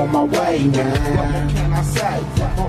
on 0.00 0.12
my 0.12 0.22
way, 0.24 0.66
man. 0.66 1.16
What 1.16 1.30
more 1.30 1.50
can 1.50 1.72
I 1.72 1.82
say? 1.82 2.20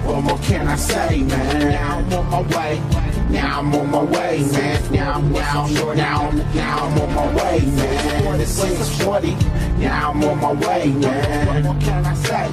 What 0.06 0.24
more 0.24 0.38
can 0.40 0.68
I 0.68 0.76
say, 0.76 1.22
man? 1.24 1.72
Now 1.72 1.98
I'm 2.00 2.14
on 2.14 2.30
my 2.30 2.42
way. 2.58 2.82
Now 3.30 3.60
I'm 3.60 3.74
on 3.76 3.92
my 3.92 4.04
way, 4.04 4.40
man. 4.52 4.92
Now, 4.92 5.14
I'm 5.14 5.32
now, 5.32 5.68
now, 5.94 6.32
now 6.54 6.86
I'm 6.86 7.02
on 7.02 7.14
my 7.16 7.28
way, 7.36 7.60
man. 7.66 8.24
46, 8.24 9.04
40. 9.04 9.36
Now 9.80 10.12
I'm 10.12 10.24
on 10.24 10.42
my 10.42 10.52
way, 10.68 10.88
man. 10.88 11.48
What 11.48 11.64
more 11.64 11.82
can 11.82 12.06
I 12.06 12.14
say? 12.16 12.48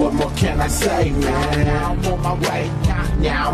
What 0.00 0.14
more 0.14 0.30
can 0.32 0.60
I 0.60 0.66
say, 0.66 1.10
man? 1.12 1.66
Now 1.66 1.92
I'm 1.92 2.06
on 2.06 2.22
my 2.22 2.34
way. 2.48 2.68
Now 2.82 3.05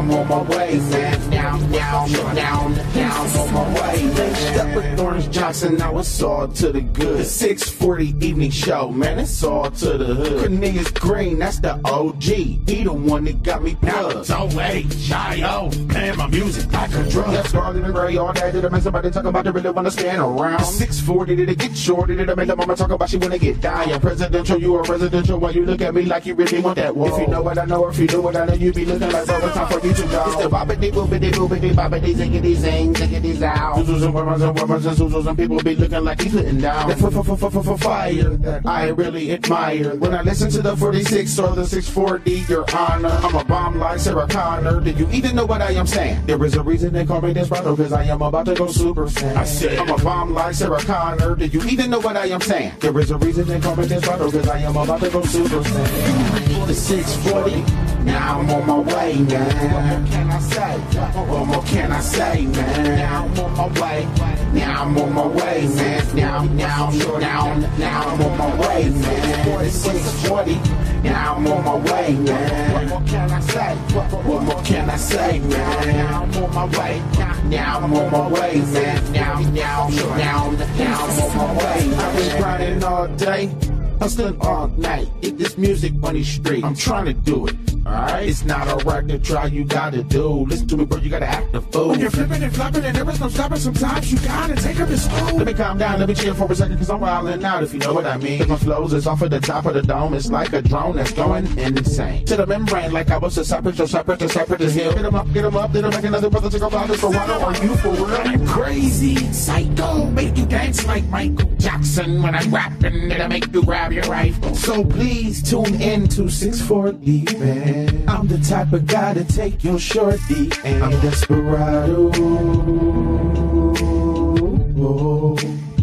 I'm 0.03 0.11
on 0.11 0.29
my 0.29 0.43
way, 0.43 0.79
man. 0.79 1.31
Now, 1.31 1.57
now, 1.57 2.07
now, 2.07 2.69
now 2.95 3.23
I'm 3.23 3.37
on 3.37 3.55
my 3.55 3.75
way, 3.75 4.05
man. 4.05 4.35
Step 4.35 4.77
with 4.77 5.01
Orange 5.01 5.31
Johnson, 5.31 5.77
now 5.77 5.99
it's 5.99 6.23
all 6.23 6.49
to 6.49 6.73
the 6.73 6.81
good. 6.81 7.19
The 7.19 7.25
640 7.25 8.27
evening 8.27 8.51
show, 8.51 8.91
man, 8.91 9.19
it's 9.19 9.45
all 9.45 9.71
to 9.71 9.99
the 9.99 10.15
hood. 10.15 10.41
Cornelius 10.41 10.91
Green, 10.91 11.39
that's 11.39 11.61
the 11.61 11.81
OG. 11.85 12.23
He 12.23 12.83
the 12.83 12.93
one 12.93 13.25
that 13.25 13.43
got 13.43 13.63
me 13.63 13.75
plugged. 13.77 14.27
So 14.27 14.49
oh, 14.51 15.71
playing 15.89 16.17
my 16.17 16.27
music 16.29 16.73
like 16.73 16.93
a 16.95 17.09
drug. 17.09 17.33
That's 17.33 17.49
Scarlet 17.51 17.85
and 17.85 17.95
Gray 17.95 18.17
all 18.17 18.33
day. 18.33 18.51
Did 18.51 18.65
I 18.65 18.69
make 18.69 18.83
somebody 18.83 19.11
talk 19.11 19.25
about 19.25 19.45
they 19.45 19.51
really 19.51 19.71
wanna 19.71 19.91
stand 19.91 20.21
around? 20.21 20.61
The 20.61 20.65
640, 20.65 21.37
did 21.37 21.49
it 21.49 21.59
get 21.59 21.77
shorty? 21.77 22.17
Did 22.17 22.31
I 22.31 22.35
make 22.35 22.49
the 22.49 22.57
mama 22.57 22.77
talk 22.77 22.91
about 22.91 23.11
she 23.11 23.17
wanna 23.17 23.39
get 23.39 23.61
dying? 23.61 24.01
Presidential, 24.01 24.61
you 24.61 24.75
are 24.77 24.83
residential. 24.85 25.39
Why 25.39 25.51
you 25.51 25.65
look 25.65 25.81
at 25.81 25.95
me 25.95 26.03
like 26.03 26.27
you 26.27 26.35
really 26.35 26.61
want 26.61 26.77
that 26.77 26.95
wall? 26.95 27.15
If 27.15 27.21
you 27.21 27.29
know 27.29 27.43
what 27.43 27.59
I 27.59 27.65
know, 27.65 27.85
or 27.85 27.91
if 27.91 27.99
you 27.99 28.07
know 28.07 28.21
what 28.21 28.37
I 28.37 28.47
know, 28.47 28.55
you 28.55 28.73
be 28.73 28.85
looking 28.85 29.11
like 29.11 29.27
bro, 29.27 29.49
it's 29.49 29.52
time 29.53 29.69
for 29.81 29.87
you 29.87 29.95
to 29.95 30.03
go. 30.09 30.25
It's 30.27 30.37
the 30.43 30.49
bobbity 30.49 30.91
boobity 30.93 31.31
boobity 31.33 31.73
bobbity 31.73 32.15
ziggity 32.15 32.55
zing 32.55 32.95
ziggity 32.95 33.35
zow. 33.35 33.83
Zoozos 33.83 34.03
and 34.05 34.15
women 34.15 34.43
and 34.43 34.59
women 34.59 34.77
and 34.87 34.97
zoozos 34.97 35.27
and 35.27 35.39
people 35.39 35.59
be 35.63 35.75
looking 35.77 36.05
like 36.05 36.21
he's 36.21 36.33
sitting 36.33 36.61
down. 36.61 36.89
The 36.89 36.95
f- 36.95 37.05
f- 37.17 37.29
f- 37.43 37.43
f- 37.57 37.69
f- 37.69 37.81
fire 37.81 38.37
that 38.37 38.67
I 38.67 38.89
really 38.89 39.33
admire. 39.33 39.95
When 39.97 40.15
I 40.15 40.23
listen 40.23 40.51
to 40.53 40.63
the 40.63 40.77
46 40.77 41.39
or 41.39 41.55
the 41.55 41.67
640, 41.67 42.53
your 42.53 42.65
honor, 42.77 43.09
I'm 43.09 43.35
a 43.37 43.45
bomb 43.45 43.79
like 43.79 43.99
Sarah 43.99 44.27
Connor. 44.29 44.81
Did 44.81 44.99
you 44.99 45.09
even 45.11 45.37
know 45.37 45.47
what 45.47 45.61
I 45.63 45.73
am 45.73 45.87
saying? 45.87 46.25
There 46.27 46.43
is 46.45 46.55
a 46.55 46.63
reason 46.63 46.93
they 46.93 47.05
call 47.05 47.21
me 47.21 47.33
Desperado, 47.33 47.77
cause 47.77 47.93
I 47.93 48.05
am 48.05 48.23
about 48.23 48.47
to 48.47 48.55
go 48.55 48.67
super 48.69 49.07
saiyan. 49.07 49.37
I 49.37 49.45
said- 49.45 49.79
I'm 49.79 49.91
a 49.91 49.99
bomb 49.99 50.33
like 50.35 50.55
Sarah 50.55 50.81
Connor. 50.81 51.35
Did 51.37 51.53
you 51.55 51.63
even 51.65 51.91
know 51.91 52.01
what 52.01 52.17
I 52.17 52.27
am 52.27 52.41
saying? 52.41 52.73
There 52.81 52.97
is 52.99 53.11
a 53.11 53.19
reason 53.19 53.47
they 53.47 53.61
call 53.61 53.77
me 53.77 53.87
Desperado, 53.87 54.31
cause 54.31 54.49
I 54.49 54.59
am 54.59 54.77
about 54.77 55.01
to 55.01 55.11
go 55.11 55.23
super 55.23 55.61
saiyan. 55.61 56.67
The 56.67 56.75
640. 56.75 57.82
Now 58.05 58.41
I'm 58.41 58.51
on 58.51 58.67
my 58.67 58.79
way, 58.95 59.19
man. 59.19 59.73
What 59.73 59.85
more 59.85 60.09
can 60.09 60.31
I 60.31 60.39
say? 60.41 60.79
What 60.79 61.47
more 61.47 61.63
can 61.63 61.93
I 61.93 62.01
say, 62.01 62.47
man? 62.47 62.99
Now 62.99 63.25
I'm 63.25 63.39
on 63.39 63.57
my 63.57 63.81
way. 63.81 64.09
Now 64.53 64.83
I'm 64.83 64.99
on 64.99 65.13
my 65.15 65.27
way, 65.27 65.69
man. 65.69 66.17
Now, 66.17 66.45
now, 66.45 66.91
now, 66.91 67.55
now 67.79 68.09
I'm 68.09 68.23
on 68.23 68.39
my 68.39 68.69
way, 68.69 68.91
man. 68.91 69.45
4640. 69.45 70.83
Now 71.09 71.37
I'm 71.37 71.47
on 71.47 71.65
my 71.65 71.93
way, 71.93 72.15
man. 72.15 72.73
What 72.73 72.87
more 72.89 73.03
can 73.09 73.31
I 73.31 73.41
say? 73.41 73.75
What 73.95 74.43
more 74.43 74.63
can 74.63 74.91
I 74.91 74.97
say, 74.97 75.39
man? 75.39 75.97
Now 75.97 76.23
I'm 76.23 76.45
on 76.45 76.55
my 76.55 76.79
way. 76.79 77.03
Now 77.49 77.79
I'm 77.79 77.95
on 77.95 78.11
my 78.11 78.29
way, 78.29 78.61
man. 78.61 79.13
Now, 79.13 79.41
now, 79.41 79.89
now, 79.89 80.51
now 80.51 81.05
I'm 81.05 81.21
on 81.23 81.37
my 81.37 81.59
way. 81.59 81.95
I've 81.95 82.17
been 82.17 82.39
grinding 82.41 82.85
all 82.85 83.09
day. 83.09 83.82
Hustling 84.03 84.37
all 84.41 84.67
night. 84.67 85.07
Get 85.21 85.39
this 85.39 85.57
music 85.57 85.95
money 85.95 86.25
straight. 86.25 86.65
I'm 86.65 86.75
trying 86.75 87.05
to 87.05 87.13
do 87.13 87.47
it. 87.47 87.55
Alright? 87.87 88.29
It's 88.29 88.45
not 88.45 88.69
alright 88.69 89.07
to 89.09 89.19
try, 89.19 89.47
you 89.47 89.65
gotta 89.65 90.03
do. 90.05 90.47
Listen 90.47 90.69
to 90.69 90.77
me, 90.77 90.85
bro, 90.85 90.99
you 90.99 91.11
gotta 91.11 91.27
act 91.27 91.53
the 91.53 91.61
fool. 91.61 91.89
When 91.89 92.01
you're 92.01 92.11
flipping 92.11 92.43
and 92.43 92.55
flopping 92.55 92.85
and 92.85 92.97
there 92.97 93.09
is 93.11 93.21
no 93.21 93.29
stopping, 93.29 93.59
sometimes 93.59 94.13
you 94.13 94.19
gotta 94.21 94.55
take 94.55 94.77
them 94.77 94.89
to 94.89 94.97
school. 94.97 95.37
Let 95.37 95.47
me 95.47 95.53
calm 95.55 95.79
down, 95.79 95.99
let 95.99 96.09
me 96.09 96.15
chill 96.15 96.35
for 96.35 96.51
a 96.51 96.55
second, 96.55 96.79
cause 96.79 96.91
I'm 96.91 97.01
wildin' 97.01 97.43
out, 97.43 97.63
if 97.65 97.73
you 97.73 97.81
know 97.81 97.93
what 97.93 98.07
I 98.07 98.17
mean. 98.19 98.49
My 98.49 98.57
flows 98.57 98.93
is 98.93 99.07
off 99.07 99.23
of 99.23 99.31
the 99.31 99.41
top 99.41 99.67
of 99.67 99.75
the 99.75 99.83
dome, 99.83 100.15
it's 100.15 100.31
like 100.31 100.53
a 100.53 100.63
drone 100.63 100.95
that's 100.97 101.13
going 101.13 101.47
insane. 101.59 102.25
To 102.27 102.37
the 102.37 102.47
membrane, 102.47 102.93
like 102.93 103.11
I 103.11 103.19
was 103.19 103.37
a 103.39 103.45
separate, 103.45 103.77
so 103.77 103.87
separate, 103.87 104.21
to 104.21 104.29
separate, 104.29 104.59
to 104.61 104.71
hill. 104.71 104.93
Get 104.93 105.05
'em 105.05 105.15
up, 105.17 105.33
get 105.33 105.45
'em 105.45 105.57
up, 105.57 105.73
then 105.73 105.85
I 105.85 105.91
make 105.91 106.05
another 106.05 106.31
brother 106.31 106.51
to 106.51 106.59
go 106.59 106.87
this 106.87 107.01
for 107.01 107.11
water. 107.11 107.33
Are 107.33 107.65
you 107.65 107.75
for 107.77 107.91
real? 107.91 108.15
I'm 108.15 108.47
crazy, 108.47 109.17
psycho, 109.33 110.07
make 110.07 110.37
you 110.37 110.47
dance 110.47 110.87
like 110.87 111.05
Michael 111.07 111.51
Jackson 111.59 112.23
when 112.23 112.35
I'm 112.35 112.55
rapping. 112.55 113.11
it, 113.11 113.21
i 113.21 113.27
make 113.27 113.53
you 113.53 113.63
grab 113.65 113.92
your 113.93 114.05
rifle. 114.05 114.55
So 114.55 114.85
please 114.85 115.43
tune 115.49 115.81
in 115.81 116.09
to 116.09 116.29
640, 116.29 117.39
man. 117.39 118.09
I'm 118.09 118.27
the 118.27 118.39
type 118.39 118.73
of 118.73 118.87
guy 118.87 119.15
to 119.15 119.25
take 119.25 119.63
your 119.63 119.79
shorty, 119.79 120.51
and 120.65 120.83
I'm 120.83 121.01
desperado. 121.01 122.11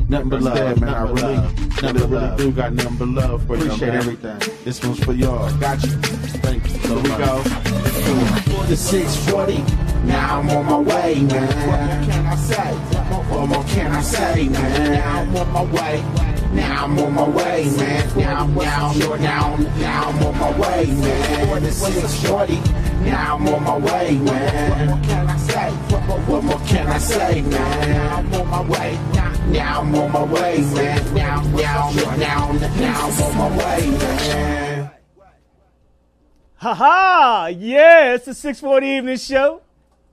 Nothing 0.09 0.29
but 0.29 0.41
love, 0.41 0.81
man. 0.81 0.89
I 0.89 1.01
really, 1.03 1.35
nothing 1.35 1.93
but 1.93 2.09
really 2.09 2.37
do 2.37 2.51
got 2.51 2.73
nothing 2.73 2.97
but 2.97 3.07
love 3.09 3.45
for 3.45 3.55
you. 3.57 3.65
Appreciate 3.65 3.93
everything. 3.93 4.39
This 4.63 4.83
one's 4.83 5.03
for 5.03 5.13
y'all. 5.13 5.55
Got 5.59 5.83
you. 5.83 5.91
Thank 6.41 6.67
you. 6.67 6.79
Here 6.79 6.95
we 6.95 7.09
go. 7.09 7.43
The 8.67 8.75
640. 8.75 9.63
Now 10.07 10.39
I'm 10.39 10.49
on 10.49 10.65
my 10.65 10.79
way, 10.79 11.21
man. 11.21 11.47
What 11.67 11.81
more 11.81 12.05
can 12.05 12.25
I 12.25 12.35
say? 12.35 12.73
What 13.29 13.47
more 13.47 13.63
can 13.65 13.91
I 13.91 14.01
say, 14.01 14.49
man? 14.49 14.93
Now 14.93 15.19
I'm 15.21 15.35
on 15.35 15.51
my 15.51 15.63
way. 15.73 16.38
Now 16.53 16.85
I'm 16.85 16.97
on 16.99 17.13
my 17.13 17.29
way, 17.29 17.69
man. 17.77 18.17
Now, 18.17 18.45
now, 18.47 18.93
now, 18.93 19.55
now 19.55 20.09
I'm 20.09 20.23
on 20.23 20.39
my 20.39 20.59
way, 20.59 20.85
man. 20.87 21.47
For 21.47 21.59
the 21.59 21.71
640. 21.71 22.55
Now 23.09 23.35
I'm 23.35 23.47
on 23.47 23.63
my 23.63 23.77
way, 23.77 24.17
man. 24.17 24.69
What 24.69 24.87
more 24.87 25.05
can 25.05 25.27
I 25.27 25.37
say? 25.37 25.71
What 25.71 26.43
more 26.43 26.59
can 26.67 26.87
I 26.87 26.97
say, 26.97 27.41
man? 27.41 27.89
Now 27.89 28.17
I'm 28.17 28.33
on 28.33 28.47
my 28.47 28.61
way. 28.61 28.99
Now 29.51 29.81
I'm 29.81 29.95
on 29.95 30.11
my 30.11 30.23
way, 30.23 30.61
man. 30.61 31.15
Now, 31.15 31.41
now, 31.41 31.91
now, 32.17 32.51
now 32.51 33.07
I'm 33.07 33.23
on 33.23 33.37
my 33.37 33.57
way, 33.57 33.89
man. 33.91 34.91
Ha 36.55 36.73
ha! 36.73 37.47
Yeah, 37.55 38.15
it's 38.15 38.25
the 38.25 38.33
640 38.33 38.87
evening 38.87 39.17
show. 39.17 39.61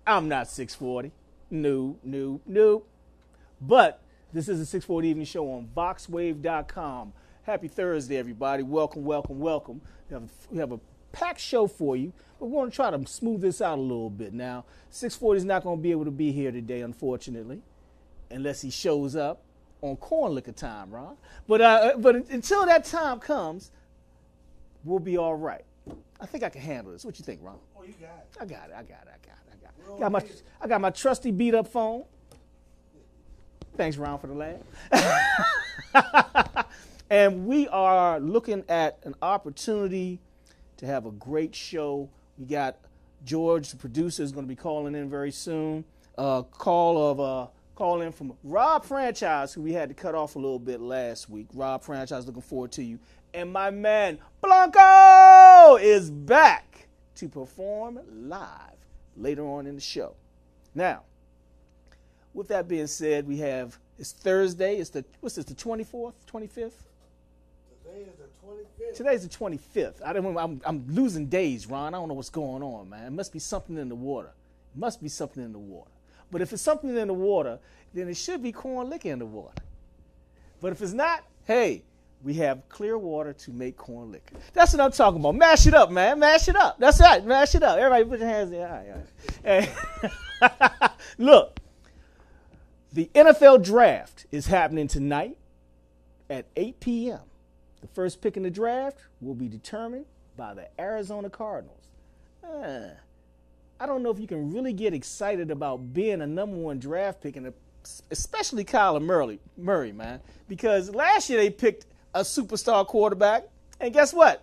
I'm 0.06 0.28
not 0.28 0.46
640. 0.48 1.10
No, 1.50 1.96
no, 2.04 2.40
no. 2.46 2.84
But 3.60 4.00
this 4.36 4.48
is 4.48 4.58
the 4.58 4.66
640 4.66 5.08
evening 5.08 5.24
show 5.24 5.50
on 5.50 5.66
VoxWav.com. 5.74 7.14
Happy 7.44 7.68
Thursday, 7.68 8.18
everybody. 8.18 8.62
Welcome, 8.62 9.02
welcome, 9.02 9.38
welcome. 9.38 9.80
We 10.10 10.14
have, 10.14 10.30
we 10.50 10.58
have 10.58 10.72
a 10.72 10.80
packed 11.12 11.40
show 11.40 11.66
for 11.66 11.96
you, 11.96 12.12
but 12.38 12.46
we're 12.46 12.60
going 12.60 12.70
to 12.70 12.76
try 12.76 12.90
to 12.90 13.06
smooth 13.06 13.40
this 13.40 13.62
out 13.62 13.78
a 13.78 13.80
little 13.80 14.10
bit. 14.10 14.34
Now, 14.34 14.66
640 14.90 15.38
is 15.38 15.44
not 15.46 15.62
going 15.62 15.78
to 15.78 15.82
be 15.82 15.90
able 15.90 16.04
to 16.04 16.10
be 16.10 16.32
here 16.32 16.52
today, 16.52 16.82
unfortunately, 16.82 17.62
unless 18.30 18.60
he 18.60 18.68
shows 18.68 19.16
up 19.16 19.40
on 19.80 19.96
corn 19.96 20.34
liquor 20.34 20.52
time, 20.52 20.90
Ron. 20.90 21.16
But, 21.48 21.62
uh, 21.62 21.94
but 21.96 22.16
until 22.28 22.66
that 22.66 22.84
time 22.84 23.20
comes, 23.20 23.70
we'll 24.84 24.98
be 24.98 25.16
all 25.16 25.34
right. 25.34 25.64
I 26.20 26.26
think 26.26 26.44
I 26.44 26.50
can 26.50 26.60
handle 26.60 26.92
this. 26.92 27.06
What 27.06 27.18
you 27.18 27.24
think, 27.24 27.40
Ron? 27.42 27.56
Oh, 27.74 27.84
you 27.84 27.94
got 27.98 28.08
it. 28.08 28.36
I 28.38 28.44
got 28.44 28.68
it. 28.68 28.74
I 28.76 28.82
got 28.82 29.06
it. 29.06 29.14
I 29.14 29.26
got 29.26 29.38
it. 29.38 29.52
I 29.52 29.56
got 29.62 29.94
it. 29.94 30.00
Got 30.00 30.12
my, 30.12 30.22
I 30.60 30.68
got 30.68 30.80
my 30.82 30.90
trusty 30.90 31.30
beat 31.30 31.54
up 31.54 31.68
phone. 31.68 32.04
Thanks, 33.76 33.98
Ron, 33.98 34.18
for 34.18 34.26
the 34.28 34.56
laugh. 34.92 36.66
and 37.10 37.46
we 37.46 37.68
are 37.68 38.18
looking 38.18 38.64
at 38.70 38.98
an 39.04 39.14
opportunity 39.20 40.18
to 40.78 40.86
have 40.86 41.04
a 41.04 41.10
great 41.10 41.54
show. 41.54 42.08
We 42.38 42.46
got 42.46 42.78
George, 43.24 43.70
the 43.70 43.76
producer, 43.76 44.22
is 44.22 44.32
going 44.32 44.46
to 44.46 44.48
be 44.48 44.56
calling 44.56 44.94
in 44.94 45.10
very 45.10 45.30
soon. 45.30 45.84
Uh, 46.16 46.42
call 46.42 47.10
of 47.10 47.20
uh, 47.20 47.48
call 47.74 48.00
in 48.00 48.12
from 48.12 48.32
Rob 48.42 48.82
Franchise, 48.84 49.52
who 49.52 49.60
we 49.60 49.74
had 49.74 49.90
to 49.90 49.94
cut 49.94 50.14
off 50.14 50.36
a 50.36 50.38
little 50.38 50.58
bit 50.58 50.80
last 50.80 51.28
week. 51.28 51.46
Rob 51.52 51.82
Franchise, 51.82 52.26
looking 52.26 52.40
forward 52.40 52.72
to 52.72 52.82
you. 52.82 52.98
And 53.34 53.52
my 53.52 53.70
man 53.70 54.18
Blanco 54.40 55.76
is 55.76 56.10
back 56.10 56.88
to 57.16 57.28
perform 57.28 58.00
live 58.10 58.48
later 59.18 59.46
on 59.46 59.66
in 59.66 59.74
the 59.74 59.80
show. 59.82 60.14
Now, 60.74 61.02
with 62.36 62.48
that 62.48 62.68
being 62.68 62.86
said, 62.86 63.26
we 63.26 63.38
have 63.38 63.78
it's 63.98 64.12
Thursday. 64.12 64.76
It's 64.76 64.90
the 64.90 65.04
what's 65.20 65.36
this? 65.36 65.46
The 65.46 65.54
twenty 65.54 65.84
fourth, 65.84 66.14
twenty 66.26 66.46
fifth. 66.46 66.86
Today 67.82 68.02
is 68.02 68.16
the 68.18 68.46
25th. 68.46 68.96
Today's 68.96 69.22
the 69.22 69.28
twenty 69.28 69.56
fifth. 69.56 70.02
I 70.04 70.12
don't. 70.12 70.36
I'm, 70.36 70.60
I'm 70.64 70.84
losing 70.88 71.26
days, 71.26 71.66
Ron. 71.66 71.94
I 71.94 71.98
don't 71.98 72.08
know 72.08 72.14
what's 72.14 72.28
going 72.28 72.62
on, 72.62 72.90
man. 72.90 73.06
It 73.06 73.12
must 73.12 73.32
be 73.32 73.38
something 73.38 73.78
in 73.78 73.88
the 73.88 73.94
water. 73.94 74.28
It 74.74 74.78
must 74.78 75.02
be 75.02 75.08
something 75.08 75.42
in 75.42 75.52
the 75.52 75.58
water. 75.58 75.90
But 76.30 76.42
if 76.42 76.52
it's 76.52 76.60
something 76.60 76.94
in 76.94 77.08
the 77.08 77.14
water, 77.14 77.58
then 77.94 78.08
it 78.08 78.16
should 78.16 78.42
be 78.42 78.52
corn 78.52 78.90
liquor 78.90 79.08
in 79.08 79.18
the 79.18 79.26
water. 79.26 79.54
But 80.60 80.72
if 80.72 80.82
it's 80.82 80.92
not, 80.92 81.24
hey, 81.44 81.84
we 82.22 82.34
have 82.34 82.68
clear 82.68 82.98
water 82.98 83.32
to 83.32 83.50
make 83.52 83.76
corn 83.76 84.12
liquor. 84.12 84.36
That's 84.52 84.72
what 84.72 84.82
I'm 84.82 84.90
talking 84.92 85.20
about. 85.20 85.36
Mash 85.36 85.66
it 85.66 85.74
up, 85.74 85.90
man. 85.90 86.18
Mash 86.18 86.48
it 86.48 86.56
up. 86.56 86.78
That's 86.78 87.00
right. 87.00 87.24
Mash 87.24 87.54
it 87.54 87.62
up. 87.62 87.78
Everybody 87.78 88.04
put 88.04 88.18
your 88.18 88.28
hands 88.28 88.52
in. 88.52 88.60
All 88.60 88.66
right, 88.66 88.88
all 88.88 88.96
right. 88.96 89.70
Hey, 90.40 90.88
Look, 91.18 91.60
the 92.96 93.10
NFL 93.14 93.62
draft 93.62 94.24
is 94.32 94.46
happening 94.46 94.88
tonight 94.88 95.36
at 96.30 96.46
8 96.56 96.80
p.m. 96.80 97.20
The 97.82 97.88
first 97.88 98.22
pick 98.22 98.38
in 98.38 98.42
the 98.42 98.50
draft 98.50 98.98
will 99.20 99.34
be 99.34 99.48
determined 99.48 100.06
by 100.34 100.54
the 100.54 100.68
Arizona 100.80 101.28
Cardinals. 101.28 101.88
Uh, 102.42 102.88
I 103.78 103.84
don't 103.84 104.02
know 104.02 104.10
if 104.10 104.18
you 104.18 104.26
can 104.26 104.50
really 104.50 104.72
get 104.72 104.94
excited 104.94 105.50
about 105.50 105.92
being 105.92 106.22
a 106.22 106.26
number 106.26 106.56
one 106.56 106.78
draft 106.78 107.20
pick, 107.20 107.36
and 107.36 107.52
especially 108.10 108.64
Kyler 108.64 109.02
Murray, 109.02 109.40
Murray, 109.58 109.92
man, 109.92 110.20
because 110.48 110.88
last 110.88 111.28
year 111.28 111.38
they 111.38 111.50
picked 111.50 111.84
a 112.14 112.20
superstar 112.20 112.86
quarterback, 112.86 113.44
and 113.78 113.92
guess 113.92 114.14
what? 114.14 114.42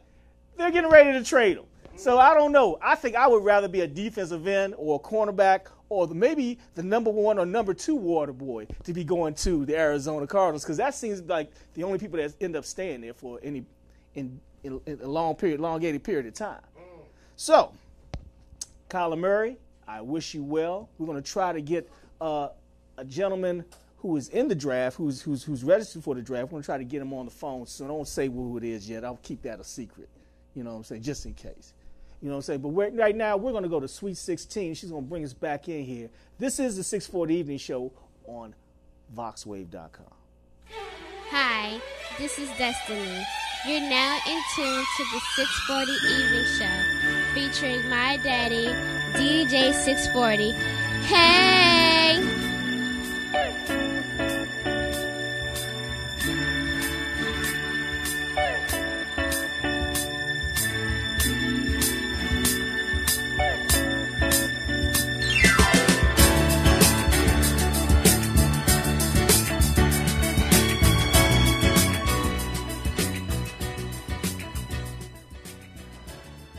they're 0.58 0.70
getting 0.70 0.92
ready 0.92 1.12
to 1.14 1.24
trade 1.24 1.58
him. 1.58 1.66
So 1.96 2.20
I 2.20 2.34
don't 2.34 2.52
know. 2.52 2.78
I 2.84 2.94
think 2.96 3.16
I 3.16 3.28
would 3.28 3.44
rather 3.44 3.68
be 3.68 3.82
a 3.82 3.88
defensive 3.88 4.48
end 4.48 4.76
or 4.78 4.96
a 4.96 5.00
cornerback 5.00 5.62
or 5.94 6.08
maybe 6.08 6.58
the 6.76 6.84
number 6.84 7.12
one 7.12 7.38
or 7.38 7.46
number 7.46 7.74
two 7.74 7.96
water 7.96 8.34
boy 8.34 8.66
to 8.84 8.94
be 8.94 9.04
going 9.04 9.34
to 9.36 9.66
the 9.66 9.78
Arizona 9.78 10.26
Cardinals 10.26 10.64
because 10.64 10.78
that 10.78 10.96
seems 10.96 11.22
like 11.22 11.52
the 11.76 11.84
only 11.84 12.00
people 12.00 12.18
that 12.18 12.34
end 12.42 12.56
up 12.56 12.66
staying 12.66 13.02
there 13.02 13.14
for 13.14 13.40
any 13.44 13.64
in, 14.16 14.40
in, 14.64 14.80
in 14.86 15.00
a 15.02 15.08
long 15.08 15.36
period, 15.36 15.60
elongated 15.60 16.04
period 16.04 16.26
of 16.26 16.34
time. 16.34 16.62
So, 17.36 17.74
Kyler 18.90 19.18
Murray, 19.18 19.58
I 19.88 20.02
wish 20.02 20.34
you 20.34 20.44
well. 20.44 20.90
We're 20.98 21.08
going 21.08 21.22
to 21.22 21.32
try 21.32 21.52
to 21.52 21.62
get 21.62 21.90
uh, 22.22 22.50
a 22.98 23.06
gentleman 23.06 23.66
who 23.98 24.16
is 24.18 24.30
in 24.30 24.48
the 24.48 24.56
draft, 24.56 24.98
who's 24.98 25.22
who's 25.22 25.44
who's 25.44 25.64
registered 25.64 26.04
for 26.04 26.16
the 26.16 26.22
draft. 26.22 26.46
We're 26.46 26.52
going 26.52 26.64
to 26.64 26.66
try 26.66 26.78
to 26.78 26.84
get 26.84 27.02
him 27.02 27.14
on 27.14 27.26
the 27.26 27.32
phone. 27.32 27.66
So 27.68 27.88
don't 27.88 28.08
say 28.08 28.28
who 28.28 28.58
it 28.58 28.64
is 28.64 28.90
yet. 28.90 29.06
I'll 29.06 29.20
keep 29.24 29.42
that 29.44 29.60
a 29.60 29.64
secret. 29.64 30.10
You 30.54 30.64
know 30.64 30.72
what 30.72 30.78
I'm 30.78 30.84
saying? 30.84 31.02
Just 31.02 31.26
in 31.26 31.34
case. 31.34 31.74
You 32.24 32.30
know 32.30 32.36
what 32.36 32.38
I'm 32.38 32.42
saying? 32.44 32.62
But 32.62 32.70
right 32.70 33.16
now, 33.16 33.36
we're 33.36 33.52
going 33.52 33.64
to 33.64 33.70
go 33.70 33.82
to 33.82 33.88
Sweet 33.88 34.16
16. 34.16 34.76
She's 34.76 34.90
going 34.90 35.04
to 35.04 35.10
bring 35.10 35.26
us 35.26 35.34
back 35.34 35.68
in 35.68 35.84
here. 35.84 36.10
This 36.40 36.58
is 36.58 36.78
the 36.78 36.84
640 36.84 37.36
Evening 37.36 37.58
Show 37.58 37.92
on 38.26 38.56
VoxWav.com. 39.14 40.06
Hi, 41.30 41.82
this 42.18 42.40
is 42.40 42.48
Destiny. 42.58 43.26
You're 43.68 43.82
now 43.82 44.18
in 44.26 44.42
tune 44.56 44.86
to 44.98 45.04
the 45.12 45.20
640 45.36 45.92
Evening 45.92 46.46
Show 46.58 46.78
featuring 47.34 47.90
my 47.90 48.16
daddy, 48.24 48.68
DJ 49.18 49.74
640. 49.74 50.52
Hey! 51.06 52.43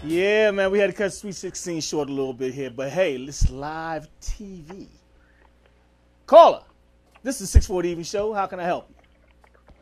Yeah, 0.06 0.50
man, 0.50 0.70
we 0.70 0.78
had 0.78 0.90
to 0.90 0.92
cut 0.92 1.14
Sweet 1.14 1.34
16 1.34 1.80
short 1.80 2.10
a 2.10 2.12
little 2.12 2.34
bit 2.34 2.52
here, 2.52 2.68
but 2.68 2.90
hey, 2.90 3.16
it's 3.16 3.50
live 3.50 4.06
TV. 4.20 4.86
Caller, 6.26 6.62
this 7.22 7.40
is 7.40 7.48
640 7.48 7.88
Evening 7.88 8.04
Show. 8.04 8.34
How 8.34 8.46
can 8.46 8.60
I 8.60 8.64
help 8.64 8.86
you? 8.90 8.96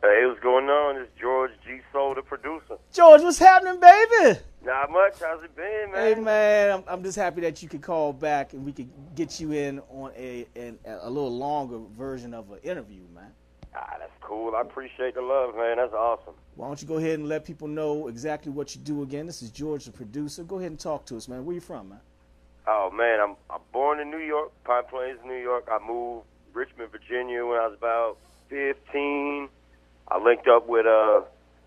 Hey, 0.01 0.25
what's 0.25 0.39
going 0.39 0.69
on? 0.69 1.01
It's 1.01 1.11
George 1.19 1.51
G. 1.65 1.81
Soul, 1.91 2.15
the 2.15 2.21
producer. 2.21 2.77
George, 2.93 3.21
what's 3.21 3.37
happening, 3.37 3.81
baby? 3.81 4.39
Not 4.63 4.91
much. 4.91 5.15
How's 5.19 5.43
it 5.43 5.53
been, 5.57 5.91
man? 5.91 6.15
Hey, 6.15 6.15
man, 6.15 6.71
I'm, 6.71 6.83
I'm 6.87 7.03
just 7.03 7.17
happy 7.17 7.41
that 7.41 7.61
you 7.61 7.67
could 7.67 7.81
call 7.81 8.13
back 8.13 8.53
and 8.53 8.63
we 8.65 8.71
could 8.71 8.89
get 9.15 9.41
you 9.41 9.51
in 9.51 9.81
on 9.89 10.11
a 10.15 10.47
an, 10.55 10.79
a 10.85 11.09
little 11.09 11.37
longer 11.37 11.79
version 11.97 12.33
of 12.33 12.49
an 12.49 12.59
interview, 12.63 13.01
man. 13.13 13.31
Ah, 13.75 13.95
that's 13.99 14.11
cool. 14.21 14.55
I 14.55 14.61
appreciate 14.61 15.15
the 15.15 15.21
love, 15.21 15.55
man. 15.55 15.77
That's 15.77 15.93
awesome. 15.93 16.33
Why 16.55 16.67
don't 16.67 16.81
you 16.81 16.87
go 16.87 16.97
ahead 16.97 17.19
and 17.19 17.27
let 17.27 17.45
people 17.45 17.67
know 17.67 18.07
exactly 18.07 18.51
what 18.51 18.75
you 18.75 18.81
do 18.81 19.01
again? 19.01 19.25
This 19.25 19.41
is 19.41 19.49
George, 19.49 19.85
the 19.85 19.91
producer. 19.91 20.43
Go 20.43 20.59
ahead 20.59 20.71
and 20.71 20.79
talk 20.79 21.05
to 21.07 21.17
us, 21.17 21.27
man. 21.27 21.43
Where 21.45 21.55
you 21.55 21.61
from, 21.61 21.89
man? 21.89 21.99
Oh 22.67 22.91
man, 22.91 23.19
I'm 23.19 23.35
I'm 23.49 23.61
born 23.73 23.99
in 23.99 24.09
New 24.09 24.19
York, 24.19 24.51
Pine 24.63 24.83
Plains, 24.89 25.19
New 25.25 25.35
York. 25.35 25.67
I 25.69 25.79
moved 25.85 26.25
Richmond, 26.53 26.91
Virginia 26.91 27.45
when 27.45 27.57
I 27.57 27.67
was 27.67 27.75
about 27.77 28.17
15. 28.49 29.49
I 30.07 30.17
linked 30.23 30.47
up 30.47 30.67
with 30.67 30.85
uh 30.85 31.21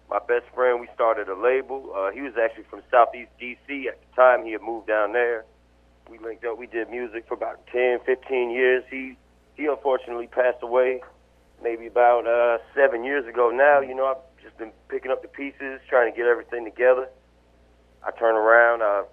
my 0.09 0.21
best 0.21 0.47
friend. 0.55 0.81
We 0.81 0.89
started 0.95 1.29
a 1.29 1.35
label. 1.35 1.93
Uh, 1.95 2.13
he 2.13 2.23
was 2.23 2.35
actually 2.43 2.65
from 2.71 2.83
Southeast 2.91 3.31
DC 3.41 3.87
at 3.89 3.99
the 4.01 4.15
time. 4.15 4.45
He 4.45 4.53
had 4.53 4.63
moved 4.63 4.87
down 4.87 5.13
there. 5.13 5.45
We 6.09 6.19
linked 6.19 6.45
up. 6.45 6.57
We 6.57 6.69
did 6.69 6.89
music 6.89 7.27
for 7.27 7.35
about 7.35 7.67
10, 7.73 7.99
15 8.07 8.51
years. 8.51 8.85
He 8.89 9.17
he 9.57 9.67
unfortunately 9.67 10.29
passed 10.29 10.63
away 10.63 11.03
maybe 11.63 11.87
about 11.87 12.27
uh, 12.27 12.59
seven 12.75 13.05
years 13.05 13.27
ago 13.27 13.51
now. 13.51 13.81
You 13.81 13.95
know, 13.95 14.07
I've 14.07 14.43
just 14.43 14.57
been 14.59 14.73
picking 14.89 15.11
up 15.11 15.23
the 15.23 15.29
pieces, 15.29 15.81
trying 15.89 16.11
to 16.13 16.17
get 16.17 16.27
everything 16.27 16.65
together. 16.65 17.09
I 18.05 18.11
turned 18.13 18.37
around, 18.39 18.83
I 18.83 19.05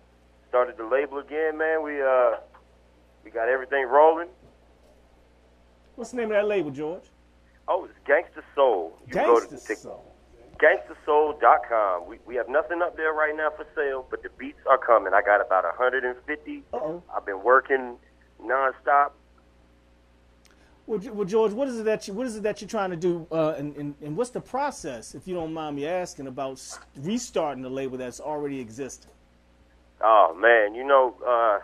started 0.50 0.78
the 0.78 0.86
label 0.86 1.18
again, 1.18 1.58
man. 1.58 1.82
We 1.84 2.02
uh, 2.02 2.36
we 3.24 3.32
got 3.32 3.50
everything 3.50 3.86
rolling. 3.88 4.28
What's 5.96 6.12
the 6.12 6.18
name 6.18 6.32
of 6.32 6.36
that 6.38 6.48
label, 6.48 6.72
George? 6.72 7.04
Oh, 7.68 7.86
it's 7.86 7.94
Gangsta 8.08 8.44
Soul. 8.56 8.98
You 9.08 9.14
can 9.14 9.26
go 9.26 9.40
to 9.40 9.46
Gangsta 9.48 9.68
the- 9.68 9.76
Soul. 9.76 10.10
GangstaSoul.com. 10.62 12.08
We 12.08 12.20
we 12.26 12.36
have 12.36 12.48
nothing 12.48 12.82
up 12.82 12.96
there 12.96 13.14
right 13.14 13.36
now 13.36 13.50
for 13.56 13.66
sale, 13.76 14.06
but 14.10 14.22
the 14.24 14.30
beats 14.38 14.60
are 14.70 14.78
coming. 14.78 15.14
I 15.14 15.22
got 15.22 15.42
about 15.46 15.64
150. 15.64 16.64
Uh-oh. 16.74 17.04
I've 17.16 17.26
been 17.26 17.44
working 17.44 17.98
nonstop. 18.42 19.12
Well, 20.86 21.00
George, 21.24 21.54
what 21.54 21.70
is 21.70 21.80
it 21.80 21.86
that 21.86 22.08
you 22.10 22.14
what 22.14 22.28
is 22.28 22.36
it 22.36 22.44
that 22.44 22.60
you're 22.60 22.68
trying 22.68 22.90
to 22.90 22.98
do, 22.98 23.26
uh, 23.32 23.56
and, 23.58 23.74
and 23.78 23.96
and 24.02 24.18
what's 24.18 24.32
the 24.32 24.42
process, 24.42 25.16
if 25.16 25.26
you 25.26 25.34
don't 25.34 25.54
mind 25.54 25.78
me 25.78 25.88
asking, 25.88 26.28
about 26.28 26.62
restarting 26.98 27.64
the 27.64 27.70
label 27.70 27.98
that's 27.98 28.20
already 28.20 28.60
existing? 28.60 29.12
Oh 30.02 30.36
man, 30.38 30.76
you 30.76 30.84
know, 30.86 31.16
uh, 31.26 31.60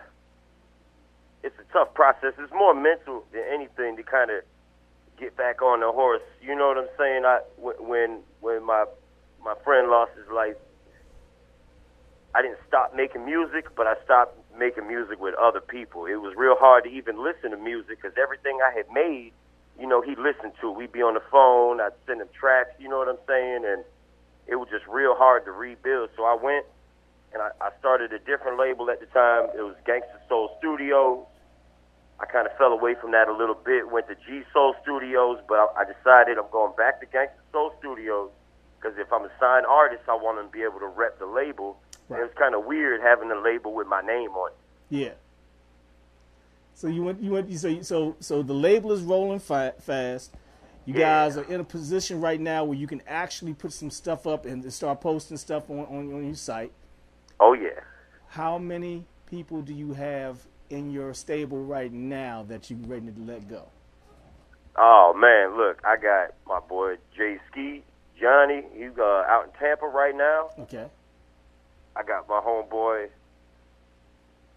it's 1.43 1.55
a 1.59 1.73
tough 1.73 1.93
process. 1.93 2.33
It's 2.39 2.53
more 2.53 2.73
mental 2.73 3.25
than 3.33 3.43
anything 3.51 3.97
to 3.97 4.03
kind 4.03 4.31
of 4.31 4.43
get 5.19 5.35
back 5.35 5.61
on 5.61 5.81
the 5.81 5.91
horse. 5.91 6.23
You 6.41 6.55
know 6.55 6.69
what 6.69 6.77
I'm 6.77 6.87
saying? 6.97 7.25
I 7.25 7.41
when 7.57 8.21
when 8.39 8.63
my 8.63 8.85
my 9.43 9.55
friend 9.65 9.89
lost 9.89 10.11
his 10.17 10.29
life, 10.33 10.55
I 12.33 12.41
didn't 12.41 12.59
stop 12.69 12.95
making 12.95 13.25
music, 13.25 13.75
but 13.75 13.85
I 13.85 13.95
stopped 14.05 14.38
making 14.59 14.87
music 14.87 15.19
with 15.19 15.33
other 15.35 15.61
people. 15.61 16.05
It 16.05 16.21
was 16.21 16.35
real 16.35 16.55
hard 16.59 16.83
to 16.83 16.89
even 16.89 17.23
listen 17.23 17.51
to 17.51 17.57
music 17.57 18.01
because 18.01 18.17
everything 18.21 18.59
I 18.61 18.75
had 18.75 18.85
made, 18.93 19.31
you 19.79 19.87
know, 19.87 20.01
he 20.01 20.15
listened 20.15 20.53
to. 20.61 20.69
We'd 20.69 20.91
be 20.91 21.01
on 21.01 21.15
the 21.15 21.23
phone. 21.31 21.79
I'd 21.79 21.95
send 22.05 22.21
him 22.21 22.27
tracks. 22.37 22.71
You 22.79 22.89
know 22.89 22.97
what 22.97 23.07
I'm 23.07 23.23
saying? 23.25 23.65
And 23.65 23.83
it 24.47 24.55
was 24.55 24.67
just 24.69 24.85
real 24.87 25.15
hard 25.15 25.45
to 25.45 25.51
rebuild. 25.51 26.09
So 26.15 26.25
I 26.25 26.35
went 26.35 26.65
and 27.33 27.41
I, 27.41 27.49
I 27.61 27.69
started 27.79 28.11
a 28.11 28.19
different 28.19 28.59
label 28.59 28.89
at 28.89 28.99
the 28.99 29.05
time. 29.07 29.49
It 29.57 29.61
was 29.61 29.75
Gangsta 29.87 30.19
Soul 30.27 30.55
Studios. 30.59 31.25
I 32.19 32.25
kind 32.25 32.45
of 32.45 32.57
fell 32.57 32.73
away 32.73 32.95
from 32.99 33.11
that 33.11 33.29
a 33.29 33.33
little 33.33 33.55
bit, 33.55 33.89
went 33.89 34.07
to 34.09 34.15
G 34.15 34.43
Soul 34.51 34.75
Studios, 34.83 35.39
but 35.47 35.55
I, 35.55 35.81
I 35.81 35.83
decided 35.85 36.37
I'm 36.37 36.51
going 36.51 36.75
back 36.75 36.99
to 36.99 37.05
Gangsta 37.05 37.39
Soul 37.53 37.71
Studios 37.79 38.29
because 38.79 38.97
if 38.97 39.11
I'm 39.13 39.23
a 39.23 39.31
signed 39.39 39.65
artist, 39.65 40.03
I 40.07 40.15
want 40.15 40.43
to 40.43 40.51
be 40.51 40.63
able 40.63 40.79
to 40.79 40.87
rep 40.87 41.19
the 41.19 41.25
label. 41.25 41.79
And 42.09 42.19
it 42.19 42.23
was 42.23 42.33
kind 42.37 42.55
of 42.55 42.65
weird 42.65 43.01
having 43.01 43.29
a 43.31 43.39
label 43.39 43.73
with 43.73 43.87
my 43.87 44.01
name 44.01 44.31
on 44.31 44.51
it. 44.51 44.57
Yeah. 44.89 45.13
So 46.75 46.87
you 46.87 47.03
went, 47.03 47.21
you 47.21 47.31
went, 47.31 47.51
so 47.59 47.67
you- 47.67 47.83
so 47.83 48.15
so 48.19 48.41
the 48.41 48.53
label 48.53 48.91
is 48.91 49.01
rolling 49.01 49.39
fa- 49.39 49.75
fast. 49.79 50.33
You 50.85 50.93
Yeah. 50.95 51.25
guys 51.25 51.37
are 51.37 51.43
in 51.43 51.59
a 51.59 51.63
position 51.63 52.19
right 52.21 52.39
now 52.39 52.63
where 52.63 52.77
you 52.77 52.87
can 52.87 53.01
actually 53.07 53.53
put 53.53 53.73
some 53.73 53.91
stuff 53.91 54.25
up 54.25 54.45
and 54.45 54.71
start 54.73 55.01
posting 55.01 55.37
stuff 55.37 55.69
on, 55.69 55.79
on, 55.81 56.13
on 56.13 56.25
your 56.25 56.35
site. 56.35 56.71
Oh 57.39 57.53
yeah. 57.53 57.81
How 58.29 58.57
many 58.57 59.05
people 59.25 59.61
do 59.61 59.73
you 59.73 59.93
have 59.93 60.37
in 60.69 60.89
your 60.89 61.13
stable 61.13 61.63
right 61.63 61.91
now 61.91 62.43
that 62.47 62.69
you're 62.71 62.79
ready 62.87 63.11
to 63.11 63.21
let 63.21 63.47
go? 63.47 63.67
Oh 64.77 65.13
man, 65.15 65.57
look, 65.57 65.81
I 65.85 65.97
got 65.97 66.33
my 66.47 66.59
boy 66.61 66.95
Jay 67.15 67.37
Ski, 67.51 67.83
Johnny. 68.19 68.63
He's 68.73 68.97
uh, 68.97 69.03
out 69.27 69.45
in 69.45 69.59
Tampa 69.59 69.85
right 69.85 70.15
now. 70.15 70.49
Okay. 70.59 70.87
I 71.95 72.03
got 72.03 72.27
my 72.29 72.39
homeboy, 72.39 73.07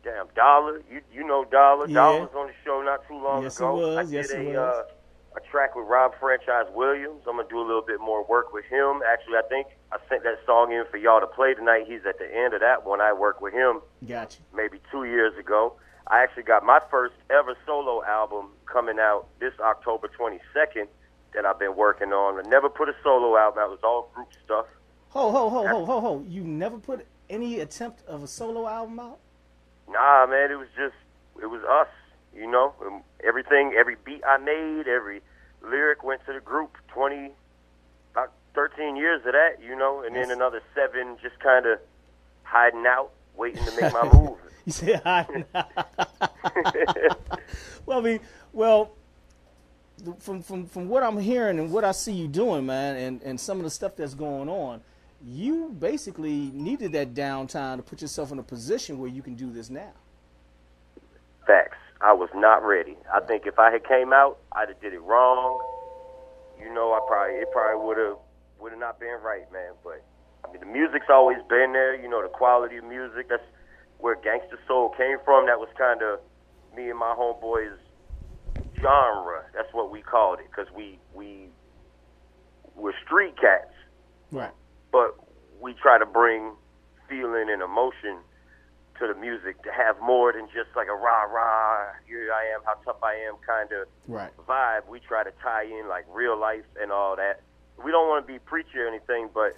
damn 0.04 0.26
Dollar. 0.34 0.82
You 0.90 1.00
you 1.12 1.26
know 1.26 1.44
Dollar. 1.44 1.86
Yeah. 1.88 1.94
Dollar 1.94 2.20
was 2.22 2.30
on 2.36 2.46
the 2.48 2.52
show 2.64 2.82
not 2.82 3.06
too 3.08 3.22
long 3.22 3.42
Yes, 3.42 3.58
he 3.58 3.64
ago. 3.64 3.74
was. 3.76 3.96
I 3.98 4.10
Yes, 4.10 4.28
did 4.28 4.40
he 4.46 4.52
a, 4.54 4.60
was. 4.60 4.86
Uh, 4.88 4.92
a 5.34 5.40
track 5.50 5.74
with 5.74 5.86
Rob 5.88 6.12
Franchise 6.20 6.66
Williams. 6.74 7.22
I'm 7.26 7.36
gonna 7.36 7.48
do 7.48 7.58
a 7.58 7.64
little 7.66 7.80
bit 7.82 8.00
more 8.00 8.22
work 8.24 8.52
with 8.52 8.66
him. 8.66 9.00
Actually, 9.10 9.38
I 9.38 9.42
think 9.48 9.66
I 9.90 9.96
sent 10.08 10.24
that 10.24 10.38
song 10.44 10.72
in 10.72 10.84
for 10.90 10.98
y'all 10.98 11.20
to 11.20 11.26
play 11.26 11.54
tonight. 11.54 11.84
He's 11.86 12.04
at 12.06 12.18
the 12.18 12.26
end 12.36 12.52
of 12.54 12.60
that 12.60 12.84
one. 12.84 13.00
I 13.00 13.12
worked 13.14 13.40
with 13.40 13.54
him 13.54 13.80
Gotcha. 14.06 14.40
maybe 14.54 14.78
two 14.90 15.04
years 15.04 15.36
ago. 15.38 15.72
I 16.08 16.22
actually 16.22 16.42
got 16.42 16.64
my 16.66 16.80
first 16.90 17.14
ever 17.30 17.56
solo 17.64 18.04
album 18.04 18.48
coming 18.66 18.98
out 18.98 19.26
this 19.40 19.54
October 19.60 20.08
22nd 20.08 20.86
that 21.32 21.46
I've 21.46 21.58
been 21.58 21.76
working 21.76 22.12
on. 22.12 22.44
I 22.44 22.46
never 22.50 22.68
put 22.68 22.90
a 22.90 22.94
solo 23.02 23.36
album. 23.38 23.60
out. 23.62 23.66
It 23.68 23.70
was 23.70 23.78
all 23.84 24.10
group 24.14 24.28
stuff. 24.44 24.66
Ho 25.10 25.30
ho 25.30 25.48
ho 25.48 25.66
ho 25.66 25.84
ho 25.86 26.00
ho! 26.00 26.24
You 26.28 26.42
never 26.42 26.76
put 26.78 27.06
any 27.32 27.58
attempt 27.60 28.06
of 28.06 28.22
a 28.22 28.26
solo 28.28 28.68
album 28.68 29.00
out? 29.00 29.18
Nah, 29.88 30.26
man, 30.26 30.50
it 30.50 30.56
was 30.56 30.68
just 30.76 30.94
it 31.42 31.46
was 31.46 31.62
us, 31.64 31.88
you 32.36 32.46
know. 32.50 32.74
And 32.84 33.02
everything, 33.24 33.74
every 33.76 33.96
beat 34.04 34.22
I 34.24 34.36
made, 34.38 34.86
every 34.86 35.22
lyric 35.62 36.04
went 36.04 36.24
to 36.26 36.32
the 36.32 36.40
group. 36.40 36.76
Twenty, 36.88 37.30
about 38.12 38.32
thirteen 38.54 38.96
years 38.96 39.24
of 39.26 39.32
that, 39.32 39.56
you 39.62 39.74
know, 39.76 40.02
and 40.02 40.14
Yes. 40.14 40.28
then 40.28 40.36
another 40.36 40.62
seven 40.74 41.16
just 41.22 41.38
kind 41.40 41.66
of 41.66 41.78
hiding 42.44 42.84
out, 42.86 43.10
waiting 43.36 43.64
to 43.64 43.72
make 43.80 43.92
my 43.92 44.04
move. 44.12 44.38
You 44.64 44.72
said 44.72 45.02
hiding. 45.02 45.44
well, 47.86 47.98
I 47.98 48.00
mean, 48.02 48.20
well, 48.52 48.92
from 50.20 50.42
from 50.42 50.66
from 50.66 50.88
what 50.88 51.02
I'm 51.02 51.18
hearing 51.18 51.58
and 51.58 51.72
what 51.72 51.84
I 51.84 51.92
see 51.92 52.12
you 52.12 52.28
doing, 52.28 52.66
man, 52.66 52.96
and 52.96 53.22
and 53.22 53.40
some 53.40 53.58
of 53.58 53.64
the 53.64 53.70
stuff 53.70 53.96
that's 53.96 54.14
going 54.14 54.48
on, 54.48 54.80
you 55.24 55.74
basically 55.78 56.50
needed 56.52 56.92
that 56.92 57.14
downtime 57.14 57.76
to 57.76 57.82
put 57.82 58.02
yourself 58.02 58.32
in 58.32 58.38
a 58.38 58.42
position 58.42 58.98
where 58.98 59.08
you 59.08 59.22
can 59.22 59.34
do 59.34 59.50
this 59.50 59.70
now. 59.70 59.92
Facts. 61.46 61.78
I 62.00 62.12
was 62.12 62.30
not 62.34 62.64
ready. 62.64 62.96
I 63.14 63.20
think 63.20 63.46
if 63.46 63.58
I 63.58 63.70
had 63.70 63.86
came 63.86 64.12
out, 64.12 64.38
I'd 64.52 64.68
have 64.68 64.80
did 64.80 64.92
it 64.92 65.02
wrong. 65.02 65.60
You 66.60 66.72
know, 66.74 66.92
I 66.92 67.00
probably 67.06 67.36
it 67.36 67.48
probably 67.52 67.86
would 67.86 67.98
have 67.98 68.16
would 68.60 68.72
have 68.72 68.80
not 68.80 68.98
been 68.98 69.18
right, 69.22 69.50
man. 69.52 69.72
But 69.84 70.02
I 70.44 70.50
mean, 70.50 70.60
the 70.60 70.66
music's 70.66 71.06
always 71.08 71.38
been 71.48 71.72
there. 71.72 71.94
You 71.94 72.08
know, 72.08 72.22
the 72.22 72.28
quality 72.28 72.76
of 72.76 72.84
music. 72.84 73.28
That's 73.28 73.42
where 73.98 74.16
gangster 74.16 74.58
soul 74.66 74.90
came 74.96 75.18
from. 75.24 75.46
That 75.46 75.60
was 75.60 75.68
kind 75.78 76.02
of 76.02 76.18
me 76.76 76.90
and 76.90 76.98
my 76.98 77.14
homeboys 77.16 77.76
genre. 78.80 79.44
That's 79.54 79.72
what 79.72 79.92
we 79.92 80.02
called 80.02 80.40
it 80.40 80.46
because 80.50 80.72
we 80.74 80.98
we 81.14 81.48
were 82.74 82.94
street 83.04 83.36
cats, 83.40 83.70
Right. 84.32 84.50
But 84.92 85.16
we 85.60 85.74
try 85.74 85.98
to 85.98 86.06
bring 86.06 86.52
feeling 87.08 87.48
and 87.50 87.62
emotion 87.62 88.20
to 89.00 89.08
the 89.08 89.18
music 89.18 89.62
to 89.64 89.70
have 89.72 89.96
more 90.00 90.32
than 90.32 90.46
just 90.52 90.70
like 90.76 90.86
a 90.86 90.94
rah 90.94 91.24
rah. 91.24 91.96
Here 92.06 92.30
I 92.32 92.54
am, 92.54 92.60
how 92.64 92.76
tough 92.84 93.02
I 93.02 93.14
am 93.26 93.36
kind 93.46 93.72
of 93.72 93.88
Right. 94.06 94.32
vibe. 94.46 94.86
We 94.88 95.00
try 95.00 95.24
to 95.24 95.32
tie 95.42 95.64
in 95.64 95.88
like 95.88 96.04
real 96.12 96.38
life 96.38 96.68
and 96.80 96.92
all 96.92 97.16
that. 97.16 97.40
We 97.82 97.90
don't 97.90 98.08
want 98.08 98.26
to 98.26 98.32
be 98.32 98.38
preachy 98.38 98.78
or 98.78 98.86
anything, 98.86 99.30
but 99.34 99.56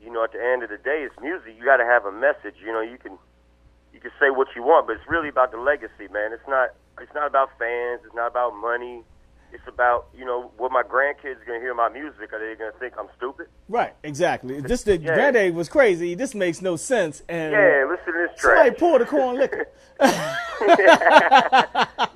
you 0.00 0.12
know, 0.12 0.22
at 0.22 0.32
the 0.32 0.42
end 0.42 0.62
of 0.62 0.70
the 0.70 0.78
day, 0.78 1.02
it's 1.02 1.18
music. 1.20 1.54
You 1.58 1.64
got 1.64 1.78
to 1.78 1.84
have 1.88 2.04
a 2.04 2.12
message. 2.12 2.54
You 2.64 2.72
know, 2.72 2.80
you 2.82 2.98
can 2.98 3.18
you 3.92 4.00
can 4.00 4.12
say 4.20 4.30
what 4.30 4.48
you 4.54 4.62
want, 4.62 4.86
but 4.86 4.94
it's 4.96 5.08
really 5.08 5.28
about 5.28 5.50
the 5.50 5.58
legacy, 5.58 6.06
man. 6.12 6.32
It's 6.32 6.46
not 6.46 6.70
it's 7.00 7.12
not 7.14 7.26
about 7.26 7.50
fans. 7.58 8.02
It's 8.04 8.14
not 8.14 8.28
about 8.28 8.54
money. 8.54 9.02
It's 9.52 9.66
about 9.66 10.08
you 10.16 10.24
know 10.24 10.50
what 10.56 10.70
my 10.72 10.82
grandkids 10.82 11.44
gonna 11.46 11.60
hear 11.60 11.74
my 11.74 11.88
music. 11.88 12.32
Are 12.32 12.38
they 12.38 12.54
gonna 12.58 12.72
think 12.78 12.94
I'm 12.98 13.08
stupid? 13.16 13.46
Right. 13.68 13.94
Exactly. 14.02 14.60
This 14.68 14.82
the 14.82 14.98
Yeah. 14.98 15.14
granddad 15.14 15.54
was 15.54 15.68
crazy. 15.68 16.14
This 16.14 16.34
makes 16.34 16.60
no 16.60 16.76
sense. 16.76 17.22
And 17.28 17.52
Yeah, 17.52 17.86
listen 17.88 18.12
to 18.12 18.28
this 18.28 18.40
somebody 18.42 18.70
pour 18.72 18.98
the 18.98 19.06
corn 19.06 19.36
liquor. 19.38 19.68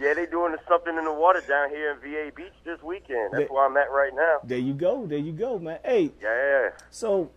Yeah, 0.00 0.14
they 0.14 0.26
doing 0.26 0.54
something 0.68 0.96
in 0.96 1.04
the 1.04 1.12
water 1.12 1.40
down 1.46 1.70
here 1.70 1.92
in 1.92 1.98
VA 2.00 2.32
Beach 2.34 2.52
this 2.64 2.82
weekend. 2.82 3.32
That's 3.32 3.44
They- 3.48 3.54
where 3.54 3.64
I'm 3.66 3.76
at 3.76 3.90
right 3.90 4.12
now. 4.14 4.38
there 4.44 4.58
you 4.58 4.74
go. 4.74 5.06
There 5.06 5.18
you 5.18 5.32
go, 5.32 5.58
man. 5.58 5.78
Hey, 5.84 6.12
Yeah. 6.20 6.70
So, 6.90 7.30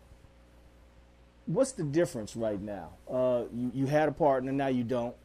what's 1.46 1.72
the 1.74 1.84
difference 1.84 2.36
right 2.36 2.60
now? 2.62 2.90
Uh, 3.10 3.44
you 3.54 3.72
you 3.74 3.86
had 3.88 4.10
a 4.10 4.12
partner, 4.12 4.52
now 4.52 4.68
you 4.68 4.84
don't. 4.84 5.16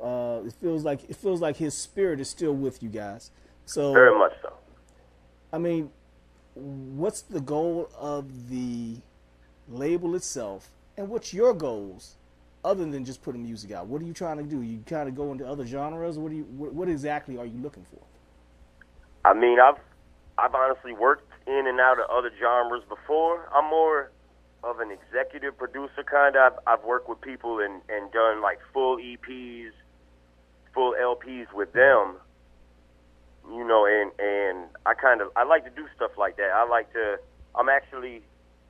Uh, 0.00 0.40
it 0.46 0.52
feels 0.54 0.84
like 0.84 1.08
it 1.08 1.16
feels 1.16 1.40
like 1.40 1.56
his 1.56 1.74
spirit 1.76 2.18
is 2.20 2.28
still 2.30 2.52
with 2.54 2.82
you 2.82 2.88
guys. 2.88 3.30
So, 3.66 3.92
Very 3.92 4.16
much 4.16 4.32
so. 4.42 4.52
I 5.52 5.58
mean, 5.58 5.90
what's 6.54 7.22
the 7.22 7.40
goal 7.40 7.90
of 7.98 8.48
the 8.48 8.96
label 9.68 10.14
itself, 10.14 10.70
and 10.96 11.08
what's 11.08 11.34
your 11.34 11.52
goals, 11.52 12.16
other 12.64 12.84
than 12.84 13.04
just 13.04 13.22
putting 13.22 13.42
music 13.42 13.72
out? 13.72 13.86
What 13.86 14.00
are 14.00 14.04
you 14.04 14.12
trying 14.12 14.38
to 14.38 14.44
do? 14.44 14.62
You 14.62 14.82
kind 14.86 15.08
of 15.08 15.16
go 15.16 15.32
into 15.32 15.46
other 15.46 15.66
genres. 15.66 16.16
What 16.16 16.30
do 16.30 16.36
you? 16.36 16.44
What, 16.44 16.72
what 16.72 16.88
exactly 16.88 17.36
are 17.38 17.44
you 17.44 17.60
looking 17.60 17.84
for? 17.84 18.00
I 19.28 19.34
mean, 19.34 19.58
I've 19.60 19.80
I've 20.38 20.54
honestly 20.54 20.92
worked 20.92 21.30
in 21.46 21.66
and 21.66 21.80
out 21.80 21.98
of 21.98 22.08
other 22.08 22.30
genres 22.38 22.84
before. 22.88 23.48
I'm 23.52 23.68
more 23.68 24.10
of 24.62 24.80
an 24.80 24.90
executive 24.90 25.56
producer 25.58 26.04
kind 26.04 26.36
of. 26.36 26.52
I've, 26.52 26.78
I've 26.78 26.84
worked 26.84 27.08
with 27.08 27.20
people 27.20 27.58
and 27.58 27.82
and 27.88 28.12
done 28.12 28.40
like 28.40 28.60
full 28.72 28.98
EPs, 28.98 29.72
full 30.72 30.94
LPs 30.94 31.52
with 31.52 31.72
them. 31.72 32.16
You 33.50 33.64
know, 33.64 33.86
and 33.86 34.10
and 34.18 34.66
I 34.84 34.94
kind 34.94 35.20
of 35.20 35.28
I 35.36 35.44
like 35.44 35.64
to 35.64 35.70
do 35.70 35.86
stuff 35.94 36.12
like 36.18 36.36
that. 36.36 36.50
I 36.54 36.66
like 36.68 36.92
to. 36.92 37.18
I'm 37.54 37.68
actually 37.68 38.22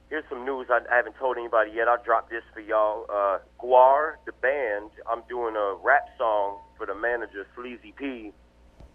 here's 0.08 0.24
some 0.28 0.44
news 0.44 0.68
I, 0.70 0.80
I 0.90 0.96
haven't 0.96 1.16
told 1.16 1.36
anybody 1.36 1.72
yet. 1.74 1.88
I'll 1.88 2.02
drop 2.02 2.30
this 2.30 2.42
for 2.54 2.60
y'all. 2.60 3.06
Uh, 3.10 3.38
GWAR, 3.60 4.16
the 4.24 4.32
band. 4.32 4.90
I'm 5.10 5.22
doing 5.28 5.56
a 5.56 5.74
rap 5.82 6.08
song 6.18 6.58
for 6.76 6.86
the 6.86 6.94
manager 6.94 7.46
Sleazy 7.54 7.92
P 7.96 8.32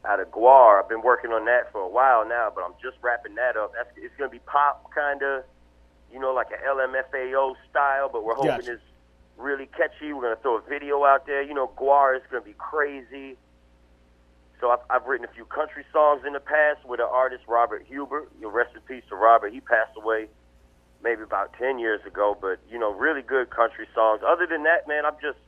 out 0.06 0.20
of 0.20 0.32
GWAR. 0.32 0.84
I've 0.84 0.90
been 0.90 1.02
working 1.02 1.32
on 1.32 1.46
that 1.46 1.72
for 1.72 1.82
a 1.82 1.90
while 1.90 2.28
now, 2.28 2.52
but 2.54 2.64
I'm 2.64 2.74
just 2.82 2.98
wrapping 3.02 3.36
that 3.36 3.58
up. 3.58 3.74
That's 3.76 3.90
it's 3.98 4.16
gonna 4.18 4.30
be 4.30 4.40
pop 4.40 4.92
kind 4.94 5.22
of, 5.22 5.44
you 6.12 6.20
know, 6.20 6.34
like 6.34 6.48
a 6.52 6.68
LMFAO 6.68 7.54
style, 7.70 8.10
but 8.12 8.24
we're 8.24 8.36
hoping 8.36 8.52
Gotcha. 8.52 8.74
it's 8.74 8.84
really 9.38 9.68
catchy. 9.68 10.14
We're 10.14 10.24
gonna 10.24 10.42
throw 10.42 10.58
a 10.58 10.62
video 10.62 11.04
out 11.06 11.26
there. 11.26 11.42
You 11.42 11.54
know, 11.54 11.72
GWAR 11.78 12.16
is 12.16 12.24
gonna 12.32 12.44
be 12.44 12.56
crazy. 12.58 13.38
So 14.62 14.70
I've, 14.70 14.80
I've 14.92 15.06
written 15.08 15.26
a 15.28 15.34
few 15.34 15.46
country 15.46 15.84
songs 15.92 16.22
in 16.26 16.34
the 16.34 16.40
past 16.40 16.86
with 16.86 17.00
an 17.00 17.08
artist, 17.12 17.44
Robert 17.48 17.84
Hubert. 17.88 18.32
You 18.40 18.44
know, 18.44 18.52
rest 18.52 18.76
in 18.76 18.82
peace 18.82 19.04
to 19.10 19.16
Robert. 19.16 19.52
He 19.52 19.60
passed 19.60 19.98
away 19.98 20.28
maybe 21.04 21.24
about 21.24 21.54
ten 21.58 21.80
years 21.80 22.00
ago, 22.06 22.38
but 22.40 22.60
you 22.70 22.78
know, 22.80 22.94
really 22.94 23.24
good 23.24 23.50
country 23.50 23.88
songs. 23.96 24.22
Other 24.26 24.46
than 24.48 24.64
that, 24.64 24.88
man, 24.88 25.04
I'm 25.06 25.16
just 25.22 25.40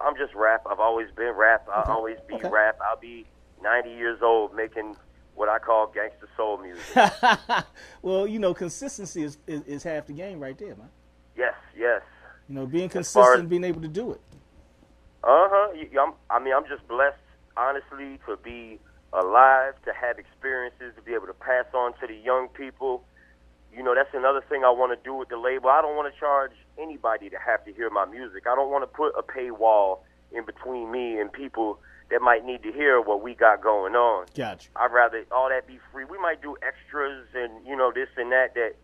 I'm 0.00 0.16
just 0.16 0.34
rap. 0.34 0.62
I've 0.70 0.78
always 0.80 1.08
been 1.16 1.34
rap. 1.36 1.66
I'll 1.72 1.82
Okay. 1.82 1.90
always 1.92 2.16
be 2.28 2.34
Okay. 2.34 2.48
rap. 2.48 2.78
I'll 2.88 2.96
be 3.00 3.26
90 3.62 3.90
years 3.90 4.20
old 4.22 4.54
making 4.54 4.96
what 5.34 5.48
I 5.48 5.58
call 5.58 5.88
gangster 5.88 6.28
soul 6.36 6.58
music. 6.58 6.84
well, 8.02 8.26
you 8.26 8.38
know, 8.38 8.54
consistency 8.54 9.24
is, 9.24 9.36
is 9.48 9.62
is 9.62 9.82
half 9.82 10.06
the 10.06 10.12
game, 10.12 10.38
right 10.38 10.56
there, 10.56 10.76
man. 10.76 10.90
yes, 11.36 11.54
yes. 11.76 12.02
You 12.48 12.54
know, 12.54 12.66
being 12.66 12.88
consistent, 12.88 13.44
as- 13.44 13.48
being 13.48 13.64
able 13.64 13.80
to 13.82 13.88
do 13.88 14.12
it. 14.12 14.20
Uh 15.24 15.48
huh. 15.50 16.12
I 16.30 16.38
mean, 16.38 16.54
I'm 16.54 16.66
just 16.66 16.86
blessed, 16.88 17.18
honestly, 17.56 18.18
to 18.26 18.36
be 18.36 18.78
alive, 19.12 19.74
to 19.84 19.92
have 19.92 20.18
experiences, 20.18 20.94
to 20.96 21.02
be 21.02 21.14
able 21.14 21.26
to 21.26 21.34
pass 21.34 21.66
on 21.74 21.92
to 22.00 22.06
the 22.06 22.14
young 22.14 22.48
people. 22.48 23.04
You 23.74 23.82
know, 23.82 23.94
that's 23.94 24.14
another 24.14 24.42
thing 24.48 24.64
I 24.64 24.70
want 24.70 24.96
to 24.96 25.04
do 25.04 25.14
with 25.14 25.28
the 25.28 25.36
label. 25.36 25.70
I 25.70 25.80
don't 25.82 25.96
want 25.96 26.12
to 26.12 26.18
charge 26.18 26.52
anybody 26.78 27.30
to 27.30 27.36
have 27.38 27.64
to 27.64 27.72
hear 27.72 27.90
my 27.90 28.04
music. 28.04 28.44
I 28.50 28.54
don't 28.54 28.70
want 28.70 28.82
to 28.82 28.88
put 28.88 29.12
a 29.18 29.22
paywall 29.22 30.00
in 30.32 30.44
between 30.44 30.90
me 30.90 31.18
and 31.18 31.32
people 31.32 31.78
that 32.10 32.20
might 32.20 32.44
need 32.44 32.62
to 32.62 32.72
hear 32.72 33.00
what 33.00 33.22
we 33.22 33.34
got 33.34 33.62
going 33.62 33.94
on. 33.94 34.26
Gotcha. 34.34 34.68
I'd 34.76 34.92
rather 34.92 35.24
all 35.30 35.48
that 35.48 35.66
be 35.66 35.78
free. 35.92 36.04
We 36.04 36.18
might 36.18 36.42
do 36.42 36.56
extras 36.62 37.26
and 37.34 37.64
you 37.66 37.76
know 37.76 37.92
this 37.94 38.08
and 38.16 38.32
that 38.32 38.54
that 38.54 38.74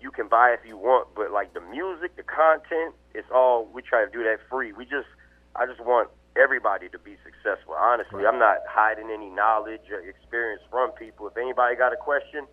you 0.00 0.10
can 0.10 0.28
buy 0.28 0.56
if 0.58 0.66
you 0.66 0.76
want, 0.76 1.08
but 1.14 1.30
like 1.30 1.54
the 1.54 1.60
music, 1.60 2.16
the 2.16 2.24
content, 2.24 2.94
it's 3.14 3.30
all 3.32 3.68
we 3.72 3.82
try 3.82 4.04
to 4.04 4.10
do 4.10 4.24
that 4.24 4.38
free. 4.50 4.72
We 4.72 4.84
just 4.84 5.08
I 5.54 5.66
just 5.66 5.80
want 5.80 6.08
everybody 6.36 6.88
to 6.88 6.98
be 6.98 7.16
successful. 7.24 7.74
Honestly, 7.74 8.26
I'm 8.26 8.38
not 8.38 8.64
hiding 8.68 9.10
any 9.10 9.28
knowledge 9.28 9.84
or 9.90 10.00
experience 10.00 10.62
from 10.70 10.92
people. 10.92 11.28
If 11.28 11.36
anybody 11.36 11.76
got 11.76 11.92
a 11.92 12.00
question, 12.00 12.46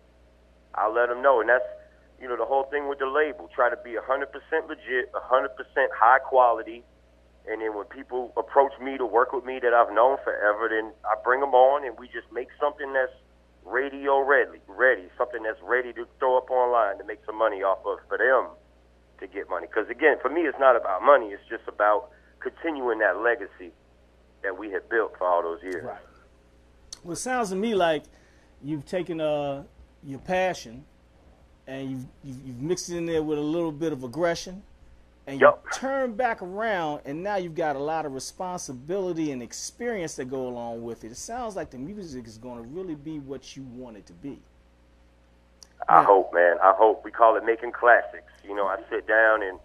I'll 0.74 0.92
let 0.92 1.08
them 1.08 1.22
know. 1.22 1.40
And 1.40 1.48
that's 1.48 1.64
you 2.20 2.28
know 2.28 2.36
the 2.36 2.44
whole 2.44 2.64
thing 2.64 2.88
with 2.88 2.98
the 2.98 3.08
label. 3.08 3.48
Try 3.54 3.70
to 3.70 3.80
be 3.80 3.96
100% 3.96 4.28
legit, 4.68 5.12
100% 5.12 5.48
high 5.96 6.18
quality. 6.18 6.84
And 7.48 7.62
then 7.62 7.74
when 7.74 7.86
people 7.86 8.32
approach 8.36 8.72
me 8.78 8.98
to 8.98 9.06
work 9.06 9.32
with 9.32 9.44
me 9.44 9.58
that 9.62 9.72
I've 9.72 9.92
known 9.92 10.18
forever, 10.22 10.68
then 10.68 10.92
I 11.08 11.16
bring 11.24 11.40
them 11.40 11.54
on 11.56 11.86
and 11.86 11.98
we 11.98 12.06
just 12.06 12.28
make 12.30 12.48
something 12.60 12.92
that's 12.92 13.16
radio 13.64 14.20
ready, 14.20 14.60
ready, 14.68 15.08
something 15.16 15.42
that's 15.42 15.60
ready 15.62 15.92
to 15.94 16.06
throw 16.18 16.36
up 16.36 16.50
online 16.50 16.98
to 16.98 17.04
make 17.04 17.20
some 17.24 17.36
money 17.36 17.62
off 17.62 17.80
of 17.86 17.98
for 18.08 18.18
them 18.18 18.52
to 19.20 19.26
get 19.26 19.48
money. 19.48 19.66
Because 19.66 19.88
again, 19.88 20.16
for 20.20 20.28
me, 20.28 20.42
it's 20.42 20.58
not 20.60 20.76
about 20.76 21.02
money. 21.02 21.32
It's 21.32 21.42
just 21.48 21.64
about 21.66 22.10
continuing 22.40 22.98
that 23.00 23.18
legacy 23.20 23.72
that 24.42 24.56
we 24.56 24.70
had 24.70 24.88
built 24.88 25.16
for 25.18 25.26
all 25.26 25.42
those 25.42 25.62
years. 25.62 25.84
Right. 25.84 26.00
Well, 27.04 27.12
it 27.12 27.16
sounds 27.16 27.50
to 27.50 27.56
me 27.56 27.74
like 27.74 28.04
you've 28.62 28.84
taken 28.86 29.20
uh, 29.20 29.64
your 30.02 30.18
passion 30.20 30.84
and 31.66 31.90
you've, 31.90 32.04
you've, 32.24 32.46
you've 32.46 32.60
mixed 32.60 32.90
it 32.90 32.96
in 32.96 33.06
there 33.06 33.22
with 33.22 33.38
a 33.38 33.42
little 33.42 33.72
bit 33.72 33.92
of 33.92 34.02
aggression 34.04 34.62
and 35.26 35.40
Yup. 35.40 35.62
you 35.64 35.70
turn 35.78 36.14
back 36.14 36.42
around 36.42 37.02
and 37.04 37.22
now 37.22 37.36
you've 37.36 37.54
got 37.54 37.76
a 37.76 37.78
lot 37.78 38.06
of 38.06 38.12
responsibility 38.12 39.32
and 39.32 39.42
experience 39.42 40.14
that 40.16 40.26
go 40.26 40.48
along 40.48 40.82
with 40.82 41.04
it. 41.04 41.12
It 41.12 41.16
sounds 41.16 41.56
like 41.56 41.70
the 41.70 41.78
music 41.78 42.26
is 42.26 42.38
going 42.38 42.56
to 42.62 42.68
really 42.68 42.94
be 42.94 43.18
what 43.18 43.56
you 43.56 43.62
want 43.62 43.96
it 43.96 44.06
to 44.06 44.12
be. 44.14 44.38
I 45.88 46.00
Yeah. 46.00 46.06
hope, 46.06 46.34
man. 46.34 46.56
I 46.62 46.72
hope. 46.76 47.04
We 47.04 47.10
call 47.10 47.36
it 47.36 47.44
making 47.44 47.72
classics. 47.72 48.32
You 48.44 48.54
know, 48.54 48.66
I 48.66 48.76
sit 48.90 49.06
down 49.06 49.42
and 49.42 49.58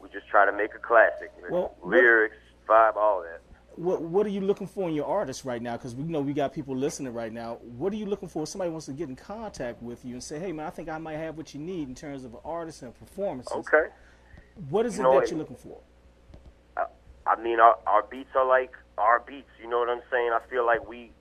we 0.00 0.08
just 0.10 0.28
try 0.28 0.46
to 0.46 0.52
make 0.52 0.74
a 0.74 0.78
classic. 0.78 1.32
Well, 1.50 1.74
what- 1.80 1.86
Lyrics, 1.90 2.36
vibe, 2.68 2.96
all 2.96 3.22
that. 3.22 3.40
What 3.76 4.02
What 4.02 4.26
are 4.26 4.30
you 4.30 4.40
looking 4.40 4.66
for 4.66 4.88
in 4.88 4.94
your 4.94 5.06
artists 5.06 5.44
right 5.44 5.62
now? 5.62 5.76
Because 5.76 5.94
we 5.94 6.02
know 6.02 6.20
we 6.20 6.32
got 6.32 6.52
people 6.52 6.74
listening 6.76 7.14
right 7.14 7.32
now. 7.32 7.58
What 7.76 7.92
are 7.92 7.96
you 7.96 8.06
looking 8.06 8.28
for? 8.28 8.42
If 8.42 8.48
somebody 8.48 8.70
wants 8.72 8.86
to 8.86 8.92
get 8.92 9.08
in 9.08 9.14
contact 9.14 9.80
with 9.80 10.04
you 10.04 10.14
and 10.14 10.22
say, 10.22 10.38
"Hey, 10.40 10.50
man, 10.50 10.66
I 10.66 10.70
think 10.70 10.88
I 10.88 10.98
might 10.98 11.16
have 11.16 11.36
what 11.36 11.54
you 11.54 11.60
need 11.60 11.88
in 11.88 11.94
terms 11.94 12.24
of 12.24 12.34
an 12.34 12.40
artist 12.44 12.82
and 12.82 12.92
performances." 12.98 13.52
Okay. 13.56 13.90
What 14.68 14.84
is 14.84 14.98
You 14.98 15.04
it 15.04 15.04
know 15.04 15.20
that 15.20 15.30
you're 15.30 15.38
looking 15.38 15.56
for? 15.56 15.80
I 17.26 17.36
mean, 17.40 17.60
our, 17.60 17.78
our 17.86 18.02
beats 18.04 18.30
are 18.34 18.46
like 18.46 18.72
our 18.96 19.20
beats. 19.20 19.50
You 19.62 19.68
know 19.68 19.78
what 19.78 19.90
I'm 19.90 20.00
saying? 20.10 20.30
I 20.32 20.40
feel 20.48 20.64
like 20.64 20.88
we 20.88 21.12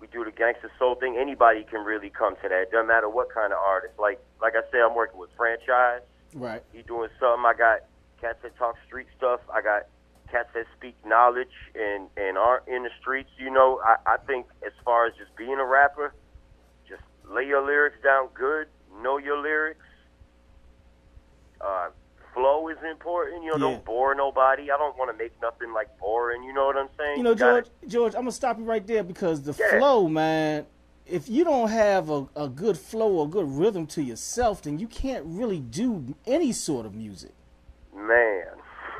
we 0.00 0.06
do 0.08 0.24
the 0.24 0.32
gangster 0.32 0.70
soul 0.78 0.96
thing. 0.96 1.16
Anybody 1.16 1.64
can 1.64 1.84
really 1.84 2.10
come 2.10 2.34
to 2.42 2.48
that. 2.48 2.62
It 2.62 2.70
doesn't 2.72 2.88
matter 2.88 3.08
what 3.08 3.32
kind 3.32 3.52
of 3.52 3.58
artist. 3.58 3.94
Like 3.98 4.20
like 4.42 4.54
I 4.54 4.62
said, 4.70 4.80
I'm 4.80 4.94
working 4.94 5.18
with 5.18 5.30
franchise. 5.36 6.02
Right. 6.34 6.62
He 6.72 6.82
doing 6.82 7.08
something. 7.20 7.44
I 7.46 7.54
got 7.56 7.80
cats 8.26 8.38
that 8.42 8.56
talk 8.56 8.76
street 8.86 9.06
stuff. 9.16 9.40
I 9.52 9.62
got 9.62 9.82
cats 10.30 10.48
that 10.54 10.66
speak 10.76 10.96
knowledge 11.06 11.54
and 11.74 12.08
and 12.16 12.36
aren't 12.36 12.66
in 12.68 12.82
the 12.82 12.90
streets. 13.00 13.30
You 13.38 13.50
know, 13.50 13.80
I, 13.84 14.14
I 14.14 14.16
think 14.26 14.46
as 14.66 14.72
far 14.84 15.06
as 15.06 15.14
just 15.16 15.34
being 15.36 15.58
a 15.58 15.64
rapper, 15.64 16.12
just 16.88 17.02
lay 17.30 17.46
your 17.46 17.64
lyrics 17.64 17.98
down 18.02 18.28
good, 18.34 18.66
know 19.02 19.18
your 19.18 19.40
lyrics, 19.40 19.84
uh, 21.60 21.88
flow 22.34 22.68
is 22.68 22.78
important. 22.90 23.42
You 23.44 23.50
know, 23.50 23.68
Yeah. 23.68 23.74
don't 23.74 23.84
bore 23.84 24.14
nobody. 24.14 24.70
I 24.70 24.76
don't 24.76 24.96
want 24.98 25.10
to 25.10 25.16
make 25.16 25.32
nothing 25.40 25.72
like 25.72 25.96
boring. 25.98 26.42
You 26.42 26.52
know 26.52 26.66
what 26.66 26.76
I'm 26.76 26.88
saying? 26.98 27.18
You 27.18 27.22
know, 27.22 27.34
gotta- 27.34 27.62
George, 27.62 27.70
George, 27.88 28.14
I'm 28.14 28.22
gonna 28.22 28.32
stop 28.32 28.58
you 28.58 28.64
right 28.64 28.86
there 28.86 29.04
because 29.04 29.42
the 29.42 29.54
Yeah. 29.58 29.78
flow, 29.78 30.08
man. 30.08 30.66
If 31.08 31.28
you 31.28 31.44
don't 31.44 31.68
have 31.68 32.10
a, 32.10 32.26
a 32.34 32.48
good 32.48 32.76
flow 32.76 33.12
or 33.18 33.28
good 33.28 33.46
rhythm 33.48 33.86
to 33.88 34.02
yourself, 34.02 34.62
then 34.62 34.80
you 34.80 34.88
can't 34.88 35.24
really 35.24 35.60
do 35.60 36.16
any 36.26 36.50
sort 36.50 36.84
of 36.84 36.96
music. 36.96 37.30
Man. 37.96 38.44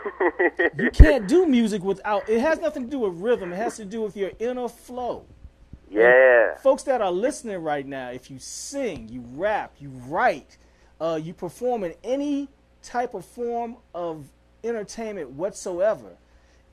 You 0.79 0.91
can't 0.91 1.27
do 1.27 1.47
music 1.47 1.83
without. 1.83 2.29
It 2.29 2.41
has 2.41 2.61
nothing 2.61 2.85
to 2.85 2.91
do 2.91 3.01
with 3.01 3.15
rhythm. 3.21 3.53
It 3.53 3.57
has 3.57 3.77
to 3.77 3.85
do 3.85 4.03
with 4.03 4.17
your 4.17 4.31
inner 4.39 4.69
flow. 4.69 5.27
yeah. 5.91 6.55
Folks 6.63 6.85
that 6.85 7.01
are 7.01 7.11
listening 7.13 7.59
right 7.63 7.87
now, 7.87 8.11
if 8.11 8.31
you 8.31 8.39
sing, 8.39 9.09
you 9.09 9.25
rap, 9.35 9.75
you 9.79 9.91
write, 10.07 10.59
uh, 11.01 11.19
you 11.23 11.35
perform 11.35 11.85
in 11.85 11.95
any 12.05 12.49
type 12.83 13.15
of 13.15 13.25
form 13.25 13.77
of 13.95 14.27
entertainment 14.65 15.31
whatsoever, 15.31 16.17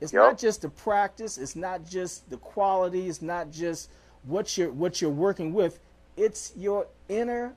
it's 0.00 0.12
Yup. 0.12 0.22
not 0.32 0.38
just 0.38 0.62
the 0.62 0.68
practice, 0.68 1.38
it's 1.38 1.56
not 1.56 1.84
just 1.84 2.28
the 2.30 2.36
quality, 2.38 3.08
it's 3.08 3.22
not 3.22 3.50
just 3.50 3.90
what 4.24 4.56
you're 4.56 4.70
what 4.72 5.00
you're 5.00 5.10
working 5.10 5.52
with. 5.52 5.80
It's 6.16 6.52
your 6.56 6.86
inner 7.08 7.54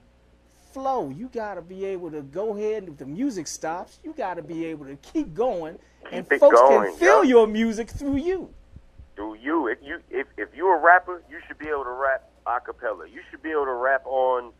flow. 0.77 1.09
You 1.09 1.27
got 1.29 1.55
to 1.55 1.61
be 1.61 1.85
able 1.85 2.11
to 2.11 2.21
go 2.21 2.55
ahead 2.55 2.83
and 2.83 2.91
if 2.93 2.97
the 2.97 3.05
music 3.05 3.47
stops, 3.47 3.99
you 4.03 4.13
got 4.13 4.35
to 4.35 4.43
be 4.43 4.65
able 4.65 4.85
to 4.85 4.95
keep 4.97 5.33
going, 5.33 5.79
and 6.11 6.23
Keep 6.25 6.33
it 6.33 6.39
folks 6.39 6.59
going, 6.59 6.91
can 6.91 6.99
feel 6.99 7.23
your 7.23 7.47
music 7.47 7.89
through 7.89 8.17
you. 8.17 8.53
Do 9.15 9.35
you 9.41 9.67
if 9.67 9.79
you 9.81 9.99
if 10.11 10.27
if 10.37 10.49
you're 10.55 10.77
a 10.77 10.79
rapper, 10.79 11.23
you 11.29 11.39
should 11.47 11.57
be 11.57 11.67
able 11.67 11.83
to 11.85 11.89
rap 11.89 12.29
a 12.45 12.59
cappella. 12.59 13.07
You 13.07 13.21
should 13.31 13.41
be 13.41 13.49
able 13.49 13.65
to 13.65 13.73
rap 13.73 14.05
on 14.05 14.51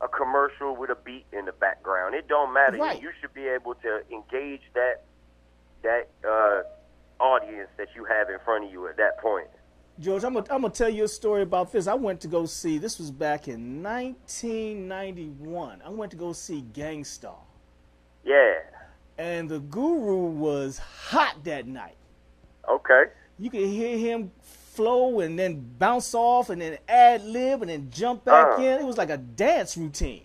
a 0.00 0.06
commercial 0.06 0.76
with 0.76 0.90
a 0.90 0.94
beat 0.94 1.26
in 1.32 1.46
the 1.46 1.52
background. 1.52 2.14
It 2.14 2.28
don't 2.28 2.52
matter. 2.52 2.78
Right. 2.78 3.02
You 3.02 3.10
should 3.20 3.34
be 3.34 3.48
able 3.48 3.74
to 3.74 4.02
engage 4.12 4.62
that 4.74 5.02
that 5.82 6.08
uh, 6.26 6.62
audience 7.20 7.68
that 7.76 7.88
you 7.96 8.04
have 8.04 8.30
in 8.30 8.38
front 8.44 8.66
of 8.66 8.70
you 8.70 8.86
at 8.86 8.96
that 8.98 9.18
point. 9.18 9.48
George, 9.98 10.24
I'm 10.24 10.34
gonna, 10.34 10.44
I'm 10.50 10.60
gonna 10.62 10.74
tell 10.74 10.88
you 10.90 11.04
a 11.04 11.08
story 11.08 11.40
about 11.42 11.72
this. 11.72 11.86
I 11.86 11.94
went 11.94 12.20
to 12.20 12.28
go 12.28 12.44
see. 12.44 12.76
This 12.78 12.98
was 12.98 13.10
back 13.10 13.48
in 13.48 13.82
1991. 13.82 15.80
I 15.84 15.88
went 15.88 16.10
to 16.10 16.16
go 16.18 16.32
see 16.34 16.60
Gang 16.72 17.02
Starr, 17.04 17.38
Yeah. 18.24 18.54
and 19.16 19.48
the 19.48 19.60
Guru 19.60 20.26
was 20.26 20.78
hot 20.78 21.36
that 21.44 21.66
night. 21.66 21.96
Okay. 22.68 23.04
You 23.38 23.48
could 23.50 23.60
hear 23.66 23.96
him 23.96 24.30
flow 24.42 25.20
and 25.20 25.38
then 25.38 25.64
bounce 25.78 26.14
off 26.14 26.50
and 26.50 26.60
then 26.60 26.76
ad 26.88 27.24
lib 27.24 27.62
and 27.62 27.70
then 27.70 27.88
jump 27.90 28.24
back 28.24 28.58
Uh. 28.58 28.62
in. 28.62 28.80
It 28.80 28.84
was 28.84 28.98
like 28.98 29.08
a 29.10 29.16
dance 29.16 29.76
routine. 29.78 30.24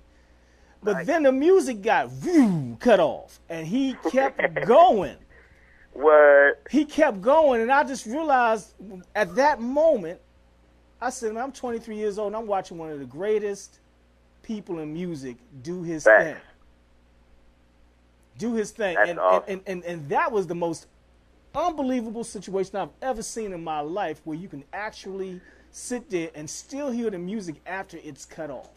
But 0.83 0.93
Nice. 0.93 1.07
then 1.07 1.23
the 1.23 1.31
music 1.31 1.81
got 1.81 2.09
whew, 2.09 2.75
cut 2.79 2.99
off, 2.99 3.39
and 3.47 3.65
he 3.67 3.93
kept 4.09 4.55
going. 4.65 5.15
What? 5.93 6.31
he 6.69 6.85
kept 6.85 7.21
going, 7.21 7.61
and 7.61 7.71
I 7.71 7.83
just 7.83 8.05
realized 8.05 8.73
at 9.15 9.35
that 9.35 9.59
moment, 9.59 10.19
I 11.01 11.09
said, 11.09 11.33
"Man, 11.33 11.43
I'm 11.43 11.51
23 11.51 11.95
years 11.95 12.17
old, 12.17 12.27
and 12.27 12.35
I'm 12.35 12.47
watching 12.47 12.77
one 12.77 12.89
of 12.89 12.99
the 12.99 13.05
greatest 13.05 13.79
people 14.41 14.79
in 14.79 14.93
music 14.93 15.37
do 15.61 15.83
his 15.83 16.05
thing, 16.05 16.35
do 18.37 18.53
his 18.53 18.71
thing," 18.71 18.95
and, 18.97 19.19
awesome. 19.19 19.43
and, 19.47 19.61
and 19.67 19.83
and 19.83 19.99
and 20.01 20.09
that 20.09 20.31
was 20.31 20.47
the 20.47 20.55
most 20.55 20.87
unbelievable 21.53 22.23
situation 22.23 22.77
I've 22.77 22.89
ever 23.01 23.21
seen 23.21 23.51
in 23.51 23.63
my 23.63 23.81
life, 23.81 24.21
where 24.23 24.37
you 24.37 24.47
can 24.47 24.63
actually 24.71 25.41
sit 25.71 26.09
there 26.09 26.29
and 26.35 26.49
still 26.49 26.91
hear 26.91 27.09
the 27.09 27.19
music 27.19 27.55
after 27.65 27.97
it's 28.03 28.25
cut 28.25 28.49
off. 28.49 28.69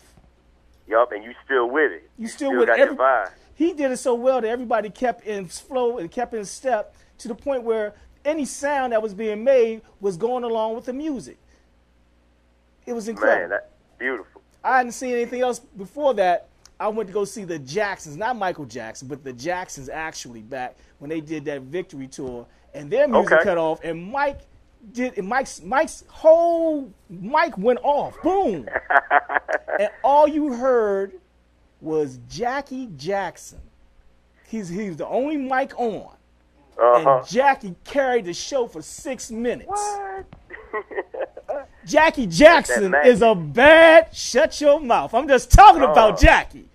Yup, 0.86 1.12
and 1.12 1.24
you 1.24 1.32
still 1.44 1.70
with 1.70 1.92
it. 1.92 2.10
You 2.18 2.28
still, 2.28 2.50
still 2.50 2.60
with 2.60 2.68
every, 2.68 2.96
vibe. 2.96 3.30
He 3.54 3.72
did 3.72 3.90
it 3.90 3.98
so 3.98 4.14
well 4.14 4.40
that 4.40 4.48
everybody 4.48 4.90
kept 4.90 5.24
in 5.24 5.46
flow 5.46 5.98
and 5.98 6.10
kept 6.10 6.34
in 6.34 6.44
step 6.44 6.94
to 7.18 7.28
the 7.28 7.34
point 7.34 7.62
where 7.62 7.94
any 8.24 8.44
sound 8.44 8.92
that 8.92 9.02
was 9.02 9.14
being 9.14 9.44
made 9.44 9.82
was 10.00 10.16
going 10.16 10.44
along 10.44 10.74
with 10.74 10.86
the 10.86 10.92
music. 10.92 11.38
It 12.86 12.92
was 12.92 13.08
incredible. 13.08 13.40
Man, 13.40 13.50
that's 13.50 13.66
beautiful. 13.98 14.42
I 14.62 14.78
hadn't 14.78 14.92
seen 14.92 15.12
anything 15.14 15.42
else 15.42 15.58
before 15.58 16.14
that. 16.14 16.48
I 16.80 16.88
went 16.88 17.08
to 17.08 17.12
go 17.12 17.24
see 17.24 17.44
the 17.44 17.58
Jacksons, 17.58 18.16
not 18.16 18.36
Michael 18.36 18.64
Jackson, 18.64 19.08
but 19.08 19.22
the 19.22 19.32
Jacksons 19.32 19.88
actually 19.88 20.40
back 20.42 20.76
when 20.98 21.08
they 21.08 21.20
did 21.20 21.44
that 21.44 21.62
victory 21.62 22.08
tour, 22.08 22.46
and 22.74 22.90
their 22.90 23.06
music 23.06 23.32
Okay. 23.32 23.44
cut 23.44 23.58
off, 23.58 23.82
and 23.84 24.10
Mike 24.10 24.40
did, 24.92 25.16
and 25.16 25.28
Mike's 25.28 25.62
Mike's 25.62 26.04
whole 26.08 26.90
mic 27.08 27.56
went 27.56 27.78
off, 27.82 28.20
boom, 28.22 28.68
and 29.78 29.88
all 30.02 30.26
you 30.26 30.52
heard 30.52 31.12
was 31.80 32.18
Jackie 32.28 32.88
Jackson. 32.96 33.60
He's 34.48 34.68
he's 34.68 34.96
the 34.96 35.06
only 35.06 35.36
mic 35.36 35.78
on, 35.78 36.10
Uh-huh. 36.78 37.18
and 37.18 37.28
Jackie 37.28 37.74
carried 37.84 38.24
the 38.24 38.34
show 38.34 38.66
for 38.66 38.82
six 38.82 39.30
minutes. 39.30 39.68
What? 39.68 40.24
Jackie 41.86 42.26
Jackson 42.26 42.94
is 43.04 43.22
a 43.22 43.34
bad. 43.34 44.14
Shut 44.14 44.60
your 44.60 44.80
mouth. 44.80 45.14
I'm 45.14 45.28
just 45.28 45.52
talking 45.52 45.82
about 45.82 46.14
Oh. 46.14 46.16
Jackie. 46.16 46.68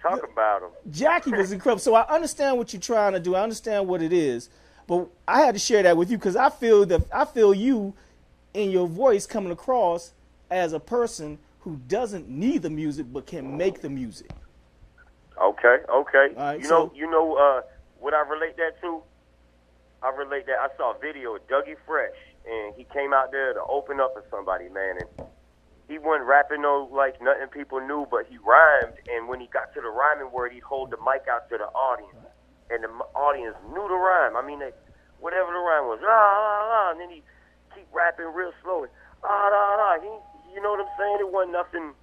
Talk 0.00 0.22
about 0.32 0.62
him. 0.62 0.68
Jackie 0.90 1.32
was 1.32 1.52
incredible. 1.52 1.80
So 1.80 1.94
I 1.94 2.06
understand 2.14 2.56
what 2.56 2.72
you're 2.72 2.80
trying 2.80 3.12
to 3.14 3.20
do. 3.20 3.34
I 3.34 3.42
understand 3.42 3.88
what 3.88 4.02
it 4.02 4.12
is, 4.12 4.48
but 4.86 5.08
I 5.26 5.40
had 5.40 5.54
to 5.54 5.58
share 5.58 5.82
that 5.82 5.96
with 5.96 6.10
you 6.10 6.16
because 6.16 6.36
I 6.36 6.48
feel 6.48 6.86
that 6.86 7.02
I 7.12 7.24
feel 7.24 7.52
you 7.52 7.92
in 8.54 8.70
your 8.70 8.86
voice 8.86 9.26
coming 9.26 9.50
across 9.50 10.12
as 10.50 10.72
a 10.72 10.80
person 10.80 11.38
who 11.60 11.76
doesn't 11.88 12.28
need 12.28 12.62
the 12.62 12.70
music 12.70 13.06
but 13.12 13.26
can 13.26 13.56
make 13.56 13.80
the 13.80 13.90
music. 13.90 14.30
Okay, 15.42 15.78
okay. 15.92 16.28
Right, 16.36 16.60
you 16.62 16.68
know, 16.68 16.92
you 16.94 17.10
know 17.10 17.34
uh, 17.34 17.62
what 17.98 18.14
I 18.14 18.20
relate 18.20 18.56
that 18.58 18.80
to? 18.82 19.02
I 20.06 20.14
relate 20.14 20.46
that. 20.46 20.62
I 20.62 20.68
saw 20.78 20.94
a 20.94 20.98
video 21.02 21.34
of 21.34 21.42
Dougie 21.50 21.74
Fresh, 21.84 22.14
and 22.46 22.74
he 22.78 22.86
came 22.94 23.12
out 23.12 23.32
there 23.32 23.52
to 23.54 23.62
open 23.66 23.98
up 23.98 24.14
for 24.14 24.22
somebody, 24.30 24.68
man, 24.70 25.02
and 25.02 25.26
he 25.90 25.98
wasn't 25.98 26.26
rapping 26.30 26.62
no 26.62 26.86
like 26.94 27.18
nothing 27.20 27.48
people 27.50 27.80
knew, 27.82 28.06
but 28.10 28.26
he 28.30 28.38
rhymed. 28.38 28.94
And 29.10 29.26
when 29.28 29.40
he 29.40 29.48
got 29.50 29.74
to 29.74 29.80
the 29.82 29.90
rhyming 29.90 30.30
word, 30.30 30.52
he'd 30.52 30.62
hold 30.62 30.90
the 30.94 30.98
mic 31.02 31.26
out 31.26 31.50
to 31.50 31.58
the 31.58 31.66
audience, 31.74 32.22
and 32.70 32.84
the 32.86 32.90
audience 33.18 33.56
knew 33.74 33.82
the 33.90 33.98
rhyme. 33.98 34.36
I 34.38 34.46
mean, 34.46 34.60
they, 34.62 34.70
whatever 35.18 35.50
the 35.50 35.58
rhyme 35.58 35.90
was, 35.90 35.98
ah, 36.06 36.06
ah, 36.06 36.70
ah, 36.70 36.90
and 36.94 37.00
then 37.00 37.10
he 37.10 37.22
keep 37.74 37.86
rapping 37.92 38.30
real 38.30 38.52
slow, 38.62 38.84
and 38.86 38.92
ah, 39.26 39.50
ah, 39.50 39.76
ah. 39.90 39.94
He, 39.98 40.54
you 40.54 40.62
know 40.62 40.70
what 40.70 40.86
I'm 40.86 40.92
saying? 40.98 41.18
It 41.18 41.32
wasn't 41.32 41.52
nothing. 41.58 41.94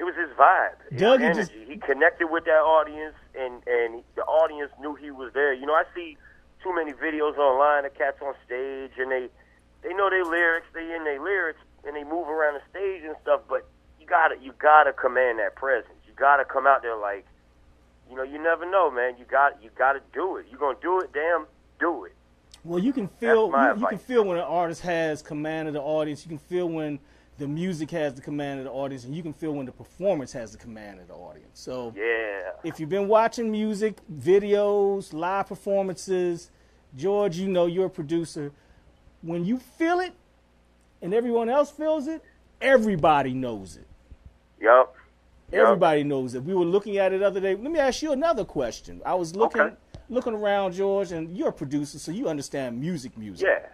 It 0.00 0.04
was 0.04 0.16
his 0.16 0.32
vibe, 0.34 0.80
his 0.90 1.00
Dougie 1.00 1.22
energy. 1.28 1.40
just- 1.40 1.52
he 1.52 1.76
connected 1.76 2.26
with 2.32 2.44
that 2.46 2.64
audience, 2.64 3.14
and 3.36 3.60
and 3.68 4.02
the 4.16 4.24
audience 4.24 4.72
knew 4.80 4.94
he 4.96 5.10
was 5.12 5.32
there. 5.34 5.52
You 5.52 5.66
know, 5.66 5.74
I 5.74 5.84
see 5.94 6.16
too 6.64 6.74
many 6.74 6.92
videos 6.94 7.36
online 7.36 7.84
of 7.84 7.94
cats 7.94 8.16
on 8.22 8.34
stage, 8.46 8.92
and 8.98 9.12
they 9.12 9.28
they 9.82 9.92
know 9.92 10.08
their 10.08 10.24
lyrics, 10.24 10.66
they 10.72 10.94
in 10.96 11.04
their 11.04 11.22
lyrics, 11.22 11.60
and 11.86 11.94
they 11.94 12.02
move 12.02 12.26
around 12.26 12.54
the 12.54 12.62
stage 12.70 13.02
and 13.04 13.14
stuff. 13.22 13.42
But 13.48 13.68
you 14.00 14.06
gotta 14.06 14.36
you 14.42 14.52
gotta 14.58 14.94
command 14.94 15.38
that 15.38 15.54
presence. 15.54 15.94
You 16.06 16.14
gotta 16.16 16.44
come 16.44 16.66
out 16.66 16.80
there 16.82 16.96
like, 16.96 17.26
you 18.10 18.16
know, 18.16 18.22
you 18.22 18.42
never 18.42 18.68
know, 18.68 18.90
man. 18.90 19.16
You 19.18 19.26
got 19.26 19.62
you 19.62 19.70
gotta 19.76 20.00
do 20.14 20.38
it. 20.38 20.46
You 20.50 20.56
gonna 20.56 20.78
do 20.80 21.00
it? 21.00 21.12
Damn, 21.12 21.46
do 21.78 22.04
it. 22.04 22.14
Well, 22.64 22.78
you 22.78 22.94
can 22.94 23.08
feel 23.08 23.52
you, 23.52 23.80
you 23.80 23.86
can 23.86 23.98
feel 23.98 24.24
when 24.24 24.38
an 24.38 24.44
artist 24.44 24.80
has 24.80 25.20
command 25.20 25.68
of 25.68 25.74
the 25.74 25.82
audience. 25.82 26.24
You 26.24 26.30
can 26.30 26.38
feel 26.38 26.66
when 26.66 26.98
the 27.38 27.48
music 27.48 27.90
has 27.90 28.14
the 28.14 28.20
command 28.22 28.60
of 28.60 28.64
the 28.66 28.70
audience, 28.70 29.04
and 29.04 29.14
you 29.14 29.22
can 29.22 29.32
feel 29.32 29.52
when 29.52 29.66
the 29.66 29.72
performance 29.72 30.32
has 30.32 30.52
the 30.52 30.58
command 30.58 31.00
of 31.00 31.08
the 31.08 31.14
audience. 31.14 31.58
So 31.60 31.92
Yeah. 31.96 32.52
if 32.62 32.78
you've 32.78 32.88
been 32.88 33.08
watching 33.08 33.50
music, 33.50 33.96
videos, 34.12 35.12
live 35.12 35.48
performances, 35.48 36.50
George, 36.96 37.36
you 37.36 37.48
know 37.48 37.66
you're 37.66 37.86
a 37.86 37.90
producer. 37.90 38.52
When 39.22 39.44
you 39.44 39.58
feel 39.58 39.98
it 40.00 40.12
and 41.02 41.12
everyone 41.12 41.48
else 41.48 41.70
feels 41.70 42.06
it, 42.06 42.22
everybody 42.60 43.34
knows 43.34 43.76
it. 43.76 43.86
Yep. 44.60 44.94
Yup. 45.52 45.60
Everybody 45.66 46.04
knows 46.04 46.34
it. 46.34 46.42
We 46.44 46.54
were 46.54 46.64
looking 46.64 46.98
at 46.98 47.12
it 47.12 47.18
the 47.20 47.26
other 47.26 47.40
day. 47.40 47.54
Let 47.54 47.70
me 47.70 47.78
ask 47.78 48.00
you 48.02 48.12
another 48.12 48.44
question. 48.44 49.02
I 49.04 49.14
was 49.14 49.34
looking 49.34 49.60
Okay. 49.60 49.76
looking 50.08 50.34
around, 50.34 50.72
George, 50.72 51.12
and 51.12 51.36
you're 51.36 51.48
a 51.48 51.52
producer, 51.52 51.98
so 51.98 52.12
you 52.12 52.28
understand 52.28 52.78
music 52.80 53.16
music. 53.18 53.46
Yeah. 53.48 53.66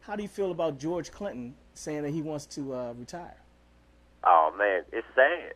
How 0.00 0.16
do 0.16 0.22
you 0.22 0.28
feel 0.28 0.50
about 0.50 0.78
George 0.78 1.10
Clinton 1.12 1.54
saying 1.74 2.02
that 2.02 2.10
he 2.10 2.22
wants 2.22 2.46
to 2.46 2.74
uh, 2.74 2.92
retire? 2.94 3.36
Oh 4.24 4.54
man, 4.56 4.82
it's 4.92 5.06
sad. 5.14 5.54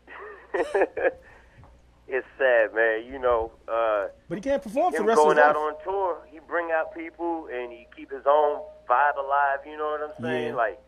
it's 2.09 2.27
sad, 2.39 2.75
man. 2.75 3.05
You 3.07 3.19
know, 3.19 3.53
uh, 3.67 4.09
But 4.29 4.37
he 4.37 4.43
can't 4.43 4.63
perform 4.63 4.93
for 4.93 4.99
the 4.99 5.05
rest 5.05 5.19
of 5.19 5.25
going 5.25 5.37
his 5.37 5.45
out 5.45 5.57
on 5.57 5.75
tour, 5.85 6.19
he 6.31 6.39
bring 6.47 6.71
out 6.71 6.95
people 6.95 7.49
and 7.53 7.73
he 7.73 7.87
keep 7.97 8.11
his 8.11 8.25
own 8.27 8.61
vibe 8.89 9.17
alive. 9.17 9.61
You 9.67 9.77
know 9.77 9.97
what 9.99 10.03
I'm 10.03 10.23
saying? 10.23 10.49
Yeah. 10.49 10.55
Like, 10.55 10.81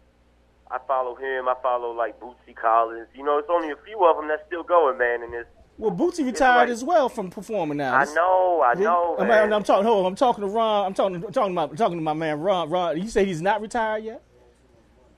I 0.70 0.78
follow 0.86 1.14
him. 1.14 1.48
I 1.48 1.54
follow 1.62 1.90
like 1.92 2.20
Bootsy 2.20 2.54
Collins. 2.54 3.08
You 3.14 3.24
know, 3.24 3.38
it's 3.38 3.48
only 3.50 3.70
a 3.70 3.76
few 3.84 4.04
of 4.04 4.16
them 4.16 4.28
that's 4.28 4.46
still 4.46 4.62
going, 4.62 4.98
man. 4.98 5.22
And 5.22 5.34
it's 5.34 5.48
well, 5.78 5.90
Bootsy 5.90 6.24
retired 6.24 6.68
like- 6.68 6.68
as 6.68 6.84
well 6.84 7.08
from 7.08 7.30
performing 7.30 7.78
now. 7.78 7.94
I 7.94 8.04
know, 8.04 8.62
I 8.62 8.74
know, 8.74 9.16
I'm, 9.18 9.26
man. 9.26 9.52
I'm 9.52 9.62
talking. 9.62 9.86
Hold 9.86 10.04
on, 10.04 10.12
I'm 10.12 10.16
talking 10.16 10.42
to 10.42 10.48
Ron. 10.48 10.86
I'm 10.86 10.94
talking. 10.94 11.16
I'm 11.16 11.32
talking 11.32 11.52
about. 11.52 11.70
I'm 11.70 11.76
talking 11.76 11.96
to 11.96 12.02
my 12.02 12.12
man 12.12 12.38
Ron. 12.40 12.68
Ron, 12.68 13.00
you 13.00 13.08
say 13.08 13.24
he's 13.24 13.40
not 13.40 13.62
retired 13.62 14.04
yet? 14.04 14.22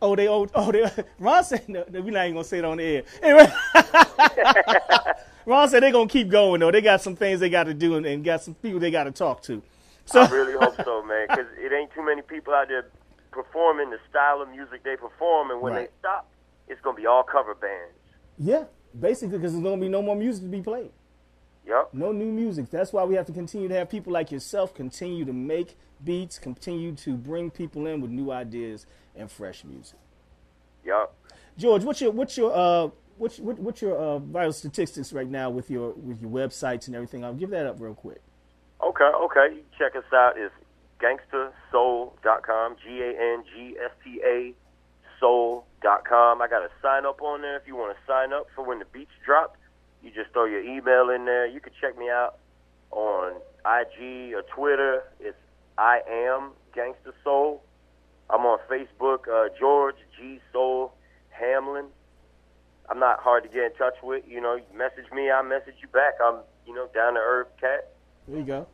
Oh, 0.03 0.17
they. 0.17 0.29
Oh, 0.29 0.47
oh 0.55 0.73
they. 0.73 0.85
Ron 1.19 1.45
said 1.45 1.69
no, 1.69 1.85
no, 1.91 2.01
we're 2.03 2.11
not 2.11 2.25
even 2.25 2.35
gonna 2.35 2.45
say 2.45 2.59
it 2.59 2.65
on 2.65 2.77
the 2.79 2.85
air. 2.85 3.03
Anyway, 3.23 3.47
Ron 5.47 5.69
said 5.69 5.83
they're 5.83 5.93
gonna 5.93 6.09
keep 6.09 6.29
going 6.29 6.61
though. 6.61 6.71
They 6.71 6.81
got 6.81 7.01
some 7.01 7.17
things 7.17 7.41
they 7.41 7.49
got 7.49 7.65
to 7.65 7.75
do 7.75 7.95
and, 7.97 8.05
and 8.05 8.25
got 8.25 8.43
some 8.43 8.55
people 8.55 8.81
they 8.81 8.91
got 8.91 9.05
to 9.05 9.13
talk 9.13 9.43
to. 9.45 9.63
So 10.05 10.21
I 10.23 10.29
really 10.29 10.55
hope 10.55 10.75
so, 10.85 11.03
man, 11.05 11.27
because 11.29 11.47
it 11.57 11.73
ain't 11.73 11.93
too 11.95 12.05
many 12.05 12.23
people 12.23 12.53
out 12.53 12.69
there 12.69 12.87
performing 13.31 13.91
the 13.91 13.99
style 14.11 14.43
of 14.43 14.51
music 14.51 14.83
they 14.83 14.97
perform, 14.97 15.51
and 15.53 15.61
when 15.63 15.73
Right. 15.73 15.89
they 15.89 15.93
stop, 16.01 16.29
it's 16.69 16.81
gonna 16.81 16.97
be 16.97 17.07
all 17.07 17.23
cover 17.23 17.55
bands. 17.55 17.95
yeah, 18.39 18.65
basically 18.99 19.39
because 19.39 19.53
there's 19.53 19.63
gonna 19.65 19.81
be 19.81 19.89
no 19.89 20.03
more 20.03 20.17
music 20.17 20.43
to 20.43 20.49
be 20.49 20.61
played. 20.61 20.91
Yup. 21.67 21.95
No 21.95 22.13
new 22.13 22.33
music. 22.33 22.71
That's 22.71 22.93
why 22.93 23.05
we 23.05 23.15
have 23.15 23.27
to 23.27 23.33
continue 23.33 23.69
to 23.69 23.75
have 23.75 23.89
people 23.89 24.13
like 24.13 24.33
yourself 24.33 24.75
continue 24.75 25.25
to 25.25 25.33
make 25.33 25.77
beats, 26.05 26.39
continue 26.39 26.93
to 26.97 27.17
bring 27.17 27.51
people 27.51 27.87
in 27.87 28.01
with 28.01 28.11
new 28.11 28.33
ideas 28.33 28.87
and 29.15 29.31
fresh 29.31 29.65
music. 29.65 29.99
Yup. 30.85 31.15
George, 31.57 31.85
what's 31.85 32.01
your 32.01 32.11
what's 32.11 32.37
your 32.37 32.55
uh 32.55 32.91
what's 33.19 33.39
what, 33.39 33.59
what's 33.59 33.81
your 33.81 33.97
uh, 33.97 34.19
vital 34.19 34.53
statistics 34.53 35.13
right 35.13 35.29
now 35.29 35.51
with 35.51 35.71
your 35.71 35.93
with 35.93 36.21
your 36.21 36.31
websites 36.31 36.87
and 36.87 36.97
everything? 36.97 37.25
I'll 37.25 37.35
give 37.35 37.51
that 37.51 37.67
up 37.67 37.81
real 37.81 37.95
quick. 37.95 38.21
Okay, 38.83 39.05
okay. 39.05 39.55
You 39.55 39.63
can 39.63 39.79
check 39.79 39.97
us 39.97 40.13
out. 40.13 40.35
It's 40.37 40.53
gangstasoul.com, 41.01 42.77
G 42.83 43.01
A 43.01 43.35
N 43.35 43.45
G 43.55 43.77
S 43.83 43.93
T 44.03 44.21
A 44.25 44.55
soul.com. 45.21 46.43
I 46.43 46.49
got 46.49 46.63
a 46.63 46.71
sign 46.83 47.07
up 47.07 47.23
on 47.23 47.43
there 47.43 47.57
if 47.57 47.67
you 47.67 47.77
want 47.77 47.97
to 47.97 48.13
sign 48.13 48.33
up 48.33 48.49
for 48.55 48.65
when 48.65 48.81
the 48.81 48.85
beats 48.87 49.13
drop. 49.25 49.57
You 50.03 50.11
just 50.11 50.33
throw 50.33 50.47
your 50.47 50.63
email 50.63 51.11
in 51.11 51.25
there. 51.25 51.47
You 51.47 51.61
can 51.61 51.73
check 51.81 51.97
me 51.99 52.09
out 52.09 52.39
on 52.91 53.35
IG 53.65 54.35
or 54.35 54.43
Twitter. 54.55 55.05
It's 55.21 55.37
I 55.79 56.01
am 56.11 56.51
Gangsta 56.77 57.13
Soul. 57.25 57.63
I'm 58.29 58.41
on 58.41 58.59
Facebook, 58.71 59.29
uh, 59.29 59.49
George 59.59 59.97
G 60.19 60.41
Soul 60.53 60.93
Hamlin. 61.31 61.87
I'm 62.91 62.99
not 62.99 63.21
hard 63.21 63.45
to 63.45 63.49
get 63.49 63.65
in 63.65 63.75
touch 63.75 63.95
with. 64.03 64.25
You 64.27 64.41
know, 64.41 64.57
you 64.57 64.65
message 64.77 65.11
me, 65.13 65.31
I 65.31 65.43
message 65.43 65.75
you 65.81 65.89
back. 65.89 66.15
I'm, 66.25 66.37
you 66.67 66.75
know, 66.75 66.89
down 66.95 67.15
to 67.15 67.21
earth 67.21 67.49
cat. 67.61 67.93
There 68.29 68.39
you 68.39 68.45
go. 68.45 68.67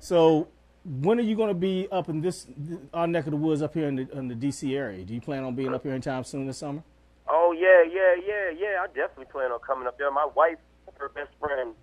So, 0.00 0.48
when 0.84 1.18
are 1.18 1.22
you 1.22 1.36
going 1.36 1.48
to 1.48 1.54
be 1.54 1.88
up 1.90 2.08
in 2.08 2.20
this 2.20 2.46
our 2.94 3.06
neck 3.06 3.26
of 3.26 3.32
the 3.32 3.36
woods 3.36 3.62
up 3.62 3.74
here 3.74 3.88
in 3.88 3.96
the 3.96 4.08
in 4.16 4.28
the 4.28 4.34
DC 4.34 4.76
area? 4.76 5.04
Do 5.04 5.14
you 5.14 5.20
plan 5.20 5.44
on 5.44 5.54
being 5.54 5.74
up 5.74 5.82
here 5.82 5.92
anytime 5.92 6.24
soon 6.24 6.46
this 6.46 6.58
summer? 6.58 6.82
Oh 7.28 7.52
yeah, 7.52 7.82
yeah, 7.84 8.14
yeah, 8.16 8.50
yeah. 8.56 8.80
I 8.82 8.86
definitely 8.86 9.26
plan 9.30 9.52
on 9.52 9.60
coming 9.66 9.86
up 9.86 9.98
there. 9.98 10.10
My 10.10 10.28
wife, 10.34 10.58
her 10.98 11.08
best 11.10 11.30
friend, 11.40 11.74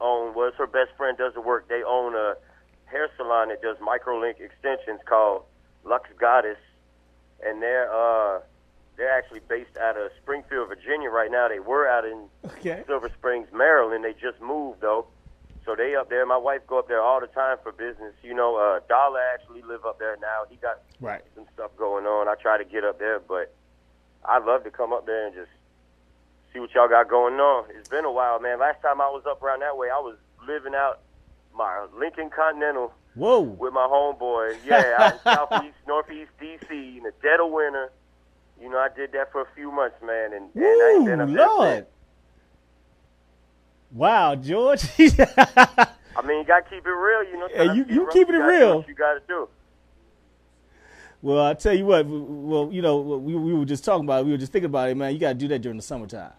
own 0.00 0.34
was 0.34 0.52
her 0.58 0.66
best 0.66 0.90
friend 0.96 1.16
does 1.16 1.34
the 1.34 1.40
work. 1.40 1.68
They 1.68 1.82
own 1.86 2.14
a 2.14 2.34
hair 2.86 3.08
salon 3.16 3.48
that 3.48 3.62
does 3.62 3.76
microlink 3.78 4.40
extensions 4.40 5.00
called 5.08 5.42
Lux 5.84 6.08
Goddess, 6.18 6.58
and 7.44 7.62
they're 7.62 7.90
uh 7.92 8.40
they're 8.96 9.12
actually 9.16 9.40
based 9.48 9.76
out 9.80 9.96
of 9.96 10.10
Springfield, 10.22 10.68
Virginia 10.68 11.10
right 11.10 11.30
now. 11.30 11.48
They 11.48 11.60
were 11.60 11.86
out 11.86 12.04
in 12.04 12.28
Okay. 12.58 12.82
Silver 12.86 13.10
Springs, 13.16 13.48
Maryland. 13.52 14.04
They 14.04 14.12
just 14.14 14.40
moved 14.40 14.80
though. 14.80 15.06
So 15.64 15.74
they 15.76 15.94
up 15.96 16.08
there. 16.08 16.24
My 16.26 16.36
wife 16.38 16.60
go 16.68 16.78
up 16.78 16.86
there 16.88 17.02
all 17.02 17.20
the 17.20 17.26
time 17.26 17.58
for 17.62 17.72
business. 17.72 18.14
You 18.22 18.34
know, 18.34 18.56
uh 18.56 18.80
Dollar 18.88 19.20
actually 19.34 19.62
live 19.62 19.84
up 19.86 19.98
there 19.98 20.16
now. 20.20 20.42
He 20.50 20.56
got 20.56 20.76
Right. 21.00 21.22
some 21.34 21.44
stuff 21.54 21.70
going 21.78 22.06
on. 22.06 22.26
I 22.28 22.34
try 22.40 22.56
to 22.58 22.64
get 22.64 22.84
up 22.84 22.98
there, 22.98 23.20
but 23.20 23.54
I'd 24.28 24.44
love 24.44 24.64
to 24.64 24.70
come 24.70 24.92
up 24.92 25.06
there 25.06 25.26
and 25.26 25.34
just 25.34 25.50
see 26.52 26.58
what 26.60 26.74
y'all 26.74 26.88
got 26.88 27.08
going 27.08 27.34
on. 27.34 27.66
It's 27.78 27.88
been 27.88 28.04
a 28.04 28.12
while, 28.12 28.40
man. 28.40 28.58
Last 28.58 28.82
time 28.82 29.00
I 29.00 29.08
was 29.08 29.24
up 29.28 29.42
around 29.42 29.60
that 29.60 29.76
way, 29.76 29.88
I 29.88 29.98
was 29.98 30.16
living 30.46 30.74
out 30.74 31.00
my 31.54 31.86
Lincoln 31.98 32.30
Continental 32.30 32.92
Whoa. 33.14 33.40
with 33.40 33.72
my 33.72 33.86
homeboy. 33.86 34.56
Yeah, 34.64 34.94
out 34.98 35.12
in 35.14 35.18
southeast, 35.24 35.76
northeast 35.86 36.30
DC 36.40 36.70
in 36.70 37.02
the 37.02 37.12
dead 37.22 37.40
of 37.40 37.50
winter. 37.50 37.90
You 38.60 38.70
know, 38.70 38.78
I 38.78 38.88
did 38.94 39.12
that 39.12 39.32
for 39.32 39.42
a 39.42 39.46
few 39.54 39.70
months, 39.70 39.96
man, 40.04 40.32
and, 40.32 40.50
and 40.54 40.64
I 40.64 40.94
ain't 40.96 41.04
been 41.06 41.20
up 41.20 41.28
Lord. 41.28 41.86
Wow, 43.92 44.34
George. 44.34 44.82
I 44.98 46.22
mean, 46.24 46.38
you 46.38 46.44
got 46.44 46.64
to 46.64 46.70
keep 46.70 46.86
it 46.86 46.90
real, 46.90 47.24
you 47.24 47.38
know. 47.38 47.48
To 47.48 47.74
you- 47.76 47.84
you 47.88 48.08
keeping 48.12 48.34
it 48.34 48.38
real. 48.38 48.78
what 48.78 48.88
You 48.88 48.94
got 48.94 49.14
to 49.14 49.20
do. 49.28 49.48
Well, 51.22 51.44
I 51.44 51.54
tell 51.54 51.74
you 51.74 51.86
what. 51.86 52.06
Well, 52.06 52.68
you 52.72 52.82
know, 52.82 53.00
we 53.00 53.34
we 53.34 53.54
were 53.54 53.64
just 53.64 53.84
talking 53.84 54.04
about. 54.04 54.20
it. 54.20 54.26
We 54.26 54.32
were 54.32 54.38
just 54.38 54.52
thinking 54.52 54.66
about 54.66 54.90
it, 54.90 54.96
man. 54.96 55.12
You 55.12 55.18
got 55.18 55.30
to 55.30 55.34
do 55.34 55.48
that 55.48 55.60
during 55.60 55.76
the 55.76 55.82
summertime. 55.82 56.32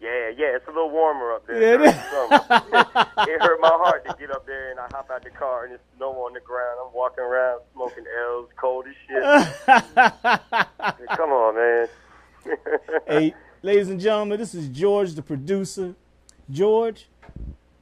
Yeah, 0.00 0.28
yeah, 0.36 0.56
it's 0.56 0.66
a 0.68 0.70
little 0.70 0.90
warmer 0.90 1.32
up 1.32 1.46
there. 1.46 1.80
Yeah, 1.80 1.88
it 1.88 3.28
it 3.28 3.42
hurt 3.42 3.60
my 3.60 3.70
heart 3.72 4.06
to 4.06 4.14
get 4.18 4.30
up 4.30 4.46
there 4.46 4.70
and 4.70 4.78
I 4.78 4.86
hop 4.92 5.10
out 5.10 5.24
the 5.24 5.30
car 5.30 5.64
and 5.64 5.72
it's 5.72 5.82
snow 5.96 6.12
on 6.12 6.34
the 6.34 6.40
ground. 6.40 6.78
I'm 6.84 6.92
walking 6.92 7.24
around 7.24 7.62
smoking 7.72 8.04
L's, 8.22 8.48
cold 8.56 8.84
as 8.86 8.94
shit. 9.08 9.22
Come 11.16 11.30
on, 11.30 11.54
man. 11.56 11.88
hey, 13.06 13.34
ladies 13.62 13.88
and 13.88 13.98
gentlemen, 13.98 14.38
this 14.38 14.54
is 14.54 14.68
George, 14.68 15.14
the 15.14 15.22
producer. 15.22 15.94
George, 16.50 17.08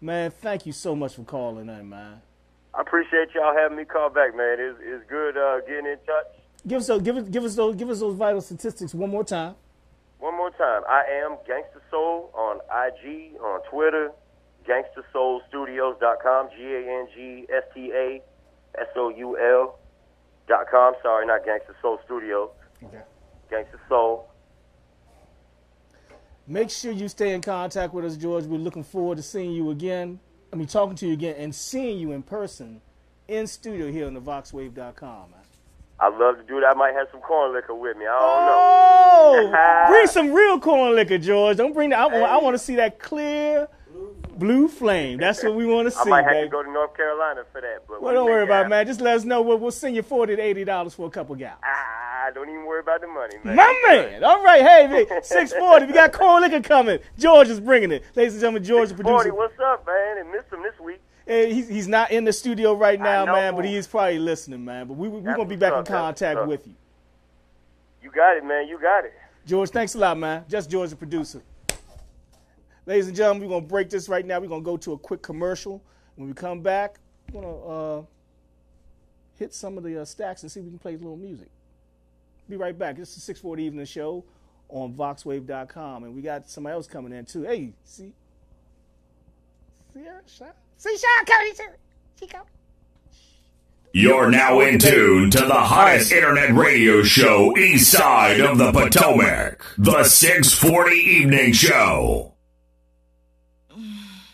man, 0.00 0.30
thank 0.30 0.66
you 0.66 0.72
so 0.72 0.94
much 0.94 1.14
for 1.14 1.24
calling 1.24 1.68
in, 1.68 1.88
man. 1.88 2.22
I 2.76 2.80
appreciate 2.80 3.28
y'all 3.34 3.54
having 3.56 3.76
me 3.76 3.84
call 3.84 4.10
back, 4.10 4.36
man. 4.36 4.56
It's, 4.58 4.78
it's 4.82 5.08
good 5.08 5.36
uh, 5.36 5.60
getting 5.60 5.86
in 5.86 5.98
touch. 6.06 6.26
Give 6.66 6.78
us 6.78 6.86
those, 6.86 7.02
give 7.02 7.16
us, 7.16 7.28
give 7.28 7.44
us 7.44 7.54
those, 7.54 7.76
give 7.76 7.90
us 7.90 8.00
those 8.00 8.16
vital 8.16 8.40
statistics 8.40 8.94
one 8.94 9.10
more 9.10 9.22
time. 9.22 9.54
One 10.18 10.36
more 10.36 10.50
time. 10.50 10.82
I 10.88 11.04
am 11.22 11.36
Gangsta 11.48 11.80
Soul 11.90 12.30
on 12.34 12.56
IG, 12.56 13.36
on 13.40 13.60
Twitter, 13.70 14.10
gangstasoulstudios.com, 14.66 16.48
G 16.56 16.64
A 16.64 17.00
N 17.00 17.08
G 17.14 17.46
S 17.54 17.64
T 17.74 17.92
A 17.92 18.22
S 18.78 18.88
O 18.96 19.10
U 19.10 19.38
L 19.38 19.78
dot 20.48 20.66
com. 20.70 20.94
Sorry, 21.02 21.26
not 21.26 21.42
Gangsta 21.44 21.74
Soul 21.82 22.00
Studios. 22.06 22.50
Okay. 22.82 23.02
Gangsta 23.52 23.78
Soul. 23.88 24.26
Make 26.46 26.70
sure 26.70 26.92
you 26.92 27.08
stay 27.08 27.34
in 27.34 27.40
contact 27.40 27.94
with 27.94 28.04
us, 28.04 28.16
George. 28.16 28.44
We're 28.44 28.58
looking 28.58 28.84
forward 28.84 29.16
to 29.16 29.22
seeing 29.22 29.52
you 29.52 29.70
again. 29.70 30.18
I 30.54 30.56
mean, 30.56 30.68
talking 30.68 30.94
to 30.94 31.06
you 31.08 31.14
again 31.14 31.34
and 31.36 31.52
seeing 31.52 31.98
you 31.98 32.12
in 32.12 32.22
person 32.22 32.80
in 33.26 33.48
studio 33.48 33.90
here 33.90 34.06
on 34.06 34.14
the 34.14 34.20
VoxWav.com. 34.20 35.34
I'd 35.98 36.14
love 36.16 36.36
to 36.36 36.44
do 36.44 36.60
that. 36.60 36.66
I 36.68 36.74
might 36.74 36.94
have 36.94 37.08
some 37.10 37.20
corn 37.22 37.52
liquor 37.52 37.74
with 37.74 37.96
me. 37.96 38.06
I 38.06 39.34
don't 39.34 39.50
know. 39.50 39.52
Oh, 39.52 39.86
bring 39.88 40.06
some 40.06 40.32
real 40.32 40.60
corn 40.60 40.94
liquor, 40.94 41.18
George. 41.18 41.56
Don't 41.56 41.72
bring 41.72 41.90
that. 41.90 41.98
I, 41.98 42.06
want, 42.06 42.30
I 42.30 42.36
want 42.38 42.54
to 42.54 42.58
see 42.60 42.76
that 42.76 43.00
clear 43.00 43.66
blue 44.36 44.68
flame. 44.68 45.18
That's 45.18 45.42
what 45.42 45.56
we 45.56 45.66
want 45.66 45.92
to 45.92 45.98
I 46.00 46.04
see, 46.04 46.10
might 46.10 46.22
have 46.22 46.32
baby. 46.32 46.46
to 46.46 46.52
go 46.52 46.62
to 46.62 46.70
North 46.70 46.96
Carolina 46.96 47.42
for 47.50 47.60
that. 47.60 47.82
But 47.88 48.00
well, 48.00 48.12
we'll 48.12 48.22
don't 48.22 48.30
worry 48.30 48.44
about 48.44 48.66
it, 48.66 48.68
man. 48.68 48.86
Just 48.86 49.00
let 49.00 49.16
us 49.16 49.24
know. 49.24 49.42
We'll, 49.42 49.58
we'll 49.58 49.72
send 49.72 49.96
you 49.96 50.02
forty 50.02 50.36
to 50.36 50.42
eighty 50.42 50.62
dollars 50.62 50.94
for 50.94 51.08
a 51.08 51.10
couple 51.10 51.34
gallons. 51.34 51.60
Ah, 51.64 52.13
don't 52.30 52.48
even 52.48 52.64
worry 52.64 52.80
about 52.80 53.00
the 53.00 53.06
money, 53.06 53.36
man. 53.42 53.56
My 53.56 53.82
man. 53.86 54.24
All 54.24 54.42
right, 54.42 54.62
hey, 54.62 54.86
man. 54.86 55.06
six 55.22 55.52
forty. 55.52 55.86
We 55.86 55.92
got 55.92 56.12
corn 56.12 56.42
liquor 56.42 56.60
coming. 56.60 56.98
George 57.18 57.48
is 57.48 57.60
bringing 57.60 57.90
it, 57.90 58.04
ladies 58.14 58.34
and 58.34 58.40
gentlemen. 58.40 58.64
George, 58.64 58.90
the 58.90 58.96
40, 58.96 59.30
producer. 59.30 59.34
what's 59.34 59.58
up, 59.60 59.86
man? 59.86 60.18
And 60.18 60.30
missed 60.30 60.52
him 60.52 60.62
this 60.62 60.78
week. 60.80 61.00
Hey, 61.26 61.52
he's, 61.54 61.68
he's 61.68 61.88
not 61.88 62.10
in 62.10 62.24
the 62.24 62.32
studio 62.32 62.74
right 62.74 63.00
now, 63.00 63.24
man, 63.24 63.56
but 63.56 63.64
he 63.64 63.74
is 63.76 63.86
probably 63.86 64.18
listening, 64.18 64.64
man. 64.64 64.86
But 64.86 64.94
we 64.94 65.08
we, 65.08 65.20
we're 65.20 65.36
gonna 65.36 65.48
be 65.48 65.56
back 65.56 65.72
up, 65.72 65.80
in 65.80 65.84
contact 65.86 66.46
with 66.46 66.66
you. 66.66 66.74
You 68.02 68.10
got 68.10 68.36
it, 68.36 68.44
man. 68.44 68.68
You 68.68 68.78
got 68.78 69.04
it. 69.04 69.14
George, 69.46 69.70
thanks 69.70 69.94
a 69.94 69.98
lot, 69.98 70.18
man. 70.18 70.44
Just 70.48 70.70
George, 70.70 70.90
the 70.90 70.96
producer. 70.96 71.42
Ladies 72.86 73.06
and 73.06 73.16
gentlemen, 73.16 73.48
we're 73.48 73.54
gonna 73.54 73.66
break 73.66 73.88
this 73.88 74.08
right 74.08 74.24
now. 74.24 74.38
We're 74.38 74.48
gonna 74.48 74.62
go 74.62 74.76
to 74.76 74.92
a 74.92 74.98
quick 74.98 75.22
commercial. 75.22 75.82
When 76.16 76.28
we 76.28 76.34
come 76.34 76.60
back, 76.60 76.96
we're 77.32 77.40
gonna 77.40 77.64
uh, 77.64 78.02
hit 79.36 79.54
some 79.54 79.78
of 79.78 79.84
the 79.84 80.02
uh, 80.02 80.04
stacks 80.04 80.42
and 80.42 80.52
see 80.52 80.60
if 80.60 80.64
we 80.64 80.70
can 80.70 80.78
play 80.78 80.94
a 80.94 80.98
little 80.98 81.16
music. 81.16 81.48
Be 82.48 82.56
right 82.56 82.78
back. 82.78 82.96
This 82.96 83.10
is 83.10 83.14
the 83.16 83.20
640 83.22 83.64
Evening 83.64 83.86
Show 83.86 84.24
on 84.68 84.92
VoxWav.com, 84.94 86.04
and 86.04 86.14
we 86.14 86.22
got 86.22 86.48
somebody 86.48 86.74
else 86.74 86.86
coming 86.86 87.12
in 87.12 87.24
too. 87.24 87.42
Hey, 87.42 87.72
see, 87.84 88.12
see 89.94 90.00
her, 90.00 90.22
see 90.76 90.96
Sean 90.96 91.24
coming 91.26 91.54
too. 91.54 91.62
She 92.20 92.26
coming. 92.26 92.48
You're 93.96 94.28
now 94.28 94.58
in 94.58 94.80
tune 94.80 95.30
to 95.30 95.38
the 95.38 95.54
hottest 95.54 96.10
internet 96.10 96.52
radio 96.52 97.04
show 97.04 97.56
east 97.56 97.92
side 97.92 98.40
of 98.40 98.58
the 98.58 98.72
Potomac. 98.72 99.64
The 99.78 100.02
640 100.02 100.96
Evening 100.96 101.52
Show. 101.52 102.34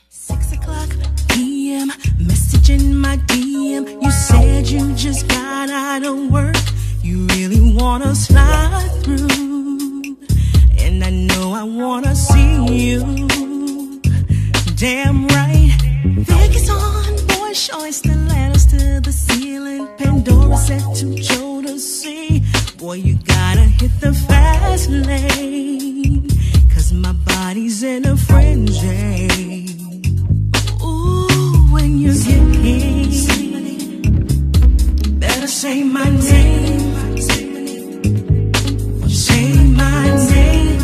Six 0.09 0.55
o'clock 0.55 0.89
p.m. 1.29 1.89
Message 2.19 2.71
in 2.71 2.99
my 2.99 3.19
DM. 3.19 4.03
You 4.03 4.11
said 4.11 4.67
you 4.67 4.95
just 4.95 5.29
got 5.29 5.69
out 5.69 6.05
of 6.05 6.31
work. 6.31 6.57
You 7.11 7.27
really 7.35 7.61
wanna 7.75 8.15
slide 8.15 8.89
through, 9.03 10.15
and 10.79 11.03
I 11.03 11.11
know 11.11 11.53
I 11.53 11.65
wanna 11.65 12.15
see 12.15 12.53
you. 12.83 13.01
Damn 14.77 15.27
right. 15.27 15.73
Vegas 16.05 16.71
on, 16.71 17.17
boy, 17.27 17.53
choice 17.53 18.01
the 18.01 18.15
letters 18.15 18.65
to 18.67 19.01
the 19.01 19.11
ceiling. 19.11 19.89
Pandora 19.99 20.57
set 20.57 20.83
to 20.99 21.07
Jodeci. 21.29 22.45
Boy, 22.79 22.99
you 23.09 23.19
gotta 23.25 23.67
hit 23.81 23.91
the 24.01 24.13
fast 24.13 24.89
lane. 24.89 26.29
Cause 26.73 26.93
my 26.93 27.13
body's 27.33 27.83
in 27.83 28.07
a 28.07 28.17
frenzy. 28.17 29.67
Ooh, 30.81 31.67
when 31.73 31.99
you 31.99 32.13
get 32.13 32.55
here, 32.63 33.99
better 35.19 35.49
say 35.49 35.83
my 35.83 36.09
name 36.09 36.90
say 39.41 39.57
my 39.65 40.05
name. 40.33 40.79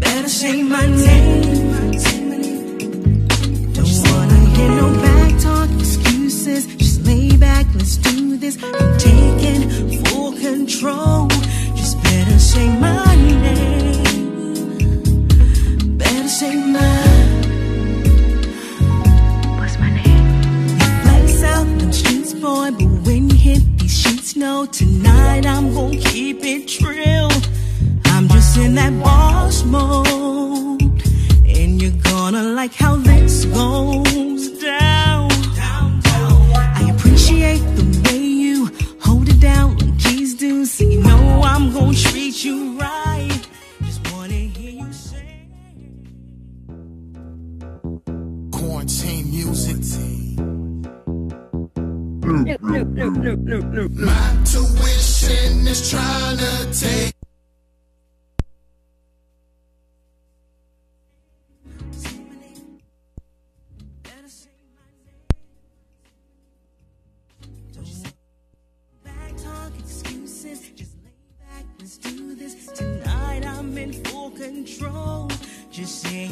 Better 0.00 0.28
say 0.28 0.62
my 0.62 0.86
name. 0.86 1.72
Don't 3.74 3.96
wanna 4.08 4.40
hear 4.54 4.70
no 4.80 4.88
excuses. 5.78 6.62
Just 6.76 6.98
lay 7.06 7.36
back, 7.36 7.66
let's 7.74 7.96
do 7.98 8.36
this. 8.38 8.56
I'm 8.62 8.98
taking 8.98 9.62
full 10.04 10.32
control. 10.32 11.28
Just 11.80 12.02
better 12.02 12.38
say 12.38 12.66
my 12.86 13.14
name. 13.46 14.04
Better 15.98 16.28
say 16.28 16.54
my. 16.76 16.96
What's 19.58 19.76
my 19.82 19.90
name? 20.00 20.26
Out, 21.54 21.94
streets 21.94 22.32
boy, 22.32 22.70
but 22.78 22.90
when 23.06 23.28
you 23.30 23.36
hit 23.36 23.75
no, 24.36 24.66
tonight 24.66 25.46
I'm 25.46 25.72
gonna 25.72 25.96
keep 25.96 26.44
it 26.44 26.68
trill. 26.68 27.30
I'm 28.06 28.28
just 28.28 28.58
in 28.58 28.74
that 28.74 28.92
boss 29.02 29.64
mode, 29.64 30.82
and 31.46 31.80
you're 31.80 32.02
gonna 32.02 32.42
like 32.42 32.74
how 32.74 32.96
this 32.96 33.46
goes 33.46 34.48
down. 34.60 34.85
My 52.44 54.28
tuition 54.44 55.66
is 55.66 55.90
trying 55.90 56.36
to 56.36 56.72
take. 56.72 57.12
Tonight 72.74 73.46
I'm 73.46 73.78
in 73.78 73.92
full 74.04 74.30
control. 74.32 75.30
Just 75.70 76.02
say 76.02 76.26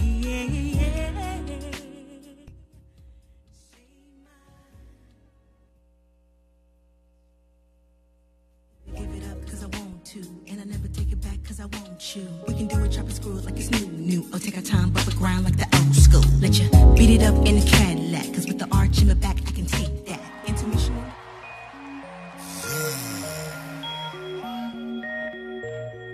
you. 12.12 12.28
We 12.46 12.54
can 12.54 12.66
do 12.66 12.84
it, 12.84 12.92
chop 12.92 13.04
and 13.04 13.14
screw 13.14 13.38
it 13.38 13.44
like 13.44 13.56
it's 13.56 13.70
new, 13.70 13.86
new. 13.86 14.26
Oh, 14.32 14.38
take 14.38 14.56
our 14.56 14.62
time, 14.62 14.90
but 14.90 15.04
the 15.04 15.12
ground 15.12 15.44
like 15.44 15.56
the 15.56 15.66
old 15.76 15.94
school. 15.94 16.22
Let 16.40 16.58
you 16.58 16.68
beat 16.94 17.10
it 17.10 17.22
up 17.22 17.34
in 17.46 17.58
the 17.58 17.66
Cadillac. 17.66 18.26
Cause 18.34 18.46
with 18.46 18.58
the 18.58 18.68
arch 18.72 19.00
in 19.00 19.08
the 19.08 19.14
back, 19.14 19.38
I 19.46 19.50
can 19.52 19.66
take 19.66 20.06
that. 20.06 20.20
Intermission. 20.46 20.94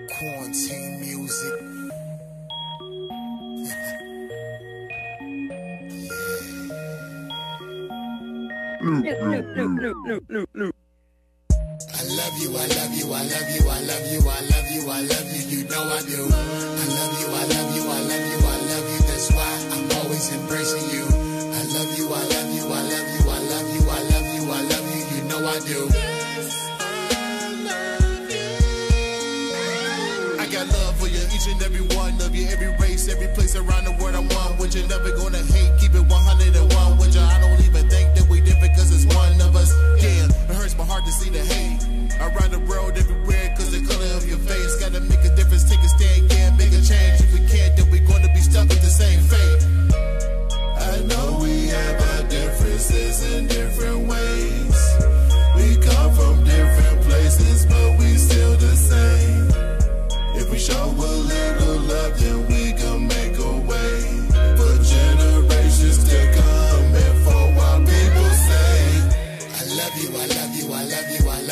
Quarantine 0.07 1.01
music. 1.01 1.61
I 10.67 10.71
love 12.17 12.37
you, 12.37 12.49
I 12.57 12.67
love 12.67 12.93
you, 12.93 13.13
I 13.13 13.23
love 13.23 13.49
you, 13.49 13.63
I 13.69 13.79
love 13.87 14.05
you, 14.11 14.19
I 14.19 14.41
love 14.51 14.67
you, 14.71 14.89
I 14.89 15.01
love 15.01 15.27
you, 15.31 15.41
you 15.47 15.63
know 15.69 15.83
I 15.83 16.01
do. 16.01 16.27
I 16.27 16.85
love 16.97 17.13
you, 17.19 17.27
I 17.31 17.43
love 17.45 17.75
you, 17.75 17.83
I 17.87 17.99
love 18.01 18.25
you, 18.31 18.39
I 18.41 18.57
love 18.71 18.85
you, 18.91 18.99
that's 19.07 19.31
why 19.31 19.51
I'm 19.71 19.91
always 20.03 20.31
embracing 20.33 20.89
you. 20.91 21.05
I 21.07 21.63
love 21.71 21.91
you, 21.97 22.07
I 22.11 22.23
love 22.35 22.49
you, 22.51 22.63
I 22.67 22.81
love 22.91 23.07
you, 23.15 23.23
I 23.29 23.39
love 23.51 23.67
you, 23.75 23.81
I 23.87 23.99
love 24.11 24.27
you, 24.35 24.43
I 24.51 24.61
love 24.71 24.87
you, 24.91 25.01
you 25.15 25.21
know 25.29 25.41
I 25.47 25.59
do. 25.63 25.79
I 30.39 30.45
got 30.51 30.67
love 30.67 30.95
for 30.99 31.07
you, 31.07 31.21
each 31.31 31.47
and 31.47 31.61
every 31.63 31.85
one 31.95 32.19
of 32.21 32.35
you, 32.35 32.47
every 32.47 32.75
race, 32.77 33.07
every 33.07 33.27
place 33.35 33.55
around 33.55 33.85
the 33.85 33.91
world. 34.03 34.15
I 34.15 34.19
want 34.35 34.59
with 34.59 34.75
you, 34.75 34.85
never 34.87 35.11
gonna 35.15 35.43
hate, 35.43 35.79
keep 35.79 35.93
it 35.95 36.03
101 36.03 36.97
with 36.97 37.15
you. 37.15 37.21
I 37.21 37.39
don't 37.39 37.61
even 37.65 37.89
think 37.89 38.10
different, 38.61 38.77
cause 38.77 38.91
it's 38.93 39.15
one 39.15 39.41
of 39.41 39.55
us. 39.55 39.73
Yeah, 40.01 40.25
it 40.25 40.55
hurts 40.55 40.77
my 40.77 40.85
heart 40.85 41.05
to 41.05 41.11
see 41.11 41.29
the 41.29 41.39
hate 41.39 41.81
around 42.19 42.51
the 42.51 42.59
world, 42.69 42.97
everywhere, 42.97 43.53
cause 43.57 43.71
the 43.71 43.81
color 43.85 44.11
of 44.17 44.27
your 44.27 44.37
face 44.39 44.75
gotta 44.79 45.01
make 45.01 45.23
a 45.25 45.35
difference. 45.35 45.69
Take 45.69 45.79
a 45.79 45.89
stand, 45.89 46.31
yeah, 46.31 46.55
make 46.55 46.73
a 46.73 46.81
change. 46.81 47.21
If 47.21 47.33
we 47.33 47.41
can't, 47.47 47.75
then 47.77 47.89
we're 47.91 48.07
gonna 48.07 48.31
be 48.33 48.41
stuck 48.41 48.67
with 48.69 48.81
the 48.81 48.93
same 48.93 49.21
fate. 49.21 49.61
I 50.77 51.01
know 51.09 51.39
we 51.41 51.67
have 51.67 51.97
our 52.11 52.29
differences 52.29 53.33
in 53.33 53.47
different 53.47 54.07
ways. 54.07 54.79
We 55.55 55.77
come 55.81 56.11
from 56.13 56.43
different 56.43 57.01
places, 57.01 57.65
but 57.65 57.97
we 57.99 58.17
still 58.17 58.55
the 58.57 58.75
same. 58.75 59.47
If 60.35 60.51
we 60.51 60.59
show 60.59 60.85
a 60.85 61.11
little 61.33 61.79
love, 61.89 62.19
then 62.19 62.47
we 62.47 62.60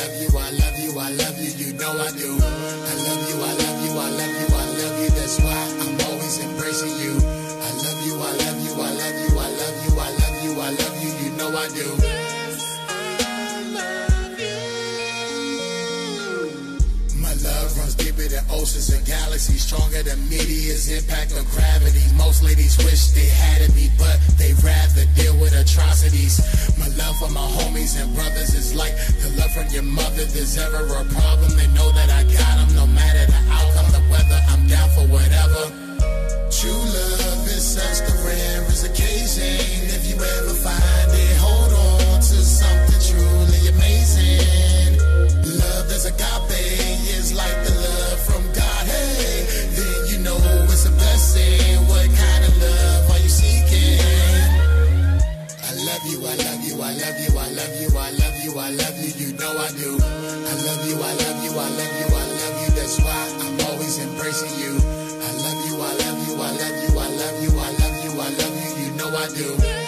love 0.00 0.16
you, 0.20 0.38
I 0.38 0.50
love 0.50 0.78
you, 0.78 0.98
I 0.98 1.10
love 1.10 1.10
you, 1.10 1.10
I 1.10 1.10
love 1.10 1.38
you, 1.40 1.50
you 1.60 1.72
know 1.74 1.92
I 1.92 2.10
do. 2.12 2.32
I 2.32 2.94
love 3.04 3.22
you, 3.28 3.36
I 3.36 3.52
love 3.52 3.84
you, 3.84 3.92
I 3.98 4.08
love 4.08 4.34
you, 4.40 4.48
I 4.48 4.66
love 4.80 5.00
you, 5.00 5.10
that's 5.10 5.40
why 5.40 5.60
I'm 5.80 6.00
always 6.08 6.38
embracing 6.40 6.96
you. 7.04 7.14
I 7.20 7.70
love 7.84 8.00
you, 8.06 8.14
I 8.16 8.32
love 8.32 8.60
you, 8.64 8.72
I 8.80 8.90
love 8.96 9.16
you, 9.20 9.38
I 9.38 9.48
love 9.60 9.76
you, 9.84 9.92
I 10.00 10.10
love 10.20 10.44
you, 10.44 10.52
I 10.60 10.70
love 10.70 11.02
you, 11.02 11.10
you 11.24 11.36
know 11.36 11.56
I 11.56 11.68
do. 11.68 11.99
Than 18.30 18.44
oceans 18.50 18.88
and 18.94 19.04
galaxies, 19.04 19.66
stronger 19.66 20.02
than 20.02 20.16
media's 20.30 20.86
impact 20.86 21.34
on 21.34 21.42
gravity. 21.50 22.02
Most 22.14 22.42
ladies 22.42 22.78
wish 22.78 23.10
they 23.10 23.26
had 23.26 23.66
me, 23.74 23.90
but 23.98 24.22
they 24.38 24.54
rather 24.62 25.04
deal 25.18 25.34
with 25.42 25.50
atrocities. 25.52 26.38
My 26.78 26.86
love 26.94 27.18
for 27.18 27.28
my 27.30 27.42
homies 27.58 27.98
and 28.00 28.14
brothers 28.14 28.54
is 28.54 28.72
like 28.72 28.94
the 29.18 29.34
love 29.34 29.50
from 29.50 29.66
your 29.74 29.82
mother. 29.82 30.24
There's 30.30 30.56
ever 30.56 30.86
a 30.86 31.04
problem, 31.10 31.58
they 31.58 31.66
know 31.74 31.90
that 31.90 32.08
I 32.08 32.22
got 32.30 32.54
them. 32.62 32.70
No 32.78 32.86
matter 32.86 33.26
the 33.26 33.40
outcome, 33.50 33.90
the 33.98 34.02
weather, 34.06 34.40
I'm 34.48 34.62
down 34.70 34.88
for 34.94 35.06
whatever. 35.10 35.66
True 36.54 36.70
love 36.70 37.42
is 37.50 37.66
such 37.66 38.06
the 38.06 38.14
rarest 38.22 38.86
occasion. 38.86 39.90
If 39.90 40.06
you 40.06 40.14
ever 40.14 40.54
find 40.54 41.10
it, 41.18 41.36
hold 41.42 41.72
on 41.74 42.22
to 42.22 42.38
something 42.46 43.02
truly 43.10 43.74
amazing. 43.74 44.79
That's 46.02 46.16
agape 46.16 46.56
is 47.12 47.34
like 47.34 47.60
the 47.60 47.74
love 47.76 48.20
from 48.24 48.40
God. 48.56 48.84
Hey, 48.88 49.44
then 49.76 50.08
you 50.08 50.18
know 50.24 50.38
it's 50.72 50.86
a 50.86 50.92
blessing. 50.96 51.76
What 51.92 52.08
kind 52.16 52.42
of 52.48 52.56
love 52.56 53.10
are 53.10 53.20
you 53.20 53.28
seeking? 53.28 54.00
I 55.60 55.76
love 55.76 56.00
you, 56.08 56.24
I 56.24 56.40
love 56.40 56.64
you, 56.64 56.80
I 56.80 56.96
love 56.96 57.20
you, 57.20 57.30
I 57.36 57.48
love 57.52 57.74
you, 57.76 57.90
I 57.92 58.10
love 58.16 58.36
you, 58.40 58.52
I 58.56 58.70
love 58.80 58.96
you, 58.96 59.12
you 59.12 59.36
know 59.36 59.52
I 59.52 59.68
do. 59.76 60.00
I 60.00 60.54
love 60.64 60.88
you, 60.88 60.96
I 61.04 61.12
love 61.20 61.38
you, 61.44 61.52
I 61.52 61.68
love 61.68 61.94
you, 62.00 62.08
I 62.16 62.24
love 62.32 62.56
you, 62.64 62.70
that's 62.80 62.96
why 63.04 63.20
I'm 63.44 63.60
always 63.68 63.98
embracing 64.00 64.56
you. 64.56 64.80
I 64.80 65.30
love 65.36 65.60
you, 65.68 65.76
I 65.84 65.92
love 66.00 66.18
you, 66.24 66.34
I 66.40 66.48
love 66.48 66.76
you, 66.80 66.92
I 66.96 67.08
love 67.12 67.36
you, 67.44 67.50
I 67.60 67.70
love 67.76 67.96
you, 68.00 68.12
I 68.16 68.28
love 68.40 68.56
you, 68.56 68.70
you 68.88 68.90
know 68.96 69.12
I 69.12 69.28
do. 69.36 69.79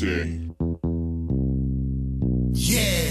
Quarantine. 0.00 0.54
Yeah. 2.54 3.10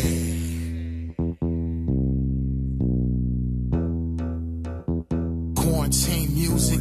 Quarantine 5.56 6.34
music. 6.34 6.80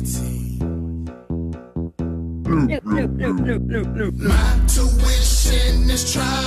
My 4.16 4.66
tuition 4.66 5.90
is 5.90 6.12
trying 6.12 6.37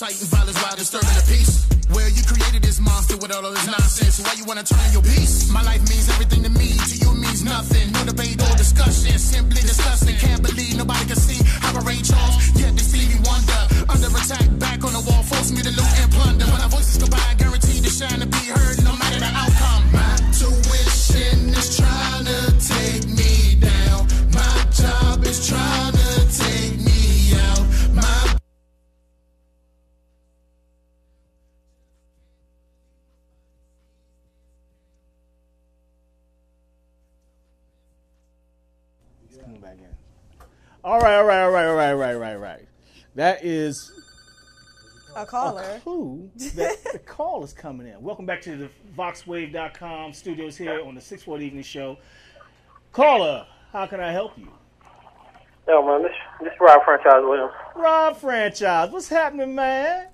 inciting 0.00 0.28
violence 0.28 0.62
while 0.62 0.76
disturbing 0.76 1.08
the 1.08 1.27
That 43.18 43.44
is 43.44 43.90
A 45.16 45.26
caller. 45.26 45.80
clue 45.82 46.30
that 46.54 46.76
the 46.92 47.00
call 47.00 47.42
is 47.42 47.52
coming 47.52 47.88
in. 47.88 48.00
Welcome 48.00 48.26
back 48.26 48.40
to 48.42 48.56
the 48.56 48.70
VoxWav.com 48.96 50.12
studios 50.12 50.56
here 50.56 50.80
on 50.86 50.94
the 50.94 51.00
640 51.00 51.44
Evening 51.46 51.62
Show. 51.64 51.98
Caller, 52.92 53.44
how 53.72 53.86
can 53.86 53.98
I 53.98 54.12
help 54.12 54.38
you? 54.38 54.46
Yo, 55.66 55.84
man, 55.84 56.04
this 56.04 56.12
this 56.40 56.52
Rob 56.60 56.84
Franchise 56.84 57.24
Williams. 57.24 57.50
Rob 57.74 58.16
Franchise, 58.18 58.92
what's 58.92 59.08
happening, 59.08 59.52
man? 59.52 60.06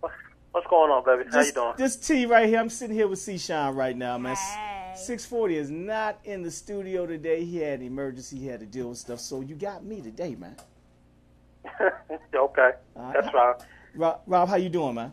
What's 0.00 0.66
going 0.68 0.90
on, 0.90 1.06
baby? 1.06 1.30
How 1.32 1.38
This, 1.38 1.46
you 1.46 1.52
doing? 1.54 1.72
this 1.78 1.96
T 1.96 2.26
right 2.26 2.46
here, 2.46 2.60
I'm 2.60 2.68
sitting 2.68 2.94
here 2.94 3.08
with 3.08 3.18
C 3.18 3.38
Shine 3.38 3.74
right 3.74 3.96
now, 3.96 4.18
man. 4.18 4.36
Hey. 4.36 4.92
640 4.94 5.56
is 5.56 5.70
not 5.70 6.18
in 6.24 6.42
the 6.42 6.50
studio 6.50 7.06
today. 7.06 7.46
He 7.46 7.56
had 7.56 7.80
an 7.80 7.86
emergency, 7.86 8.36
he 8.36 8.46
had 8.46 8.60
to 8.60 8.66
deal 8.66 8.90
with 8.90 8.98
stuff. 8.98 9.20
So 9.20 9.40
you 9.40 9.54
got 9.54 9.86
me 9.86 10.02
today, 10.02 10.34
man. 10.34 10.56
okay, 12.34 12.70
that's 12.96 13.34
right. 13.34 13.54
Rob, 13.94 14.20
Rob 14.26 14.48
how 14.48 14.56
you 14.56 14.68
doing, 14.68 14.94
man? 14.94 15.12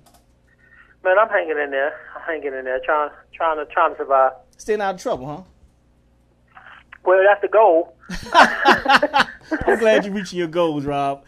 Man, 1.04 1.20
I'm 1.20 1.30
hanging 1.30 1.58
in 1.58 1.72
there. 1.72 1.94
I'm 2.16 2.22
hanging 2.22 2.54
in 2.54 2.66
there, 2.66 2.80
trying 2.86 3.10
trying 3.34 3.58
to 3.58 3.72
trying 3.72 3.92
to 3.92 3.98
survive. 3.98 4.32
Staying 4.58 4.82
out 4.82 4.96
of 4.96 5.02
trouble, 5.02 5.28
huh? 5.28 5.42
Well, 7.06 7.22
that's 7.28 7.42
the 7.42 7.50
goal. 7.50 7.96
I'm 8.34 9.80
glad 9.80 10.06
you're 10.06 10.14
reaching 10.16 10.40
your 10.40 10.48
goals, 10.48 10.86
Rob. 10.86 11.26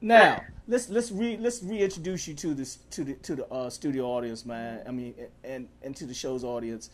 Now 0.00 0.42
let's 0.68 0.88
let's 0.88 1.10
re 1.10 1.36
let's 1.38 1.62
reintroduce 1.62 2.28
you 2.28 2.34
to 2.34 2.54
this 2.54 2.78
to 2.90 3.04
the 3.04 3.14
to 3.14 3.36
the 3.36 3.46
uh, 3.48 3.70
studio 3.70 4.06
audience, 4.06 4.44
man. 4.46 4.82
I 4.86 4.90
mean, 4.90 5.14
and 5.44 5.68
and 5.82 5.94
to 5.96 6.06
the 6.06 6.14
show's 6.14 6.44
audience. 6.44 6.90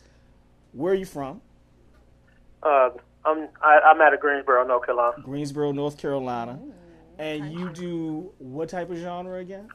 Where 0.73 0.93
are 0.93 0.95
you 0.95 1.05
from? 1.05 1.41
Uh, 2.61 2.89
I'm 3.25 3.47
I, 3.61 3.79
I'm 3.85 4.01
out 4.01 4.13
of 4.13 4.19
Greensboro, 4.19 4.65
North 4.67 4.85
Carolina. 4.85 5.21
Greensboro, 5.23 5.71
North 5.71 5.97
Carolina. 5.97 6.59
And 7.19 7.53
you 7.53 7.69
do 7.69 8.31
what 8.39 8.69
type 8.69 8.89
of 8.89 8.97
genre 8.97 9.39
again? 9.39 9.67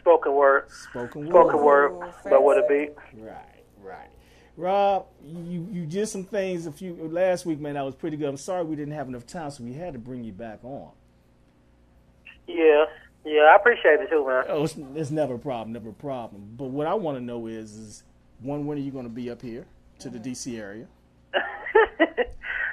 Spoken 0.00 0.32
word, 0.32 0.70
Spoken 0.70 1.22
word. 1.26 1.30
spoken 1.30 1.62
word, 1.62 2.12
but 2.24 2.42
with 2.42 2.58
a 2.58 2.66
beat. 2.68 2.92
Right, 3.14 3.62
right. 3.82 4.08
Rob, 4.56 5.06
you 5.24 5.68
you 5.70 5.86
did 5.86 6.08
some 6.08 6.24
things 6.24 6.66
a 6.66 6.72
few 6.72 6.94
last 7.10 7.46
week, 7.46 7.60
man. 7.60 7.74
That 7.74 7.84
was 7.84 7.94
pretty 7.94 8.16
good. 8.16 8.28
I'm 8.28 8.36
sorry 8.36 8.64
we 8.64 8.74
didn't 8.74 8.94
have 8.94 9.06
enough 9.08 9.26
time, 9.26 9.50
so 9.50 9.62
we 9.62 9.74
had 9.74 9.92
to 9.92 9.98
bring 9.98 10.24
you 10.24 10.32
back 10.32 10.60
on. 10.64 10.90
Yeah, 12.48 12.86
yeah, 13.24 13.42
I 13.52 13.56
appreciate 13.56 14.00
it 14.00 14.08
too, 14.08 14.26
man. 14.26 14.44
Oh, 14.48 14.64
it's, 14.64 14.76
it's 14.94 15.10
never 15.10 15.34
a 15.34 15.38
problem, 15.38 15.72
never 15.72 15.90
a 15.90 15.92
problem. 15.92 16.54
But 16.56 16.66
what 16.66 16.86
I 16.86 16.94
want 16.94 17.18
to 17.18 17.22
know 17.22 17.46
is, 17.48 17.72
is 17.74 18.02
one, 18.40 18.66
when 18.66 18.78
are 18.78 18.80
you 18.80 18.92
going 18.92 19.04
to 19.06 19.10
be 19.10 19.30
up 19.30 19.42
here 19.42 19.66
to 20.00 20.08
the 20.08 20.18
DC 20.18 20.58
area? 20.58 20.86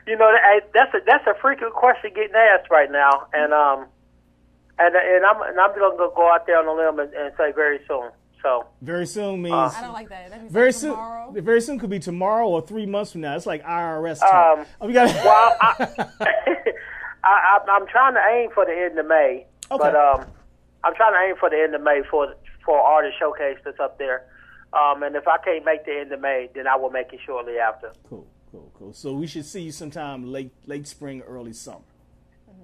You 0.07 0.17
know, 0.17 0.31
that- 0.31 0.71
that's 0.73 0.93
a 0.93 0.99
that's 1.05 1.25
a 1.27 1.33
frequent 1.41 1.73
question 1.73 2.11
getting 2.13 2.35
asked 2.35 2.69
right 2.69 2.91
now, 2.91 3.27
and 3.33 3.53
um, 3.53 3.85
and 4.79 4.95
and 4.95 5.25
I'm 5.25 5.41
and 5.41 5.59
I'm 5.59 5.77
gonna 5.77 5.95
go 6.15 6.31
out 6.31 6.45
there 6.45 6.57
on 6.59 6.67
a 6.67 6.73
limb 6.73 6.99
and, 6.99 7.13
and 7.13 7.33
say 7.37 7.51
very 7.53 7.79
soon. 7.87 8.09
So 8.41 8.65
Very 8.81 9.05
soon 9.05 9.41
means 9.41 9.53
Uh, 9.55 9.71
I 9.73 9.81
don't 9.81 9.93
like 9.93 10.09
that. 10.09 10.29
That 10.29 10.41
means 10.41 10.51
very 10.51 10.67
like 10.67 10.75
soon. 10.75 10.91
tomorrow. 10.91 11.31
Very 11.31 11.61
soon 11.61 11.79
could 11.79 11.89
be 11.89 11.99
tomorrow 11.99 12.45
or 12.49 12.61
three 12.61 12.85
months 12.85 13.13
from 13.13 13.21
now. 13.21 13.37
It's 13.37 13.45
like 13.45 13.63
IRS 13.63 14.19
time. 14.19 14.59
Um, 14.59 14.65
oh, 14.81 14.87
we 14.87 14.91
got. 14.91 15.07
well, 15.23 15.55
I, 15.61 16.07
I, 17.23 17.23
I, 17.23 17.59
I'm 17.69 17.87
trying 17.87 18.15
to 18.15 18.21
aim 18.33 18.49
for 18.53 18.65
the 18.65 18.73
end 18.73 18.99
of 18.99 19.05
May, 19.07 19.45
but 19.69 19.95
um, 19.95 20.25
I'm 20.83 20.93
trying 20.93 21.13
to 21.13 21.29
aim 21.29 21.35
for 21.39 21.49
the 21.49 21.55
end 21.57 21.73
of 21.73 21.81
May 21.81 22.01
for 22.11 22.35
for 22.65 22.77
artist 22.77 23.17
showcase 23.17 23.59
that's 23.63 23.79
up 23.79 23.97
there. 23.97 24.25
Um, 24.73 25.03
and 25.03 25.15
if 25.15 25.25
I 25.25 25.37
can't 25.37 25.63
make 25.63 25.85
the 25.85 25.93
end 25.97 26.11
of 26.11 26.19
May, 26.19 26.49
then 26.53 26.67
I 26.67 26.75
will 26.75 26.89
make 26.89 27.13
it 27.13 27.19
shortly 27.25 27.59
after. 27.59 27.93
Cool, 28.09 28.27
cool, 28.53 28.71
cool. 28.77 28.93
So 28.93 29.13
we 29.13 29.27
should 29.27 29.45
see 29.45 29.61
you 29.61 29.71
sometime 29.71 30.31
late, 30.31 30.51
late 30.67 30.87
spring, 30.87 31.21
early 31.21 31.51
summer. 31.53 31.79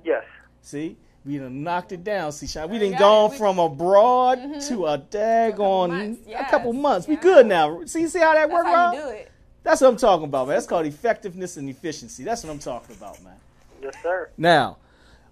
Yes. 0.06 0.24
See, 0.62 0.96
we 1.26 1.38
done 1.38 1.64
knocked 1.64 1.92
it 1.92 2.04
down. 2.04 2.32
See, 2.32 2.48
Sean, 2.48 2.70
we 2.70 2.78
We 2.78 2.90
done 2.92 2.92
got 2.92 3.00
gone 3.00 3.34
it. 3.34 3.38
From 3.38 3.60
abroad 3.60 4.38
Mhm. 4.40 4.68
to 4.70 4.86
a 4.86 4.98
daggone 5.00 5.90
months, 5.90 6.28
a 6.28 6.46
couple 6.46 6.74
months. 6.74 7.08
We 7.08 7.16
good 7.18 7.48
now. 7.48 7.84
See, 7.86 8.08
see 8.08 8.20
how 8.20 8.34
that 8.34 8.42
That's 8.50 8.54
worked, 8.54 8.68
how 8.68 8.74
Rob? 8.86 8.94
you 8.96 9.02
do 9.02 9.08
it. 9.10 9.32
That's 9.64 9.82
what 9.82 9.88
I'm 9.90 9.98
talking 9.98 10.26
about, 10.26 10.48
man. 10.48 10.56
That's 10.56 10.68
called 10.68 10.86
effectiveness 10.86 11.58
and 11.58 11.70
efficiency. 11.70 12.24
That's 12.24 12.44
what 12.44 12.52
I'm 12.52 12.60
talking 12.60 12.96
about, 12.96 13.22
man. 13.24 13.36
Yes, 13.82 13.94
sir. 14.02 14.30
Now, 14.38 14.78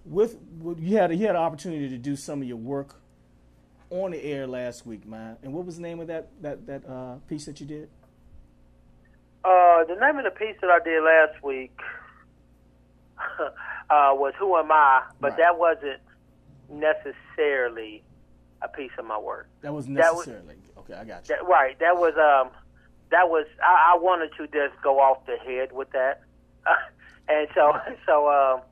with, 0.04 0.36
with 0.60 0.78
you 0.80 0.96
had 0.96 1.12
you 1.12 1.26
had 1.26 1.36
an 1.36 1.42
opportunity 1.42 1.88
to 1.88 1.98
do 1.98 2.16
some 2.16 2.42
of 2.42 2.48
your 2.48 2.56
work 2.58 2.96
on 3.90 4.10
the 4.10 4.22
air 4.22 4.46
last 4.46 4.86
week, 4.86 5.06
man. 5.06 5.36
And 5.42 5.52
what 5.54 5.64
was 5.64 5.76
the 5.76 5.82
name 5.82 6.00
of 6.00 6.08
that 6.08 6.28
that 6.42 6.66
that 6.66 6.86
uh, 6.88 7.14
piece 7.28 7.46
that 7.46 7.60
you 7.60 7.66
did? 7.66 7.88
Uh, 9.78 9.84
the 9.84 9.94
name 10.00 10.18
of 10.18 10.24
the 10.24 10.30
piece 10.30 10.56
that 10.60 10.70
I 10.70 10.78
did 10.82 11.02
last 11.02 11.42
week 11.42 11.78
uh, 13.40 14.10
was 14.14 14.32
"Who 14.38 14.56
Am 14.56 14.70
I," 14.72 15.02
but 15.20 15.30
Right. 15.30 15.38
that 15.38 15.58
wasn't 15.58 16.00
necessarily 16.70 18.02
a 18.62 18.68
piece 18.68 18.90
of 18.98 19.04
my 19.04 19.18
work. 19.18 19.48
That 19.60 19.72
was 19.72 19.86
That 19.86 20.14
was- 20.14 20.26
necessarily 20.26 20.56
okay. 20.78 20.94
I 20.94 21.04
got 21.04 21.28
you. 21.28 21.36
That, 21.36 21.46
right. 21.46 21.78
That 21.78 21.96
was 21.96 22.14
um, 22.16 22.50
that 23.10 23.28
was 23.28 23.46
I, 23.64 23.92
I 23.94 23.98
wanted 23.98 24.30
to 24.38 24.46
just 24.48 24.80
go 24.82 24.98
off 24.98 25.24
the 25.26 25.36
head 25.36 25.70
with 25.72 25.90
that, 25.92 26.22
and 27.28 27.46
so 27.54 27.72
so 28.06 28.28
um, 28.28 28.62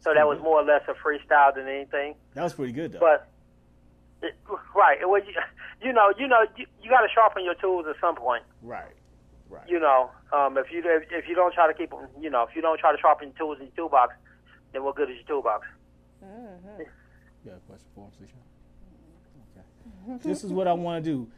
so 0.00 0.14
that 0.14 0.26
was 0.26 0.40
more 0.40 0.60
or 0.60 0.64
less 0.64 0.82
a 0.88 0.94
freestyle 0.94 1.54
than 1.54 1.68
anything. 1.68 2.14
That 2.34 2.42
was 2.44 2.54
pretty 2.54 2.72
good 2.72 2.92
though. 2.92 2.98
But 3.00 3.28
it, 4.22 4.34
right, 4.74 4.98
it 5.00 5.08
was 5.08 5.22
you 5.82 5.92
know 5.92 6.12
you 6.18 6.26
know 6.26 6.44
you, 6.56 6.66
you 6.82 6.90
got 6.90 7.02
to 7.02 7.08
sharpen 7.14 7.44
your 7.44 7.54
tools 7.54 7.86
at 7.88 7.94
some 8.00 8.16
point. 8.16 8.42
right, 8.62 8.95
right. 9.48 9.68
You 9.68 9.80
know, 9.80 10.10
um, 10.32 10.56
if 10.58 10.70
you 10.72 10.82
if, 10.84 11.04
if 11.10 11.28
you 11.28 11.34
don't 11.34 11.52
try 11.54 11.66
to 11.66 11.74
keep 11.74 11.90
them, 11.90 12.06
you 12.20 12.30
know, 12.30 12.42
if 12.48 12.54
you 12.54 12.62
don't 12.62 12.78
try 12.78 12.92
to 12.92 12.98
sharpen 12.98 13.28
your 13.28 13.36
tools 13.38 13.58
in 13.60 13.66
your 13.66 13.74
toolbox, 13.76 14.14
then 14.72 14.84
what 14.84 14.96
good 14.96 15.10
is 15.10 15.16
your 15.16 15.26
toolbox? 15.26 15.66
You 16.22 17.52
got 17.52 17.56
a 17.56 17.60
question 17.60 17.86
for 17.94 18.04
him, 18.06 18.28
Sean? 18.28 20.16
Okay. 20.16 20.28
this 20.28 20.44
is 20.44 20.52
what 20.52 20.66
I 20.66 20.72
want 20.72 21.04
to 21.04 21.10
do. 21.10 21.28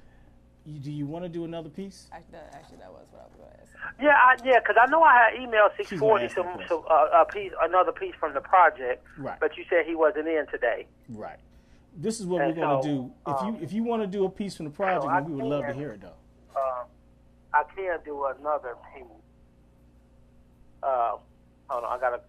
You, 0.64 0.78
do 0.80 0.90
you 0.92 1.06
want 1.06 1.24
to 1.24 1.28
do 1.28 1.44
another 1.44 1.68
piece? 1.70 2.08
Actually, 2.12 2.32
that, 2.32 2.52
actually, 2.54 2.78
that 2.78 2.90
was 2.90 3.06
what 3.10 3.22
I 3.22 3.24
was 3.24 3.36
going 3.36 3.48
to 3.50 3.60
ask. 3.60 4.02
Yeah, 4.02 4.08
I, 4.10 4.36
yeah, 4.44 4.60
because 4.60 4.76
I 4.80 4.90
know 4.90 5.02
I 5.02 5.14
had 5.14 5.40
emailed 5.40 5.76
640 5.76 6.28
gonna 6.28 6.34
some, 6.34 6.68
some 6.68 6.84
uh, 6.90 7.22
a 7.22 7.24
piece, 7.24 7.52
another 7.62 7.92
piece 7.92 8.14
from 8.20 8.34
the 8.34 8.40
project, 8.40 9.04
Right. 9.16 9.38
but 9.40 9.56
you 9.56 9.64
said 9.70 9.86
he 9.86 9.94
wasn't 9.94 10.28
in 10.28 10.46
today. 10.50 10.86
Right. 11.08 11.38
This 11.96 12.20
is 12.20 12.26
what 12.26 12.42
And 12.42 12.54
we're 12.56 12.64
going 12.64 12.76
to 12.76 12.82
so, 12.82 12.88
do. 12.88 13.12
If 13.26 13.42
um, 13.42 13.46
you 13.56 13.62
if 13.62 13.72
you 13.72 13.82
want 13.82 14.02
to 14.02 14.06
do 14.06 14.24
a 14.24 14.28
piece 14.30 14.56
from 14.56 14.66
the 14.66 14.70
project, 14.70 15.06
I 15.06 15.20
man, 15.20 15.30
we 15.30 15.36
would 15.36 15.44
love 15.44 15.66
to 15.66 15.72
hear 15.72 15.90
it 15.90 16.00
though. 16.02 16.12
I 17.52 17.62
can 17.74 17.98
do 18.04 18.26
another 18.38 18.74
piece. 18.94 19.04
Uh, 20.82 21.16
hold 21.68 21.84
on, 21.84 21.96
I 21.96 22.00
gotta 22.00 22.20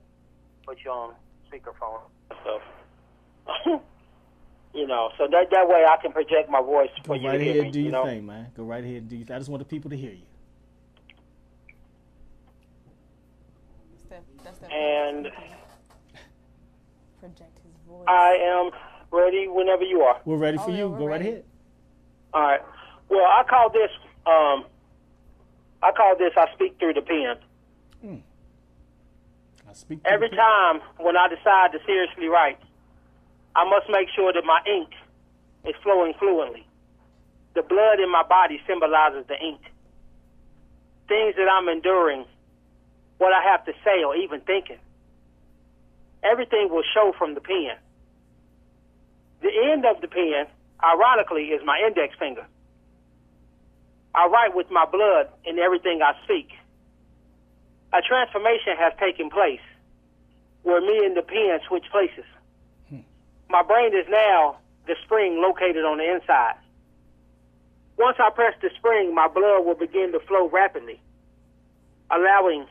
put 0.65 0.77
you 0.83 0.91
on 0.91 1.13
speakerphone. 1.51 2.01
So, 2.43 3.81
you 4.73 4.87
know, 4.87 5.09
so 5.17 5.27
that 5.29 5.47
that 5.51 5.67
way 5.67 5.85
I 5.87 5.97
can 6.01 6.11
project 6.11 6.49
my 6.49 6.61
voice 6.61 6.89
Go 7.03 7.13
for 7.13 7.15
you 7.15 7.23
Go 7.23 7.27
right 7.29 7.37
to 7.37 7.43
hear 7.43 7.51
ahead 7.53 7.63
and 7.65 7.73
do 7.73 7.79
you 7.79 7.85
your 7.85 7.91
know? 7.93 8.05
thing, 8.05 8.25
man. 8.25 8.47
Go 8.55 8.63
right 8.63 8.83
ahead 8.83 8.95
and 8.97 9.09
do 9.09 9.15
your 9.17 9.25
thing. 9.25 9.35
I 9.35 9.39
just 9.39 9.49
want 9.49 9.61
the 9.61 9.65
people 9.69 9.89
to 9.91 9.97
hear 9.97 10.11
you. 10.11 10.25
Steph, 14.07 14.19
that's 14.43 14.57
that 14.59 14.71
And 14.71 15.27
project 17.19 17.57
his 17.63 17.73
voice. 17.87 18.05
I 18.07 18.37
am 18.41 18.71
ready 19.11 19.47
whenever 19.47 19.83
you 19.83 20.01
are. 20.01 20.19
We're 20.25 20.37
ready 20.37 20.57
for 20.57 20.69
Oh, 20.71 20.75
you. 20.75 20.89
we're 20.89 20.97
Go 20.99 21.05
right 21.05 21.19
ready. 21.19 21.29
ahead. 21.29 21.43
All 22.33 22.41
right. 22.41 22.61
Well, 23.09 23.25
I 23.25 23.43
call 23.49 23.69
this 23.69 23.89
um, 24.25 24.65
I 25.81 25.91
call 25.91 26.17
this 26.17 26.33
I 26.35 26.51
speak 26.53 26.77
through 26.79 26.93
the 26.93 27.01
pen. 27.01 27.35
Hmm. 28.01 28.21
I 29.69 29.73
speak 29.73 29.99
Every 30.05 30.29
time 30.29 30.81
when 30.97 31.15
I 31.15 31.27
decide 31.27 31.71
to 31.71 31.79
seriously 31.85 32.27
write, 32.27 32.59
I 33.55 33.67
must 33.69 33.89
make 33.89 34.09
sure 34.15 34.33
that 34.33 34.43
my 34.45 34.61
ink 34.65 34.89
is 35.65 35.75
flowing 35.83 36.13
fluently. 36.19 36.65
The 37.55 37.63
blood 37.63 37.99
in 37.99 38.11
my 38.11 38.23
body 38.23 38.61
symbolizes 38.67 39.25
the 39.27 39.35
ink. 39.35 39.61
Things 41.07 41.35
that 41.35 41.49
I'm 41.49 41.67
enduring, 41.67 42.25
what 43.17 43.33
I 43.33 43.41
have 43.43 43.65
to 43.65 43.73
say 43.83 44.03
or 44.03 44.15
even 44.15 44.41
thinking. 44.41 44.77
Everything 46.23 46.69
will 46.69 46.83
show 46.93 47.13
from 47.17 47.33
the 47.33 47.41
pen. 47.41 47.77
The 49.41 49.49
end 49.71 49.85
of 49.85 50.01
the 50.01 50.07
pen, 50.07 50.45
ironically, 50.83 51.45
is 51.45 51.61
my 51.65 51.81
index 51.85 52.15
finger. 52.19 52.45
I 54.15 54.27
write 54.27 54.55
with 54.55 54.69
my 54.71 54.85
blood 54.85 55.29
in 55.45 55.59
everything 55.59 56.01
I 56.01 56.13
speak. 56.23 56.49
A 57.93 58.01
transformation 58.01 58.75
has 58.77 58.93
taken 58.99 59.29
place 59.29 59.61
where 60.63 60.81
me 60.81 61.05
and 61.05 61.15
the 61.15 61.21
pen 61.21 61.59
switch 61.67 61.85
places. 61.91 62.25
Hmm. 62.89 63.01
My 63.49 63.63
brain 63.63 63.93
is 63.95 64.05
now 64.09 64.57
the 64.87 64.95
spring 65.05 65.41
located 65.41 65.85
on 65.85 65.97
the 65.97 66.11
inside. 66.11 66.55
Once 67.97 68.17
I 68.19 68.29
press 68.29 68.53
the 68.61 68.69
spring, 68.77 69.13
my 69.13 69.27
blood 69.27 69.65
will 69.65 69.75
begin 69.75 70.11
to 70.13 70.19
flow 70.21 70.47
rapidly, 70.47 71.01
allowing 72.09 72.65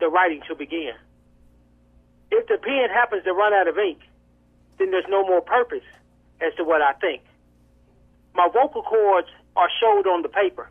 the 0.00 0.08
writing 0.08 0.40
to 0.48 0.54
begin. 0.54 0.92
If 2.30 2.48
the 2.48 2.56
pen 2.56 2.88
happens 2.92 3.24
to 3.24 3.32
run 3.32 3.52
out 3.52 3.68
of 3.68 3.78
ink, 3.78 3.98
then 4.78 4.90
there's 4.90 5.04
no 5.08 5.26
more 5.26 5.42
purpose 5.42 5.84
as 6.40 6.54
to 6.56 6.64
what 6.64 6.80
I 6.80 6.92
think. 6.94 7.22
My 8.34 8.48
vocal 8.52 8.82
cords 8.82 9.28
are 9.56 9.68
showed 9.80 10.06
on 10.06 10.22
the 10.22 10.28
paper, 10.28 10.70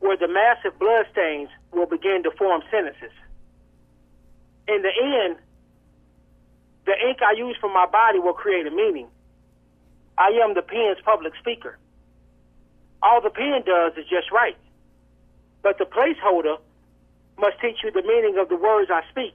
where 0.00 0.16
the 0.16 0.28
massive 0.28 0.78
blood 0.78 1.06
stains 1.12 1.48
will 1.72 1.86
begin 1.86 2.22
to 2.24 2.30
form 2.32 2.62
sentences. 2.70 3.12
In 4.66 4.82
the 4.82 4.92
end, 5.24 5.36
the 6.86 6.92
ink 7.06 7.18
I 7.22 7.32
use 7.32 7.56
for 7.60 7.72
my 7.72 7.86
body 7.86 8.18
will 8.18 8.32
create 8.32 8.66
a 8.66 8.70
meaning. 8.70 9.08
I 10.16 10.28
am 10.42 10.54
the 10.54 10.62
pen's 10.62 10.98
public 11.04 11.34
speaker. 11.38 11.78
All 13.02 13.20
the 13.20 13.30
pen 13.30 13.62
does 13.64 13.92
is 13.96 14.08
just 14.08 14.32
write. 14.32 14.56
But 15.62 15.78
the 15.78 15.84
placeholder 15.84 16.58
must 17.38 17.60
teach 17.60 17.76
you 17.84 17.90
the 17.90 18.02
meaning 18.02 18.36
of 18.38 18.48
the 18.48 18.56
words 18.56 18.90
I 18.90 19.02
speak. 19.10 19.34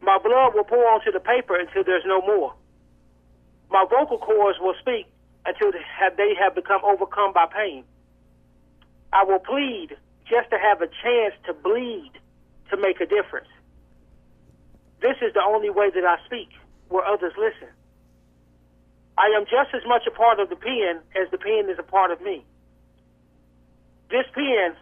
My 0.00 0.18
blood 0.18 0.54
will 0.54 0.64
pour 0.64 0.86
onto 0.88 1.12
the 1.12 1.20
paper 1.20 1.58
until 1.58 1.84
there's 1.84 2.04
no 2.06 2.20
more. 2.22 2.54
My 3.70 3.84
vocal 3.88 4.18
cords 4.18 4.58
will 4.60 4.74
speak 4.80 5.06
until 5.46 5.72
they 5.72 6.34
have, 6.38 6.54
become 6.54 6.80
overcome 6.84 7.32
by 7.32 7.46
pain. 7.46 7.84
I 9.12 9.24
will 9.24 9.38
plead 9.38 9.96
just 10.28 10.50
to 10.50 10.58
have 10.58 10.82
a 10.82 10.88
chance 11.02 11.34
to 11.46 11.54
bleed 11.54 12.12
to 12.70 12.76
make 12.76 13.00
a 13.00 13.06
difference. 13.06 13.48
This 15.00 15.16
is 15.22 15.32
the 15.34 15.42
only 15.42 15.70
way 15.70 15.90
that 15.90 16.04
I 16.04 16.16
speak, 16.26 16.48
where 16.88 17.04
others 17.04 17.32
listen. 17.38 17.68
I 19.18 19.26
am 19.36 19.44
just 19.44 19.72
as 19.74 19.82
much 19.86 20.02
a 20.06 20.10
part 20.10 20.40
of 20.40 20.48
the 20.50 20.56
pen 20.56 21.00
as 21.14 21.30
the 21.30 21.38
pen 21.38 21.70
is 21.70 21.78
a 21.78 21.82
part 21.82 22.10
of 22.10 22.20
me. 22.20 22.44
This 24.10 24.26
pen 24.34 24.74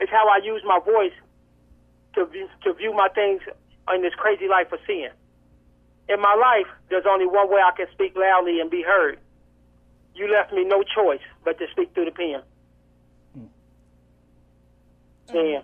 is 0.00 0.08
how 0.10 0.28
I 0.28 0.40
use 0.42 0.62
my 0.64 0.80
voice 0.84 1.12
to 2.14 2.26
view, 2.26 2.48
to 2.64 2.72
view 2.74 2.92
my 2.94 3.08
things 3.14 3.42
in 3.94 4.02
this 4.02 4.14
crazy 4.14 4.48
life 4.48 4.72
of 4.72 4.78
sin. 4.86 5.10
In 6.08 6.20
my 6.20 6.34
life, 6.34 6.66
there's 6.88 7.06
only 7.08 7.26
one 7.26 7.50
way 7.50 7.60
I 7.60 7.76
can 7.76 7.86
speak 7.92 8.16
loudly 8.16 8.60
and 8.60 8.70
be 8.70 8.82
heard. 8.82 9.18
You 10.16 10.32
left 10.32 10.52
me 10.52 10.64
no 10.64 10.82
choice 10.82 11.20
but 11.44 11.58
to 11.58 11.66
speak 11.72 11.92
through 11.94 12.06
the 12.06 12.10
pen. 12.10 12.42
Mm. 13.38 13.48
Yeah. 15.34 15.60
Mm. 15.60 15.62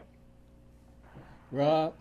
Rob. 1.50 1.94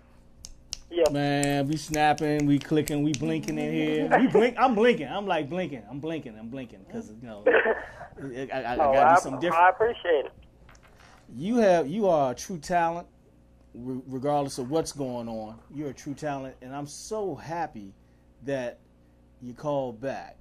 Yeah. 0.89 1.09
Man, 1.09 1.69
we 1.69 1.77
snapping, 1.77 2.45
we 2.45 2.59
clicking, 2.59 3.01
we 3.03 3.13
blinking 3.13 3.57
in 3.57 3.73
here. 3.73 4.09
We 4.19 4.27
blink. 4.27 4.57
I'm 4.59 4.75
blinking. 4.75 5.07
I'm 5.07 5.25
like 5.25 5.49
blinking. 5.49 5.83
I'm 5.89 6.01
blinking. 6.01 6.37
I'm 6.37 6.49
blinking 6.49 6.83
because 6.85 7.09
you 7.21 7.27
know 7.27 7.45
I, 7.47 8.49
I, 8.53 8.73
I 8.73 8.75
No, 8.75 8.83
oh, 8.89 8.93
gotta 8.93 9.15
do 9.15 9.21
something 9.21 9.39
different. 9.39 9.63
I 9.63 9.69
appreciate 9.69 10.25
it. 10.25 10.33
You 11.33 11.57
have 11.57 11.87
you 11.87 12.07
are 12.09 12.31
a 12.31 12.35
true 12.35 12.57
talent, 12.57 13.07
re- 13.73 14.01
regardless 14.05 14.57
of 14.57 14.69
what's 14.69 14.91
going 14.91 15.29
on. 15.29 15.59
You're 15.73 15.91
a 15.91 15.93
true 15.93 16.13
talent, 16.13 16.57
and 16.61 16.75
I'm 16.75 16.87
so 16.87 17.35
happy 17.35 17.93
that 18.43 18.79
you 19.41 19.53
called 19.53 20.01
back. 20.01 20.35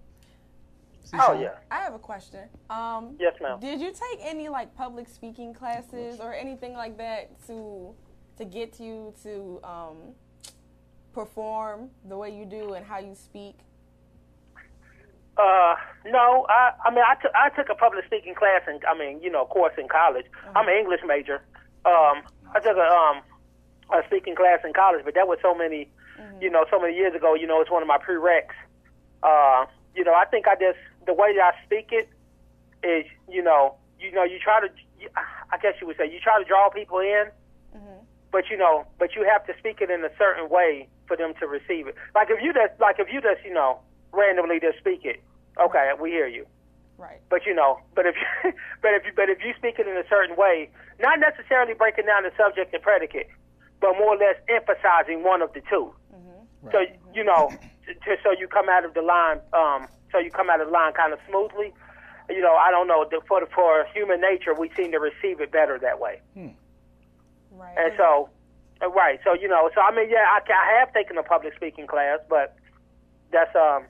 Oh 1.15 1.33
yeah. 1.41 1.55
I 1.71 1.79
have 1.81 1.95
a 1.95 1.99
question. 1.99 2.49
Um, 2.69 3.17
Yes, 3.19 3.35
ma'am. 3.41 3.59
Did 3.61 3.81
you 3.81 3.91
take 3.93 4.21
any 4.23 4.49
like 4.49 4.75
public 4.75 5.09
speaking 5.09 5.53
classes 5.55 6.21
or 6.21 6.35
anything 6.35 6.75
like 6.75 6.97
that 6.99 7.31
to 7.47 7.95
to 8.39 8.45
get 8.45 8.81
you 8.81 9.13
to 9.23 9.61
um, 9.65 9.97
perform 11.13 11.91
the 12.09 12.17
way 12.17 12.31
you 12.35 12.45
do 12.45 12.75
and 12.75 12.87
how 12.87 12.99
you 12.99 13.15
speak? 13.15 13.57
Uh, 15.37 15.75
no, 16.07 16.45
I, 16.49 16.73
I 16.85 16.91
mean, 16.91 17.05
I 17.07 17.15
took 17.21 17.33
I 17.35 17.49
took 17.51 17.69
a 17.71 17.75
public 17.75 18.05
speaking 18.05 18.35
class, 18.35 18.63
and 18.67 18.83
I 18.85 18.97
mean, 18.99 19.23
you 19.23 19.31
know, 19.31 19.45
course 19.47 19.73
in 19.79 19.89
college. 19.89 20.27
I'm 20.55 20.69
an 20.69 20.75
English 20.75 21.01
major. 21.07 21.43
Um, 21.87 22.23
I 22.55 22.61
took 22.63 22.77
a 22.77 22.81
um 22.89 23.23
a 23.93 24.05
speaking 24.07 24.35
class 24.37 24.61
in 24.65 24.73
college, 24.73 25.03
but 25.05 25.15
that 25.15 25.27
was 25.27 25.39
so 25.43 25.55
many, 25.55 25.89
you 26.41 26.51
know, 26.51 26.65
so 26.71 26.79
many 26.79 26.95
years 26.95 27.15
ago. 27.15 27.35
You 27.35 27.47
know, 27.47 27.61
it's 27.61 27.71
one 27.71 27.83
of 27.83 27.89
my 27.89 27.99
prereqs. 27.99 28.55
Uh, 29.23 29.67
you 29.95 30.05
know, 30.05 30.15
I 30.15 30.25
think 30.27 30.47
I 30.47 30.55
just 30.55 30.79
the 31.07 31.15
way 31.15 31.35
that 31.35 31.55
I 31.55 31.65
speak 31.65 31.89
it 31.91 32.09
is, 32.83 33.05
you 33.29 33.43
know, 33.43 33.77
you 33.99 34.13
know, 34.13 34.25
you 34.25 34.39
try 34.39 34.61
to, 34.61 34.69
I 35.53 35.59
guess 35.59 35.75
you 35.81 35.87
would 35.87 35.97
say, 35.97 36.11
you 36.11 36.21
try 36.21 36.39
to 36.39 36.45
draw 36.45 36.71
people 36.71 36.99
in, 36.99 37.27
mm-hmm. 37.77 38.05
but 38.33 38.49
you 38.51 38.57
know, 38.57 38.87
but 38.99 39.15
you 39.15 39.27
have 39.31 39.45
to 39.47 39.53
speak 39.59 39.81
it 39.81 39.91
in 39.91 40.05
a 40.05 40.11
certain 40.19 40.49
way 40.49 40.89
for 41.07 41.17
them 41.17 41.35
to 41.41 41.47
receive 41.47 41.87
it. 41.87 41.95
Like 42.15 42.29
if 42.31 42.43
you 42.43 42.53
just, 42.53 42.79
like 42.81 42.97
if 42.99 43.13
you 43.13 43.21
just, 43.21 43.45
you 43.45 43.53
know, 43.53 43.81
randomly 44.13 44.61
just 44.61 44.79
speak 44.79 45.05
it, 45.05 45.23
okay, 45.61 45.91
we 46.01 46.11
hear 46.11 46.27
you. 46.27 46.47
Right. 47.01 47.21
But 47.31 47.47
you 47.47 47.55
know, 47.55 47.81
but 47.95 48.05
if 48.07 48.15
you, 48.17 48.53
but 48.83 48.93
if 48.93 49.05
you, 49.07 49.13
but 49.17 49.29
if 49.29 49.39
you 49.45 49.55
speak 49.57 49.79
it 49.79 49.89
in 49.89 49.97
a 49.97 50.07
certain 50.09 50.37
way, 50.37 50.71
not 51.01 51.19
necessarily 51.19 51.73
breaking 51.75 52.07
down 52.07 52.25
the 52.25 52.33
subject 52.37 52.75
and 52.75 52.83
predicate, 52.83 53.29
but 53.81 53.97
more 53.97 54.15
or 54.15 54.19
less 54.19 54.37
emphasizing 54.49 55.25
one 55.25 55.41
of 55.41 55.53
the 55.55 55.61
2 55.61 55.67
mm-hmm. 55.73 56.69
So 56.71 56.85
you 57.15 57.25
know, 57.25 57.49
mm-hmm. 57.49 57.89
to, 57.89 57.95
to, 57.95 58.23
so 58.23 58.33
you 58.39 58.49
come 58.49 58.69
out 58.69 58.85
of 58.85 58.93
the 58.93 59.01
line, 59.01 59.41
um, 59.53 59.89
so 60.13 60.19
you 60.19 60.31
come 60.31 60.51
out 60.51 60.61
of 60.61 60.69
the 60.69 60.73
line 60.73 60.93
kind 60.93 61.13
of 61.13 61.19
smoothly. 61.29 61.73
You 62.29 62.41
know, 62.41 62.55
I 62.55 62.71
don't 62.71 62.87
know. 62.87 63.05
For 63.27 63.47
for 63.55 63.87
human 63.93 64.21
nature, 64.21 64.55
we 64.55 64.71
seem 64.77 64.93
to 64.93 64.99
receive 64.99 65.41
it 65.41 65.51
better 65.51 65.79
that 65.81 65.99
way. 66.01 66.21
Right. 67.51 67.77
And 67.77 67.93
so, 67.97 68.29
uh, 68.83 68.89
right. 68.91 69.19
So 69.25 69.35
you 69.35 69.49
know, 69.49 69.71
so 69.75 69.81
I 69.81 69.95
mean, 69.95 70.09
yeah, 70.11 70.25
I, 70.29 70.41
I 70.49 70.79
have 70.79 70.93
taken 70.93 71.19
a 71.19 71.23
public 71.23 71.55
speaking 71.57 71.87
class, 71.87 72.21
but 72.29 72.57
that's 73.33 73.55
um, 73.57 73.85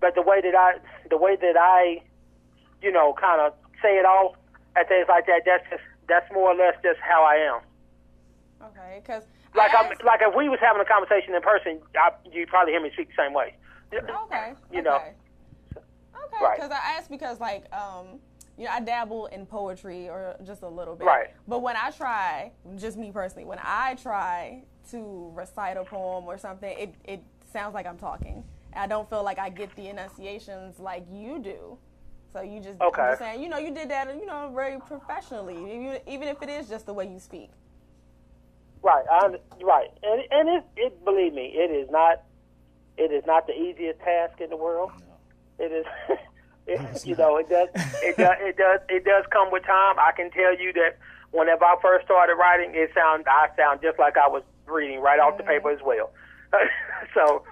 but 0.00 0.14
the 0.14 0.22
way 0.22 0.40
that 0.40 0.54
I, 0.54 0.74
the 1.08 1.16
way 1.16 1.36
that 1.36 1.56
I, 1.56 2.02
you 2.82 2.90
know, 2.90 3.14
kind 3.20 3.40
of 3.40 3.54
say 3.82 3.96
it 3.98 4.04
all 4.04 4.36
and 4.74 4.86
things 4.88 5.06
like 5.08 5.26
that. 5.26 5.42
That's 5.46 5.64
just 5.70 5.82
that's 6.08 6.30
more 6.32 6.50
or 6.52 6.54
less 6.56 6.74
just 6.82 6.98
how 7.00 7.22
I 7.22 7.36
am. 7.36 7.60
Okay, 8.70 9.00
because 9.00 9.22
Like 9.54 9.70
I'm 9.78 9.86
like 10.04 10.20
if 10.22 10.34
we 10.34 10.48
was 10.48 10.58
having 10.60 10.82
a 10.82 10.84
conversation 10.84 11.34
in 11.34 11.42
person, 11.42 11.78
I, 11.96 12.10
you'd 12.32 12.48
probably 12.48 12.72
hear 12.72 12.82
me 12.82 12.90
speak 12.92 13.08
the 13.08 13.22
same 13.22 13.32
way. 13.32 13.54
okay, 13.94 14.54
You 14.72 14.82
know. 14.82 15.00
Okay, 16.36 16.44
okay. 16.44 16.44
Right. 16.44 16.56
Because 16.56 16.70
I 16.70 16.96
asked 16.96 17.10
because 17.10 17.40
like 17.40 17.72
um, 17.72 18.20
you 18.58 18.64
know, 18.64 18.70
I 18.70 18.80
dabble 18.80 19.26
in 19.26 19.46
poetry 19.46 20.08
or 20.08 20.36
just 20.44 20.62
a 20.62 20.68
little 20.68 20.94
bit. 20.94 21.06
Right. 21.06 21.28
But 21.46 21.60
when 21.62 21.76
I 21.76 21.90
try, 21.90 22.52
just 22.76 22.96
me 22.96 23.10
personally, 23.12 23.44
when 23.44 23.60
I 23.62 23.96
try 23.96 24.62
to 24.90 25.30
recite 25.34 25.76
a 25.76 25.84
poem 25.84 26.24
or 26.24 26.38
something, 26.38 26.76
it 26.78 26.94
it 27.04 27.22
sounds 27.52 27.74
like 27.74 27.86
I'm 27.86 27.98
talking. 27.98 28.44
I 28.74 28.86
don't 28.86 29.08
feel 29.08 29.22
like 29.22 29.38
I 29.38 29.48
get 29.48 29.74
the 29.74 29.88
enunciations 29.88 30.78
like 30.78 31.06
you 31.10 31.38
do. 31.38 31.78
So 32.32 32.42
you 32.42 32.60
just, 32.60 32.78
Okay. 32.80 33.00
I'm 33.00 33.10
just 33.12 33.18
saying, 33.20 33.42
you 33.42 33.48
know, 33.48 33.56
you 33.56 33.72
did 33.72 33.88
that, 33.88 34.14
you 34.14 34.26
know, 34.26 34.52
very 34.54 34.78
professionally, 34.78 35.54
even, 35.56 35.98
even 36.06 36.28
if 36.28 36.42
it 36.42 36.50
is 36.50 36.68
just 36.68 36.84
the 36.84 36.92
way 36.92 37.08
you 37.08 37.18
speak. 37.18 37.50
Right, 38.82 39.04
I, 39.10 39.28
right, 39.64 39.88
and 40.02 40.22
and 40.30 40.48
it, 40.50 40.64
it 40.76 41.04
believe 41.04 41.32
me, 41.32 41.46
it 41.54 41.70
is 41.70 41.90
not, 41.90 42.22
it 42.98 43.10
is 43.10 43.24
not 43.26 43.46
the 43.46 43.54
easiest 43.54 44.00
task 44.00 44.40
in 44.40 44.50
the 44.50 44.56
world. 44.56 44.92
It 45.58 45.72
is, 45.72 45.86
it, 46.66 47.06
you 47.06 47.16
know, 47.16 47.36
it 47.38 47.48
does, 47.48 47.68
it 48.02 48.16
does, 48.16 48.36
it 48.40 48.56
does, 48.56 48.80
it 48.88 49.04
does 49.04 49.24
come 49.32 49.50
with 49.50 49.64
time. 49.64 49.96
I 49.98 50.12
can 50.14 50.30
tell 50.30 50.56
you 50.58 50.72
that 50.74 50.98
whenever 51.32 51.64
I 51.64 51.76
first 51.82 52.04
started 52.06 52.34
writing, 52.34 52.72
it 52.74 52.90
sound, 52.94 53.24
I 53.28 53.48
sound 53.56 53.80
just 53.82 53.98
like 53.98 54.16
I 54.16 54.28
was 54.28 54.42
reading 54.66 55.00
right 55.00 55.18
off 55.20 55.36
the 55.38 55.44
paper 55.44 55.70
as 55.70 55.80
well. 55.84 56.10
so, 57.14 57.42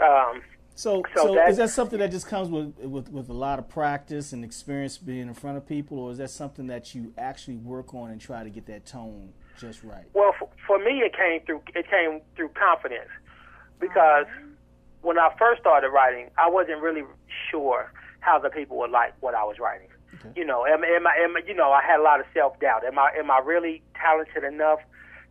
um, 0.00 0.42
So, 0.74 1.02
So 1.14 1.26
so, 1.28 1.34
that- 1.34 1.48
is 1.50 1.56
that 1.56 1.70
something 1.70 1.98
that 1.98 2.10
just 2.10 2.26
comes 2.28 2.48
with, 2.48 2.78
with 2.78 3.10
with 3.10 3.28
a 3.28 3.32
lot 3.34 3.58
of 3.58 3.68
practice 3.68 4.32
and 4.32 4.44
experience 4.44 4.96
being 4.98 5.26
in 5.28 5.34
front 5.34 5.56
of 5.56 5.66
people, 5.66 5.98
or 5.98 6.12
is 6.12 6.18
that 6.18 6.30
something 6.30 6.68
that 6.68 6.94
you 6.94 7.12
actually 7.18 7.56
work 7.56 7.94
on 7.94 8.10
and 8.10 8.20
try 8.20 8.44
to 8.44 8.50
get 8.50 8.66
that 8.66 8.86
tone 8.86 9.32
just 9.58 9.82
right? 9.82 10.04
Well, 10.14 10.34
for, 10.38 10.48
for 10.66 10.78
me, 10.78 11.00
it 11.00 11.16
came 11.16 11.40
through 11.44 11.62
it 11.74 11.86
came 11.90 12.20
through 12.36 12.50
confidence 12.50 13.10
because 13.80 14.26
when 15.02 15.18
I 15.18 15.30
first 15.38 15.60
started 15.60 15.90
writing, 15.90 16.30
I 16.38 16.48
wasn't 16.48 16.80
really 16.80 17.02
sure 17.50 17.92
how 18.20 18.38
the 18.38 18.50
people 18.50 18.76
would 18.78 18.90
like 18.90 19.14
what 19.20 19.34
I 19.34 19.44
was 19.44 19.58
writing. 19.58 19.88
You 20.34 20.44
know, 20.44 20.66
am, 20.66 20.82
am 20.82 21.06
I, 21.06 21.14
am, 21.22 21.36
you 21.46 21.54
know, 21.54 21.70
I 21.70 21.82
had 21.82 22.00
a 22.00 22.02
lot 22.02 22.20
of 22.20 22.26
self 22.34 22.58
doubt. 22.60 22.84
Am 22.84 22.98
I 22.98 23.10
am 23.16 23.30
I 23.30 23.38
really 23.44 23.82
talented 23.94 24.42
enough 24.42 24.80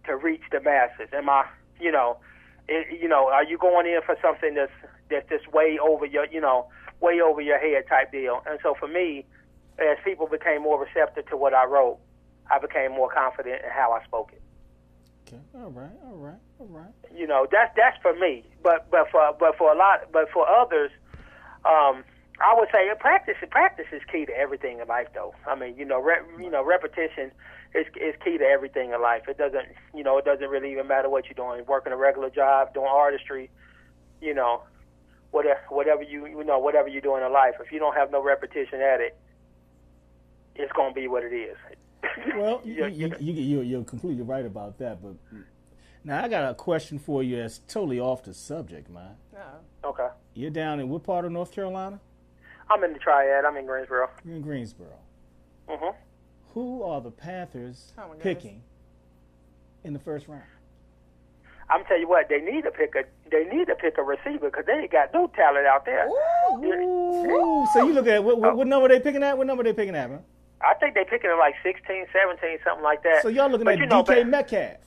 to 0.06 0.16
reach 0.16 0.44
the 0.52 0.62
masses? 0.62 1.10
Am 1.14 1.30
I, 1.30 1.46
you 1.80 1.92
know, 1.92 2.18
it, 2.68 3.02
you 3.02 3.08
know, 3.08 3.28
are 3.28 3.44
you 3.44 3.58
going 3.58 3.86
in 3.86 4.00
for 4.06 4.16
something 4.22 4.54
that's 4.56 4.72
that's 5.10 5.28
just 5.30 5.52
way 5.52 5.78
over 5.82 6.06
your, 6.06 6.26
you 6.28 6.40
know, 6.40 6.68
way 7.02 7.20
over 7.22 7.42
your 7.42 7.60
head 7.60 7.84
type 7.90 8.12
deal? 8.12 8.42
And 8.46 8.60
so 8.64 8.76
for 8.80 8.88
me, 8.88 9.26
as 9.80 9.98
people 10.04 10.28
became 10.28 10.62
more 10.64 10.80
receptive 10.82 11.28
to 11.30 11.38
what 11.38 11.54
I 11.54 11.66
wrote, 11.66 12.00
I 12.50 12.60
became 12.60 12.92
more 12.92 13.10
confident 13.12 13.62
in 13.64 13.70
how 13.72 13.92
I 13.92 14.04
spoke 14.06 14.32
it. 14.32 14.42
Okay. 15.28 15.42
All 15.56 15.72
right. 15.72 15.92
All 16.06 16.16
right. 16.16 16.40
All 16.60 16.68
right. 16.68 16.94
You 17.14 17.28
know, 17.28 17.48
that's 17.52 17.74
that's 17.76 17.98
for 18.02 18.14
me. 18.18 18.46
But 18.64 18.90
but 18.90 19.10
for 19.12 19.36
but 19.38 19.58
for 19.58 19.74
a 19.74 19.78
lot, 19.78 20.12
but 20.12 20.30
for 20.32 20.48
others, 20.48 20.92
um, 21.66 22.04
I 22.40 22.56
would 22.56 22.70
say 22.72 22.90
practice. 23.00 23.36
Practice 23.52 23.88
is 23.92 24.02
key 24.12 24.26
to 24.26 24.38
everything 24.38 24.80
in 24.80 24.88
life, 24.88 25.08
though. 25.14 25.34
I 25.46 25.56
mean, 25.56 25.76
you 25.78 25.86
know, 25.86 26.00
re, 26.00 26.16
you 26.40 26.50
know, 26.50 26.64
repetition 26.64 27.32
is 27.76 27.86
is 28.00 28.16
key 28.24 28.38
to 28.38 28.46
everything 28.46 28.92
in 28.94 29.02
life. 29.02 29.24
It 29.28 29.38
doesn't, 29.38 29.68
you 29.94 30.04
know, 30.04 30.18
it 30.18 30.24
doesn't 30.24 30.48
really 30.48 30.72
even 30.72 30.88
matter 30.88 31.10
what 31.10 31.26
you're 31.26 31.34
doing. 31.34 31.66
Working 31.66 31.92
a 31.92 31.98
regular 31.98 32.30
job, 32.30 32.74
doing 32.74 32.88
artistry, 32.88 33.50
you 34.22 34.34
know, 34.34 34.64
whatever 35.32 35.60
whatever 35.70 36.04
you 36.04 36.26
you 36.26 36.44
know 36.46 36.60
whatever 36.60 36.88
you're 36.88 37.02
doing 37.02 37.24
in 37.24 37.34
life. 37.34 37.56
If 37.60 37.72
you 37.74 37.80
don't 37.80 37.96
have 37.96 38.12
no 38.12 38.24
repetition 38.24 38.80
at 38.80 39.02
it, 39.02 39.18
it's 40.56 40.72
gonna 40.72 40.94
be 40.94 41.10
what 41.10 41.24
it 41.24 41.34
is. 41.34 41.58
Well, 42.36 42.62
you, 42.66 42.86
you, 42.88 43.14
you, 43.20 43.34
you, 43.34 43.62
you're 43.62 43.84
completely 43.84 44.24
right 44.24 44.46
about 44.46 44.78
that. 44.80 45.02
But 45.02 45.16
now 46.04 46.24
I 46.24 46.28
got 46.28 46.50
a 46.50 46.54
question 46.56 47.00
for 47.00 47.24
you 47.24 47.38
that's 47.38 47.60
totally 47.60 48.00
off 48.00 48.24
the 48.24 48.34
subject, 48.34 48.90
man. 48.90 49.16
Oh. 49.36 49.90
Okay. 49.90 50.08
You're 50.34 50.52
down 50.52 50.80
in 50.80 50.90
what 50.90 51.04
part 51.04 51.26
of 51.26 51.32
North 51.32 51.52
Carolina? 51.52 52.00
I'm 52.70 52.84
in 52.84 52.94
the 52.94 53.00
Triad. 53.00 53.46
I'm 53.46 53.56
in 53.58 53.66
Greensboro. 53.66 54.10
You're 54.26 54.36
in 54.36 54.42
Greensboro. 54.42 54.98
Mhm. 55.70 55.96
Who 56.54 56.84
are 56.84 57.02
the 57.02 57.12
Panthers 57.12 57.94
Oh, 57.98 58.14
picking 58.20 58.64
in 59.84 59.94
the 59.94 60.00
first 60.00 60.28
round? 60.28 60.44
I'm 61.70 61.84
tell 61.86 62.00
you 62.00 62.08
what, 62.08 62.30
they 62.30 62.40
need 62.40 62.64
to 62.64 62.72
pick 62.72 62.96
a 62.96 63.04
they 63.30 63.44
need 63.46 63.68
to 63.68 63.76
pick 63.76 63.98
a 63.98 64.04
receiver 64.04 64.50
because 64.50 64.66
they 64.66 64.74
ain't 64.74 64.92
got 64.92 65.14
no 65.14 65.28
talent 65.28 65.66
out 65.68 65.84
there. 65.86 66.08
Ooh, 66.08 67.68
so 67.74 67.86
you 67.86 67.94
look 67.94 68.08
at 68.08 68.24
what, 68.24 68.40
what, 68.40 68.56
what 68.56 68.68
number 68.68 68.88
they 68.88 69.00
picking 69.02 69.22
at? 69.22 69.38
What 69.38 69.48
number 69.48 69.64
they 69.64 69.74
picking 69.74 69.96
at, 69.96 70.10
man? 70.10 70.24
I 70.62 70.74
think 70.76 70.96
they 70.96 71.04
picking 71.04 71.30
it 71.30 71.38
like 71.38 71.56
16, 71.64 72.06
17, 72.12 72.58
something 72.64 72.84
like 72.84 73.04
that. 73.04 73.22
So 73.22 73.30
y'all 73.30 73.50
looking 73.50 73.66
but 73.66 73.76
at 73.76 73.80
you 73.80 73.86
know, 73.86 74.04
DK 74.04 74.08
but, 74.08 74.28
Metcalf. 74.28 74.78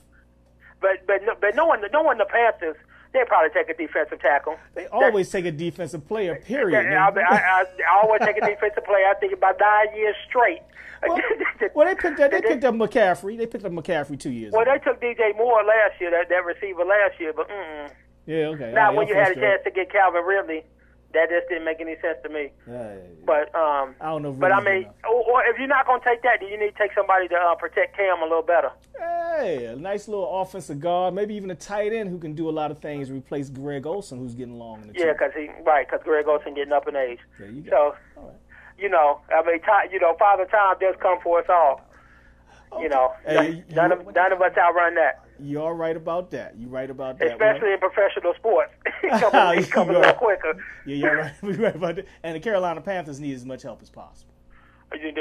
but 0.81 1.07
but 1.07 1.23
no, 1.23 1.35
but 1.39 1.55
no 1.55 1.65
one, 1.65 1.81
the 2.17 2.25
Panthers, 2.25 2.75
they 3.13 3.23
probably 3.25 3.49
take 3.53 3.69
a 3.69 3.77
defensive 3.77 4.19
tackle. 4.19 4.57
They 4.73 4.87
always 4.87 5.29
take 5.29 5.45
a 5.45 5.51
defensive 5.51 6.07
player. 6.07 6.41
Period. 6.45 6.83
Yeah, 6.91 7.07
I. 7.07 7.19
I, 7.19 7.63
I, 7.63 8.01
always 8.03 8.21
take 8.21 8.37
a 8.37 8.45
defensive 8.45 8.85
player. 8.85 9.07
I 9.07 9.13
think 9.15 9.33
about 9.33 9.59
nine 9.59 9.95
years 9.95 10.15
straight. 10.27 10.61
well, 11.05 11.19
well, 11.75 11.87
they 11.87 11.95
picked 11.95 12.19
up. 12.19 12.31
They 12.31 12.41
picked 12.41 12.63
up 12.63 12.75
McCaffrey. 12.75 13.37
They 13.37 13.47
picked 13.47 13.65
up 13.65 13.71
McCaffrey 13.71 14.19
two 14.19 14.31
years. 14.31 14.51
Well, 14.51 14.63
ago. 14.63 14.73
they 14.73 14.79
took 14.79 15.01
DJ 15.01 15.35
Moore 15.37 15.63
last 15.63 15.99
year, 15.99 16.11
that, 16.11 16.29
that 16.29 16.45
receiver 16.45 16.83
last 16.83 17.19
year, 17.19 17.33
but 17.33 17.49
mm-mm. 17.49 17.91
Yeah. 18.25 18.47
Okay. 18.47 18.71
not 18.71 18.91
All 18.91 18.97
when 18.97 19.07
you 19.07 19.15
had 19.15 19.31
a 19.31 19.35
chance 19.35 19.61
to 19.63 19.71
get 19.71 19.91
Calvin 19.91 20.23
Ridley. 20.23 20.63
That 21.13 21.29
just 21.29 21.49
didn't 21.49 21.65
make 21.65 21.81
any 21.81 21.95
sense 22.01 22.17
to 22.23 22.29
me. 22.29 22.51
Yeah, 22.67 22.93
yeah. 22.93 22.99
But 23.25 23.53
um, 23.53 23.95
I 23.99 24.05
don't 24.07 24.21
know 24.23 24.31
But 24.31 24.51
I 24.53 24.61
mean, 24.61 24.87
or, 25.03 25.23
or 25.29 25.43
if 25.45 25.57
you're 25.57 25.67
not 25.67 25.85
gonna 25.85 26.01
take 26.05 26.21
that, 26.23 26.37
then 26.39 26.49
you 26.49 26.57
need 26.57 26.71
to 26.71 26.77
take 26.77 26.93
somebody 26.95 27.27
to 27.27 27.35
uh, 27.35 27.55
protect 27.55 27.97
Cam 27.97 28.19
a 28.21 28.23
little 28.23 28.41
better. 28.41 28.71
Hey, 28.97 29.65
a 29.65 29.75
nice 29.75 30.07
little 30.07 30.41
offensive 30.41 30.79
guard, 30.79 31.13
maybe 31.13 31.35
even 31.35 31.51
a 31.51 31.55
tight 31.55 31.91
end 31.91 32.09
who 32.09 32.17
can 32.17 32.33
do 32.33 32.49
a 32.49 32.51
lot 32.51 32.71
of 32.71 32.79
things. 32.79 33.11
Replace 33.11 33.49
Greg 33.49 33.85
Olsen, 33.85 34.19
who's 34.19 34.35
getting 34.35 34.57
long 34.57 34.81
in 34.83 34.87
the 34.87 34.93
Yeah, 34.97 35.13
because 35.13 35.31
he 35.35 35.49
right, 35.65 35.85
because 35.85 36.01
Greg 36.03 36.27
Olsen 36.27 36.53
getting 36.53 36.73
up 36.73 36.87
in 36.87 36.95
age. 36.95 37.19
There 37.39 37.49
you 37.49 37.61
go. 37.61 37.95
So, 38.15 38.21
right. 38.21 38.33
you 38.77 38.87
know, 38.89 39.19
I 39.35 39.45
mean, 39.45 39.59
ti 39.59 39.91
you 39.93 39.99
know, 39.99 40.15
Father 40.17 40.45
Time 40.45 40.75
does 40.79 40.95
come 41.01 41.19
for 41.21 41.39
us 41.39 41.45
all. 41.49 41.81
You 42.79 42.87
know, 42.87 43.13
Hey, 43.25 43.63
none, 43.71 43.91
you- 43.91 43.97
of 44.07 44.15
none 44.15 44.31
of 44.31 44.41
us 44.41 44.53
outrun 44.57 44.95
that, 44.95 45.19
You're 45.41 45.73
right 45.73 45.95
about 45.97 46.31
that. 46.31 46.53
You're 46.57 46.69
right 46.69 46.89
about 46.89 47.19
that. 47.19 47.31
especially 47.33 47.73
in 47.73 47.79
professional 47.79 48.33
sports. 48.35 48.71
You 49.03 49.65
coming 49.65 49.95
a 49.95 50.13
quicker. 50.13 50.55
Yeah, 50.85 50.95
you're 50.95 51.17
right. 51.17 51.33
You're 51.43 51.53
right 51.55 51.75
about 51.75 51.95
that. 51.97 52.05
And 52.23 52.35
the 52.35 52.39
Carolina 52.39 52.81
Panthers 52.81 53.19
need 53.19 53.33
as 53.35 53.45
much 53.45 53.63
help 53.63 53.81
as 53.81 53.89
possible. 53.89 54.33
Uh, 54.91 54.95
you- 54.97 55.11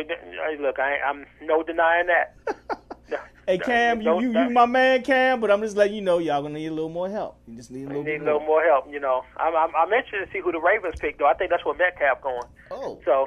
Look, 0.60 0.78
I, 0.78 0.98
I'm 1.06 1.26
no 1.42 1.62
denying 1.62 2.06
that. 2.08 2.36
No, 3.10 3.18
Hey 3.48 3.58
Cam, 3.58 3.98
no- 3.98 4.20
you 4.20 4.30
you, 4.30 4.38
you 4.38 4.50
my 4.50 4.66
man 4.66 5.02
Cam, 5.02 5.40
but 5.40 5.50
I'm 5.50 5.60
just 5.62 5.76
letting 5.76 5.96
you 5.96 6.00
know 6.00 6.18
y'all 6.18 6.42
gonna 6.42 6.54
need 6.54 6.68
a 6.68 6.72
little 6.72 6.88
more 6.88 7.08
help. 7.10 7.38
You 7.48 7.56
just 7.56 7.72
need 7.72 7.86
a 7.86 7.88
little 7.88 8.04
need 8.04 8.20
a 8.20 8.24
little 8.24 8.38
more 8.38 8.62
help. 8.62 8.86
You 8.88 9.00
know, 9.00 9.24
I'm, 9.36 9.56
I'm 9.56 9.74
I'm 9.74 9.92
interested 9.92 10.26
to 10.26 10.32
see 10.32 10.38
who 10.38 10.52
the 10.52 10.60
Ravens 10.60 10.94
pick, 11.00 11.18
though. 11.18 11.26
I 11.26 11.34
think 11.34 11.50
that's 11.50 11.64
where 11.64 11.74
Metcalf 11.74 12.22
going. 12.22 12.42
Oh, 12.70 13.00
So, 13.04 13.26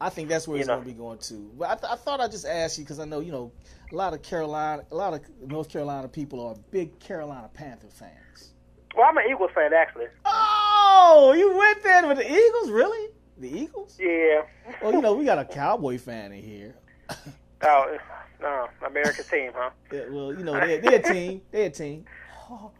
I 0.00 0.08
think 0.10 0.28
that's 0.28 0.46
where 0.46 0.56
You 0.56 0.60
it's 0.60 0.68
gonna 0.68 0.84
be 0.84 0.92
going 0.92 1.18
to. 1.18 1.50
But 1.58 1.70
I, 1.70 1.74
th- 1.74 1.92
I 1.92 1.96
thought 1.96 2.20
I'd 2.20 2.30
just 2.30 2.46
ask 2.46 2.78
you 2.78 2.84
because 2.84 3.00
I 3.00 3.04
know 3.04 3.20
you 3.20 3.32
know 3.32 3.50
a 3.92 3.94
lot 3.96 4.14
of 4.14 4.22
Carolina, 4.22 4.84
a 4.90 4.94
lot 4.94 5.12
of 5.14 5.20
North 5.46 5.68
Carolina 5.68 6.06
people 6.08 6.40
are 6.46 6.54
big 6.70 6.98
Carolina 7.00 7.50
Panther 7.52 7.88
fans. 7.88 8.52
well, 8.96 9.06
I'm 9.08 9.16
an 9.16 9.24
Eagles 9.30 9.50
fan 9.54 9.72
actually. 9.72 10.06
Oh, 10.24 11.34
you 11.36 11.56
went 11.56 11.82
there 11.82 12.06
with 12.06 12.18
the 12.18 12.30
Eagles, 12.30 12.70
really? 12.70 13.12
The 13.38 13.48
Eagles? 13.60 13.96
Yeah. 14.00 14.42
Well, 14.82 14.92
you 14.92 15.00
know 15.00 15.14
we 15.14 15.24
got 15.24 15.38
a 15.38 15.44
Cowboy 15.44 15.98
fan 15.98 16.32
in 16.32 16.42
here. 16.42 16.74
Oh, 17.60 17.98
no, 18.40 18.46
uh, 18.46 18.86
American 18.86 19.24
team, 19.24 19.50
huh? 19.52 19.70
Yeah, 19.92 20.04
well, 20.10 20.32
you 20.32 20.44
know 20.44 20.52
they're, 20.52 20.80
they're 20.80 21.00
a 21.00 21.02
team. 21.02 21.42
They're 21.50 21.66
a 21.66 21.70
team. 21.70 22.04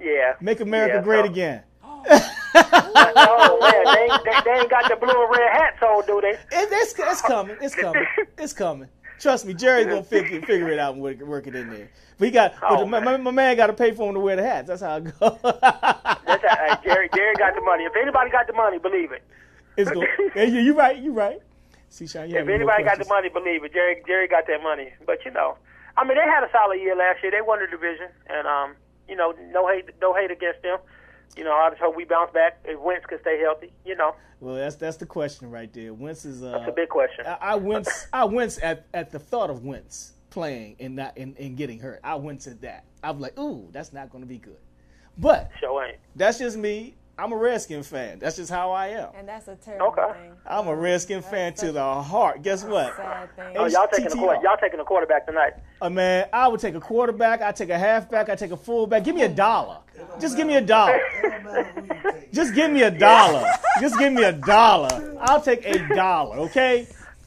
Yeah. 0.00 0.34
Make 0.40 0.60
America 0.60 0.94
Yeah, 0.96 1.02
great 1.02 1.24
so- 1.24 1.30
again. 1.30 1.62
Oh 2.06 3.58
man, 3.60 3.94
they 3.94 4.12
ain't, 4.12 4.24
they, 4.24 4.50
they 4.50 4.58
ain't 4.60 4.70
got 4.70 4.88
the 4.88 4.96
blue 4.96 5.22
and 5.22 5.30
red 5.30 5.52
hats 5.52 5.82
on, 5.82 6.06
do 6.06 6.20
they? 6.20 6.30
It, 6.30 6.38
it's, 6.52 6.94
it's 6.98 7.22
coming. 7.22 7.56
It's 7.60 7.74
coming. 7.74 8.06
It's 8.38 8.52
coming. 8.52 8.88
Trust 9.18 9.44
me, 9.44 9.52
Jerry's 9.54 9.86
gonna 9.86 10.02
figure 10.02 10.40
figure 10.40 10.70
it 10.70 10.78
out 10.78 10.94
and 10.94 11.02
work, 11.02 11.20
work 11.20 11.46
it 11.46 11.54
in 11.54 11.68
there. 11.70 11.90
But 12.18 12.24
he 12.26 12.32
got, 12.32 12.54
but 12.60 12.70
Oh, 12.70 12.80
the, 12.80 12.86
my, 12.86 13.00
my, 13.00 13.16
my 13.16 13.30
man 13.30 13.56
got 13.56 13.68
to 13.68 13.72
pay 13.72 13.92
for 13.92 14.08
him 14.08 14.14
to 14.14 14.20
wear 14.20 14.36
the 14.36 14.42
hats. 14.42 14.68
That's 14.68 14.82
how 14.82 14.96
it 14.96 15.04
goes. 15.18 15.38
That's 15.42 16.44
how, 16.44 16.56
hey, 16.56 16.74
Jerry. 16.84 17.08
Jerry 17.14 17.34
got 17.36 17.54
the 17.54 17.60
money. 17.62 17.84
If 17.84 17.92
anybody 17.96 18.30
got 18.30 18.46
the 18.46 18.52
money, 18.52 18.78
believe 18.78 19.12
it. 19.12 19.22
it's 19.76 19.90
going. 19.90 20.08
Yeah, 20.34 20.44
you, 20.44 20.74
right. 20.74 20.96
You 20.98 21.12
right. 21.12 21.40
See, 21.88 22.06
Sean, 22.06 22.30
you 22.30 22.36
If 22.38 22.48
anybody 22.48 22.84
got 22.84 22.98
the 22.98 23.06
money, 23.06 23.28
believe 23.30 23.64
it. 23.64 23.72
Jerry. 23.72 24.02
Jerry 24.06 24.28
got 24.28 24.46
that 24.46 24.62
money. 24.62 24.92
But 25.06 25.24
you 25.24 25.30
know, 25.32 25.56
I 25.96 26.04
mean, 26.04 26.16
they 26.16 26.24
had 26.24 26.44
a 26.44 26.50
solid 26.52 26.76
year 26.80 26.94
last 26.96 27.22
year. 27.22 27.32
They 27.32 27.40
won 27.40 27.60
the 27.60 27.66
division, 27.66 28.08
and 28.28 28.46
um, 28.46 28.74
you 29.08 29.16
know, 29.16 29.34
no 29.50 29.66
hate, 29.68 29.86
no 30.00 30.14
hate 30.14 30.30
against 30.30 30.62
them. 30.62 30.78
You 31.36 31.44
know, 31.44 31.52
I 31.52 31.70
just 31.70 31.80
hope 31.80 31.96
we 31.96 32.04
bounce 32.04 32.32
back 32.32 32.58
if 32.64 32.78
Wentz 32.80 33.06
can 33.06 33.20
stay 33.20 33.38
healthy. 33.40 33.72
You 33.84 33.96
know, 33.96 34.14
Well, 34.40 34.56
that's 34.56 34.76
that's 34.76 34.96
the 34.96 35.06
question 35.06 35.50
right 35.50 35.72
there. 35.72 35.94
Wentz 35.94 36.24
is. 36.24 36.42
Uh, 36.42 36.52
that's 36.52 36.68
a 36.68 36.72
big 36.72 36.88
question. 36.88 37.24
I, 37.26 37.38
I 37.40 37.54
wince. 37.56 38.06
I 38.12 38.24
wince 38.24 38.58
at, 38.62 38.86
at 38.94 39.10
the 39.10 39.18
thought 39.18 39.50
of 39.50 39.64
Wentz 39.64 40.12
playing 40.30 40.76
and 40.80 40.96
not 40.96 41.16
and, 41.16 41.36
and 41.38 41.56
getting 41.56 41.78
hurt. 41.78 42.00
I 42.04 42.14
wince 42.16 42.46
at 42.46 42.60
that. 42.62 42.84
I'm 43.02 43.20
like, 43.20 43.38
ooh, 43.38 43.68
that's 43.72 43.92
not 43.92 44.10
going 44.10 44.22
to 44.22 44.28
be 44.28 44.38
good. 44.38 44.58
But 45.18 45.50
Sure 45.60 45.84
ain't. 45.84 45.98
that's 46.16 46.38
just 46.38 46.56
me. 46.56 46.94
I'm 47.20 47.32
a 47.32 47.36
Redskin 47.36 47.82
fan. 47.82 48.18
That's 48.18 48.36
just 48.36 48.50
how 48.50 48.70
I 48.70 48.88
am. 48.88 49.10
And 49.14 49.28
that's 49.28 49.46
a 49.46 49.54
terrible 49.56 49.88
Okay. 49.88 50.12
thing. 50.18 50.32
I'm 50.46 50.68
a 50.68 50.74
Redskin 50.74 51.20
fan 51.20 51.52
to 51.54 51.70
the 51.70 51.82
heart. 52.02 52.40
Guess 52.42 52.64
what? 52.64 52.96
Sad 52.96 53.36
thing. 53.36 53.56
Oh, 53.58 53.66
y'all 53.66 53.86
taking 53.92 54.06
a 54.06 54.16
quarter, 54.16 54.40
y'all 54.42 54.56
taking 54.58 54.80
a 54.80 54.84
quarterback 54.84 55.26
tonight. 55.26 55.52
Uh, 55.82 55.90
man, 55.90 56.28
I 56.32 56.48
would 56.48 56.60
take 56.60 56.74
a 56.74 56.80
quarterback. 56.80 57.42
I 57.42 57.52
take 57.52 57.68
a 57.68 57.78
halfback. 57.78 58.30
I 58.30 58.36
take 58.36 58.52
a 58.52 58.56
fullback. 58.56 59.04
Give 59.04 59.14
me 59.14 59.22
a 59.22 59.28
dollar. 59.28 59.78
Just 60.18 60.34
give 60.38 60.46
me 60.46 60.56
a 60.56 60.62
dollar. 60.62 60.98
Just 62.32 62.54
give 62.54 62.70
me 62.70 62.82
a 62.84 62.90
dollar. 62.90 63.44
Just 63.82 63.98
give 63.98 64.12
me 64.14 64.22
a 64.24 64.32
dollar. 64.32 65.18
I'll 65.20 65.42
take 65.42 65.66
a 65.66 65.94
dollar. 65.94 66.38
Okay. 66.38 66.86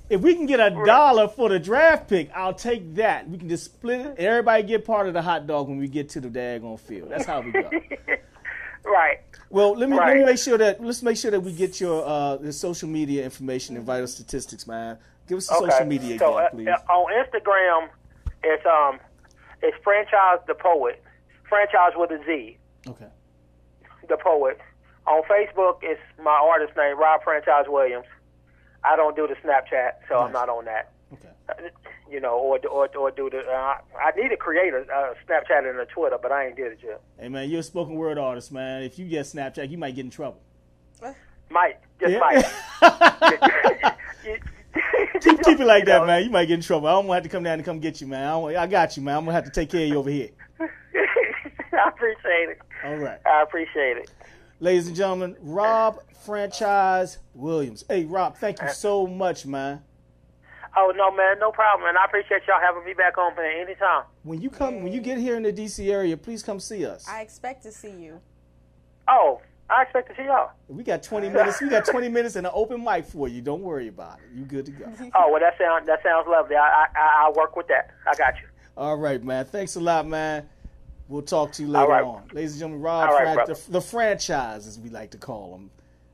If 0.10 0.22
we 0.22 0.34
can 0.36 0.48
get 0.48 0.60
a 0.60 0.72
dollar 0.86 1.28
for 1.28 1.50
the 1.50 1.60
draft 1.60 2.10
pick, 2.10 2.32
I'll 2.36 2.54
take 2.54 2.96
that. 2.96 3.30
We 3.30 3.38
can 3.38 3.48
just 3.48 3.66
split 3.66 4.02
it. 4.02 4.16
Everybody 4.18 4.64
get 4.64 4.86
part 4.86 5.08
of 5.08 5.14
the 5.14 5.22
hot 5.22 5.46
dog 5.46 5.68
when 5.70 5.78
we 5.78 5.88
get 5.88 6.10
to 6.10 6.20
the 6.20 6.30
daggone 6.30 6.80
field. 6.80 7.10
That's 7.12 7.26
how 7.26 7.41
we 7.41 7.52
go. 7.52 7.70
Right. 8.86 9.20
Well, 9.50 9.74
let 9.76 9.90
me 9.90 9.96
let 9.98 10.18
me 10.18 10.26
make 10.26 10.38
sure 10.40 10.58
that 10.58 10.84
let's 10.84 11.04
make 11.04 11.18
sure 11.18 11.32
that 11.32 11.40
we 11.40 11.54
get 11.54 11.80
your 11.80 12.06
uh, 12.06 12.38
the 12.38 12.52
social 12.52 12.90
media 12.90 13.24
information 13.24 13.76
and 13.78 13.86
vital 13.86 14.08
statistics, 14.08 14.66
man. 14.68 14.98
Give 15.28 15.38
us 15.38 15.48
the 15.48 15.56
Okay. 15.56 15.70
social 15.72 15.86
media 15.86 16.18
so 16.20 16.38
again, 16.38 16.46
uh, 16.46 16.50
please. 16.50 16.68
uh, 16.68 16.94
on 16.94 17.14
Instagram, 17.26 17.90
it's 18.44 18.66
um, 18.66 19.00
it's 19.62 19.78
franchise 19.84 20.40
the 20.48 20.56
poet, 20.56 21.02
franchise 21.48 21.92
with 21.96 22.12
a 22.12 22.20
Z, 22.26 22.58
Okay. 22.90 23.08
the 24.10 24.18
poet. 24.18 24.60
On 25.06 25.22
Facebook, 25.24 25.80
it's 25.82 26.00
my 26.24 26.32
artist 26.32 26.76
name, 26.78 26.98
Rob 26.98 27.22
Franchise 27.24 27.66
Williams. 27.68 28.06
I 28.86 28.96
don't 28.96 29.16
do 29.16 29.28
the 29.28 29.36
Snapchat, 29.36 29.92
so 30.10 30.20
I'm 30.20 30.32
not 30.32 30.50
on 30.50 30.66
that. 30.66 30.93
Okay. 31.14 31.30
Uh, 31.49 31.53
You 32.11 32.20
know, 32.20 32.38
or 32.38 32.59
or 32.68 32.88
or 32.95 33.11
do 33.11 33.30
the. 33.30 33.39
Uh, 33.39 33.76
I 33.99 34.11
need 34.16 34.30
to 34.30 34.38
create 34.38 34.74
a 34.74 34.82
uh, 34.82 35.14
Snapchat 35.28 35.68
and 35.70 35.80
a 35.80 35.86
Twitter, 35.86 36.18
but 36.22 36.32
I 36.32 36.47
ain't 36.47 36.55
did 36.55 36.74
it 36.74 36.80
yet. 36.84 37.01
Hey 37.20 37.28
man, 37.30 37.49
you're 37.49 37.61
a 37.61 37.64
spoken 37.64 37.95
word 37.95 38.18
artist, 38.20 38.51
man. 38.51 38.84
If 38.84 38.99
you 38.99 39.05
get 39.07 39.26
Snapchat, 39.26 39.70
you 39.70 39.78
might 39.78 39.95
get 39.95 40.05
in 40.05 40.11
trouble. 40.11 40.39
Might 41.49 41.78
just 41.99 42.11
Yeah. 42.14 42.20
might. 42.20 42.45
keep, 45.22 45.43
keep 45.43 45.59
it 45.59 45.66
like 45.66 45.82
You 45.82 45.86
that, 45.86 46.01
know. 46.01 46.05
man. 46.07 46.24
You 46.24 46.30
might 46.30 46.45
get 46.45 46.55
in 46.55 46.61
trouble. 46.61 46.88
I 46.88 46.91
don't 46.91 47.07
want 47.07 47.18
to 47.18 47.24
have 47.24 47.32
to 47.32 47.36
come 47.36 47.43
down 47.43 47.53
and 47.55 47.66
come 47.66 47.80
get 47.80 48.01
you, 48.01 48.07
man. 48.07 48.26
I, 48.28 48.32
don't, 48.32 48.55
I 48.55 48.68
got 48.68 48.95
you, 48.97 49.03
man. 49.03 49.18
I'm 49.18 49.24
gonna 49.26 49.34
have 49.36 49.45
to 49.45 49.51
take 49.51 49.70
care 49.70 49.84
of 49.84 49.88
you 49.89 49.97
over 49.97 50.09
here. 50.09 50.30
I 50.59 51.88
appreciate 51.89 52.49
it. 52.49 52.59
All 52.86 52.95
right, 52.97 53.20
I 53.26 53.41
appreciate 53.43 53.97
it. 53.97 54.09
ladies 54.59 54.88
and 54.88 54.95
gentlemen, 54.95 55.36
Rob 55.41 55.99
Franchise 56.26 57.18
Williams. 57.34 57.84
Hey, 57.88 58.05
Rob, 58.05 58.38
thank 58.38 58.61
you 58.61 58.70
so 58.70 59.07
much, 59.07 59.45
man. 59.45 59.82
Oh 60.76 60.91
no, 60.95 61.11
man, 61.11 61.38
no 61.39 61.51
problem, 61.51 61.88
and 61.88 61.97
I 61.97 62.05
appreciate 62.05 62.41
y'all 62.47 62.59
having 62.59 62.84
me 62.84 62.93
back 62.93 63.17
on, 63.17 63.36
man, 63.36 63.61
anytime. 63.61 64.03
When 64.24 64.41
you 64.41 64.49
come, 64.49 64.84
when 64.84 64.91
you 64.91 65.01
get 65.01 65.19
here 65.19 65.36
in 65.36 65.43
the 65.43 65.53
DC 65.53 65.88
area, 65.89 66.17
please 66.17 66.41
come 66.41 66.59
see 66.59 66.86
us. 66.86 67.07
I 67.07 67.21
expect 67.21 67.63
to 67.63 67.71
see 67.71 67.91
you. 67.91 68.19
Oh, 69.07 69.41
I 69.69 69.84
expect 69.84 70.09
to 70.09 70.15
see 70.15 70.24
y'all. 70.24 70.51
We 70.67 70.84
got 70.84 71.03
20 71.03 71.30
minutes. 71.30 71.61
We 71.61 71.69
got 71.69 71.86
20 71.86 72.09
minutes 72.09 72.36
and 72.36 72.47
an 72.47 72.53
open 72.55 72.84
mic 72.84 73.05
for 73.05 73.28
you. 73.28 73.41
Don't 73.41 73.61
worry 73.61 73.88
about 73.88 74.19
it. 74.19 74.38
You 74.38 74.45
good 74.45 74.65
to 74.65 74.71
go. 74.71 74.86
Oh 75.15 75.32
well, 75.32 75.39
that 75.39 75.57
sounds 75.57 75.86
that 75.86 76.01
sounds 76.01 76.28
lovely. 76.28 76.55
I 76.55 76.88
I 76.95 77.28
I 77.28 77.32
work 77.36 77.55
with 77.55 77.67
that. 77.67 77.91
I 78.07 78.15
got 78.15 78.36
you. 78.41 78.47
All 78.76 78.97
right, 78.97 79.24
man. 79.24 79.45
Thanks 79.45 79.76
a 79.76 79.80
lot, 79.80 80.07
man. 80.07 80.49
We'll 81.07 81.21
talk 81.21 81.51
to 81.53 81.61
you 81.61 81.67
later 81.67 81.88
right. 81.88 82.03
on. 82.03 82.24
Ladies 82.34 82.53
and 82.53 82.59
gentlemen, 82.61 82.82
Rob 82.82 83.09
All 83.09 83.15
right, 83.15 83.36
Fran- 83.36 83.47
the, 83.47 83.71
the 83.71 83.82
franchise, 83.82 84.65
as 84.65 84.80
we 84.80 84.89
like 84.89 85.11
to 85.11 85.17
call 85.17 85.53
him, 85.53 85.69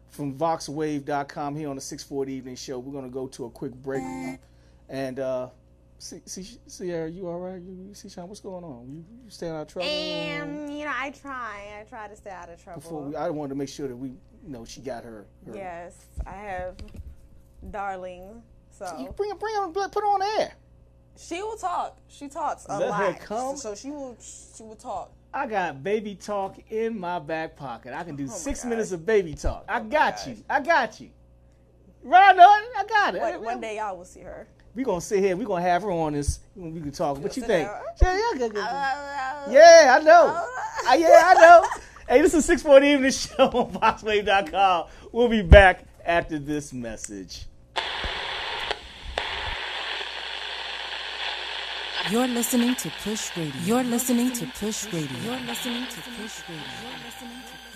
from 0.10 0.34
VoxWav.com 0.36 1.56
here 1.56 1.70
on 1.70 1.76
the 1.76 1.82
640 1.82 2.34
Evening 2.34 2.56
Show. 2.56 2.80
We're 2.80 2.92
going 2.92 3.06
to 3.06 3.12
go 3.12 3.28
to 3.28 3.46
a 3.46 3.50
quick 3.50 3.74
break. 3.76 4.04
And, 4.90 5.20
uh, 5.20 5.50
see, 6.00 6.22
see, 6.26 6.58
Sierra, 6.68 7.10
you 7.10 7.28
all 7.28 7.40
right? 7.40 7.62
You, 7.62 7.86
you 7.90 7.94
see, 7.94 8.10
Sean, 8.10 8.28
what's 8.28 8.40
going 8.42 8.64
on? 8.64 8.88
You, 8.90 9.06
you 9.24 9.30
staying 9.30 9.54
out 9.54 9.62
of 9.62 9.68
trouble? 9.68 9.88
Um, 9.88 10.68
you 10.70 10.86
know, 10.86 10.92
I 10.94 11.12
try. 11.12 11.80
I 11.80 11.84
try 11.88 12.08
to 12.08 12.16
stay 12.16 12.32
out 12.32 12.50
of 12.50 12.62
trouble. 12.64 12.82
Before 12.82 13.02
we, 13.04 13.16
I 13.16 13.30
wanted 13.30 13.50
to 13.50 13.56
make 13.56 13.70
sure 13.70 13.88
that 13.88 13.96
we, 13.96 14.10
you 14.10 14.18
know, 14.50 14.66
she 14.66 14.82
got 14.82 15.04
her. 15.04 15.26
her 15.46 15.56
Yes, 15.56 15.96
I 16.26 16.32
have 16.32 16.76
darling. 17.72 18.42
So 18.72 18.86
You 19.00 19.12
bring 19.16 19.30
her, 19.32 19.36
bring 19.36 19.56
her, 19.56 19.68
put 19.70 19.94
her 19.96 20.02
on 20.08 20.22
air. 20.40 20.54
she 21.18 21.42
will 21.42 21.58
talk. 21.58 21.98
She 22.08 22.28
talks 22.30 22.66
a 22.70 22.80
Let 22.80 22.94
her 22.94 23.10
lot. 23.12 23.20
come. 23.20 23.58
So 23.58 23.76
she 23.76 23.92
will. 23.92 24.18
She 24.20 24.64
will 24.64 24.76
talk. 24.76 25.12
I 25.32 25.46
got 25.46 25.84
baby 25.84 26.16
talk 26.16 26.58
in 26.72 26.98
my 27.00 27.20
back 27.20 27.56
pocket. 27.56 27.94
I 27.94 28.04
can 28.04 28.14
Oh 28.14 28.18
do 28.18 28.28
six 28.28 28.66
minutes 28.66 28.92
of 28.92 29.06
baby 29.06 29.36
talk. 29.36 29.66
I 29.70 29.82
got 29.82 30.26
you. 30.26 30.38
I 30.50 30.60
got 30.62 31.00
you. 31.00 31.10
Right 32.04 32.36
on. 32.36 32.62
I 32.78 32.86
got 32.88 33.16
it. 33.16 33.22
One, 33.22 33.44
one 33.44 33.62
day 33.62 33.78
y'all 33.78 33.96
will 33.98 34.06
see 34.06 34.22
her. 34.22 34.48
We 34.80 34.86
gonna 34.86 35.02
sit 35.02 35.20
here. 35.20 35.36
We 35.36 35.44
gonna 35.44 35.62
have 35.62 35.82
her 35.82 35.92
on 35.92 36.14
this. 36.14 36.40
We 36.56 36.80
can 36.80 36.94
talk. 36.94 37.18
What 37.18 37.36
you 37.36 37.44
think? 37.44 37.68
down. 37.68 37.82
Yeah, 38.02 38.14
yeah, 38.14 38.40
good, 38.40 38.40
good, 38.40 38.54
good. 38.54 39.54
Yeah, 39.54 39.98
I 40.00 40.04
know. 40.06 40.28
Uh, 40.90 40.94
yeah, 40.94 41.22
I 41.26 41.34
know. 41.34 41.68
hey, 42.08 42.22
this 42.22 42.34
is 42.34 42.46
640 42.46 42.88
Evening 42.88 43.12
Show 43.12 43.44
on 43.44 43.74
VoxWav.com. 43.74 44.86
We'll 45.12 45.28
be 45.28 45.42
back 45.42 45.84
after 46.06 46.40
this 46.40 46.72
message. 46.72 47.44
You're 52.10 52.28
listening 52.30 52.76
to 52.76 52.90
Push 53.04 53.36
Radio. 53.36 53.52
You're 53.66 53.84
listening 53.84 54.32
to 54.32 54.46
Push 54.46 54.86
Radio. 54.94 55.10
You're 55.26 55.42
listening 55.42 55.88
to 55.88 56.02
Push 56.22 56.40
Radio. 56.48 56.64
You're 56.84 57.04
listening 57.06 57.42
to 57.44 57.52
Push 57.52 57.66
You 57.66 57.69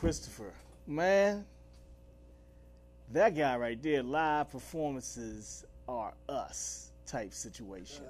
Christopher. 0.00 0.50
Man, 0.86 1.44
that 3.12 3.36
guy 3.36 3.54
right 3.58 3.80
there, 3.82 4.02
live 4.02 4.50
performances 4.50 5.66
are 5.86 6.14
us 6.26 6.90
type 7.06 7.34
situation. 7.34 8.04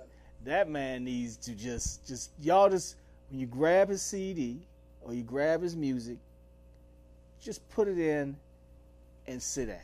That 0.44 0.70
man 0.70 1.02
needs 1.02 1.36
to 1.38 1.50
just, 1.50 2.06
just 2.06 2.30
y'all 2.40 2.70
just 2.70 2.94
when 3.28 3.40
you 3.40 3.46
grab 3.46 3.88
his 3.88 4.02
CD 4.02 4.60
or 5.00 5.14
you 5.14 5.24
grab 5.24 5.62
his 5.62 5.74
music, 5.74 6.18
just 7.40 7.68
put 7.70 7.88
it 7.88 7.98
in 7.98 8.36
and 9.26 9.42
sit 9.42 9.66
down. 9.66 9.78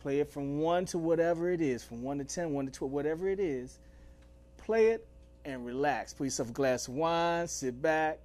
Play 0.00 0.20
it 0.20 0.32
from 0.32 0.58
one 0.58 0.86
to 0.86 0.96
whatever 0.96 1.50
it 1.50 1.60
is, 1.60 1.84
from 1.84 2.02
one 2.02 2.16
to 2.16 2.24
ten, 2.24 2.54
one 2.54 2.64
to 2.64 2.72
twelve, 2.72 2.92
whatever 2.92 3.28
it 3.28 3.40
is. 3.40 3.78
Play 4.56 4.86
it 4.86 5.06
and 5.44 5.66
relax. 5.66 6.14
Put 6.14 6.24
yourself 6.24 6.48
a 6.48 6.52
glass 6.52 6.88
of 6.88 6.94
wine, 6.94 7.46
sit 7.46 7.82
back, 7.82 8.20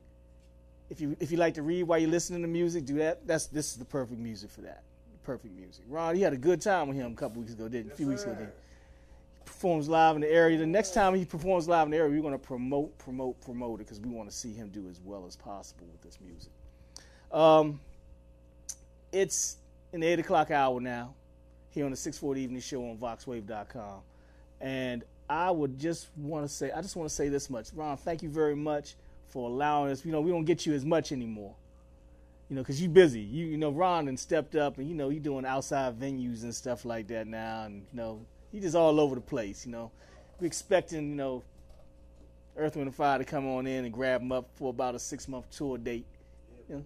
if 0.89 1.01
you 1.01 1.15
if 1.19 1.31
you 1.31 1.37
like 1.37 1.55
to 1.55 1.61
read 1.61 1.83
while 1.83 1.99
you're 1.99 2.09
listening 2.09 2.41
to 2.41 2.47
music, 2.47 2.85
do 2.85 2.95
that. 2.95 3.25
That's 3.25 3.47
this 3.47 3.71
is 3.71 3.77
the 3.77 3.85
perfect 3.85 4.19
music 4.19 4.51
for 4.51 4.61
that. 4.61 4.83
Perfect 5.23 5.55
music. 5.55 5.83
Ron, 5.87 6.15
you 6.15 6.23
had 6.23 6.33
a 6.33 6.37
good 6.37 6.61
time 6.61 6.87
with 6.87 6.97
him 6.97 7.11
a 7.11 7.15
couple 7.15 7.41
weeks 7.41 7.53
ago, 7.53 7.67
didn't? 7.67 7.87
you? 7.87 7.91
A 7.93 7.95
few 7.95 8.07
weeks 8.07 8.23
ago, 8.23 8.35
didn't? 8.35 8.53
He 9.39 9.45
performs 9.45 9.89
live 9.89 10.15
in 10.15 10.21
the 10.21 10.31
area. 10.31 10.57
The 10.57 10.67
next 10.67 10.93
time 10.93 11.15
he 11.15 11.25
performs 11.25 11.67
live 11.67 11.87
in 11.87 11.91
the 11.91 11.97
area, 11.97 12.11
we're 12.11 12.21
going 12.21 12.33
to 12.33 12.37
promote, 12.37 12.95
promote, 12.99 13.41
promote 13.41 13.79
it 13.79 13.85
because 13.85 13.99
we 13.99 14.09
want 14.09 14.29
to 14.29 14.35
see 14.35 14.53
him 14.53 14.69
do 14.69 14.87
as 14.87 15.01
well 15.03 15.25
as 15.27 15.35
possible 15.35 15.87
with 15.91 16.01
this 16.01 16.19
music. 16.21 16.51
Um, 17.31 17.79
it's 19.11 19.57
the 19.91 20.05
eight 20.05 20.19
o'clock 20.19 20.51
hour 20.51 20.79
now, 20.79 21.15
here 21.71 21.85
on 21.85 21.91
the 21.91 21.97
six 21.97 22.19
forty 22.19 22.41
evening 22.41 22.61
show 22.61 22.87
on 22.87 22.97
VoxWav.com, 22.97 24.01
and 24.61 25.03
I 25.27 25.49
would 25.49 25.79
just 25.79 26.09
want 26.17 26.45
to 26.45 26.53
say, 26.53 26.71
I 26.71 26.83
just 26.83 26.95
want 26.95 27.09
to 27.09 27.15
say 27.15 27.29
this 27.29 27.49
much, 27.49 27.69
Ron. 27.73 27.97
Thank 27.97 28.21
you 28.21 28.29
very 28.29 28.55
much 28.55 28.95
for 29.35 29.49
allowing 29.49 29.91
us. 29.91 30.05
You 30.05 30.13
know, 30.13 30.21
we 30.21 30.31
don't 30.31 30.45
get 30.45 30.65
you 30.65 30.73
as 30.73 30.85
much 30.85 31.11
anymore. 31.11 31.53
You 32.49 32.55
know, 32.55 32.61
because 32.61 32.81
you're 32.81 32.89
busy. 32.89 33.19
You, 33.19 33.47
you 33.47 33.57
know, 33.57 33.69
Ron 33.69 34.07
and 34.07 34.17
stepped 34.17 34.55
up, 34.55 34.77
and 34.77 34.87
you 34.87 34.95
know, 34.95 35.09
you're 35.09 35.21
doing 35.21 35.45
outside 35.45 35.99
venues 35.99 36.43
and 36.43 36.55
stuff 36.55 36.85
like 36.85 37.07
that 37.09 37.27
now, 37.27 37.63
and 37.65 37.85
you 37.91 37.97
know, 37.97 38.25
he 38.53 38.61
just 38.61 38.77
all 38.77 38.97
over 38.97 39.13
the 39.13 39.19
place. 39.19 39.65
You 39.65 39.73
know, 39.73 39.91
we're 40.39 40.47
expecting, 40.47 41.09
you 41.09 41.15
know, 41.15 41.43
Earth, 42.55 42.77
Wind, 42.77 42.87
and 42.87 42.95
Fire 42.95 43.17
to 43.17 43.25
come 43.25 43.45
on 43.45 43.67
in 43.67 43.83
and 43.83 43.93
grab 43.93 44.21
him 44.21 44.31
up 44.31 44.47
for 44.55 44.69
about 44.69 44.95
a 44.95 44.99
six 44.99 45.27
month 45.27 45.51
tour 45.51 45.77
date. 45.77 46.05
You 46.69 46.75
know? 46.75 46.85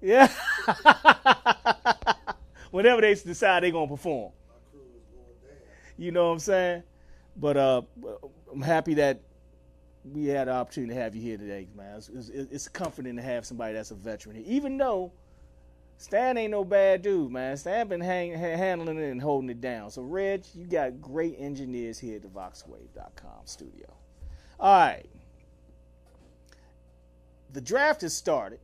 Yeah. 0.00 0.32
Whenever 2.72 3.02
they 3.02 3.14
decide 3.14 3.62
they're 3.62 3.70
gonna 3.70 3.86
perform. 3.86 4.32
You 5.96 6.10
know 6.10 6.26
what 6.26 6.32
I'm 6.32 6.38
saying? 6.40 6.82
But 7.36 7.56
uh, 7.56 7.82
I'm 8.52 8.62
happy 8.62 8.94
that 8.94 9.20
we 10.04 10.26
had 10.26 10.48
the 10.48 10.52
opportunity 10.52 10.94
to 10.94 11.00
have 11.00 11.14
you 11.14 11.22
here 11.22 11.38
today, 11.38 11.68
man. 11.76 11.96
It's, 11.96 12.08
it's, 12.08 12.28
it's 12.28 12.68
comforting 12.68 13.16
to 13.16 13.22
have 13.22 13.46
somebody 13.46 13.74
that's 13.74 13.90
a 13.92 13.94
veteran 13.94 14.36
here, 14.36 14.44
even 14.46 14.76
though 14.76 15.12
Stan 15.96 16.36
ain't 16.36 16.50
no 16.50 16.64
bad 16.64 17.02
dude, 17.02 17.30
man. 17.30 17.56
Stan 17.56 17.86
been 17.86 18.00
hang, 18.00 18.32
ha- 18.32 18.56
handling 18.56 18.98
it 18.98 19.10
and 19.10 19.22
holding 19.22 19.50
it 19.50 19.60
down. 19.60 19.90
So, 19.90 20.02
Reg, 20.02 20.42
you 20.54 20.66
got 20.66 21.00
great 21.00 21.36
engineers 21.38 21.98
here 21.98 22.16
at 22.16 22.22
the 22.22 22.28
VoxWav.com 22.28 23.42
studio. 23.44 23.86
All 24.58 24.80
right, 24.80 25.06
the 27.52 27.60
draft 27.60 28.00
has 28.02 28.14
started, 28.14 28.60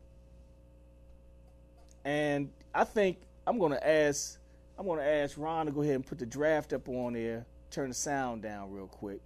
and 2.04 2.50
I 2.74 2.84
think 2.84 3.18
I'm 3.46 3.58
gonna 3.58 3.80
ask 3.82 4.38
I'm 4.78 4.86
gonna 4.86 5.02
ask 5.02 5.36
Ron 5.36 5.66
to 5.66 5.72
go 5.72 5.82
ahead 5.82 5.96
and 5.96 6.06
put 6.06 6.18
the 6.18 6.26
draft 6.26 6.72
up 6.72 6.88
on 6.88 7.14
there. 7.14 7.46
Turn 7.70 7.88
the 7.88 7.94
sound 7.94 8.42
down 8.42 8.70
real 8.70 8.86
quick 8.86 9.20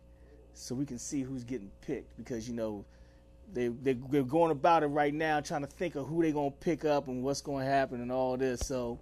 so 0.55 0.74
we 0.74 0.86
can 0.86 0.98
see 0.98 1.22
who's 1.22 1.44
getting 1.44 1.70
picked 1.80 2.16
because 2.16 2.48
you 2.48 2.55
know 2.55 2.84
they 3.53 3.68
they 3.68 3.94
they're 4.11 4.22
going 4.22 4.50
about 4.50 4.82
it 4.82 4.86
right 4.86 5.12
now 5.12 5.40
trying 5.40 5.62
to 5.62 5.66
think 5.66 5.94
of 5.94 6.07
who 6.07 6.22
they're 6.22 6.32
gonna 6.32 6.50
pick 6.50 6.84
up 6.84 7.09
and 7.09 7.22
what's 7.22 7.40
gonna 7.40 7.64
happen 7.64 8.00
and 8.00 8.11
all 8.11 8.36
this. 8.36 8.61
So 8.61 8.98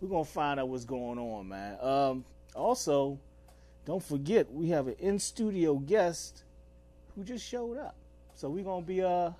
we're 0.00 0.08
gonna 0.08 0.24
find 0.24 0.58
out 0.58 0.68
what's 0.68 0.84
going 0.84 1.18
on, 1.18 1.48
man. 1.48 1.78
Um, 1.80 2.24
also, 2.54 3.18
don't 3.84 4.02
forget 4.02 4.52
we 4.52 4.68
have 4.70 4.88
an 4.88 4.96
in 4.98 5.18
studio 5.18 5.74
guest 5.76 6.42
who 7.14 7.24
just 7.24 7.46
showed 7.46 7.78
up. 7.78 7.96
So 8.34 8.48
we're 8.48 8.64
gonna 8.64 8.84
be 8.84 9.02
uh 9.02 9.30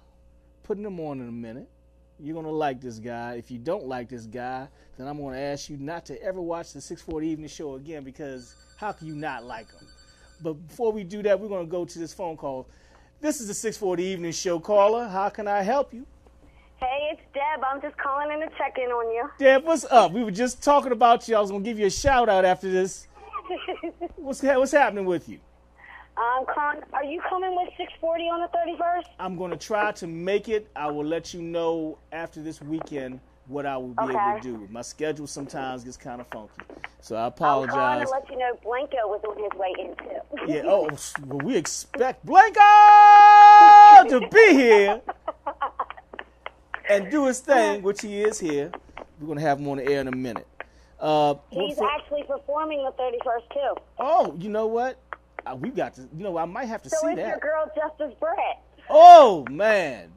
putting 0.63 0.85
him 0.85 1.01
on 1.01 1.21
in 1.21 1.29
a 1.29 1.33
minute. 1.33 1.69
You're 2.19 2.35
gonna 2.35 2.51
like 2.51 2.81
this 2.81 2.99
guy. 2.99 3.35
If 3.35 3.51
you 3.51 3.59
don't 3.59 3.87
like 3.87 4.09
this 4.09 4.27
guy, 4.27 4.69
then 4.97 5.07
I'm 5.09 5.19
gonna 5.19 5.39
ask 5.39 5.71
you 5.71 5.79
not 5.79 6.05
to 6.07 6.23
ever 6.23 6.41
watch 6.41 6.73
the 6.73 6.81
640 6.81 7.27
Evening 7.27 7.49
Show 7.49 7.77
again 7.77 8.05
because 8.05 8.55
how 8.77 8.93
can 8.93 9.07
you 9.07 9.15
not 9.15 9.45
like 9.45 9.73
him? 9.73 9.89
But 10.43 10.55
before 10.69 10.93
we 10.93 11.05
do 11.05 11.23
that, 11.23 11.39
we're 11.39 11.49
going 11.49 11.67
to 11.67 11.71
go 11.71 11.85
to 11.85 11.99
this 11.99 12.13
phone 12.13 12.37
call. 12.37 12.67
This 13.21 13.41
is 13.41 13.49
the 13.49 13.55
640 13.55 14.03
Evening 14.03 14.33
Show 14.33 14.59
caller. 14.59 15.07
How 15.07 15.29
can 15.29 15.47
I 15.47 15.63
help 15.63 15.93
you? 15.93 16.07
Hey, 16.79 17.11
it's 17.13 17.21
Deb. 17.35 17.63
I'm 17.63 17.83
just 17.83 17.97
calling 17.99 18.33
in 18.33 18.41
to 18.41 18.49
check 18.57 18.79
in 18.79 18.91
on 18.91 19.15
you. 19.15 19.29
Deb, 19.39 19.65
what's 19.65 19.85
up? 19.85 20.13
We 20.13 20.25
were 20.25 20.31
just 20.31 20.63
talking 20.63 20.93
about 20.93 21.29
you. 21.29 21.37
I 21.37 21.41
was 21.41 21.51
going 21.51 21.63
to 21.63 21.69
give 21.69 21.79
you 21.79 21.87
a 21.87 21.91
shout 21.91 22.31
out 22.31 22.45
after 22.45 22.71
this. 22.71 23.07
What's, 24.17 24.43
what's 24.43 24.71
happening 24.71 25.07
with 25.07 25.29
you? 25.29 25.41
I'm 26.17 26.45
calling. 26.47 26.83
Are 26.93 27.03
you 27.03 27.21
coming 27.29 27.57
with 27.57 27.69
640 27.77 28.25
on 28.25 28.41
the 28.43 28.49
31st? 28.57 29.05
I'm 29.19 29.37
going 29.37 29.51
to 29.51 29.57
try 29.57 29.91
to 29.93 30.07
make 30.07 30.49
it. 30.49 30.69
I 30.77 30.89
will 30.89 31.05
let 31.05 31.35
you 31.35 31.43
know 31.43 31.99
after 32.13 32.41
this 32.41 32.63
weekend 32.63 33.19
what 33.51 33.67
I 33.67 33.77
will 33.77 33.89
be 33.89 34.03
able 34.05 34.13
to 34.13 34.41
do. 34.43 34.69
My 34.71 34.83
schedule 34.83 35.27
sometimes 35.27 35.83
gets 35.85 35.97
kind 35.97 36.21
of 36.21 36.27
funky. 36.29 36.53
So 37.01 37.17
I 37.17 37.27
apologize. 37.27 37.75
I'm 37.75 38.07
to 38.07 38.11
let 38.13 38.31
you 38.31 38.39
know 38.39 38.59
Blanco 38.63 38.97
was 39.07 39.21
on 39.29 39.37
his 39.43 39.53
way 39.59 39.75
in 39.79 39.97
too. 39.97 40.53
Yeah, 40.53 40.63
oh, 40.67 40.89
well, 41.27 41.39
we 41.45 41.57
expect 41.57 42.25
Blanco 42.25 42.61
to 44.09 44.29
be 44.33 44.53
here 44.55 45.01
and 46.89 47.11
do 47.11 47.27
his 47.27 47.41
thing, 47.41 47.83
which 47.83 48.01
he 48.03 48.21
is 48.23 48.39
here. 48.39 48.71
We're 49.19 49.27
going 49.27 49.39
to 49.39 49.45
have 49.45 49.59
him 49.59 49.69
on 49.69 49.79
the 49.79 49.87
air 49.87 50.01
in 50.01 50.09
a 50.09 50.13
minute. 50.17 50.47
Uh, 50.99 51.35
He's 51.51 51.77
for- 51.77 51.91
actually 51.91 52.23
performing 52.25 52.85
the 52.85 52.93
31st 52.93 53.53
too. 53.55 53.81
oh, 53.99 54.35
you 54.39 54.49
know 54.51 54.67
what? 54.67 54.99
Uh, 55.47 55.57
we 55.57 55.71
got 55.71 55.95
to, 55.95 56.03
you 56.17 56.23
know, 56.23 56.37
I 56.37 56.45
might 56.45 56.67
have 56.67 56.83
to 56.83 56.91
So 56.91 56.97
see 57.01 57.13
is 57.13 57.17
your 57.19 57.27
that. 57.29 57.41
girl 57.41 57.71
Justice 57.75 58.15
Brett. 58.21 58.63
Oh, 58.91 59.47
man. 59.51 60.13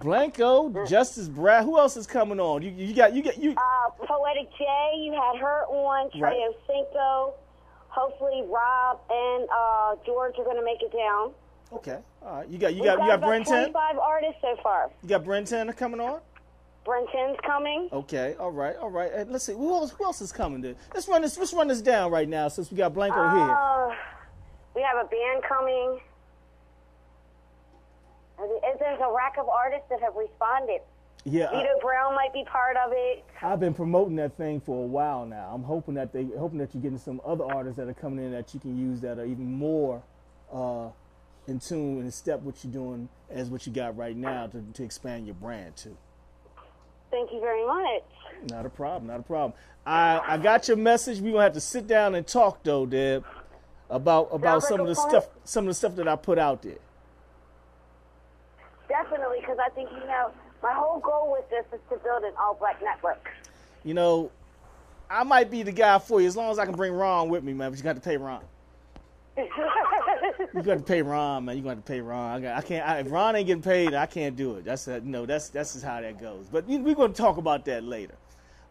Blanco, 0.00 0.86
Justice 0.86 1.28
Brad. 1.28 1.64
Who 1.64 1.78
else 1.78 1.96
is 1.96 2.06
coming 2.06 2.40
on? 2.40 2.62
You, 2.62 2.70
you 2.70 2.94
got, 2.94 3.14
you 3.14 3.22
got, 3.22 3.38
you. 3.38 3.52
Uh, 3.52 3.90
Poetic 4.06 4.48
J, 4.58 4.64
you 4.96 5.12
had 5.12 5.38
her 5.40 5.66
on. 5.66 6.10
Trey 6.10 6.20
Right. 6.20 6.54
Cinco. 6.66 7.34
Hopefully 7.88 8.42
Rob 8.46 9.00
and 9.10 9.48
uh, 9.50 9.96
George 10.06 10.34
are 10.38 10.44
going 10.44 10.56
to 10.56 10.64
make 10.64 10.80
it 10.80 10.92
down. 10.92 11.32
Okay, 11.72 11.98
all 12.22 12.38
right. 12.38 12.48
You 12.48 12.58
got, 12.58 12.74
you 12.74 12.82
We've 12.82 12.84
got, 12.86 13.00
you 13.00 13.06
got 13.06 13.14
about 13.18 13.26
Brenton. 13.28 13.72
25 13.72 13.98
artists 13.98 14.36
so 14.40 14.56
far. 14.62 14.90
You 15.02 15.08
got 15.08 15.24
Brenton 15.24 15.72
coming 15.74 16.00
on. 16.00 16.20
Brenton's 16.84 17.36
coming. 17.46 17.88
Okay, 17.92 18.34
all 18.40 18.50
right, 18.50 18.76
all 18.76 18.90
right. 18.90 19.12
And 19.12 19.30
let's 19.30 19.44
see, 19.44 19.52
who 19.52 19.70
else, 19.74 19.90
who 19.90 20.04
else 20.04 20.20
is 20.20 20.32
coming? 20.32 20.62
To, 20.62 20.74
let's 20.94 21.06
run 21.08 21.22
this. 21.22 21.36
Let's 21.36 21.52
run 21.52 21.68
this 21.68 21.82
down 21.82 22.10
right 22.10 22.28
now 22.28 22.48
since 22.48 22.70
we 22.70 22.76
got 22.76 22.94
Blanco 22.94 23.16
here. 23.16 23.50
Uh, 23.50 23.94
we 24.74 24.82
have 24.82 25.04
a 25.04 25.08
band 25.08 25.42
coming. 25.46 26.00
There's 28.40 29.00
a 29.00 29.12
rack 29.12 29.36
of 29.38 29.48
artists 29.48 29.86
that 29.90 30.00
have 30.00 30.14
responded. 30.16 30.80
Yeah, 31.24 31.48
I- 31.50 31.60
Vito 31.60 31.78
Brown 31.82 32.14
might 32.14 32.32
be 32.32 32.44
part 32.44 32.76
of 32.78 32.92
it. 32.94 33.24
I've 33.42 33.60
been 33.60 33.74
promoting 33.74 34.16
that 34.16 34.36
thing 34.36 34.60
for 34.60 34.82
a 34.82 34.86
while 34.86 35.26
now. 35.26 35.50
I'm 35.52 35.62
hoping 35.62 35.94
that 35.94 36.12
they 36.12 36.24
hoping 36.38 36.58
that 36.58 36.74
you're 36.74 36.82
getting 36.82 36.98
some 36.98 37.20
other 37.24 37.44
artists 37.44 37.76
that 37.76 37.88
are 37.88 37.94
coming 37.94 38.24
in 38.24 38.32
that 38.32 38.54
you 38.54 38.60
can 38.60 38.78
use 38.78 39.00
that 39.02 39.18
are 39.18 39.26
even 39.26 39.52
more 39.52 40.02
uh, 40.52 40.88
in 41.46 41.58
tune 41.58 41.96
and 41.96 42.04
in 42.06 42.10
step 42.10 42.40
what 42.40 42.64
you're 42.64 42.72
doing 42.72 43.08
as 43.28 43.50
what 43.50 43.66
you 43.66 43.72
got 43.72 43.96
right 43.96 44.16
now 44.16 44.46
to, 44.46 44.62
to 44.72 44.82
expand 44.82 45.26
your 45.26 45.34
brand 45.34 45.76
too. 45.76 45.96
Thank 47.10 47.32
you 47.32 47.40
very 47.40 47.66
much. 47.66 48.02
Not 48.50 48.64
a 48.64 48.70
problem, 48.70 49.08
not 49.08 49.20
a 49.20 49.24
problem. 49.24 49.52
I, 49.84 50.20
I 50.26 50.38
got 50.38 50.68
your 50.68 50.76
message. 50.76 51.20
We're 51.20 51.32
gonna 51.32 51.44
have 51.44 51.52
to 51.54 51.60
sit 51.60 51.86
down 51.86 52.14
and 52.14 52.26
talk 52.26 52.62
though, 52.62 52.86
Deb, 52.86 53.24
about 53.90 54.28
about 54.32 54.62
Sounds 54.62 54.68
some 54.68 54.80
like 54.80 54.80
of 54.82 54.86
the 54.88 54.94
stuff 54.94 55.28
some 55.44 55.64
of 55.64 55.68
the 55.68 55.74
stuff 55.74 55.96
that 55.96 56.08
I 56.08 56.16
put 56.16 56.38
out 56.38 56.62
there. 56.62 56.78
Definitely, 58.90 59.38
because 59.40 59.58
I 59.64 59.70
think, 59.70 59.88
you 59.92 60.06
know, 60.06 60.32
my 60.62 60.72
whole 60.74 60.98
goal 60.98 61.30
with 61.30 61.48
this 61.48 61.64
is 61.72 61.80
to 61.90 61.96
build 62.04 62.24
an 62.24 62.32
all 62.38 62.54
black 62.54 62.82
network. 62.82 63.30
You 63.84 63.94
know, 63.94 64.32
I 65.08 65.22
might 65.22 65.48
be 65.50 65.62
the 65.62 65.72
guy 65.72 65.98
for 66.00 66.20
you 66.20 66.26
as 66.26 66.36
long 66.36 66.50
as 66.50 66.58
I 66.58 66.66
can 66.66 66.74
bring 66.74 66.92
Ron 66.92 67.28
with 67.28 67.44
me, 67.44 67.52
man. 67.52 67.70
But 67.70 67.78
you 67.78 67.84
got 67.84 67.94
to 67.94 68.02
pay 68.02 68.16
Ron. 68.16 68.42
You 69.36 70.62
got 70.62 70.78
to 70.78 70.82
pay 70.82 71.02
Ron, 71.02 71.44
man. 71.44 71.56
You 71.56 71.62
got 71.62 71.76
to 71.76 71.82
pay 71.82 72.00
Ron. 72.00 72.36
I, 72.36 72.40
got, 72.40 72.56
I 72.56 72.60
can't. 72.62 72.86
I, 72.86 72.98
if 72.98 73.10
Ron 73.10 73.36
ain't 73.36 73.46
getting 73.46 73.62
paid, 73.62 73.94
I 73.94 74.06
can't 74.06 74.36
do 74.36 74.56
it. 74.56 74.64
That's 74.64 74.88
a, 74.88 74.94
you 74.94 75.10
know. 75.10 75.24
That's 75.24 75.48
that's 75.48 75.74
just 75.74 75.84
how 75.84 76.00
that 76.00 76.20
goes. 76.20 76.46
But 76.50 76.66
we're 76.66 76.94
going 76.94 77.12
to 77.12 77.16
talk 77.16 77.36
about 77.36 77.64
that 77.66 77.84
later. 77.84 78.16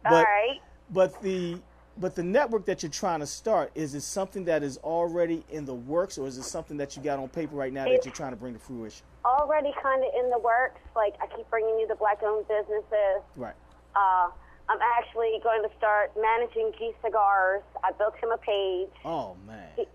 But, 0.03 0.13
All 0.13 0.23
right. 0.23 0.59
But 0.91 1.21
the 1.21 1.59
but 1.99 2.15
the 2.15 2.23
network 2.23 2.65
that 2.65 2.81
you're 2.81 2.91
trying 2.91 3.19
to 3.19 3.27
start 3.27 3.71
is 3.75 3.93
it 3.93 4.01
something 4.01 4.45
that 4.45 4.63
is 4.63 4.77
already 4.77 5.43
in 5.51 5.65
the 5.65 5.73
works, 5.73 6.17
or 6.17 6.27
is 6.27 6.37
it 6.37 6.43
something 6.43 6.77
that 6.77 6.95
you 6.95 7.03
got 7.03 7.19
on 7.19 7.27
paper 7.27 7.55
right 7.55 7.73
now 7.73 7.83
that 7.83 8.05
you're 8.05 8.13
trying 8.13 8.31
to 8.31 8.37
bring 8.37 8.53
to 8.53 8.59
fruition? 8.59 9.05
Already 9.25 9.73
kind 9.83 10.03
of 10.03 10.09
in 10.17 10.29
the 10.29 10.39
works. 10.39 10.79
Like, 10.95 11.15
I 11.21 11.27
keep 11.35 11.49
bringing 11.49 11.77
you 11.79 11.87
the 11.87 11.95
black 11.95 12.23
owned 12.23 12.47
businesses. 12.47 13.21
Right. 13.35 13.55
Uh, 13.95 14.29
I'm 14.69 14.79
actually 14.97 15.39
going 15.43 15.63
to 15.63 15.69
start 15.77 16.11
managing 16.19 16.71
G 16.77 16.91
Cigars. 17.03 17.63
I 17.83 17.91
built 17.91 18.15
him 18.21 18.31
a 18.31 18.37
page. 18.37 18.89
Oh 19.03 19.35
man. 19.45 19.67
He, 19.75 19.85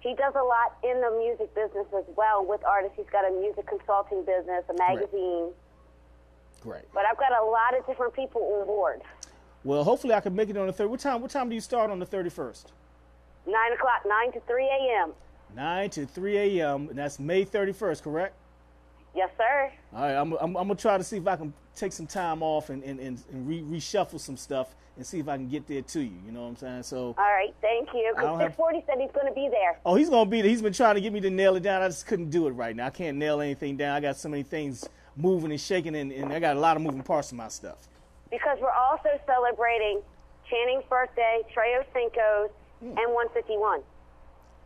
he 0.00 0.14
does 0.14 0.34
a 0.34 0.42
lot 0.42 0.78
in 0.82 1.00
the 1.00 1.10
music 1.16 1.54
business 1.54 1.86
as 1.96 2.04
well 2.16 2.44
with 2.44 2.64
artists. 2.64 2.96
He's 2.96 3.10
got 3.12 3.28
a 3.28 3.30
music 3.30 3.66
consulting 3.68 4.24
business, 4.24 4.64
a 4.68 4.74
magazine. 4.74 5.50
Great. 6.60 6.84
But 6.94 7.04
I've 7.06 7.18
got 7.18 7.32
a 7.32 7.44
lot 7.44 7.78
of 7.78 7.86
different 7.86 8.14
people 8.14 8.40
on 8.40 8.66
board. 8.66 9.02
Well, 9.64 9.84
hopefully 9.84 10.14
I 10.14 10.20
can 10.20 10.34
make 10.34 10.48
it 10.50 10.56
on 10.56 10.66
the 10.66 10.72
third. 10.72 10.88
What 10.88 11.00
time? 11.00 11.20
What 11.20 11.30
time 11.30 11.48
do 11.48 11.54
you 11.54 11.60
start 11.60 11.90
on 11.90 11.98
the 11.98 12.06
thirty 12.06 12.30
first? 12.30 12.72
Nine 13.46 13.72
o'clock, 13.72 14.02
nine 14.06 14.32
to 14.32 14.40
three 14.40 14.66
a.m. 14.66 15.12
Nine 15.54 15.90
to 15.90 16.06
three 16.06 16.58
a.m. 16.60 16.88
And 16.88 16.98
that's 16.98 17.18
May 17.18 17.44
thirty 17.44 17.72
first, 17.72 18.02
correct? 18.02 18.34
Yes, 19.14 19.30
sir. 19.36 19.70
All 19.94 20.00
right, 20.02 20.14
I'm, 20.14 20.32
I'm, 20.32 20.56
I'm 20.56 20.68
gonna 20.68 20.74
try 20.74 20.96
to 20.96 21.04
see 21.04 21.18
if 21.18 21.26
I 21.26 21.36
can 21.36 21.52
take 21.76 21.92
some 21.92 22.06
time 22.06 22.42
off 22.42 22.70
and 22.70 22.82
and, 22.82 22.98
and, 22.98 23.22
and 23.30 23.46
re- 23.46 23.62
reshuffle 23.62 24.18
some 24.18 24.36
stuff 24.36 24.74
and 24.96 25.06
see 25.06 25.18
if 25.20 25.28
I 25.28 25.36
can 25.36 25.48
get 25.48 25.66
there 25.66 25.82
to 25.82 26.00
you. 26.00 26.16
You 26.26 26.32
know 26.32 26.42
what 26.42 26.48
I'm 26.48 26.56
saying? 26.56 26.82
So, 26.82 27.14
All 27.16 27.24
right, 27.24 27.54
thank 27.62 27.88
you. 27.94 28.12
Because 28.14 28.28
have- 28.40 28.52
640 28.52 28.84
said 28.86 28.96
he's 29.00 29.10
going 29.12 29.26
to 29.26 29.32
be 29.32 29.48
there. 29.50 29.78
oh, 29.86 29.94
he's 29.94 30.10
gonna 30.10 30.28
be 30.28 30.42
there. 30.42 30.50
He's 30.50 30.60
been 30.62 30.72
trying 30.72 30.96
to 30.96 31.00
get 31.00 31.12
me 31.12 31.20
to 31.20 31.30
nail 31.30 31.56
it 31.56 31.62
down. 31.62 31.82
I 31.82 31.88
just 31.88 32.06
couldn't 32.06 32.30
do 32.30 32.46
it 32.46 32.50
right 32.50 32.74
now. 32.74 32.86
I 32.86 32.90
can't 32.90 33.16
nail 33.16 33.40
anything 33.40 33.76
down. 33.76 33.96
I 33.96 34.00
got 34.00 34.16
so 34.16 34.28
many 34.28 34.42
things 34.42 34.88
moving 35.16 35.50
and 35.50 35.60
shaking, 35.60 35.94
and, 35.94 36.10
and 36.12 36.32
I 36.32 36.40
got 36.40 36.56
a 36.56 36.60
lot 36.60 36.76
of 36.76 36.82
moving 36.82 37.02
parts 37.02 37.30
in 37.32 37.38
my 37.38 37.48
stuff. 37.48 37.88
Because 38.32 38.58
we're 38.60 38.70
also 38.72 39.10
celebrating 39.26 40.00
Channing's 40.50 40.82
birthday, 40.90 41.42
Treo 41.54 41.84
Cinco's, 41.94 42.50
Hmm. 42.80 42.98
and 42.98 43.14
151. 43.14 43.82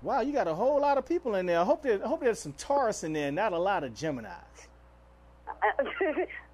Wow, 0.00 0.20
you 0.22 0.32
got 0.32 0.48
a 0.48 0.54
whole 0.54 0.80
lot 0.80 0.96
of 0.96 1.04
people 1.04 1.34
in 1.34 1.44
there. 1.44 1.58
I 1.60 1.64
hope 1.64 1.82
there, 1.82 2.02
I 2.02 2.08
hope 2.08 2.20
there's 2.20 2.38
some 2.40 2.54
Taurus 2.54 3.04
in 3.04 3.12
there, 3.12 3.30
not 3.30 3.52
a 3.52 3.58
lot 3.58 3.84
of 3.84 3.92
Gemini's. 3.94 4.30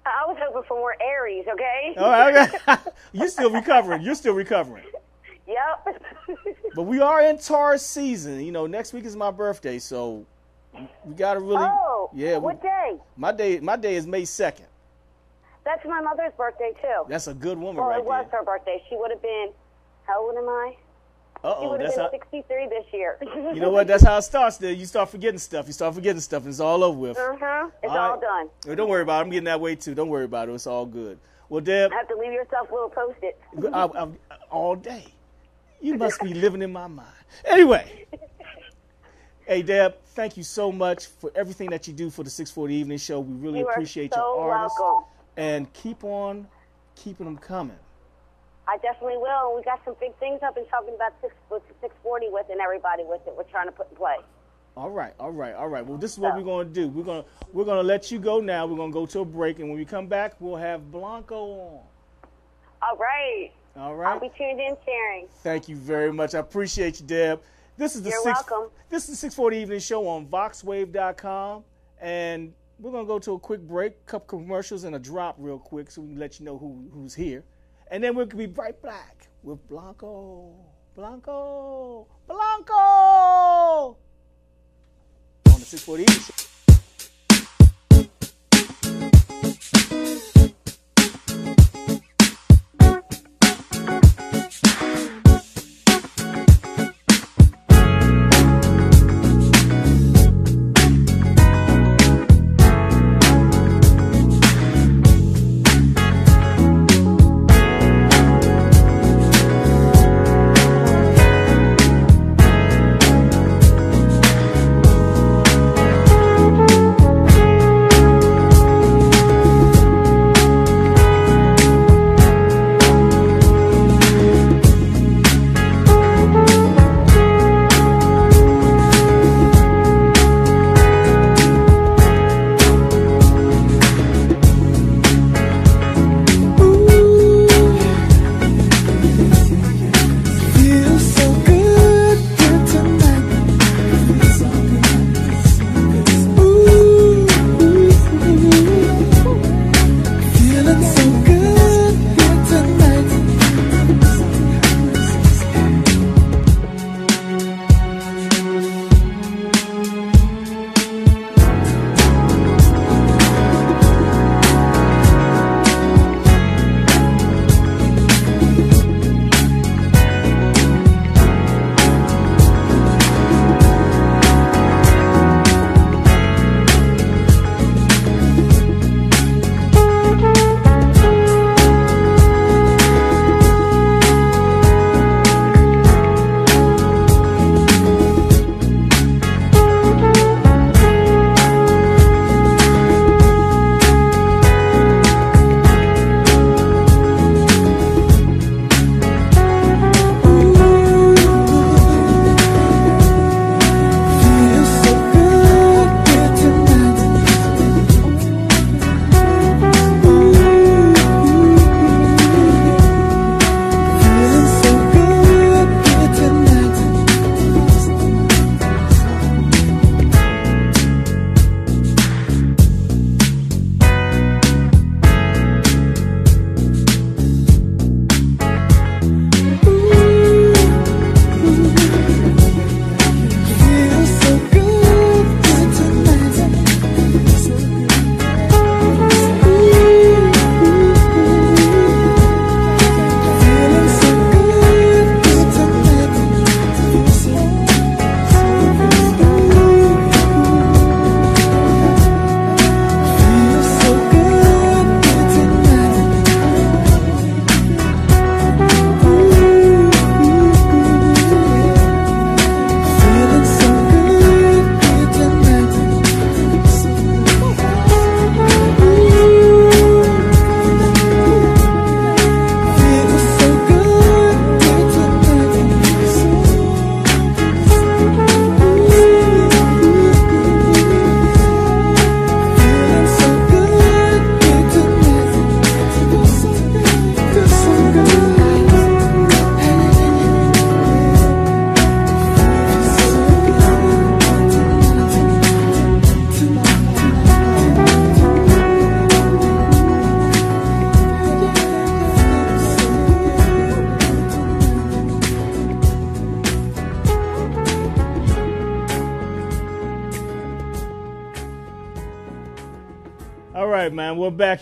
I 0.05 0.25
was 0.27 0.37
hoping 0.41 0.63
for 0.67 0.75
more 0.77 0.95
Aries, 1.01 1.45
okay? 1.53 1.93
All 1.97 2.09
right, 2.09 2.53
okay. 2.67 2.75
you're 3.13 3.27
still 3.29 3.49
recovering. 3.51 4.01
You're 4.01 4.15
still 4.15 4.33
recovering. 4.33 4.85
Yep. 5.45 6.01
But 6.73 6.83
we 6.83 7.01
are 7.01 7.21
in 7.21 7.37
Taurus 7.37 7.85
season. 7.85 8.39
You 8.39 8.53
know, 8.53 8.65
next 8.65 8.93
week 8.93 9.03
is 9.03 9.13
my 9.13 9.29
birthday, 9.29 9.77
so 9.77 10.25
we 11.03 11.13
got 11.15 11.33
to 11.33 11.41
really. 11.41 11.57
oh, 11.59 12.09
yeah. 12.13 12.35
we- 12.35 12.45
what 12.45 12.61
day? 12.61 12.93
my 13.17 13.33
day, 13.33 13.59
my 13.59 13.75
day 13.75 13.95
is 13.95 14.07
May 14.07 14.23
second. 14.23 14.67
That's 15.65 15.85
my 15.85 16.01
mother's 16.01 16.33
birthday, 16.37 16.71
too. 16.81 17.03
That's 17.07 17.27
a 17.27 17.33
good 17.33 17.57
woman 17.57 17.77
well, 17.81 17.89
right 17.89 17.99
it 17.99 18.05
was 18.05 18.25
there. 18.31 18.39
her 18.39 18.45
birthday. 18.45 18.83
She 18.89 18.95
would 18.97 19.11
have 19.11 19.21
been, 19.21 19.49
how 20.05 20.21
old 20.25 20.37
am 20.37 20.49
I? 20.49 20.75
Uh 21.43 21.59
She 21.59 21.65
oh, 21.65 21.69
would 21.71 21.81
have 21.81 21.95
that's 21.95 21.95
been 21.97 22.05
how. 22.05 22.11
63 22.11 22.67
this 22.69 22.85
year. 22.93 23.17
You 23.53 23.59
know 23.59 23.69
what? 23.69 23.87
That's 23.87 24.03
how 24.03 24.17
it 24.17 24.21
starts. 24.23 24.57
There, 24.57 24.71
you 24.71 24.85
start 24.85 25.09
forgetting 25.09 25.39
stuff. 25.39 25.67
You 25.67 25.73
start 25.73 25.93
forgetting 25.95 26.21
stuff, 26.21 26.43
and 26.43 26.49
it's 26.49 26.59
all 26.59 26.83
over 26.83 26.97
with. 26.97 27.17
Uh-huh. 27.17 27.69
It's 27.81 27.91
All 27.91 27.97
all, 27.97 28.11
right. 28.11 28.21
done. 28.21 28.49
Well, 28.65 28.75
don't 28.75 28.89
worry 28.89 29.01
about 29.03 29.19
it. 29.19 29.25
I'm 29.25 29.29
getting 29.29 29.45
that 29.45 29.59
way 29.59 29.75
too. 29.75 29.93
Don't 29.93 30.09
worry 30.09 30.25
about 30.25 30.49
it. 30.49 30.53
It's 30.53 30.67
all 30.67 30.85
good. 30.85 31.17
Well, 31.49 31.61
Deb, 31.61 31.91
I 31.91 31.95
have 31.95 32.07
to 32.07 32.15
leave 32.15 32.31
yourself 32.33 32.71
little 32.71 32.89
post-it. 32.89 33.37
I, 33.73 33.83
I, 33.85 34.07
all 34.49 34.75
day. 34.75 35.05
You 35.81 35.95
must 35.97 36.21
be 36.21 36.33
living 36.33 36.61
in 36.61 36.71
my 36.71 36.87
mind. 36.87 37.07
Anyway, 37.45 38.05
hey 39.45 39.61
Deb, 39.61 39.95
thank 40.15 40.37
you 40.37 40.43
so 40.43 40.71
much 40.71 41.07
for 41.07 41.31
everything 41.35 41.69
that 41.71 41.87
you 41.87 41.93
do 41.93 42.09
for 42.09 42.23
the 42.23 42.29
640 42.29 42.73
Evening 42.73 42.97
Show. 42.97 43.19
We 43.19 43.33
really 43.35 43.59
You 43.59 43.67
appreciate 43.69 44.13
so 44.13 44.19
your 44.35 44.53
artists, 44.53 44.79
welcome. 44.79 45.05
And 45.37 45.71
keep 45.73 46.03
on 46.03 46.47
keeping 46.95 47.25
them 47.25 47.37
coming. 47.37 47.77
I 48.67 48.77
definitely 48.77 49.17
will. 49.17 49.55
We 49.55 49.63
got 49.63 49.83
some 49.83 49.95
big 49.99 50.15
things 50.19 50.39
I've 50.41 50.55
been 50.55 50.67
talking 50.67 50.95
about 50.95 51.13
six, 51.21 51.33
with 51.49 51.63
640 51.81 52.27
with 52.29 52.45
and 52.49 52.61
everybody 52.61 53.03
with 53.05 53.21
it. 53.27 53.33
We're 53.35 53.43
trying 53.43 53.67
to 53.67 53.71
put 53.71 53.89
in 53.89 53.97
play. 53.97 54.17
All 54.75 54.89
right, 54.89 55.13
all 55.19 55.31
right, 55.31 55.53
all 55.53 55.67
right. 55.67 55.85
Well, 55.85 55.97
this 55.97 56.13
is 56.13 56.19
what 56.19 56.35
we're 56.35 56.43
going 56.43 56.67
to 56.67 56.73
do. 56.73 56.87
We're 56.87 57.03
going 57.03 57.23
to 57.23 57.29
we're 57.51 57.65
going 57.65 57.77
to 57.77 57.83
let 57.83 58.09
you 58.09 58.17
go 58.17 58.39
now. 58.39 58.65
We're 58.65 58.77
going 58.77 58.91
to 58.91 58.93
go 58.93 59.05
to 59.05 59.19
a 59.19 59.25
break, 59.25 59.59
and 59.59 59.69
when 59.69 59.77
we 59.77 59.85
come 59.85 60.07
back, 60.07 60.33
we'll 60.39 60.55
have 60.55 60.91
Blanco 60.91 61.35
on. 61.35 61.79
All 62.81 62.97
right. 62.97 63.51
All 63.75 63.95
right. 63.95 64.13
I'll 64.13 64.19
be 64.19 64.31
tuned 64.35 64.59
in 64.59 64.75
sharing. 64.83 65.27
Thank 65.43 65.69
you 65.69 65.75
very 65.75 66.11
much. 66.11 66.33
I 66.33 66.39
appreciate 66.39 66.99
you, 66.99 67.05
Deb. 67.05 67.41
This 67.77 67.95
is 67.95 68.01
the 68.01 68.09
You're 68.09 68.23
six, 68.23 68.43
welcome. 68.49 68.71
This 68.89 69.03
is 69.03 69.09
the 69.09 69.15
640 69.15 69.57
Evening 69.57 69.79
Show 69.79 70.07
on 70.07 70.25
VoxWav.com, 70.27 71.63
and 72.01 72.53
we're 72.83 72.91
gonna 72.91 73.07
go 73.07 73.17
to 73.17 73.33
a 73.33 73.39
quick 73.39 73.61
break, 73.61 74.05
couple 74.05 74.39
commercials, 74.39 74.83
and 74.83 74.93
a 74.93 74.99
drop 74.99 75.35
real 75.39 75.57
quick, 75.57 75.89
so 75.89 76.01
we 76.01 76.09
can 76.09 76.19
let 76.19 76.37
you 76.37 76.45
know 76.45 76.57
who 76.57 76.89
who's 76.93 77.15
here, 77.15 77.45
and 77.89 78.03
then 78.03 78.13
we'll 78.13 78.25
be 78.25 78.47
right 78.47 78.79
back 78.81 79.29
with 79.41 79.65
Blanco, 79.69 80.53
Blanco, 80.93 82.07
Blanco! 82.27 82.73
On 85.47 85.59
the 85.59 85.65
640 85.65 86.03
Evening 86.03 86.52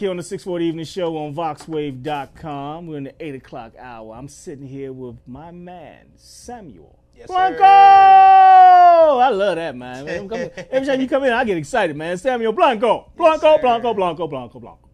here 0.02 0.10
on 0.10 0.18
the 0.18 0.24
640 0.24 0.66
Evening 0.66 0.86
Show 0.86 1.16
on 1.16 1.36
VoxWav.com. 1.36 2.88
We're 2.88 2.97
in 2.97 3.04
the 3.04 3.14
8 3.20 3.36
o'clock 3.36 3.74
hour. 3.78 4.16
I'm 4.16 4.28
sitting 4.28 4.66
here 4.66 4.91
with 4.91 5.18
my 5.28 5.52
man, 5.52 6.08
Samuel. 6.16 6.97
Yes, 7.16 7.28
Blanco! 7.28 7.60
sir. 7.60 7.64
I 7.64 9.30
love 9.30 9.56
that, 9.58 9.76
man. 9.76 10.06
Man, 10.06 10.20
I'm 10.22 10.28
coming- 10.28 10.49
Every 10.72 10.88
time 10.88 11.02
you 11.02 11.08
come 11.08 11.24
in, 11.24 11.32
I 11.32 11.43
get 11.43 11.56
excited, 11.56 11.95
man. 11.95 12.18
Samuel 12.18 12.52
Blanco. 12.52 13.12
Blanco, 13.16 13.58
sir. 13.58 13.62
Blanco, 13.62 13.93
Blanco, 13.93 14.28
Blanco, 14.28 14.60
Blanco. 14.60 14.89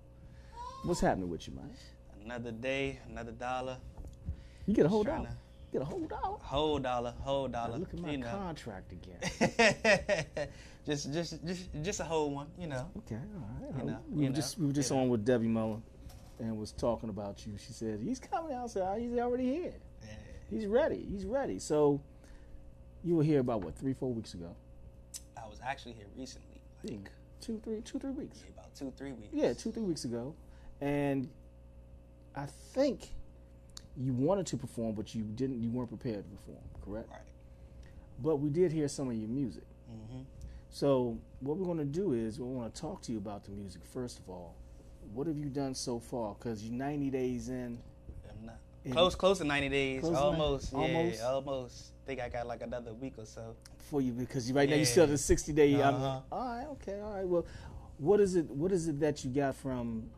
What's 0.83 0.99
happening 0.99 1.29
with 1.29 1.47
you, 1.47 1.53
man? 1.55 1.71
Another 2.25 2.51
day, 2.51 2.99
another 3.09 3.31
dollar. 3.31 3.77
You 4.65 4.73
get 4.73 4.85
a 4.85 4.89
whole 4.89 5.05
dollar. 5.05 5.29
Get 5.71 5.83
a 5.83 5.85
whole 5.85 6.05
dollar. 6.05 6.37
Whole 6.41 6.79
dollar, 6.79 7.13
whole 7.21 7.47
dollar. 7.47 7.77
Look 7.77 7.93
at 7.93 7.99
my 8.01 8.11
you 8.11 8.17
know. 8.17 8.29
contract 8.29 8.91
again. 8.91 10.25
just, 10.87 11.13
just, 11.13 11.45
just, 11.45 11.69
just 11.83 11.99
a 11.99 12.03
whole 12.03 12.31
one. 12.31 12.47
You 12.57 12.67
know. 12.67 12.89
Okay, 12.99 13.15
all 13.15 13.49
right. 13.61 13.83
You 13.83 13.91
know. 13.91 13.99
we 14.09 14.23
were 14.27 14.33
just 14.33 14.57
we 14.57 14.65
were 14.65 14.73
just 14.73 14.89
you 14.89 14.95
know. 14.95 15.03
on 15.03 15.09
with 15.09 15.25
Debbie 15.25 15.47
Mullen 15.47 15.83
and 16.39 16.57
was 16.57 16.71
talking 16.71 17.09
about 17.09 17.45
you. 17.45 17.57
She 17.57 17.73
said 17.73 17.99
he's 18.01 18.19
coming 18.19 18.53
out. 18.55 18.71
Said 18.71 18.83
"Oh, 18.87 18.97
he's 18.97 19.17
already 19.19 19.45
here. 19.45 19.73
He's 20.49 20.65
ready. 20.65 21.05
He's 21.09 21.25
ready. 21.25 21.59
So 21.59 22.01
you 23.03 23.15
were 23.15 23.23
here 23.23 23.41
about 23.41 23.61
what 23.61 23.77
three, 23.77 23.93
four 23.93 24.13
weeks 24.13 24.33
ago? 24.33 24.55
I 25.37 25.47
was 25.47 25.59
actually 25.63 25.93
here 25.93 26.07
recently, 26.15 26.61
like 26.83 27.09
Two, 27.41 27.59
three, 27.63 27.81
two, 27.81 27.99
three 27.99 28.11
weeks. 28.11 28.43
about 28.51 28.73
two, 28.75 28.91
three 28.97 29.11
weeks. 29.11 29.29
Yeah, 29.31 29.53
two, 29.53 29.71
three 29.71 29.83
weeks 29.83 30.05
ago, 30.05 30.33
and 30.81 31.29
I 32.35 32.45
think 32.73 33.09
you 33.95 34.13
wanted 34.13 34.47
to 34.47 34.57
perform, 34.57 34.95
but 34.95 35.13
you 35.13 35.23
didn't. 35.23 35.61
You 35.61 35.69
weren't 35.69 35.89
prepared 35.89 36.23
to 36.23 36.29
perform. 36.37 36.63
Correct. 36.81 37.09
Right. 37.09 37.19
But 38.23 38.37
we 38.37 38.49
did 38.49 38.71
hear 38.71 38.87
some 38.87 39.09
of 39.09 39.15
your 39.15 39.29
music. 39.29 39.63
Mhm. 39.91 40.25
So 40.69 41.17
what 41.39 41.57
we're 41.57 41.65
going 41.65 41.77
to 41.79 41.85
do 41.85 42.13
is 42.13 42.39
we 42.39 42.45
want 42.45 42.73
to 42.73 42.81
talk 42.81 43.01
to 43.03 43.11
you 43.11 43.17
about 43.17 43.43
the 43.45 43.51
music 43.51 43.81
first 43.93 44.19
of 44.19 44.29
all. 44.29 44.55
What 45.13 45.27
have 45.27 45.37
you 45.37 45.45
done 45.49 45.73
so 45.73 45.99
far? 45.99 46.35
Because 46.37 46.63
you're 46.63 46.73
90 46.75 47.09
days 47.09 47.49
in. 47.49 47.77
I'm 48.29 48.45
not 48.45 48.57
in- 48.83 48.91
close, 48.91 49.15
close 49.15 49.37
to 49.39 49.43
ninety 49.45 49.69
days. 49.69 50.01
Close 50.01 50.15
almost, 50.15 50.73
90 50.73 50.91
yeah, 50.91 50.97
almost? 50.99 51.21
almost. 51.23 51.91
Think 52.05 52.19
I 52.21 52.29
got 52.29 52.45
like 52.47 52.61
another 52.61 52.93
week 52.93 53.13
or 53.17 53.25
so. 53.25 53.55
for 53.89 54.01
you 54.01 54.11
because 54.11 54.49
you 54.49 54.55
right 54.55 54.69
now 54.69 54.75
you 54.75 54.83
still 54.85 55.03
have 55.03 55.09
the 55.09 55.17
60 55.17 55.53
day. 55.53 55.81
I'm- 55.81 55.95
Uh-huh. 55.95 56.19
all 56.31 56.45
right, 56.45 56.67
okay, 56.71 56.99
all 56.99 57.13
right. 57.13 57.27
Well, 57.27 57.45
what 57.99 58.19
is 58.19 58.35
it? 58.35 58.49
What 58.49 58.71
is 58.71 58.87
it 58.89 58.99
that 58.99 59.23
you 59.23 59.31
got 59.31 59.55
from 59.55 60.09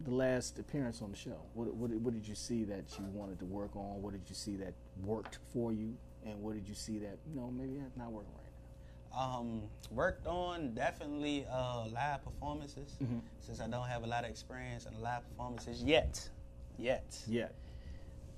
the 0.00 0.12
last 0.14 0.58
appearance 0.58 1.02
on 1.02 1.10
the 1.10 1.16
show? 1.16 1.36
What, 1.54 1.74
what, 1.74 1.90
what 1.90 2.14
did 2.14 2.26
you 2.28 2.34
see 2.36 2.64
that 2.64 2.84
you 2.98 3.04
wanted 3.12 3.38
to 3.40 3.44
work 3.44 3.74
on? 3.74 4.00
What 4.02 4.12
did 4.12 4.22
you 4.28 4.34
see 4.36 4.54
that 4.56 4.72
worked 5.04 5.38
for 5.52 5.72
you? 5.72 5.96
And 6.24 6.40
what 6.42 6.54
did 6.54 6.68
you 6.68 6.74
see 6.74 6.98
that 6.98 7.18
no, 7.34 7.50
maybe 7.50 7.74
that's 7.78 7.96
not 7.96 8.10
working 8.12 8.32
right 8.34 8.45
Um, 9.16 9.62
worked 9.90 10.26
on 10.26 10.74
definitely 10.74 11.46
uh, 11.50 11.86
live 11.92 12.22
performances 12.22 12.96
Mhm. 13.02 13.22
since 13.40 13.60
I 13.60 13.66
don't 13.66 13.88
have 13.88 14.04
a 14.04 14.06
lot 14.06 14.24
of 14.24 14.30
experience 14.30 14.84
in 14.84 15.00
live 15.00 15.26
performances 15.30 15.82
yet. 15.82 16.28
Yet. 16.76 17.18
Yet. 17.26 17.54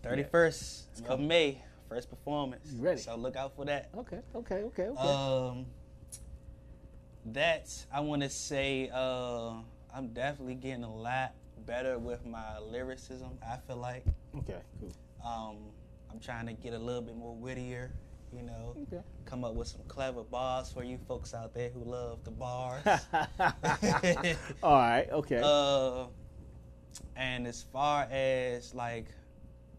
Thirty 0.03 0.23
first 0.23 1.03
of. 1.09 1.19
May, 1.19 1.61
first 1.89 2.09
performance. 2.09 2.71
You 2.73 2.83
ready? 2.83 3.01
So 3.01 3.17
look 3.17 3.35
out 3.35 3.57
for 3.57 3.65
that. 3.65 3.89
Okay, 3.97 4.21
okay, 4.37 4.63
okay, 4.63 4.85
okay. 4.89 5.01
Um, 5.01 5.67
that 7.27 7.69
I 7.93 8.01
want 8.01 8.23
to 8.23 8.31
say, 8.31 8.89
uh, 8.93 9.55
I'm 9.93 10.09
definitely 10.13 10.55
getting 10.55 10.85
a 10.85 10.95
lot 10.95 11.33
better 11.67 11.99
with 11.99 12.25
my 12.25 12.59
lyricism. 12.59 13.37
I 13.45 13.57
feel 13.57 13.77
like. 13.79 14.05
Okay, 14.37 14.61
cool. 14.81 14.93
Um, 15.25 15.57
I'm 16.11 16.21
trying 16.21 16.47
to 16.47 16.53
get 16.53 16.73
a 16.73 16.79
little 16.79 17.03
bit 17.03 17.17
more 17.17 17.35
wittier. 17.35 17.91
You 18.33 18.43
know, 18.43 18.77
Okay. 18.83 19.03
come 19.25 19.43
up 19.45 19.55
with 19.55 19.69
some 19.69 19.81
clever 19.89 20.23
bars 20.23 20.71
for 20.71 20.85
you 20.85 20.99
folks 21.09 21.33
out 21.35 21.55
there 21.55 21.71
who 21.71 21.83
love 21.83 22.23
the 22.25 22.31
bars. 22.31 22.83
All 24.63 24.75
right, 24.77 25.09
okay. 25.11 25.41
Uh, 25.43 26.07
and 27.17 27.47
as 27.47 27.63
far 27.63 28.07
as 28.11 28.75
like 28.75 29.07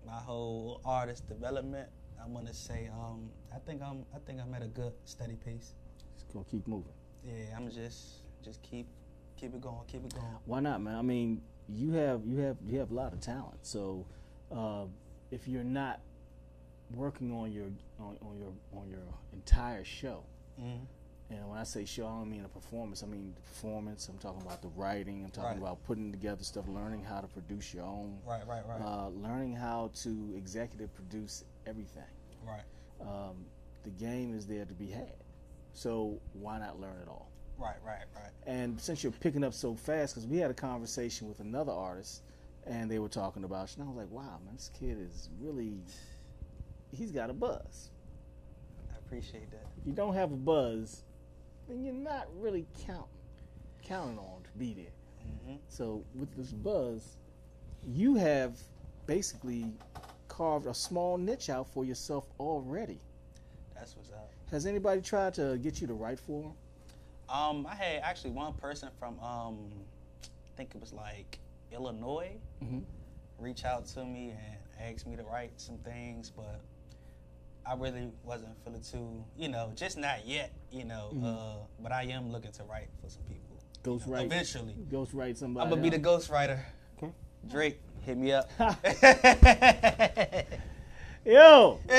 my 0.05 0.13
whole 0.17 0.81
artist 0.83 1.27
development, 1.27 1.87
I'm 2.23 2.33
gonna 2.33 2.53
say, 2.53 2.89
um, 2.93 3.29
I 3.55 3.59
think 3.59 3.81
I'm, 3.81 4.05
I 4.15 4.19
think 4.25 4.39
I'm 4.41 4.53
at 4.53 4.63
a 4.63 4.67
good 4.67 4.93
steady 5.05 5.35
pace. 5.35 5.73
Just 6.15 6.31
gonna 6.33 6.45
keep 6.49 6.67
moving. 6.67 6.91
Yeah, 7.23 7.55
I'm 7.55 7.69
just, 7.69 8.23
just 8.43 8.61
keep, 8.63 8.87
keep 9.37 9.53
it 9.53 9.61
going, 9.61 9.85
keep 9.87 10.03
it 10.05 10.13
going. 10.13 10.25
Why 10.45 10.59
not, 10.59 10.81
man? 10.81 10.95
I 10.95 11.01
mean, 11.01 11.41
you 11.67 11.91
have 11.93 12.21
you 12.25 12.39
have 12.39 12.57
you 12.65 12.79
have 12.79 12.89
a 12.91 12.93
lot 12.95 13.13
of 13.13 13.19
talent. 13.21 13.59
So 13.61 14.05
uh, 14.51 14.85
if 15.31 15.47
you're 15.47 15.63
not 15.63 16.01
working 16.93 17.31
on 17.33 17.51
your 17.51 17.65
on, 17.99 18.17
on 18.21 18.37
your 18.37 18.51
on 18.81 18.89
your 18.89 18.99
entire 19.33 19.83
show, 19.83 20.23
Mhm. 20.59 20.85
and 21.29 21.49
when 21.49 21.57
I 21.59 21.63
say 21.63 21.85
show, 21.85 22.07
I 22.07 22.11
don't 22.19 22.29
mean 22.29 22.45
a 22.45 22.49
performance. 22.49 23.03
I 23.03 23.07
mean 23.07 23.33
the 23.35 23.41
performance. 23.41 24.07
I'm 24.09 24.17
talking 24.17 24.41
about 24.41 24.61
the 24.61 24.69
writing. 24.69 25.23
I'm 25.23 25.31
talking 25.31 25.51
Right. 25.61 25.67
about 25.69 25.83
putting 25.83 26.11
together 26.11 26.43
stuff, 26.43 26.67
learning 26.67 27.03
how 27.03 27.21
to 27.21 27.27
produce 27.27 27.73
your 27.73 27.85
own. 27.85 28.19
Right, 28.25 28.45
right, 28.47 28.65
right. 28.67 28.81
Uh, 28.81 29.09
learning 29.09 29.53
how 29.53 29.89
to 29.95 30.33
executive 30.35 30.93
produce 30.95 31.43
everything. 31.65 32.03
Right. 32.45 32.63
Um, 33.01 33.45
the 33.83 33.91
game 33.91 34.33
is 34.33 34.47
there 34.47 34.65
to 34.65 34.73
be 34.73 34.87
had. 34.89 35.13
So 35.73 36.19
why 36.33 36.59
not 36.59 36.79
learn 36.79 36.99
it 37.01 37.07
all? 37.07 37.29
Right, 37.57 37.77
right, 37.85 38.05
right. 38.15 38.31
And 38.47 38.79
since 38.79 39.03
you're 39.03 39.11
picking 39.11 39.43
up 39.43 39.53
so 39.53 39.75
fast, 39.75 40.15
because 40.15 40.27
we 40.27 40.37
had 40.37 40.49
a 40.49 40.53
conversation 40.53 41.27
with 41.27 41.39
another 41.41 41.71
artist, 41.73 42.23
and 42.65 42.89
they 42.89 42.99
were 42.99 43.09
talking 43.09 43.43
about 43.43 43.69
you, 43.75 43.81
and 43.83 43.89
I 43.89 43.93
was 43.93 43.97
like, 43.97 44.11
wow, 44.11 44.39
man, 44.45 44.55
this 44.55 44.69
kid 44.73 44.97
is 44.97 45.29
really, 45.39 45.81
he's 46.91 47.11
got 47.11 47.29
a 47.29 47.33
buzz. 47.33 47.89
I 48.93 48.97
appreciate 48.97 49.49
that. 49.51 49.65
If 49.79 49.87
you 49.87 49.93
don't 49.93 50.13
have 50.13 50.31
a 50.31 50.35
buzz, 50.35 51.03
then 51.67 51.83
you're 51.83 51.93
not 51.93 52.27
really 52.37 52.65
count, 52.85 53.07
counting 53.83 54.17
on 54.17 54.41
to 54.43 54.49
be 54.57 54.73
there. 54.73 54.85
Mm-hmm. 55.27 55.55
So 55.69 56.03
with 56.15 56.35
this 56.35 56.51
buzz, 56.51 57.17
you 57.87 58.15
have 58.15 58.57
basically 59.07 59.71
carved 60.27 60.67
a 60.67 60.73
small 60.73 61.17
niche 61.17 61.49
out 61.49 61.67
for 61.67 61.85
yourself 61.85 62.25
already. 62.39 62.99
That's 63.75 63.95
what's 63.95 64.11
up. 64.11 64.31
Has 64.51 64.65
anybody 64.65 65.01
tried 65.01 65.33
to 65.35 65.57
get 65.57 65.79
you 65.81 65.87
to 65.87 65.93
write 65.93 66.19
for 66.19 66.41
them? 66.43 66.53
Um, 67.29 67.67
I 67.67 67.75
had 67.75 68.01
actually 68.03 68.31
one 68.31 68.53
person 68.53 68.89
from, 68.99 69.19
um, 69.19 69.57
I 70.23 70.57
think 70.57 70.73
it 70.75 70.81
was 70.81 70.91
like 70.93 71.39
Illinois, 71.71 72.31
Mhm. 72.61 72.83
reach 73.37 73.63
out 73.63 73.85
to 73.87 74.03
me 74.03 74.31
and 74.31 74.57
ask 74.79 75.05
me 75.05 75.15
to 75.15 75.23
write 75.23 75.51
some 75.59 75.77
things, 75.79 76.29
but 76.31 76.59
I 77.65 77.75
really 77.75 78.09
wasn't 78.23 78.57
feeling 78.63 78.81
too, 78.81 79.23
you 79.37 79.47
know, 79.49 79.71
just 79.75 79.97
not 79.97 80.25
yet, 80.25 80.51
you 80.71 80.85
know. 80.85 81.11
Mhm. 81.13 81.23
Uh, 81.23 81.57
but 81.81 81.91
I 81.91 82.03
am 82.03 82.31
looking 82.31 82.51
to 82.53 82.63
write 82.63 82.89
for 83.01 83.09
some 83.09 83.23
people. 83.23 83.57
Ghost 83.83 84.07
know, 84.07 84.13
write 84.13 84.25
eventually. 84.25 84.73
Ghost 84.89 85.13
write 85.13 85.37
somebody. 85.37 85.63
I'm 85.63 85.69
gonna 85.69 85.81
be 85.81 85.89
the 85.95 86.03
else. 86.09 86.27
ghostwriter. 86.27 86.59
Okay. 86.97 87.11
Drake, 87.47 87.79
hit 88.01 88.17
me 88.17 88.31
up. 88.31 88.49
Yo. 91.25 91.79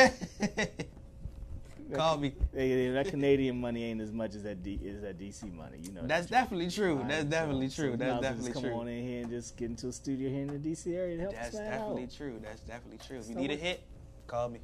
Call 1.92 2.18
me. 2.18 2.32
That 2.52 3.06
Canadian 3.08 3.60
money 3.60 3.82
ain't 3.84 4.00
as 4.00 4.12
much 4.12 4.34
as 4.36 4.44
that 4.44 4.62
D, 4.62 4.78
is 4.82 5.02
that 5.02 5.18
DC 5.18 5.52
money. 5.52 5.78
You 5.82 5.92
know. 5.92 6.02
That's 6.04 6.26
definitely 6.28 6.70
true. 6.70 6.98
All 6.98 7.04
That's 7.04 7.24
definitely 7.24 7.68
so- 7.68 7.82
true. 7.82 7.92
so 7.92 7.96
That's 7.96 8.10
you 8.10 8.16
as 8.16 8.22
definitely 8.22 8.50
just 8.52 8.60
true. 8.60 8.70
Come 8.70 8.80
on 8.80 8.88
in 8.88 9.04
here 9.04 9.20
and 9.22 9.30
just 9.30 9.56
get 9.56 9.70
into 9.70 9.88
a 9.88 9.92
studio 9.92 10.30
here 10.30 10.42
in 10.42 10.48
the 10.48 10.58
DC 10.70 10.94
area 10.94 11.16
to 11.16 11.22
help 11.22 11.34
That's 11.34 11.54
us 11.54 11.60
definitely 11.60 12.04
out. 12.04 12.12
true. 12.16 12.38
That's 12.42 12.60
definitely 12.62 12.98
true. 13.06 13.18
If 13.18 13.28
you 13.28 13.34
So 13.34 13.40
need 13.40 13.50
a 13.50 13.56
hit, 13.56 13.80
call 14.28 14.48
me. 14.50 14.60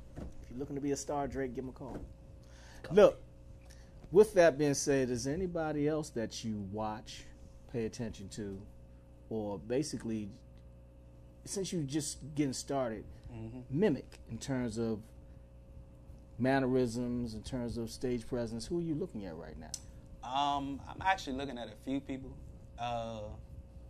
Looking 0.57 0.76
to 0.76 0.80
be 0.82 0.92
a 0.92 0.96
star, 0.96 1.26
Drake, 1.28 1.54
give 1.54 1.64
him 1.64 1.70
a 1.70 1.72
call. 1.72 1.98
Look, 2.90 3.20
with 4.11 4.34
that 4.34 4.57
being 4.59 4.74
said, 4.74 5.11
is 5.11 5.24
there 5.24 5.34
anybody 5.34 5.88
else 5.88 6.11
that 6.11 6.44
you 6.44 6.66
watch, 6.72 7.24
pay 7.72 7.84
attention 7.84 8.28
to, 8.30 8.61
or 9.28 9.59
basically, 9.59 10.30
since 11.44 11.72
you're 11.72 11.82
just 11.82 12.18
getting 12.34 12.52
started, 12.52 13.04
Mhm. 13.32 13.64
mimic 13.70 14.20
in 14.30 14.38
terms 14.38 14.78
of 14.78 15.02
mannerisms, 16.38 17.34
in 17.34 17.42
terms 17.42 17.76
of 17.76 17.90
stage 17.90 18.26
presence? 18.26 18.66
Who 18.66 18.78
are 18.78 18.82
you 18.82 18.94
looking 18.94 19.26
at 19.26 19.36
right 19.36 19.57
now? 19.59 19.70
Um, 20.22 20.80
I'm 20.88 21.02
actually 21.02 21.36
looking 21.36 21.59
at 21.59 21.68
a 21.68 21.76
few 21.84 22.00
people. 22.00 22.30
Uh, 22.78 23.22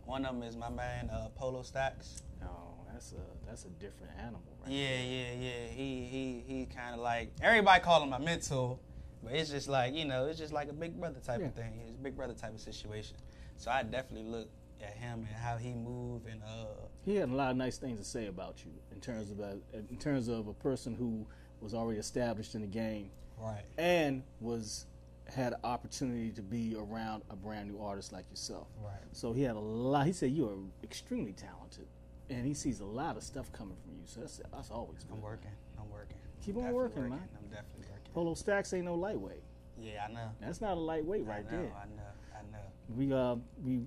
one 0.05 0.25
of 0.25 0.33
them 0.35 0.43
is 0.43 0.55
my 0.55 0.69
man 0.69 1.09
uh, 1.09 1.29
Polo 1.35 1.61
Stacks. 1.63 2.21
Oh, 2.43 2.73
that's 2.91 3.13
a 3.13 3.45
that's 3.45 3.65
a 3.65 3.69
different 3.69 4.13
animal, 4.17 4.41
right? 4.67 4.75
Yeah, 4.75 5.01
yeah, 5.01 5.33
yeah. 5.39 5.67
He 5.75 6.05
he 6.05 6.43
he 6.47 6.65
kind 6.65 6.93
of 6.95 7.01
like 7.01 7.31
everybody 7.41 7.81
call 7.83 8.03
him 8.03 8.09
my 8.09 8.17
mentor, 8.19 8.77
but 9.23 9.33
it's 9.33 9.49
just 9.49 9.67
like 9.69 9.93
you 9.93 10.05
know, 10.05 10.27
it's 10.27 10.39
just 10.39 10.53
like 10.53 10.69
a 10.69 10.73
big 10.73 10.99
brother 10.99 11.19
type 11.19 11.39
Yeah. 11.41 11.47
of 11.47 11.53
thing. 11.55 11.79
It's 11.87 11.97
a 11.97 12.03
big 12.03 12.15
brother 12.15 12.33
type 12.33 12.53
of 12.53 12.59
situation. 12.61 13.17
So 13.57 13.71
I 13.71 13.83
definitely 13.83 14.29
look 14.29 14.49
at 14.81 14.93
him 14.95 15.19
and 15.27 15.27
how 15.35 15.57
he 15.57 15.73
move 15.73 16.27
and 16.29 16.41
uh 16.43 16.65
He 17.03 17.15
had 17.15 17.29
a 17.29 17.33
lot 17.35 17.49
of 17.51 17.57
nice 17.57 17.77
things 17.77 17.97
to 17.99 18.05
say 18.05 18.27
about 18.27 18.63
you 18.63 18.71
in 18.91 18.99
terms 18.99 19.31
of 19.31 19.39
a, 19.39 19.57
in 19.73 19.97
terms 19.97 20.27
of 20.27 20.47
a 20.47 20.53
person 20.53 20.93
who 20.93 21.25
was 21.61 21.73
already 21.73 21.99
established 21.99 22.53
in 22.53 22.61
the 22.61 22.67
game, 22.67 23.09
Right. 23.39 23.63
and 23.79 24.21
was 24.39 24.85
had 25.25 25.53
an 25.53 25.59
opportunity 25.63 26.29
to 26.31 26.41
be 26.43 26.75
around 26.77 27.23
a 27.31 27.35
brand 27.35 27.69
new 27.71 27.81
artist 27.81 28.13
like 28.13 28.29
yourself. 28.29 28.67
Right. 28.81 28.93
So 29.11 29.33
he 29.33 29.41
had 29.41 29.55
a 29.55 29.59
lot. 29.59 30.05
He 30.05 30.13
said 30.13 30.31
you 30.31 30.47
are 30.47 30.57
extremely 30.83 31.33
talented, 31.33 31.87
and 32.29 32.45
he 32.45 32.53
sees 32.53 32.79
a 32.79 32.85
lot 32.85 33.17
of 33.17 33.23
stuff 33.23 33.51
coming 33.51 33.75
from 33.83 33.93
you. 33.95 34.01
So 34.05 34.21
that's 34.21 34.41
that's 34.51 34.71
always 34.71 35.03
good. 35.03 35.13
I'm 35.13 35.21
working. 35.21 35.51
I'm 35.79 35.89
working. 35.91 36.17
Keep 36.45 36.57
on 36.57 36.61
Definitely 36.63 36.75
working, 36.83 37.09
man. 37.09 37.29
I'm 37.37 37.47
definitely 37.49 37.85
working. 37.91 38.11
Polo 38.13 38.33
Stacks 38.33 38.73
ain't 38.73 38.85
no 38.85 38.95
lightweight. 38.95 39.43
Yeah, 39.79 40.05
I 40.09 40.11
know. 40.11 40.29
That's 40.41 40.61
not 40.61 40.77
a 40.77 40.79
lightweight 40.79 41.25
right 41.25 41.45
I 41.47 41.51
know, 41.55 41.61
there. 41.61 41.71
I 41.75 41.85
know. 41.85 42.39
I 42.39 42.41
know. 42.51 42.95
We 42.95 43.13
uh 43.13 43.35
we 43.63 43.81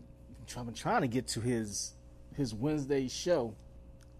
been 0.65 0.75
trying 0.75 1.03
to 1.03 1.09
get 1.09 1.27
to 1.29 1.41
his 1.41 1.95
his 2.37 2.55
Wednesday 2.55 3.09
show 3.09 3.55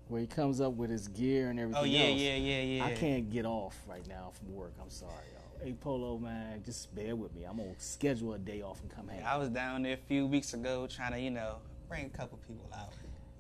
where 0.09 0.21
he 0.21 0.27
comes 0.27 0.61
up 0.61 0.73
with 0.75 0.91
his 0.91 1.07
gear 1.09 1.51
and 1.51 1.61
everything 1.61 1.83
Oh, 1.83 1.85
yeah, 1.85 2.01
else. 2.07 2.19
yeah, 2.21 2.35
yeah, 2.35 2.61
yeah. 2.63 2.85
I 2.85 2.93
can't 2.95 3.31
get 3.31 3.47
off 3.47 3.79
right 3.89 4.07
now 4.09 4.33
from 4.35 4.53
work. 4.55 4.73
I'm 4.83 4.91
sorry, 4.91 5.13
y'all. 5.33 5.65
Hey, 5.65 5.73
Polo, 5.75 6.19
man, 6.19 6.63
just 6.65 6.93
bear 6.95 7.15
with 7.15 7.33
me. 7.35 7.45
I'm 7.45 7.57
gonna 7.59 7.75
schedule 7.79 8.33
a 8.35 8.39
day 8.39 8.63
off 8.63 8.81
and 8.83 8.91
come 8.91 9.07
hang. 9.09 9.23
I 9.23 9.37
was 9.37 9.51
down 9.51 9.83
there 9.83 9.95
a 9.95 10.07
few 10.09 10.27
weeks 10.27 10.53
ago 10.55 10.87
trying 10.89 11.13
to, 11.13 11.21
you 11.21 11.31
know, 11.31 11.57
bring 11.89 12.07
a 12.07 12.09
couple 12.09 12.39
people 12.49 12.69
out. 12.77 12.93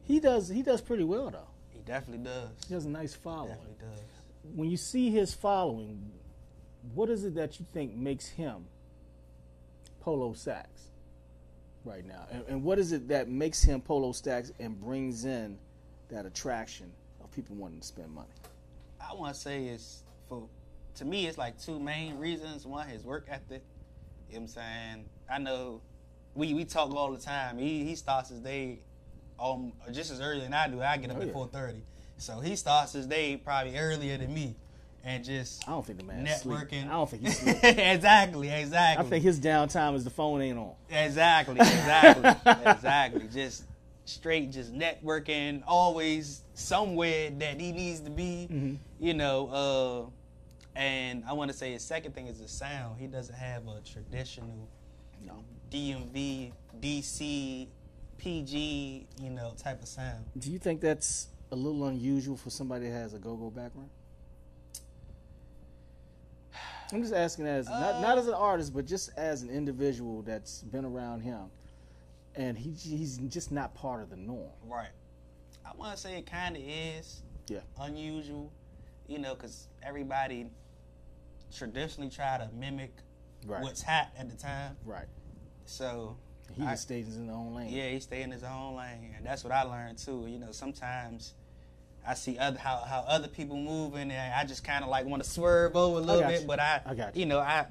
He 0.05 0.20
does. 0.20 0.48
He 0.48 0.62
does 0.62 0.80
pretty 0.80 1.05
well 1.05 1.30
though. 1.30 1.48
He 1.70 1.80
definitely 1.80 2.24
does. 2.24 2.48
He 2.68 2.74
has 2.74 2.84
a 2.84 2.88
nice 2.88 3.14
following. 3.14 3.51
Definitely 3.51 3.76
does. 3.80 4.01
When 4.55 4.70
you 4.70 4.76
see 4.76 5.11
his 5.11 5.34
following, 5.34 6.11
what 6.94 7.11
is 7.11 7.24
it 7.24 7.34
that 7.34 7.61
you 7.61 7.66
think 7.72 7.94
makes 7.94 8.26
him 8.26 8.64
Polo 10.01 10.32
Stacks 10.32 10.88
right 11.84 12.07
now? 12.07 12.26
And, 12.30 12.44
and 12.48 12.64
what 12.64 12.78
is 12.78 12.92
it 12.92 13.09
that 13.09 13.28
makes 13.28 13.62
him 13.62 13.80
Polo 13.80 14.12
Stacks 14.12 14.53
and 14.59 14.80
brings 14.80 15.24
in 15.24 15.59
that 16.09 16.26
attraction 16.26 16.90
of 17.22 17.30
people 17.32 17.57
wanting 17.57 17.80
to 17.80 17.86
spend 17.86 18.11
money? 18.11 18.28
I 19.01 19.14
want 19.14 19.34
to 19.34 19.40
say 19.40 19.66
it's 19.66 20.03
for 20.28 20.48
to 20.96 21.05
me 21.05 21.26
it's 21.26 21.38
like 21.38 21.61
two 21.61 21.78
main 21.78 22.18
reasons. 22.18 22.66
One, 22.66 22.88
his 22.88 23.05
work 23.05 23.26
ethic. 23.28 23.62
You 24.28 24.36
know 24.36 24.40
what 24.40 24.43
I'm 24.43 24.47
saying? 24.48 25.05
I 25.31 25.39
know 25.39 25.81
we 26.35 26.55
we 26.55 26.64
talk 26.64 26.94
all 26.94 27.12
the 27.12 27.18
time. 27.18 27.59
He 27.59 27.85
he 27.85 27.94
starts 27.94 28.31
his 28.31 28.40
day 28.40 28.81
um 29.40 29.72
just 29.92 30.10
as 30.10 30.20
early 30.20 30.40
than 30.40 30.54
I 30.54 30.68
do. 30.68 30.82
I 30.82 30.96
get 30.96 31.10
up 31.10 31.16
Oh, 31.18 31.20
at 31.22 31.26
yeah. 31.28 31.32
four 31.32 31.46
thirty. 31.48 31.82
So 32.18 32.40
he 32.40 32.54
starts 32.56 32.92
his 32.92 33.06
day 33.06 33.36
probably 33.36 33.76
earlier 33.78 34.16
than 34.18 34.32
me. 34.34 34.54
And 35.02 35.24
just 35.24 35.66
I 35.66 35.72
don't 35.72 35.86
think 35.86 35.98
the 35.98 36.04
sleep. 36.04 36.58
networking. 36.58 36.86
I 36.86 36.90
don't 36.92 37.08
think 37.08 37.22
he's 37.26 37.38
sleep. 37.38 37.56
exactly, 37.62 38.50
exactly. 38.50 39.06
I 39.06 39.08
think 39.08 39.24
his 39.24 39.40
downtime 39.40 39.94
is 39.94 40.04
the 40.04 40.10
phone 40.10 40.42
ain't 40.42 40.58
on. 40.58 40.72
Exactly, 40.90 41.54
exactly, 41.56 42.52
exactly. 42.66 43.28
Just 43.32 43.64
straight, 44.04 44.50
just 44.50 44.74
networking, 44.74 45.62
always 45.66 46.42
somewhere 46.52 47.30
that 47.38 47.58
he 47.58 47.72
needs 47.72 48.00
to 48.00 48.10
be. 48.10 48.46
Mhm. 48.50 48.76
You 48.98 49.14
know, 49.14 50.10
uh, 50.74 50.78
and 50.78 51.24
I 51.26 51.32
want 51.32 51.50
to 51.50 51.56
say 51.56 51.72
his 51.72 51.82
second 51.82 52.14
thing 52.14 52.26
is 52.26 52.38
the 52.38 52.48
sound. 52.48 53.00
He 53.00 53.06
doesn't 53.06 53.34
have 53.34 53.66
a 53.68 53.80
traditional 53.80 54.68
No. 55.24 55.42
DMV, 55.70 56.52
DC, 56.80 57.68
PG, 58.20 59.06
you 59.18 59.30
know, 59.30 59.55
type 59.56 59.80
of 59.80 59.88
sound. 59.88 60.26
Do 60.38 60.51
you 60.51 60.59
think 60.59 60.82
that's 60.82 61.28
a 61.52 61.56
little 61.56 61.86
unusual 61.86 62.36
for 62.36 62.51
somebody 62.51 62.84
that 62.86 62.92
has 62.92 63.14
a 63.14 63.18
go-go 63.18 63.48
background? 63.48 63.88
I'm 66.92 67.01
just 67.01 67.14
asking 67.14 67.47
as 67.47 67.66
not 67.68 68.01
not 68.02 68.18
uh, 68.18 68.20
as 68.20 68.26
an 68.26 68.34
artist, 68.34 68.74
but 68.74 68.84
just 68.84 69.10
as 69.16 69.42
an 69.42 69.48
individual 69.48 70.20
that's 70.22 70.60
been 70.62 70.84
around 70.84 71.20
him, 71.22 71.44
and 72.34 72.59
he 72.59 72.72
he's 72.72 73.16
just 73.28 73.52
not 73.52 73.74
part 73.74 74.02
of 74.02 74.10
the 74.10 74.16
norm. 74.16 74.51
Right. 74.66 74.90
I 75.64 75.70
want 75.76 75.94
to 75.94 76.01
say 76.02 76.18
it 76.18 76.26
kind 76.26 76.56
of 76.56 76.62
is 76.62 77.22
Yeah. 77.48 77.60
unusual, 77.80 78.52
you 79.06 79.18
know, 79.18 79.34
because 79.34 79.68
everybody 79.82 80.51
traditionally 81.56 82.10
try 82.10 82.36
to 82.38 82.51
mimic 82.55 82.92
Right. 83.47 83.62
what's 83.62 83.82
hot 83.82 84.09
at 84.18 84.28
the 84.28 84.36
time. 84.36 84.76
Right. 84.84 85.06
So 85.64 86.16
He 86.56 86.62
I- 86.64 86.70
just 86.72 86.82
stays 86.85 87.06
in 87.16 87.22
his 87.27 87.31
own 87.31 87.55
lane. 87.55 87.72
Yeah, 87.72 87.89
he 87.89 88.01
stay 88.01 88.22
in 88.22 88.31
his 88.31 88.43
own 88.44 88.77
lane, 88.77 89.14
and 89.16 89.24
that's 89.27 89.44
what 89.44 89.52
I 89.52 89.62
learned 89.62 89.98
too. 89.98 90.27
You 90.28 90.39
know, 90.39 90.52
sometimes 90.52 91.35
I 92.06 92.14
see 92.14 92.39
other 92.39 92.59
how, 92.59 92.78
how 92.86 93.01
other 93.06 93.28
people 93.28 93.56
moving, 93.56 94.10
and 94.10 94.35
I 94.35 94.44
just 94.44 94.64
kind 94.64 94.82
of 94.85 94.90
like 94.90 95.06
want 95.06 95.22
to 95.22 95.28
swerve 95.28 95.77
over 95.77 95.98
a 95.98 96.01
little 96.02 96.28
bit, 96.28 96.43
you. 96.43 96.47
but 96.47 96.59
I, 96.60 96.81
I 96.86 96.94
got 96.94 97.14
you 97.16 97.20
you 97.20 97.27
know, 97.27 97.39
I 97.40 97.66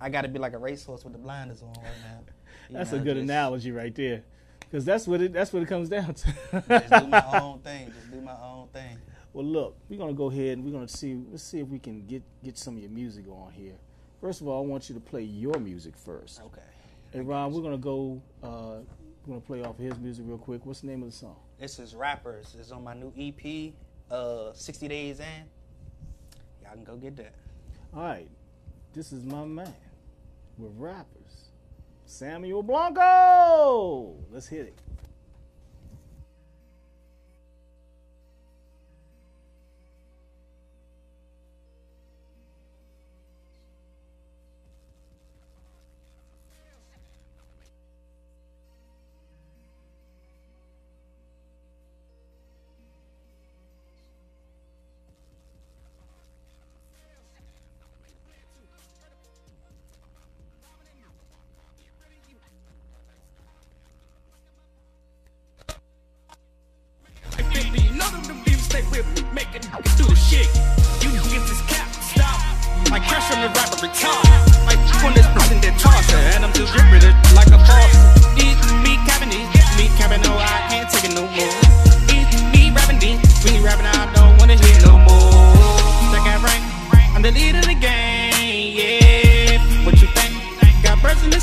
I 0.00 0.08
got 0.10 0.22
to 0.22 0.28
be 0.28 0.38
like 0.38 0.52
a 0.54 0.58
racehorse 0.58 1.04
with 1.04 1.12
the 1.12 1.18
blinders 1.18 1.62
on 1.62 1.68
right 1.68 1.84
now. 2.04 2.20
That's 2.70 2.92
know, 2.92 2.98
a 2.98 3.00
good 3.02 3.14
just- 3.16 3.24
analogy 3.24 3.72
right 3.72 3.94
there, 3.94 4.22
because 4.60 4.84
that's 4.84 5.06
what 5.06 5.20
it 5.20 5.32
that's 5.32 5.52
what 5.52 5.62
it 5.62 5.68
comes 5.68 5.88
down 5.90 6.14
to. 6.14 6.34
Just 6.68 6.90
do 6.90 7.06
my 7.08 7.24
own 7.40 7.58
thing. 7.60 7.92
Just 7.94 8.10
do 8.10 8.20
my 8.22 8.36
own 8.42 8.68
thing. 8.72 8.98
Well, 9.34 9.44
look, 9.44 9.76
we're 9.88 9.98
gonna 9.98 10.12
go 10.14 10.30
ahead 10.30 10.56
and 10.58 10.64
we're 10.64 10.72
gonna 10.72 10.88
see. 10.88 11.20
Let's 11.30 11.42
see 11.42 11.60
if 11.60 11.68
we 11.68 11.78
can 11.78 12.06
get 12.06 12.22
get 12.42 12.56
some 12.56 12.76
of 12.76 12.82
your 12.82 12.90
music 12.90 13.26
on 13.28 13.52
here. 13.52 13.74
First 14.20 14.40
of 14.40 14.48
all, 14.48 14.64
I 14.64 14.66
want 14.66 14.88
you 14.88 14.94
to 14.94 15.00
play 15.00 15.22
your 15.22 15.58
music 15.60 15.94
first. 15.96 16.40
Okay. 16.40 16.62
Hey, 17.14 17.20
Ron, 17.20 17.52
we're 17.52 17.62
gonna 17.62 17.78
go. 17.78 18.20
Uh, 18.42 18.80
we're 19.24 19.34
gonna 19.34 19.40
play 19.40 19.62
off 19.62 19.78
of 19.78 19.84
his 19.84 19.96
music 20.00 20.24
real 20.26 20.36
quick. 20.36 20.66
What's 20.66 20.80
the 20.80 20.88
name 20.88 21.04
of 21.04 21.12
the 21.12 21.16
song? 21.16 21.36
This 21.60 21.78
is 21.78 21.94
rappers. 21.94 22.56
It's 22.58 22.72
on 22.72 22.82
my 22.82 22.92
new 22.92 23.12
EP, 23.16 23.72
uh, 24.10 24.52
60 24.52 24.88
Days 24.88 25.20
In. 25.20 25.26
Y'all 26.60 26.72
can 26.72 26.82
go 26.82 26.96
get 26.96 27.14
that. 27.18 27.36
All 27.94 28.02
right, 28.02 28.28
this 28.94 29.12
is 29.12 29.24
my 29.24 29.44
man 29.44 29.72
with 30.58 30.72
rappers, 30.76 31.50
Samuel 32.04 32.64
Blanco. 32.64 34.16
Let's 34.32 34.48
hit 34.48 34.66
it. 34.66 34.83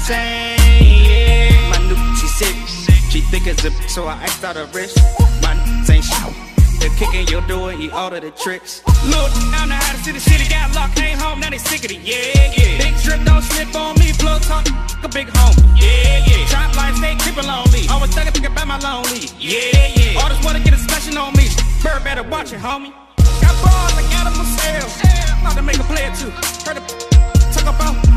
Got 0.07 0.09
birds 0.09 0.09
in 0.09 0.57
the 0.57 0.57
same, 0.57 1.03
yeah. 1.05 1.69
My 1.69 1.77
new, 1.87 2.15
she 2.15 2.27
sick, 2.27 2.55
she 3.09 3.21
thick 3.21 3.47
as 3.47 3.63
a, 3.65 3.71
so 3.89 4.07
I 4.07 4.13
asked 4.13 4.43
out 4.43 4.55
her 4.55 4.65
wrist. 4.73 4.97
My 5.41 5.53
ain't 5.89 6.03
shit. 6.03 6.33
They're 6.79 6.89
kicking 6.97 7.27
your 7.27 7.41
door, 7.41 7.71
he 7.71 7.91
order 7.91 8.19
the 8.19 8.31
tricks. 8.31 8.81
Look, 9.05 9.29
I 9.53 9.65
know 9.67 9.75
how 9.75 9.93
to 9.93 9.99
see 9.99 10.11
the 10.11 10.19
city 10.19 10.49
got 10.49 10.73
locked, 10.73 10.95
came 10.95 11.17
home, 11.17 11.39
now 11.39 11.49
they 11.49 11.59
sick 11.59 11.85
of 11.85 11.91
it, 11.91 12.01
yeah, 12.01 12.51
yeah. 12.57 12.77
Big 12.79 12.97
strip, 12.97 13.23
don't 13.23 13.43
slip 13.43 13.75
on 13.75 13.99
me, 13.99 14.11
blow 14.17 14.39
talk, 14.39 14.65
a 15.03 15.09
big 15.09 15.27
homie, 15.27 15.61
yeah, 15.77 16.25
yeah. 16.25 16.47
Trap 16.47 16.75
life, 16.75 16.95
stay 16.95 17.15
creeping 17.19 17.49
on 17.49 17.69
me, 17.71 17.87
always 17.89 18.09
thugging, 18.11 18.33
think 18.33 18.47
about 18.47 18.67
my 18.67 18.79
lonely, 18.79 19.29
yeah, 19.37 19.93
yeah. 19.93 20.19
All 20.21 20.29
this 20.29 20.43
wanna 20.43 20.59
get 20.59 20.73
a 20.73 20.77
smashing 20.77 21.17
on 21.17 21.33
me, 21.33 21.49
bird 21.83 22.03
better 22.03 22.23
watch 22.23 22.51
it, 22.53 22.59
homie. 22.59 22.93
Got 23.41 23.53
balls 23.61 23.93
like 23.93 24.09
animal 24.17 24.45
sales, 24.45 24.97
about 25.41 25.55
to 25.55 25.61
make 25.61 25.77
a 25.77 25.83
player 25.85 26.09
too. 26.17 26.31
Heard 26.65 26.77
the 26.77 26.83
talk 27.53 27.69
about 27.69 28.10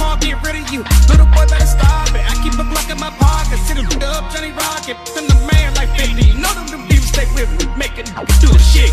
the 0.00 0.32
get 0.32 0.40
rid 0.42 0.56
of 0.56 0.66
you. 0.72 0.80
Little 1.08 1.28
boy 1.28 1.44
better 1.46 1.68
stop 1.68 2.08
it, 2.16 2.24
I 2.24 2.34
keep 2.42 2.56
a 2.56 2.64
block 2.64 2.88
in 2.88 2.98
my 2.98 3.12
pocket, 3.20 3.58
sit 3.68 3.76
it 3.76 3.86
up, 4.02 4.32
Johnny 4.32 4.52
Rocket, 4.52 4.96
I'm 5.16 5.28
the 5.28 5.38
man 5.52 5.74
like 5.76 5.92
50, 5.96 6.16
you 6.16 6.40
know 6.40 6.52
them, 6.56 6.66
them 6.72 6.88
beats 6.88 7.12
stay 7.12 7.28
with 7.36 7.50
me, 7.58 7.68
make 7.76 7.96
it 8.00 8.08
do 8.40 8.50
shit. 8.58 8.92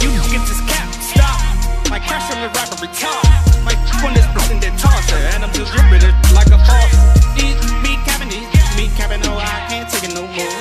You 0.00 0.10
get 0.32 0.42
this 0.48 0.60
cap, 0.64 0.88
stop. 1.00 1.38
Like 1.90 2.02
crash 2.08 2.28
on 2.32 2.40
the 2.40 2.50
rapper 2.56 2.80
retard. 2.80 3.28
Like 3.64 3.78
on 4.04 4.14
this 4.14 4.26
person 4.32 4.60
that 4.64 4.74
toss 4.78 5.04
her, 5.10 5.22
and 5.34 5.44
I'm 5.44 5.52
just 5.52 5.72
ripping 5.76 6.02
it 6.02 6.16
like 6.32 6.48
a 6.48 6.60
boss. 6.64 6.92
It's 7.36 7.66
me 7.84 8.00
capping 8.08 8.32
it, 8.32 8.46
me 8.76 8.88
capping, 8.96 9.20
no, 9.22 9.36
I 9.36 9.66
can't 9.68 9.88
take 9.90 10.08
it 10.08 10.14
no 10.14 10.24
more. 10.24 10.56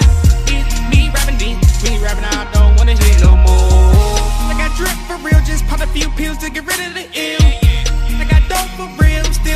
It's 0.52 0.76
me 0.92 1.10
rapping 1.14 1.40
me 1.86 2.00
rapping, 2.02 2.26
I 2.26 2.50
don't 2.52 2.76
wanna 2.78 2.98
hear 2.98 3.18
no 3.22 3.38
more. 3.38 4.20
I 4.50 4.56
got 4.58 4.76
drip 4.76 4.98
for 5.08 5.18
real, 5.24 5.40
just 5.46 5.66
pop 5.68 5.82
a 5.82 5.88
few 5.88 6.10
pills 6.18 6.38
to 6.40 6.50
get 6.50 6.66
rid 6.66 6.80
of 6.82 6.94
the 6.94 7.06
ill. 7.14 7.46
I 8.18 8.26
got 8.26 8.42
dope 8.50 8.72
for 8.78 8.88
real, 8.98 9.05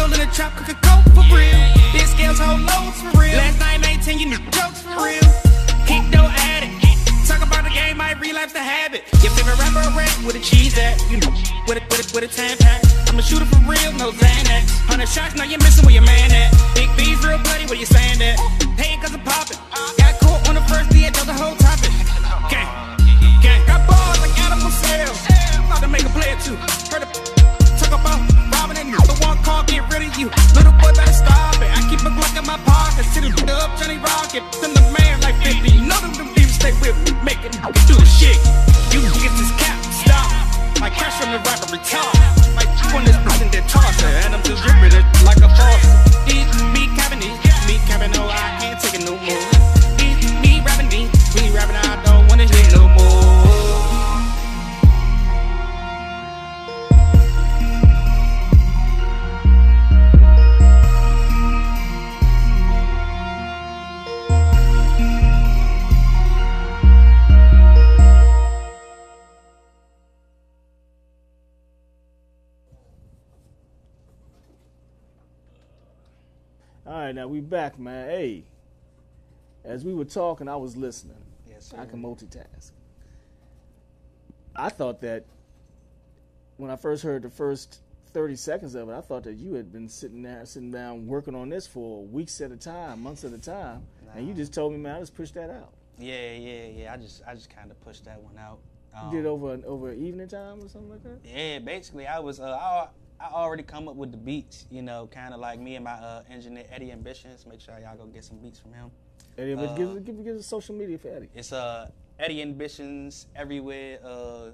in 0.06 0.12
the 0.12 0.30
trap, 0.32 0.56
cooking 0.56 0.80
coke 0.80 1.04
for 1.12 1.26
real. 1.36 1.60
This 1.92 2.12
scales 2.16 2.40
whole 2.40 2.56
loads 2.56 3.02
for 3.04 3.12
real. 3.20 3.36
Last 3.36 3.60
night, 3.60 3.82
19, 3.82 4.20
you 4.20 4.28
knew 4.32 4.40
jokes 4.56 4.80
for 4.80 4.96
real. 4.96 5.28
Kick 5.84 6.08
no 6.16 6.24
addict. 6.48 6.80
Talk 7.28 7.44
about 7.44 7.68
the 7.68 7.74
game, 7.76 8.00
I 8.00 8.14
relapse 8.16 8.54
the 8.54 8.64
habit. 8.64 9.04
Your 9.20 9.32
favorite 9.36 9.60
rapper 9.60 9.84
rap 9.98 10.14
with 10.24 10.40
a 10.40 10.44
cheese 10.44 10.78
at, 10.80 10.96
you 11.12 11.20
know, 11.20 11.32
with 11.68 11.78
a 11.78 11.84
with 11.92 12.00
a 12.00 12.06
with 12.16 12.24
a 12.24 12.32
ten 12.32 12.58
pack. 12.58 12.80
I'm 13.12 13.20
a 13.20 13.22
shooter 13.22 13.46
for 13.46 13.60
real, 13.68 13.92
no 14.00 14.12
Xanax. 14.12 14.72
Hundred 14.88 15.10
shots, 15.10 15.36
now 15.36 15.44
you're 15.44 15.60
missing 15.60 15.84
where 15.84 15.94
your 15.94 16.08
man 16.08 16.32
at. 16.32 16.50
Big 16.76 16.90
B's 16.96 17.20
real 17.26 17.42
bloody, 17.44 17.66
where 17.68 17.80
you 17.80 17.86
saying 17.86 18.20
that? 18.20 18.40
Hey, 18.80 18.96
cause 19.02 19.14
I'm 19.14 19.24
popping. 19.28 19.60
Got 20.00 20.16
caught 20.24 20.48
on 20.48 20.56
the 20.56 20.66
first 20.72 20.90
day, 20.96 21.08
I 21.08 21.12
the 21.12 21.36
whole 21.36 21.56
topic. 21.60 21.92
Gang, 22.48 22.70
gang, 23.44 23.62
got 23.68 23.84
balls 23.84 24.20
like 24.24 24.34
animal 24.48 24.72
sales. 24.72 25.20
About 25.68 25.82
to 25.82 25.90
make 25.90 26.06
a 26.08 26.14
player 26.16 26.38
too. 26.40 26.56
Heard 26.88 27.04
a 27.04 27.10
talk 27.78 27.94
about 28.00 28.29
the 28.92 29.16
one 29.22 29.38
call, 29.44 29.64
get 29.64 29.86
rid 29.92 30.08
of 30.08 30.18
you. 30.18 30.32
Little 30.58 30.74
boy, 30.82 30.92
better 30.98 31.14
stop 31.14 31.62
it. 31.62 31.70
I 31.70 31.82
keep 31.90 32.02
a 32.02 32.10
Glock 32.10 32.34
in 32.38 32.46
my 32.46 32.58
pocket. 32.66 33.06
Sit 33.14 33.24
the 33.24 33.54
up, 33.54 33.78
Johnny 33.78 33.98
Rocket. 33.98 34.44
Send 34.56 34.74
the 34.74 34.82
man 34.90 35.22
like 35.22 35.38
50. 35.46 35.86
None 35.86 36.04
of 36.04 36.18
them 36.18 36.30
thieves 36.34 36.56
stay 36.56 36.74
with 36.82 36.98
me. 37.06 37.14
Make 37.22 37.42
it 37.46 37.54
do 37.86 37.96
the 37.96 38.06
shit. 38.06 38.38
You 38.90 39.06
get 39.22 39.34
this 39.38 39.52
cap, 39.62 39.78
stop. 39.94 40.30
My 40.80 40.90
cash 40.90 41.22
from 41.22 41.32
the 41.34 41.40
rapper 41.46 41.70
retard. 41.70 42.18
Like 42.56 42.70
you 42.82 42.98
on 42.98 43.06
this 43.06 43.20
they 43.52 43.62
toss 43.68 43.98
it, 44.04 44.26
And 44.26 44.36
I'm 44.36 44.44
just 44.44 44.64
ripping 44.64 44.94
it 44.94 45.06
like 45.26 45.39
right, 77.10 77.16
now 77.16 77.28
we 77.28 77.40
back, 77.40 77.80
man. 77.80 78.08
Hey, 78.10 78.44
as 79.64 79.84
we 79.84 79.94
were 79.94 80.06
talking, 80.06 80.48
I 80.48 80.56
was 80.56 80.78
listening. 80.78 81.18
Yes, 81.48 81.74
I 81.78 81.86
can 81.86 82.02
multitask. 82.02 82.72
I 84.56 84.70
thought 84.70 85.02
that 85.02 85.26
when 86.58 86.70
I 86.70 86.76
first 86.76 87.04
heard 87.04 87.24
the 87.24 87.30
first 87.30 87.80
30 88.14 88.36
seconds 88.36 88.76
of 88.76 88.90
it, 88.90 88.94
I 88.94 89.02
thought 89.02 89.24
that 89.24 89.36
you 89.36 89.54
had 89.54 89.72
been 89.72 89.90
sitting 89.90 90.22
there, 90.22 90.46
sitting 90.46 90.72
down, 90.72 91.08
working 91.08 91.34
on 91.34 91.50
this 91.50 91.66
for 91.66 92.06
weeks 92.06 92.42
at 92.42 92.52
a 92.52 92.58
time, 92.58 93.02
months 93.02 93.24
at 93.24 93.34
a 93.34 93.38
time, 93.38 93.88
and 94.16 94.28
you 94.28 94.34
just 94.34 94.54
told 94.54 94.74
me, 94.74 94.78
man, 94.78 95.00
let's 95.00 95.10
push 95.10 95.32
that 95.32 95.50
out. 95.50 95.74
Yeah, 95.98 96.34
yeah, 96.34 96.66
yeah. 96.66 96.94
I 96.94 96.98
just 96.98 97.24
I 97.28 97.34
just 97.34 97.50
kind 97.50 97.72
of 97.72 97.80
pushed 97.82 98.06
that 98.06 98.22
one 98.22 98.38
out. 98.38 98.60
Um, 98.96 99.08
you 99.08 99.18
did 99.18 99.26
it 99.26 99.30
over 99.30 99.54
an, 99.54 99.64
over 99.66 99.92
evening 99.92 100.28
time 100.28 100.64
or 100.64 100.70
something 100.70 100.90
like 100.90 101.04
that. 101.04 101.20
Yeah, 101.26 101.60
basically, 101.60 102.08
I 102.08 102.20
was 102.20 102.40
uh, 102.40 102.52
I, 102.52 102.88
I 103.20 103.28
already 103.34 103.64
come 103.64 103.88
up 103.88 103.96
with 103.96 104.12
the 104.12 104.18
beats, 104.18 104.66
you 104.72 104.82
know, 104.82 105.08
kind 105.12 105.34
of 105.34 105.40
like 105.40 105.60
me 105.60 105.76
and 105.76 105.84
my 105.84 105.92
uh, 105.92 106.24
engineer 106.30 106.66
Eddie 106.72 106.92
Ambitions. 106.92 107.46
Make 107.46 107.60
sure 107.60 107.76
y'all 107.80 107.98
go 107.98 108.06
get 108.06 108.24
some 108.24 108.38
beats 108.38 108.60
from 108.60 108.74
him. 108.74 108.92
Eddie, 109.38 109.54
Uh, 109.54 109.76
give, 109.76 110.06
give, 110.06 110.24
give 110.24 110.36
us 110.38 110.46
social 110.46 110.74
media 110.76 110.98
for 110.98 111.10
Eddie. 111.10 111.30
It's 111.34 111.52
uh 111.52 111.90
Eddie 112.18 112.42
Ambitions 112.42 113.28
everywhere, 113.36 114.00
uh, 114.04 114.52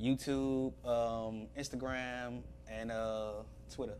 YouTube, 0.00 0.72
um, 0.86 1.46
Instagram, 1.58 2.42
and 2.70 2.90
uh, 2.90 3.32
Twitter. 3.74 3.96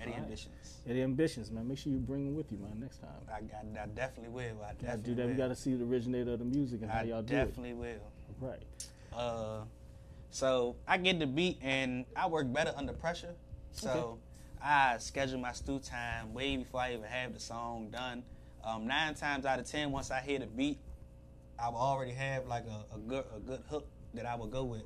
Eddie 0.00 0.12
right. 0.12 0.20
Ambitions. 0.20 0.78
Eddie 0.88 1.02
Ambitions, 1.02 1.50
man. 1.50 1.66
Make 1.68 1.78
sure 1.78 1.92
you 1.92 1.98
bring 1.98 2.26
him 2.26 2.36
with 2.36 2.52
you, 2.52 2.58
man, 2.58 2.78
next 2.80 2.98
time. 2.98 3.10
I, 3.28 3.36
I, 3.36 3.82
I 3.82 3.86
definitely 3.86 4.30
will. 4.30 4.62
I 4.62 4.72
definitely 4.74 5.02
do 5.02 5.14
that. 5.16 5.26
We 5.28 5.34
got 5.34 5.48
to 5.48 5.56
see 5.56 5.74
the 5.74 5.84
originator 5.84 6.32
of 6.32 6.38
the 6.38 6.44
music 6.44 6.82
and 6.82 6.90
how 6.90 7.02
y'all 7.02 7.22
do 7.22 7.34
it. 7.34 7.40
I 7.40 7.44
definitely 7.44 7.74
will. 7.74 8.12
Right. 8.40 8.62
Uh, 9.12 9.62
so 10.30 10.76
I 10.86 10.98
get 10.98 11.18
the 11.18 11.26
beat 11.26 11.58
and 11.62 12.04
I 12.16 12.26
work 12.28 12.52
better 12.52 12.72
under 12.76 12.92
pressure. 12.92 13.34
So 13.72 14.18
I 14.62 14.98
schedule 14.98 15.38
my 15.38 15.52
stew 15.52 15.78
time 15.78 16.34
way 16.34 16.56
before 16.56 16.80
I 16.80 16.92
even 16.92 17.04
have 17.04 17.32
the 17.34 17.40
song 17.40 17.90
done. 17.90 18.22
Um, 18.64 18.86
nine 18.86 19.14
times 19.14 19.46
out 19.46 19.58
of 19.58 19.66
ten, 19.66 19.92
once 19.92 20.10
I 20.10 20.20
hear 20.20 20.38
the 20.40 20.46
beat, 20.46 20.78
I 21.58 21.68
will 21.68 21.76
already 21.78 22.12
have 22.12 22.46
like 22.46 22.64
a, 22.66 22.94
a 22.94 22.98
good 22.98 23.24
a 23.34 23.40
good 23.40 23.62
hook 23.68 23.86
that 24.14 24.26
I 24.26 24.34
would 24.34 24.50
go 24.50 24.64
with. 24.64 24.82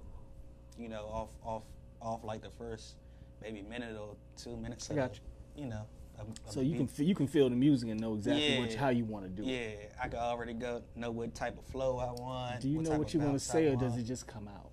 You 0.79 0.89
know, 0.89 1.05
off 1.05 1.29
off 1.45 1.63
off 2.01 2.25
like 2.25 2.43
the 2.43 2.51
first 2.51 2.97
maybe 3.41 3.63
minute 3.63 3.97
or 3.99 4.17
two 4.37 4.57
minutes. 4.57 4.91
I 4.91 4.95
of, 4.95 4.97
got 4.97 5.21
you. 5.57 5.67
know. 5.67 5.87
of- 6.19 6.29
of 6.47 6.53
So 6.53 6.61
you 6.61 6.77
can 6.77 6.87
beat. 6.87 7.07
you 7.07 7.15
can 7.15 7.27
feel 7.27 7.49
the 7.49 7.57
music 7.57 7.89
and 7.89 7.99
know 8.01 8.15
exactly 8.15 8.55
Yeah. 8.55 8.61
what, 8.61 8.75
how 8.75 8.91
you 8.91 9.05
want 9.05 9.25
to 9.25 9.31
do 9.31 9.43
yeah, 9.49 9.57
it. 9.57 9.91
Yeah, 9.97 10.05
I 10.05 10.09
can 10.09 10.19
already 10.19 10.53
go 10.53 10.83
know 10.95 11.11
what 11.11 11.35
type 11.35 11.59
of 11.59 11.65
flow 11.65 11.99
I 11.99 12.13
want. 12.13 12.61
Do 12.61 12.69
you 12.69 12.83
know 12.83 12.99
what 12.99 13.13
you 13.15 13.21
want 13.21 13.35
to 13.35 13.39
say, 13.41 13.69
or 13.69 13.77
does 13.77 13.97
it 13.97 14.05
just 14.05 14.27
come 14.27 14.49
out? 14.49 14.72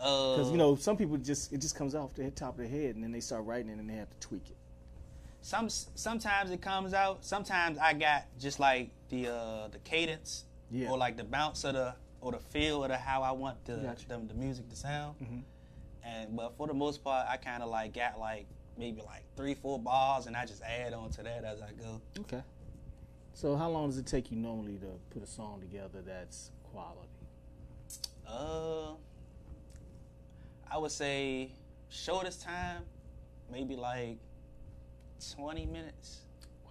Because 0.00 0.36
Because 0.38 0.50
you 0.52 0.56
know 0.56 0.76
some 0.76 0.96
people 0.96 1.16
just 1.18 1.52
it 1.52 1.58
just 1.60 1.76
comes 1.76 1.94
off 1.94 2.14
the 2.14 2.30
top 2.30 2.52
of 2.52 2.56
their 2.58 2.68
head 2.68 2.94
and 2.94 3.04
then 3.04 3.12
they 3.12 3.20
start 3.20 3.44
writing 3.44 3.68
it 3.70 3.78
and 3.78 3.88
they 3.88 3.94
have 3.94 4.08
to 4.10 4.16
tweak 4.18 4.48
it. 4.48 4.56
Some 5.42 5.68
sometimes 5.68 6.50
it 6.50 6.62
comes 6.62 6.94
out. 6.94 7.24
Sometimes 7.24 7.76
I 7.78 7.92
got 7.92 8.24
just 8.38 8.58
like 8.60 8.90
the 9.10 9.28
uh, 9.28 9.68
the 9.68 9.78
cadence 9.84 10.44
Yeah. 10.70 10.90
or 10.90 10.96
like 10.98 11.16
the 11.16 11.24
bounce 11.24 11.64
of 11.64 11.74
the 11.74 11.94
or 12.22 12.32
the 12.32 12.38
feel 12.38 12.82
of 12.84 12.90
the 12.90 12.96
how 12.96 13.22
I 13.22 13.32
want 13.32 13.62
the 13.66 13.76
Gotcha. 13.76 14.08
the, 14.08 14.18
the 14.18 14.34
music 14.34 14.68
to 14.70 14.76
sound. 14.76 15.16
Mhm. 15.20 15.42
And 16.02 16.36
but 16.36 16.56
for 16.56 16.66
the 16.66 16.74
most 16.74 17.04
part, 17.04 17.26
I 17.28 17.36
kind 17.36 17.62
of 17.62 17.68
like 17.68 17.92
got 17.94 18.18
like 18.18 18.46
maybe 18.78 19.02
like 19.02 19.24
three 19.36 19.54
four 19.54 19.78
bars, 19.78 20.26
and 20.26 20.34
I 20.36 20.46
just 20.46 20.62
add 20.62 20.94
on 20.94 21.10
to 21.10 21.22
that 21.22 21.44
as 21.44 21.60
I 21.60 21.72
go. 21.72 22.00
Okay. 22.20 22.42
So 23.34 23.54
how 23.56 23.68
long 23.70 23.88
does 23.88 23.98
it 23.98 24.06
take 24.06 24.30
you 24.30 24.36
normally 24.38 24.76
to 24.78 24.86
put 25.10 25.22
a 25.22 25.26
song 25.26 25.60
together 25.60 26.00
that's 26.04 26.50
quality? 26.72 27.08
Uh, 28.26 28.92
I 30.70 30.78
would 30.78 30.90
say 30.92 31.50
shortest 31.88 32.42
time, 32.42 32.82
maybe 33.50 33.76
like 33.76 34.18
twenty 35.34 35.66
minutes. 35.66 36.20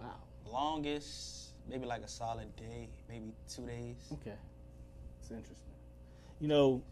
Wow. 0.00 0.14
Longest, 0.50 1.50
maybe 1.68 1.86
like 1.86 2.02
a 2.02 2.08
solid 2.08 2.54
day, 2.56 2.88
maybe 3.08 3.32
two 3.48 3.66
days. 3.66 3.96
Okay. 4.12 4.34
It's 5.20 5.30
interesting. 5.30 5.74
You 6.40 6.48
know, 6.48 6.82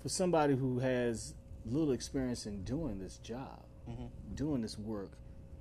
for 0.00 0.08
somebody 0.08 0.54
who 0.54 0.78
has 0.78 1.34
little 1.66 1.92
experience 1.92 2.46
in 2.46 2.62
doing 2.62 2.98
this 3.00 3.18
job, 3.18 3.64
Mhm. 3.88 4.08
doing 4.34 4.62
this 4.62 4.78
work, 4.78 5.10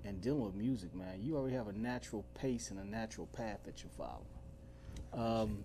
and 0.05 0.21
dealing 0.21 0.43
with 0.45 0.53
music, 0.55 0.93
man, 0.93 1.21
you 1.21 1.35
already 1.35 1.55
have 1.55 1.67
a 1.67 1.73
natural 1.73 2.23
pace 2.35 2.69
and 2.71 2.79
a 2.79 2.85
natural 2.85 3.27
path 3.27 3.63
that 3.63 3.83
you 3.83 3.89
follow. 3.89 4.25
Um, 5.11 5.63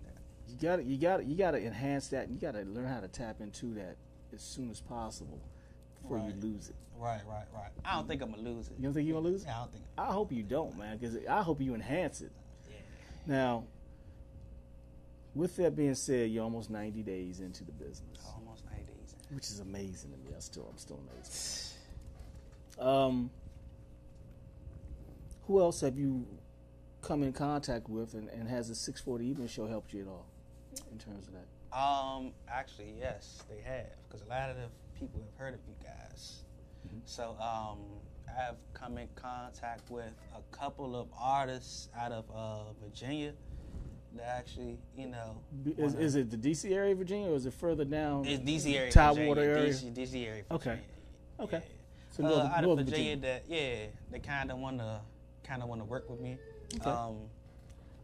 you 0.49 0.55
got 0.57 0.77
to 0.77 0.83
you 0.83 0.97
got 0.97 1.17
to 1.17 1.23
you 1.23 1.35
got 1.35 1.51
to 1.51 1.63
enhance 1.63 2.07
that, 2.09 2.25
and 2.27 2.33
you 2.33 2.41
got 2.41 2.53
to 2.53 2.63
learn 2.63 2.87
how 2.87 2.99
to 2.99 3.07
tap 3.07 3.39
into 3.39 3.73
that 3.75 3.95
as 4.35 4.41
soon 4.41 4.69
as 4.69 4.79
possible 4.81 5.39
before 6.01 6.17
Right. 6.17 6.35
you 6.35 6.41
lose 6.41 6.69
it. 6.69 6.75
Right, 6.97 7.21
right, 7.27 7.45
right. 7.53 7.71
I 7.83 7.95
don't 7.95 8.07
think 8.07 8.21
I'm 8.21 8.29
gonna 8.31 8.43
lose 8.43 8.67
it. 8.67 8.75
You 8.77 8.83
don't 8.83 8.93
think 8.93 9.07
you're 9.07 9.17
gonna 9.19 9.27
lose 9.31 9.43
it? 9.43 9.47
Yeah, 9.47 9.57
I 9.57 9.59
don't 9.61 9.71
think. 9.73 9.83
I 9.97 10.05
hope 10.13 10.31
you 10.31 10.43
don't, 10.43 10.77
man, 10.77 10.97
because 10.97 11.17
I 11.27 11.41
hope 11.41 11.59
you 11.61 11.73
enhance 11.73 12.21
it. 12.21 12.31
Yeah. 12.69 12.75
Now, 13.25 13.63
with 15.33 15.55
that 15.57 15.75
being 15.75 15.95
said, 15.95 16.29
you're 16.31 16.43
almost 16.43 16.69
90 16.69 17.03
days 17.03 17.39
into 17.41 17.63
the 17.65 17.71
business, 17.73 18.19
Almost 18.35 18.63
90 18.65 18.83
days. 18.85 19.15
which 19.31 19.45
is 19.49 19.59
amazing 19.59 20.11
to 20.11 20.17
me. 20.17 20.33
I 20.35 20.39
still, 20.39 20.67
I'm 20.71 20.77
still 20.77 20.99
amazed. 21.11 21.73
Um, 22.79 23.29
who 25.47 25.59
else 25.59 25.81
have 25.81 25.97
you 25.97 26.25
come 27.01 27.21
in 27.23 27.33
contact 27.33 27.89
with, 27.89 28.13
and, 28.13 28.29
and 28.29 28.47
has 28.49 28.69
the 28.69 28.75
640 28.75 29.25
Evening 29.25 29.47
Show 29.47 29.67
helped 29.67 29.93
you 29.93 30.01
at 30.01 30.07
all 30.07 30.25
in 30.91 30.97
terms 30.97 31.27
of 31.27 31.33
that? 31.33 31.45
Um, 31.75 32.31
actually, 32.47 32.93
yes, 32.97 33.43
they 33.49 33.61
have, 33.69 33.87
because 34.07 34.25
a 34.25 34.29
lot 34.29 34.49
of 34.49 34.55
the 34.55 34.69
people 34.97 35.19
have 35.21 35.37
heard 35.37 35.53
of 35.53 35.59
you 35.67 35.75
guys. 35.83 36.43
Mm-hmm. 36.87 36.99
So, 37.05 37.35
um, 37.41 37.79
I've 38.29 38.55
come 38.73 38.97
in 38.97 39.07
contact 39.15 39.89
with 39.91 40.11
a 40.35 40.55
couple 40.55 40.95
of 40.95 41.07
artists 41.19 41.89
out 41.97 42.11
of 42.11 42.25
uh, 42.33 42.71
Virginia 42.81 43.33
that 44.15 44.27
actually, 44.27 44.77
you 44.97 45.07
know, 45.07 45.37
Is, 45.65 45.93
wanna- 45.93 46.05
is 46.05 46.15
it 46.15 46.29
the 46.31 46.37
DC 46.37 46.71
area, 46.71 46.93
of 46.93 46.97
Virginia, 46.97 47.29
or 47.29 47.35
is 47.35 47.45
it 47.45 47.53
further 47.53 47.85
down? 47.85 48.25
It's 48.25 48.41
DC 48.41 48.73
area, 48.75 48.91
Tidewater 48.91 49.41
area. 49.41 49.69
DC, 49.69 49.93
DC 49.93 50.25
area, 50.27 50.43
Okay. 50.51 50.69
Virginia. 50.69 50.85
Okay. 51.41 51.63
So 52.11 52.25
uh, 52.25 52.29
north, 52.29 52.39
out 52.39 52.63
of 52.63 52.77
Virginia. 52.77 52.85
Virginia, 52.85 53.17
that 53.17 53.43
yeah, 53.49 53.85
they 54.11 54.19
kind 54.19 54.51
of 54.51 54.59
want 54.59 54.77
to 54.79 55.01
kind 55.43 55.61
of 55.61 55.67
want 55.67 55.81
to 55.81 55.85
work 55.85 56.09
with 56.09 56.21
me. 56.21 56.37
Okay. 56.75 56.89
Um, 56.89 57.17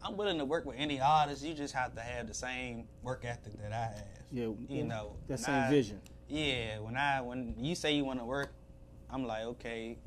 I'm 0.04 0.16
willing 0.16 0.38
to 0.38 0.44
work 0.44 0.64
with 0.66 0.76
any 0.78 1.00
artist. 1.00 1.44
You 1.44 1.54
just 1.54 1.74
have 1.74 1.94
to 1.94 2.00
have 2.00 2.26
the 2.26 2.34
same 2.34 2.88
work 3.02 3.24
ethic 3.24 3.52
that 3.62 3.72
I 3.72 3.76
have. 3.96 4.04
Yeah, 4.32 4.44
you 4.44 4.58
yeah, 4.68 4.82
know 4.84 5.16
that 5.28 5.38
same 5.40 5.54
I- 5.54 5.70
vision. 5.70 6.00
Yeah, 6.28 6.78
when 6.80 6.96
I 6.96 7.20
when 7.20 7.54
you 7.58 7.74
say 7.74 7.94
you 7.94 8.04
want 8.04 8.18
to 8.18 8.24
work, 8.24 8.52
I'm 9.10 9.26
like, 9.26 9.44
okay, 9.44 9.98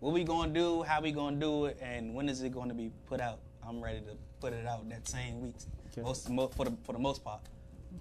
what 0.00 0.14
we 0.14 0.24
gonna 0.24 0.52
do? 0.52 0.82
How 0.82 1.00
we 1.02 1.12
gonna 1.12 1.36
do 1.36 1.66
it? 1.66 1.78
And 1.82 2.14
when 2.14 2.28
is 2.28 2.42
it 2.42 2.50
going 2.54 2.68
to 2.68 2.74
be 2.74 2.90
put 3.06 3.20
out? 3.20 3.40
I'm 3.66 3.82
ready 3.82 4.00
to 4.00 4.16
put 4.40 4.54
it 4.54 4.66
out 4.66 4.88
that 4.88 5.06
same 5.06 5.42
week. 5.42 5.56
Okay. 5.92 6.00
Most 6.00 6.30
mo- 6.30 6.48
for 6.48 6.64
the 6.64 6.72
for 6.84 6.92
the 6.94 6.98
most 6.98 7.22
part. 7.22 7.40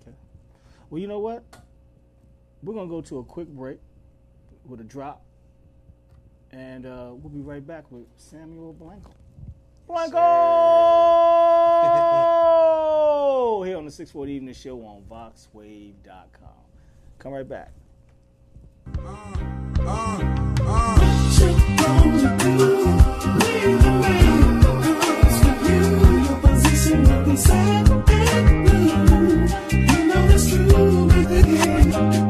Okay. 0.02 0.16
Well, 0.90 1.02
you 1.02 1.08
know 1.08 1.20
what? 1.20 1.44
We're 2.64 2.74
gonna 2.74 2.88
go 2.90 3.02
to 3.02 3.20
a 3.20 3.24
quick 3.24 3.50
break 3.50 3.80
with 4.66 4.80
a 4.80 4.86
drop, 4.86 5.26
and 6.52 6.86
uh, 6.86 7.10
we'll 7.12 7.30
be 7.34 7.42
right 7.42 7.66
back 7.66 7.92
with 7.92 8.06
Samuel 8.16 8.74
Blanco. 8.74 9.12
Blanco 9.88 10.18
here 13.68 13.78
on 13.78 13.86
the 13.86 13.92
640 13.92 14.32
Evening 14.34 14.54
Show 14.54 14.80
on 14.86 15.04
VoxWav.com. 15.10 16.50
Come 17.20 17.34
right 17.34 17.48
back. 17.48 17.72
The 31.90 32.27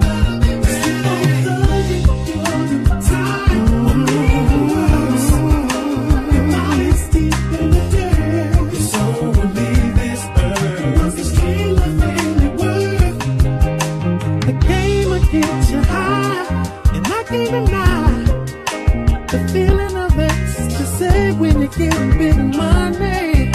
feeling 19.67 19.97
of 19.97 20.19
ecstasy 20.19 21.31
when 21.39 21.61
you're 21.61 21.69
getting 21.69 22.17
big 22.17 22.37
money. 22.55 23.51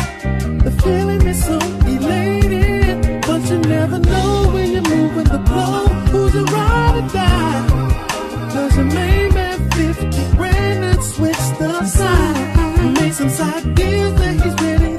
The 0.66 0.72
feeling 0.82 1.22
is 1.26 1.44
so 1.44 1.58
elated, 1.94 3.22
but 3.22 3.40
you 3.50 3.58
never 3.58 3.98
know 3.98 4.50
when 4.52 4.72
you're 4.72 4.88
moving 4.96 5.24
the 5.24 5.38
blow. 5.38 5.86
Who's 6.12 6.34
a 6.34 6.44
ride 6.44 6.96
or 7.00 7.08
die? 7.08 8.50
Does 8.54 8.76
your 8.76 8.86
main 8.86 9.34
man 9.34 9.70
50 9.70 10.36
grand 10.36 10.84
and 10.84 11.02
switch 11.02 11.44
the 11.58 11.84
side? 11.84 12.94
Make 13.00 13.12
some 13.12 13.30
side 13.30 13.74
deals 13.74 14.14
that 14.20 14.34
he's 14.42 14.54
ready 14.62 14.91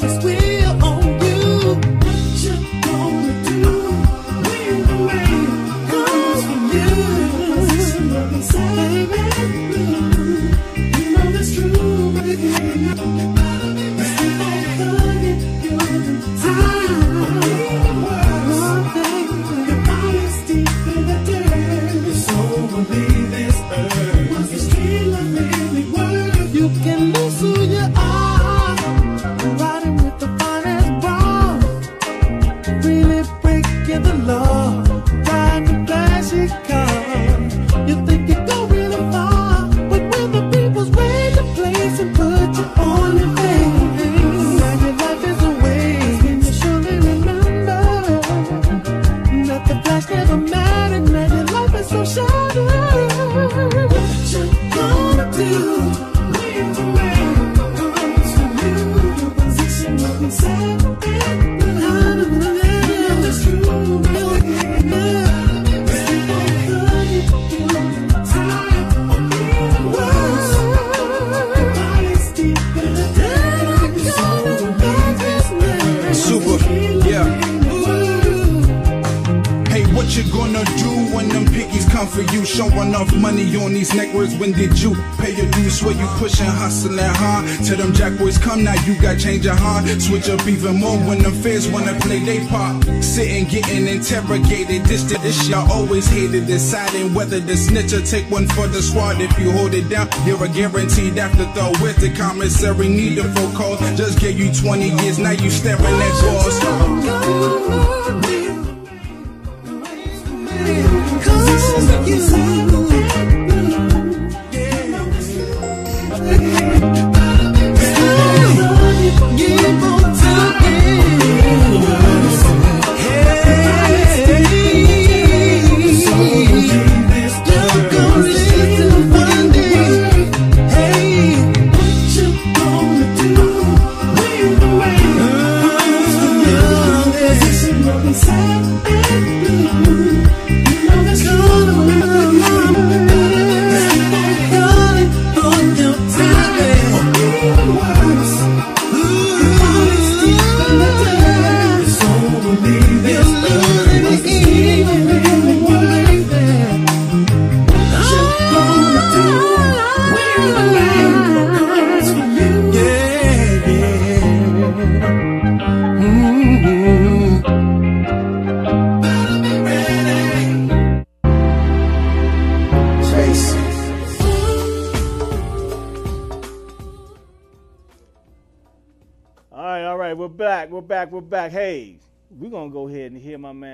This 95.22 95.38
this, 95.38 95.49
y'all 95.49 95.72
always 95.72 96.07
hated. 96.07 96.48
Deciding 96.48 97.14
whether 97.14 97.40
to 97.40 97.57
snitch 97.57 97.94
or 97.94 98.02
take 98.02 98.30
one 98.31 98.48
for 98.48 98.68
the 98.68 98.81
squad. 98.81 99.22
If 99.22 99.38
you 99.38 99.52
hold 99.52 99.73
it 99.73 99.90
down, 99.90 100.10
you're 100.26 100.44
a 100.44 100.49
guaranteed 100.49 101.18
afterthought. 101.18 101.80
With 101.81 101.98
the 101.98 102.14
commissary, 102.15 102.90
need 102.90 103.19
a 103.19 103.31
full 103.35 103.52
call. 103.52 103.77
Just 103.95 104.19
gave 104.19 104.40
you 104.40 104.52
20 104.52 104.90
years, 105.03 105.19
now 105.19 105.31
you 105.31 105.52
staring 105.52 105.84
at 105.84 106.22
balls. 106.22 108.32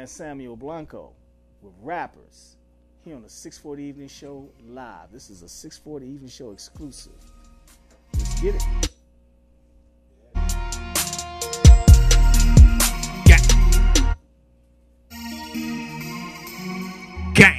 Samuel 0.10 0.56
Blanco 0.56 1.12
with 1.62 1.74
rappers 1.82 2.56
here 3.06 3.16
on 3.16 3.22
the 3.22 3.30
640 3.30 3.84
Evening 3.84 4.08
Show 4.08 4.50
live. 4.68 5.12
This 5.12 5.30
is 5.30 5.44
a 5.44 5.50
640 5.50 6.08
Evening 6.08 6.30
Show 6.30 6.52
exclusive. 6.52 7.14
Let's 8.18 8.42
get 8.42 8.56
it. 8.56 8.64
Gang. 17.36 17.54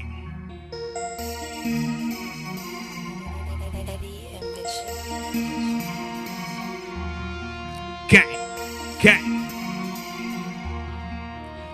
Gang. 8.09 9.01
Gang. 9.01 9.41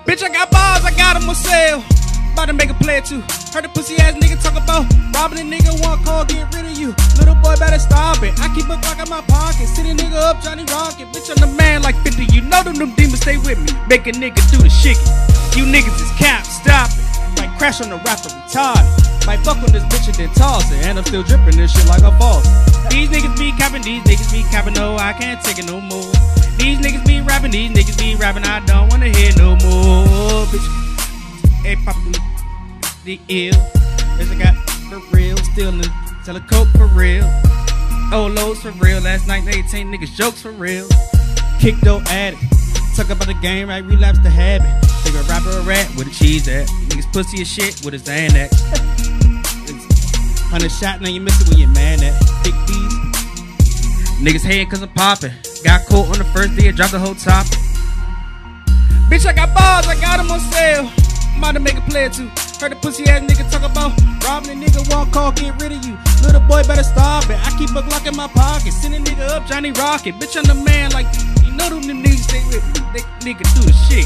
Bitch, 0.07 0.23
I 0.23 0.28
got 0.28 0.45
sale. 1.37 1.85
About 2.33 2.49
to 2.49 2.53
make 2.53 2.71
a 2.71 2.75
play 2.75 3.01
too. 3.01 3.21
Heard 3.53 3.65
the 3.65 3.71
pussy 3.73 3.97
ass 3.97 4.13
nigga 4.17 4.37
talk 4.41 4.57
about 4.57 4.85
robbing 5.17 5.41
a 5.41 5.47
nigga, 5.49 5.73
one 5.81 6.03
call, 6.05 6.25
get 6.25 6.45
rid 6.53 6.65
of 6.65 6.77
you. 6.77 6.93
Little 7.17 7.37
boy 7.41 7.57
better 7.57 7.79
stop 7.79 8.23
it. 8.23 8.33
I 8.41 8.49
keep 8.53 8.69
a 8.69 8.77
Glock 8.77 9.01
in 9.01 9.09
my 9.09 9.25
pocket. 9.25 9.69
Sit 9.69 9.89
a 9.89 9.93
nigga 9.97 10.21
up, 10.21 10.41
Johnny 10.43 10.65
Rocket. 10.69 11.09
Bitch, 11.13 11.33
I'm 11.33 11.41
the 11.41 11.49
man 11.57 11.83
like 11.83 11.97
50. 12.05 12.29
You 12.33 12.43
know 12.43 12.63
them, 12.63 12.77
them 12.77 12.93
demons 12.93 13.21
stay 13.21 13.37
with 13.37 13.57
me. 13.61 13.73
Make 13.89 14.07
a 14.07 14.13
nigga 14.13 14.41
do 14.53 14.61
the 14.61 14.69
shit. 14.69 15.01
You 15.57 15.65
niggas 15.65 15.97
is 15.97 16.13
cap, 16.21 16.45
stop 16.45 16.93
it. 16.93 17.05
Might 17.41 17.53
crash 17.57 17.81
on 17.81 17.89
the 17.89 17.97
rapper, 18.05 18.29
retarded. 18.29 18.85
Might 19.27 19.41
fuck 19.41 19.57
on 19.59 19.73
this 19.73 19.85
bitch 19.89 20.07
and 20.07 20.17
then 20.17 20.31
toss 20.37 20.71
it. 20.71 20.85
And 20.85 20.99
I'm 20.99 21.05
still 21.05 21.23
dripping 21.23 21.57
this 21.57 21.73
shit 21.73 21.89
like 21.89 22.03
a 22.03 22.13
boss. 22.21 22.45
These 22.93 23.09
niggas 23.09 23.37
be 23.39 23.51
capping, 23.57 23.83
these 23.83 24.03
niggas 24.05 24.31
be 24.31 24.45
capping. 24.53 24.75
No, 24.75 24.97
I 24.97 25.13
can't 25.13 25.43
take 25.43 25.59
it 25.59 25.67
no 25.67 25.81
more. 25.81 26.13
These 26.61 26.79
niggas 26.79 27.05
be 27.07 27.21
rapping, 27.21 27.51
these 27.51 27.73
niggas 27.73 27.99
be 27.99 28.15
rapping. 28.17 28.45
I 28.45 28.61
don't 28.61 28.89
wanna 28.91 29.09
hear 29.09 29.33
no 29.37 29.57
more. 29.65 30.47
Bitch, 30.53 30.86
hey, 31.67 31.77
poppin' 31.85 32.13
the 33.05 33.19
ill. 33.27 33.55
Bitch, 34.15 34.31
I 34.31 34.39
got 34.39 34.55
for 34.89 35.17
real. 35.17 35.37
Still 35.39 35.71
in 35.71 35.79
the 35.79 35.91
a 36.29 36.41
coke 36.41 36.69
for 36.77 36.87
real. 36.87 37.25
Oh, 38.13 38.33
lows 38.35 38.63
for 38.63 38.71
real. 38.73 39.01
Last 39.01 39.27
night, 39.27 39.47
18 39.47 39.93
niggas 39.93 40.15
jokes 40.15 40.43
for 40.43 40.53
real. 40.53 40.87
Kick 41.61 41.75
though 41.83 42.01
addict. 42.07 42.43
Talk 42.97 43.11
about 43.11 43.27
the 43.27 43.39
game, 43.43 43.69
right? 43.69 43.85
Relapse 43.85 44.21
the 44.21 44.31
habit. 44.31 44.67
Think 45.03 45.17
a 45.17 45.23
rapper 45.29 45.51
a 45.51 45.63
rat 45.63 45.91
with 45.97 46.07
a 46.07 46.11
cheese 46.11 46.47
at. 46.49 46.69
Niggas 46.89 47.13
pussy 47.13 47.43
as 47.43 47.49
shit 47.49 47.85
with 47.85 47.95
a 47.95 47.99
Xanax. 47.99 48.51
Hundred 50.51 50.71
shot, 50.71 51.01
now 51.01 51.09
you 51.09 51.21
miss 51.21 51.41
it 51.41 51.49
when 51.49 51.59
you're 51.59 51.69
mad 51.71 52.01
at. 52.03 52.15
Big 52.45 52.55
B's. 52.67 52.95
Niggas 54.23 54.45
hating 54.47 54.71
cause 54.71 54.83
I'm 54.83 54.89
popping. 54.91 55.33
Got 55.65 55.87
caught 55.87 56.07
on 56.07 56.19
the 56.19 56.31
first 56.33 56.57
day, 56.57 56.71
dropped 56.71 56.93
the 56.93 56.99
whole 56.99 57.15
top. 57.15 57.47
Bitch, 59.11 59.27
I 59.27 59.33
got 59.33 59.55
balls, 59.55 59.87
I 59.87 60.01
got 60.01 60.19
them 60.19 60.31
on 60.31 60.41
sale. 60.41 61.06
To 61.47 61.61
make 61.63 61.79
a 61.79 61.81
play 61.89 62.05
or 62.05 62.11
two. 62.11 62.29
Heard 62.61 62.73
the 62.73 62.79
pussy 62.83 63.09
ass 63.09 63.23
nigga 63.23 63.49
talk 63.49 63.65
about 63.65 63.97
robbing 64.21 64.61
a 64.61 64.67
nigga, 64.67 64.83
walk 64.93 65.09
call, 65.09 65.33
get 65.33 65.57
rid 65.63 65.73
of 65.73 65.81
you. 65.87 65.97
Little 66.21 66.45
boy 66.45 66.61
better 66.69 66.83
stop 66.83 67.31
it. 67.33 67.39
I 67.41 67.49
keep 67.57 67.71
a 67.71 67.81
Glock 67.81 68.05
in 68.05 68.13
my 68.13 68.29
pocket. 68.29 68.75
Send 68.77 68.93
a 68.93 68.99
nigga 68.99 69.25
up, 69.31 69.47
Johnny 69.47 69.73
Rocket. 69.73 70.21
Bitch, 70.21 70.37
I'm 70.37 70.45
the 70.45 70.59
man 70.69 70.91
like 70.91 71.07
you 71.47 71.57
know 71.57 71.71
them, 71.71 71.81
them 71.81 72.03
niggas 72.05 72.29
stay 72.29 72.45
with 72.53 72.61
me. 72.77 72.85
They 72.93 73.01
nigga 73.25 73.47
do 73.57 73.65
the 73.65 73.73
shit. 73.89 74.05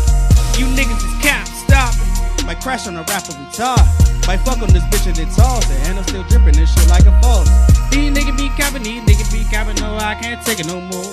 You 0.62 0.70
niggas 0.78 1.02
is 1.02 1.16
cap, 1.18 1.48
stop 1.48 1.90
it. 1.90 2.46
Might 2.46 2.60
crash 2.60 2.86
on 2.86 2.94
a 2.94 3.02
rapper 3.02 3.34
retard. 3.34 3.82
Might 4.28 4.44
fuck 4.46 4.62
on 4.62 4.70
this 4.70 4.84
bitch 4.92 5.08
and 5.08 5.16
then 5.16 5.26
toss 5.34 5.66
it. 5.66 5.80
And 5.88 5.98
I'm 5.98 6.04
still 6.04 6.22
dripping 6.30 6.54
this 6.54 6.70
shit 6.70 6.86
like 6.86 7.06
a 7.10 7.14
falls. 7.18 7.50
These 7.90 8.14
niggas 8.14 8.36
be 8.38 8.46
capping, 8.54 8.84
these 8.84 9.02
niggas 9.02 9.32
be 9.32 9.42
capping. 9.50 9.74
No, 9.82 9.96
I 9.96 10.14
can't 10.14 10.38
take 10.46 10.60
it 10.60 10.68
no 10.68 10.78
more. 10.78 11.10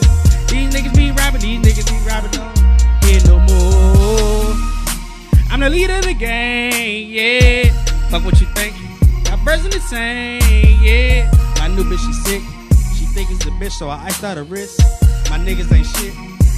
These 0.54 0.70
niggas 0.70 0.94
be 0.94 1.10
rapping, 1.18 1.42
these 1.42 1.66
niggas 1.66 1.88
be 1.90 1.98
rapping. 2.06 2.38
No, 2.38 2.46
here 3.08 3.26
no 3.26 3.42
more. 3.50 4.47
I'm 5.50 5.60
the 5.62 5.70
leader 5.70 5.96
of 5.96 6.04
the 6.04 6.14
game, 6.14 7.10
yeah. 7.10 7.72
Fuck 8.10 8.26
what 8.26 8.40
you 8.40 8.48
think. 8.48 8.76
Got 9.26 9.44
birds 9.46 9.66
in 9.66 9.72
the 9.72 9.80
same, 9.80 10.42
yeah. 10.84 11.32
My 11.58 11.68
new 11.68 11.84
bitch, 11.84 12.00
she 12.06 12.14
sick. 12.14 12.42
She 12.98 13.06
think 13.14 13.32
it's 13.32 13.46
a 13.46 13.52
bitch, 13.52 13.72
so 13.72 13.90
I 13.90 14.06
iced 14.06 14.24
out 14.24 14.38
her 14.38 14.44
wrist. 14.44 14.80
My 15.30 15.38
niggas 15.40 15.72
ain't 15.72 15.86
shit. 15.86 16.14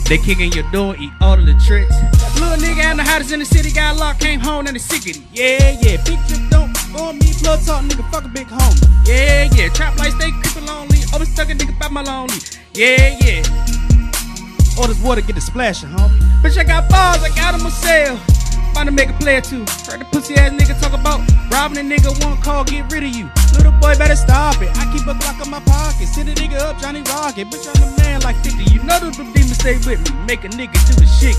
They 0.10 0.18
kicking 0.18 0.52
your 0.54 0.70
door, 0.72 0.96
eat 0.98 1.12
all 1.22 1.38
of 1.38 1.46
the 1.46 1.54
tricks. 1.66 1.96
Little 2.40 2.58
nigga, 2.58 2.90
I'm 2.90 2.98
the 2.98 3.04
hottest 3.04 3.32
in 3.32 3.40
the 3.40 3.46
city. 3.46 3.72
Got 3.72 3.98
locked, 3.98 4.22
came 4.22 4.40
home, 4.40 4.66
and 4.66 4.76
the 4.76 4.80
sickity. 4.80 5.22
Yeah, 5.32 5.78
yeah. 5.82 6.02
Big 6.04 6.18
trip, 6.28 6.42
don't 6.50 6.70
on 6.98 7.20
me. 7.20 7.32
Blood 7.42 7.60
talk, 7.66 7.84
nigga, 7.86 8.10
fuck 8.12 8.26
a 8.26 8.28
big 8.28 8.48
homie. 8.48 9.08
Yeah, 9.08 9.48
yeah. 9.54 9.70
Trap 9.70 9.98
lights, 10.00 10.16
stay 10.16 10.32
creeping 10.42 10.66
lonely. 10.66 10.98
Always 11.14 11.32
stuck 11.32 11.50
a 11.50 11.54
nigga 11.54 11.78
by 11.80 11.90
my 11.90 12.02
lonely. 12.02 12.40
Yeah, 12.74 13.16
yeah. 13.22 13.44
All 14.78 14.88
this 14.88 15.00
water 15.04 15.22
get 15.22 15.36
the 15.36 15.42
splashing, 15.42 15.90
homie. 15.90 16.20
Bitch, 16.42 16.58
I 16.58 16.64
got 16.64 16.90
balls, 16.90 17.24
I 17.24 17.30
got 17.36 17.52
them 17.58 17.66
on 17.66 17.72
About 18.80 18.96
to 18.96 18.96
make 18.96 19.10
a 19.10 19.20
play 19.20 19.36
or 19.36 19.42
two. 19.42 19.68
Heard 19.92 20.00
the 20.00 20.08
pussy 20.08 20.36
ass 20.40 20.56
nigga 20.56 20.72
talk 20.80 20.96
about 20.96 21.20
robbing 21.52 21.84
a 21.84 21.84
nigga, 21.84 22.16
one 22.24 22.40
call, 22.40 22.64
get 22.64 22.90
rid 22.94 23.04
of 23.04 23.12
you. 23.12 23.28
Little 23.60 23.76
boy 23.76 23.92
better 24.00 24.16
stop 24.16 24.56
it. 24.64 24.72
I 24.80 24.88
keep 24.96 25.04
a 25.04 25.12
Glock 25.20 25.36
in 25.44 25.52
my 25.52 25.60
pocket. 25.68 26.08
Send 26.08 26.30
a 26.30 26.34
nigga 26.34 26.64
up, 26.64 26.80
Johnny 26.80 27.04
Rocket. 27.12 27.52
Bitch, 27.52 27.68
I'm 27.68 27.76
the 27.76 27.92
man 28.00 28.22
like 28.22 28.38
50. 28.40 28.72
You 28.72 28.80
know 28.88 28.96
them 29.04 29.12
demons 29.36 29.60
stay 29.60 29.76
with 29.84 30.00
me. 30.00 30.16
Make 30.24 30.46
a 30.46 30.50
nigga 30.56 30.80
do 30.88 30.96
the 30.96 31.04
shit. 31.20 31.36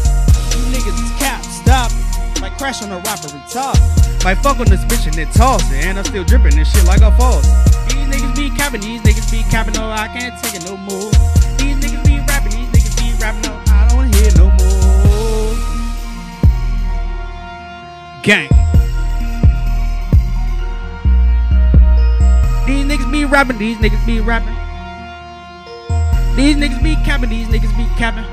You 0.53 0.69
niggas 0.69 1.01
is 1.01 1.13
cap, 1.17 1.41
stop 1.41 1.89
it. 1.89 2.41
Might 2.45 2.59
crash 2.59 2.83
on 2.83 2.93
a 2.93 3.01
rapper 3.09 3.33
retard. 3.33 3.81
Might 4.23 4.37
fuck 4.45 4.61
on 4.61 4.69
this 4.69 4.85
bitch 4.85 5.09
and 5.09 5.17
then 5.17 5.33
toss 5.33 5.65
it. 5.73 5.87
And 5.89 5.97
I'm 5.97 6.05
still 6.05 6.25
dripping 6.25 6.61
this 6.61 6.69
shit 6.69 6.85
like 6.85 7.01
a 7.01 7.09
faucet. 7.17 7.49
These 7.89 8.05
niggas 8.05 8.37
be 8.37 8.51
capping, 8.53 8.83
these 8.83 9.01
niggas 9.01 9.33
be 9.33 9.49
capping, 9.49 9.73
no, 9.81 9.89
I 9.89 10.13
can't 10.13 10.37
take 10.45 10.61
it 10.61 10.69
no 10.69 10.77
more. 10.77 11.09
Gang. 18.23 18.49
These 22.67 22.85
niggas 22.85 23.11
be 23.11 23.25
rapping, 23.25 23.59
these 23.59 23.79
niggas 23.79 24.05
be 24.07 24.21
rapping. 24.21 24.55
These 26.37 26.57
niggas 26.57 26.83
be 26.83 26.95
capping, 26.97 27.31
these 27.31 27.49
niggas 27.49 27.77
be 27.77 27.85
capping. 27.97 28.25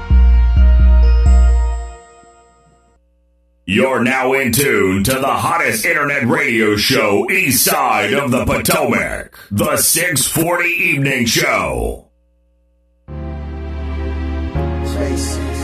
You're 3.65 4.03
now 4.03 4.33
in 4.33 4.51
tune 4.53 5.03
to 5.05 5.13
the 5.13 5.27
hottest 5.27 5.85
internet 5.85 6.25
radio 6.25 6.75
show 6.77 7.29
east 7.29 7.65
side 7.65 8.13
of 8.13 8.31
the 8.31 8.45
Potomac, 8.45 9.37
the 9.51 9.75
640 9.75 10.69
Evening 10.69 11.25
Show. 11.25 12.07
If 14.99 15.56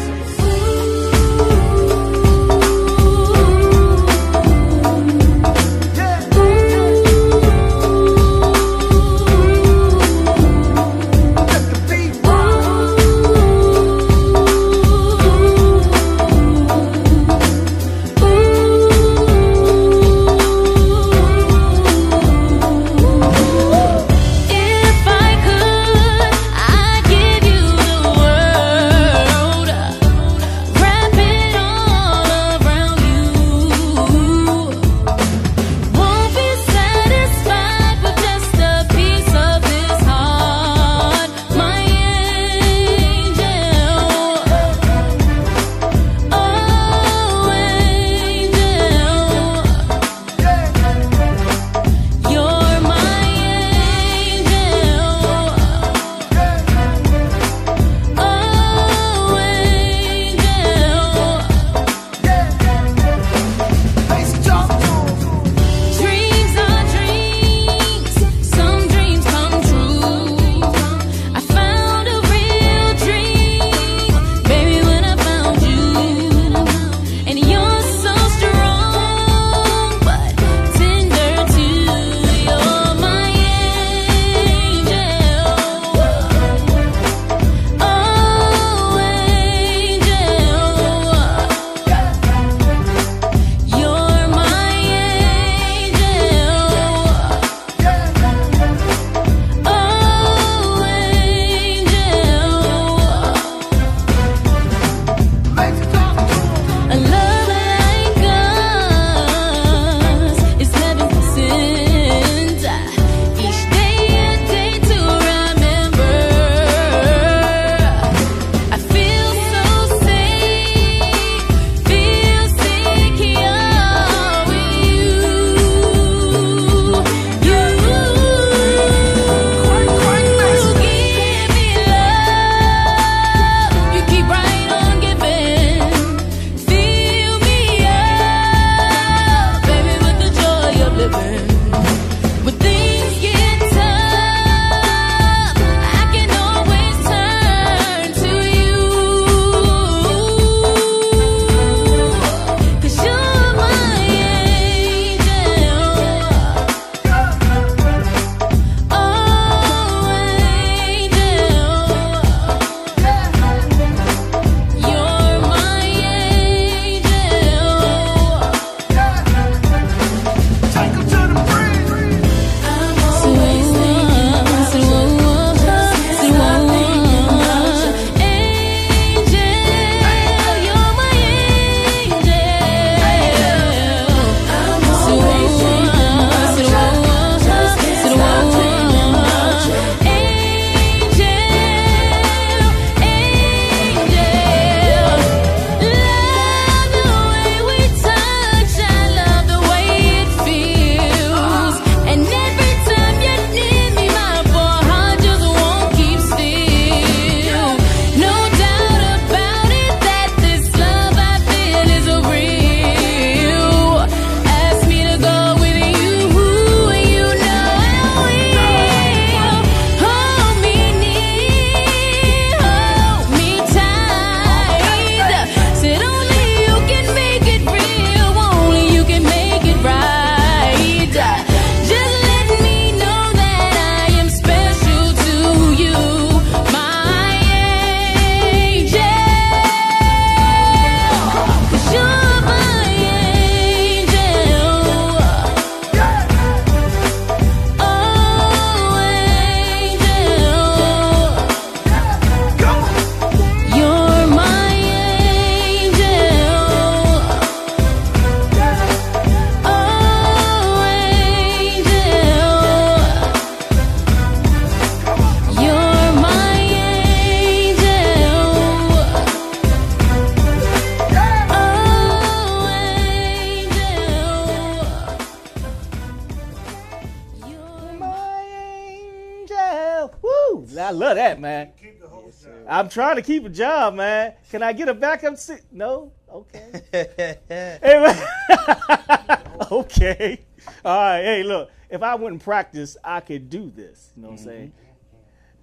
trying 282.94 283.16
to 283.16 283.22
keep 283.22 283.44
a 283.46 283.50
job, 283.50 283.96
man. 283.96 284.34
Can 284.50 284.62
I 284.62 284.72
get 284.72 284.88
a 284.88 284.94
backup 284.94 285.38
seat? 285.38 285.62
No? 285.72 286.12
Okay. 286.32 286.82
hey, 287.50 288.16
okay. 289.72 290.40
All 290.86 290.98
right. 290.98 291.22
Hey, 291.24 291.44
look. 291.44 291.72
If 291.90 292.02
I 292.02 292.16
wouldn't 292.16 292.44
practice, 292.44 292.98
I 293.04 293.20
could 293.20 293.50
do 293.50 293.70
this. 293.70 294.12
You 294.16 294.24
know 294.24 294.30
what 294.30 294.34
I'm 294.34 294.38
mm-hmm. 294.40 294.50
saying? 294.50 294.74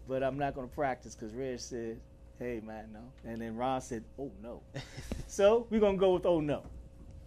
But 0.09 0.23
I'm 0.23 0.39
not 0.39 0.55
going 0.55 0.69
to 0.69 0.75
practice 0.75 1.15
because 1.15 1.35
Reg 1.35 1.59
said, 1.59 2.01
hey, 2.39 2.61
man, 2.65 2.89
no. 2.93 3.01
And 3.25 3.41
then 3.41 3.57
Ron 3.57 3.81
said, 3.81 4.05
oh, 4.19 4.31
no. 4.43 4.61
so 5.27 5.67
we're 5.71 5.81
going 5.81 5.97
to 5.97 6.01
go 6.01 6.15
with 6.15 6.27
oh, 6.27 6.41
no. 6.41 6.63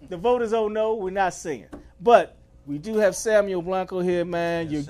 The 0.09 0.17
voters 0.17 0.53
oh, 0.53 0.67
no. 0.67 0.95
We're 0.95 1.09
not 1.11 1.33
singing. 1.33 1.67
But 1.99 2.37
we 2.65 2.77
do 2.77 2.95
have 2.97 3.15
Samuel 3.15 3.61
Blanco 3.61 3.99
here, 3.99 4.25
man. 4.25 4.69
Yes. 4.69 4.89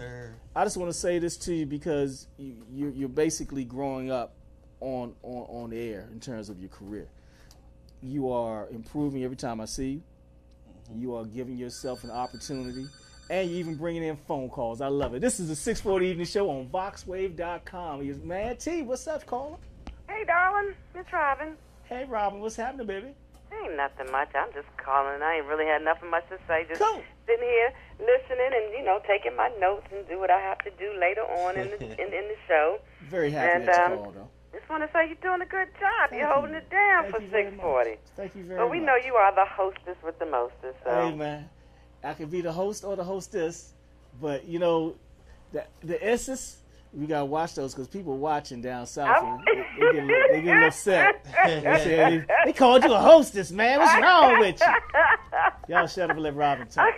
I 0.55 0.63
just 0.63 0.77
want 0.77 0.91
to 0.91 0.97
say 0.97 1.17
this 1.17 1.37
to 1.37 1.53
you 1.53 1.65
because 1.65 2.27
you, 2.37 2.93
you're 2.95 3.09
basically 3.09 3.63
growing 3.63 4.11
up 4.11 4.35
on, 4.83 5.15
on 5.23 5.63
on 5.63 5.69
the 5.69 5.79
air 5.79 6.07
in 6.11 6.19
terms 6.19 6.49
of 6.49 6.59
your 6.59 6.69
career. 6.69 7.07
You 8.01 8.31
are 8.31 8.67
improving 8.69 9.23
every 9.23 9.37
time 9.37 9.61
I 9.61 9.65
see 9.65 9.89
you. 9.91 10.01
You 10.95 11.15
are 11.15 11.23
giving 11.23 11.57
yourself 11.57 12.03
an 12.03 12.11
opportunity, 12.11 12.85
and 13.29 13.49
you're 13.49 13.59
even 13.59 13.75
bringing 13.75 14.03
in 14.03 14.17
phone 14.17 14.49
calls. 14.49 14.81
I 14.81 14.87
love 14.87 15.13
it. 15.15 15.21
This 15.21 15.39
is 15.39 15.47
the 15.47 15.55
640 15.55 16.07
Evening 16.07 16.25
Show 16.25 16.49
on 16.49 16.67
VoxWav.com. 16.67 18.03
You- 18.03 18.19
Man, 18.23 18.57
T, 18.57 18.81
what's 18.81 19.07
up, 19.07 19.25
caller? 19.25 19.55
Hey, 20.09 20.25
darling, 20.25 20.73
it's 20.95 21.11
Robin. 21.13 21.55
Hey, 21.85 22.03
Robin, 22.09 22.41
what's 22.41 22.57
happening, 22.57 22.85
baby? 22.85 23.07
Ain't 23.63 23.77
nothing 23.77 24.11
much. 24.11 24.29
I'm 24.35 24.51
just 24.53 24.67
calling. 24.77 25.21
I 25.21 25.35
ain't 25.37 25.45
really 25.45 25.65
had 25.65 25.83
nothing 25.83 26.09
much 26.09 26.27
to 26.29 26.37
say. 26.47 26.65
Just 26.67 26.81
sitting 26.81 27.45
here 27.47 27.71
listening 27.99 28.49
and 28.51 28.73
you 28.73 28.83
know 28.83 28.99
taking 29.07 29.35
my 29.37 29.49
notes 29.59 29.85
and 29.95 30.05
do 30.09 30.19
what 30.19 30.29
I 30.31 30.39
have 30.39 30.57
to 30.59 30.71
do 30.71 30.91
later 30.99 31.21
on 31.21 31.55
in 31.57 31.69
the 31.69 31.83
in, 32.01 32.07
in 32.13 32.27
the 32.27 32.35
show. 32.47 32.79
Very 33.09 33.31
happy 33.31 33.59
And, 33.59 33.67
that 33.67 33.89
you 33.89 33.95
um, 33.95 34.03
called, 34.03 34.15
though. 34.15 34.29
Just 34.53 34.69
want 34.69 34.83
to 34.83 34.89
say 34.93 35.07
you're 35.07 35.15
doing 35.21 35.41
a 35.41 35.49
good 35.49 35.67
job. 35.79 36.09
Thank 36.09 36.21
you're 36.21 36.31
holding 36.31 36.51
you. 36.51 36.57
it 36.57 36.69
down 36.69 37.03
Thank 37.03 37.15
for 37.15 37.21
640. 37.21 37.97
Thank 38.15 38.35
you 38.35 38.43
very 38.43 38.59
much. 38.59 38.65
But 38.65 38.71
we 38.71 38.79
much. 38.79 38.85
know 38.85 38.95
you 39.03 39.15
are 39.15 39.33
the 39.33 39.45
hostess 39.45 39.97
with 40.03 40.19
the 40.19 40.27
mostest. 40.27 40.77
So. 40.85 40.91
Hey 40.91 41.15
man, 41.15 41.49
I 42.03 42.13
could 42.13 42.29
be 42.29 42.41
the 42.41 42.51
host 42.51 42.83
or 42.83 42.95
the 42.95 43.03
hostess, 43.03 43.73
but 44.21 44.45
you 44.45 44.59
know, 44.59 44.95
the 45.51 45.65
the 45.83 45.97
S's 46.05 46.57
we 46.93 47.07
gotta 47.07 47.25
watch 47.25 47.55
those 47.55 47.73
because 47.73 47.87
people 47.87 48.17
watching 48.17 48.61
down 48.61 48.85
south. 48.85 49.23
And 49.23 49.41
they, 49.45 49.91
they, 49.91 50.07
get, 50.07 50.31
they 50.31 50.41
get 50.41 50.63
upset. 50.63 51.25
They, 51.43 51.61
say, 51.83 52.25
they, 52.45 52.53
called 52.53 52.83
you 52.83 52.93
a 52.93 52.99
hostess, 52.99 53.51
man. 53.51 53.79
What's 53.79 54.01
wrong 54.01 54.39
with 54.39 54.61
you? 54.61 54.67
Y'all 55.67 55.87
shut 55.87 56.09
up 56.09 56.15
and 56.15 56.21
let 56.23 56.35
Robin 56.35 56.67
talk. 56.67 56.93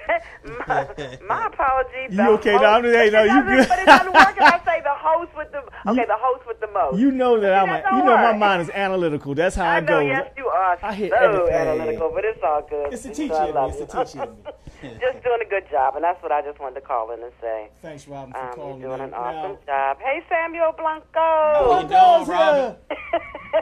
my, 0.68 0.88
my 1.28 1.48
apologies. 1.48 2.12
You 2.16 2.22
okay? 2.32 2.56
No, 2.56 2.64
I'm- 2.64 2.84
hey, 2.84 3.10
no, 3.12 3.24
you 3.24 3.44
good. 3.44 3.68
But 3.68 3.80
it 3.80 3.86
doesn't 3.86 4.14
work 4.14 4.36
if 4.38 4.42
I 4.44 4.62
say 4.66 4.82
the 4.82 4.92
host 4.94 5.32
with 5.36 5.52
the 5.52 5.60
okay, 5.92 6.06
the 6.06 6.16
host 6.18 6.46
with 6.48 6.60
the 6.60 6.68
most. 6.68 7.00
You 7.00 7.12
know 7.12 7.40
that 7.40 7.54
I'm. 7.54 7.70
A, 7.70 7.98
you 7.98 8.04
know 8.04 8.18
my 8.18 8.34
mind 8.34 8.62
is 8.64 8.70
analytical. 8.72 9.34
That's 9.34 9.56
how 9.56 9.66
I, 9.66 9.78
I 9.78 9.80
know, 9.80 9.88
go. 9.88 10.00
yes, 10.02 10.28
you 10.38 10.46
are 10.48 10.78
I 10.84 10.94
hit 10.94 11.12
so 11.12 11.16
everything. 11.18 11.54
analytical, 11.56 12.12
but 12.14 12.26
it's 12.26 12.40
all 12.44 12.62
good. 12.70 12.94
It's 12.94 13.06
You 13.06 13.14
teacher 13.14 13.34
know 13.34 13.40
I 13.40 13.44
in 13.46 13.48
me. 13.48 13.54
love 13.54 13.72
It's 13.72 13.80
you. 13.80 13.86
the 13.86 14.04
teacher. 14.04 14.36
Just 15.00 15.24
doing 15.24 15.40
a 15.44 15.50
good 15.50 15.64
job, 15.72 15.96
and 15.96 16.04
that's 16.04 16.22
what 16.22 16.32
I 16.32 16.42
just 16.44 16.60
wanted 16.60 16.76
to 16.76 16.82
call 16.82 17.12
in 17.12 17.24
and 17.24 17.32
say. 17.42 17.70
Thanks, 17.82 18.08
Robin, 18.08 18.34
for 18.34 18.40
Um, 18.40 18.54
calling. 18.54 18.80
you're 18.82 18.90
doing 18.96 19.02
an 19.10 19.14
awesome 19.16 19.58
Now- 19.68 19.85
job. 19.86 19.98
Hey, 20.00 20.22
Samuel 20.30 20.74
Blanco. 20.78 21.06
How 21.16 21.82
you 21.82 21.88
doing, 21.88 22.30
Robin? 22.30 22.76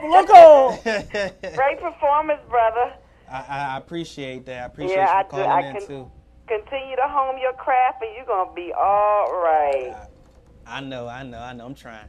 Blanco. 0.02 0.76
Great 1.54 1.80
performance, 1.80 2.40
brother. 2.48 2.94
I, 3.30 3.74
I 3.74 3.76
appreciate 3.78 4.46
that. 4.46 4.62
I 4.62 4.66
appreciate 4.66 4.96
yeah, 4.96 5.12
I 5.12 5.18
you 5.18 5.24
do. 5.24 5.30
calling 5.30 5.50
I 5.50 5.60
in 5.68 5.76
can 5.76 5.86
too. 5.86 6.10
continue 6.46 6.96
to 6.96 7.06
hone 7.06 7.40
your 7.40 7.52
craft, 7.54 8.02
and 8.02 8.14
you're 8.16 8.26
gonna 8.26 8.52
be 8.54 8.72
all 8.72 9.32
right. 9.32 9.94
I 10.66 10.80
know, 10.80 11.08
I 11.08 11.22
know, 11.22 11.38
I 11.38 11.52
know. 11.52 11.66
I'm 11.66 11.74
trying. 11.74 12.08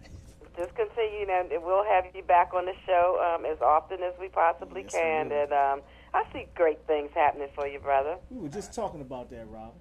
Just 0.57 0.73
continue, 0.75 1.27
and 1.29 1.49
we'll 1.63 1.83
have 1.83 2.05
you 2.13 2.23
back 2.23 2.53
on 2.53 2.65
the 2.65 2.73
show 2.85 3.35
um, 3.35 3.45
as 3.45 3.59
often 3.61 4.01
as 4.01 4.13
we 4.19 4.29
possibly 4.29 4.83
can. 4.83 5.31
And 5.31 5.51
um, 5.51 5.81
I 6.13 6.23
see 6.31 6.45
great 6.55 6.79
things 6.87 7.09
happening 7.13 7.49
for 7.53 7.67
you, 7.67 7.79
brother. 7.79 8.15
We 8.29 8.43
were 8.43 8.49
just 8.49 8.73
talking 8.73 9.01
about 9.01 9.29
that, 9.31 9.45
Robin. 9.49 9.75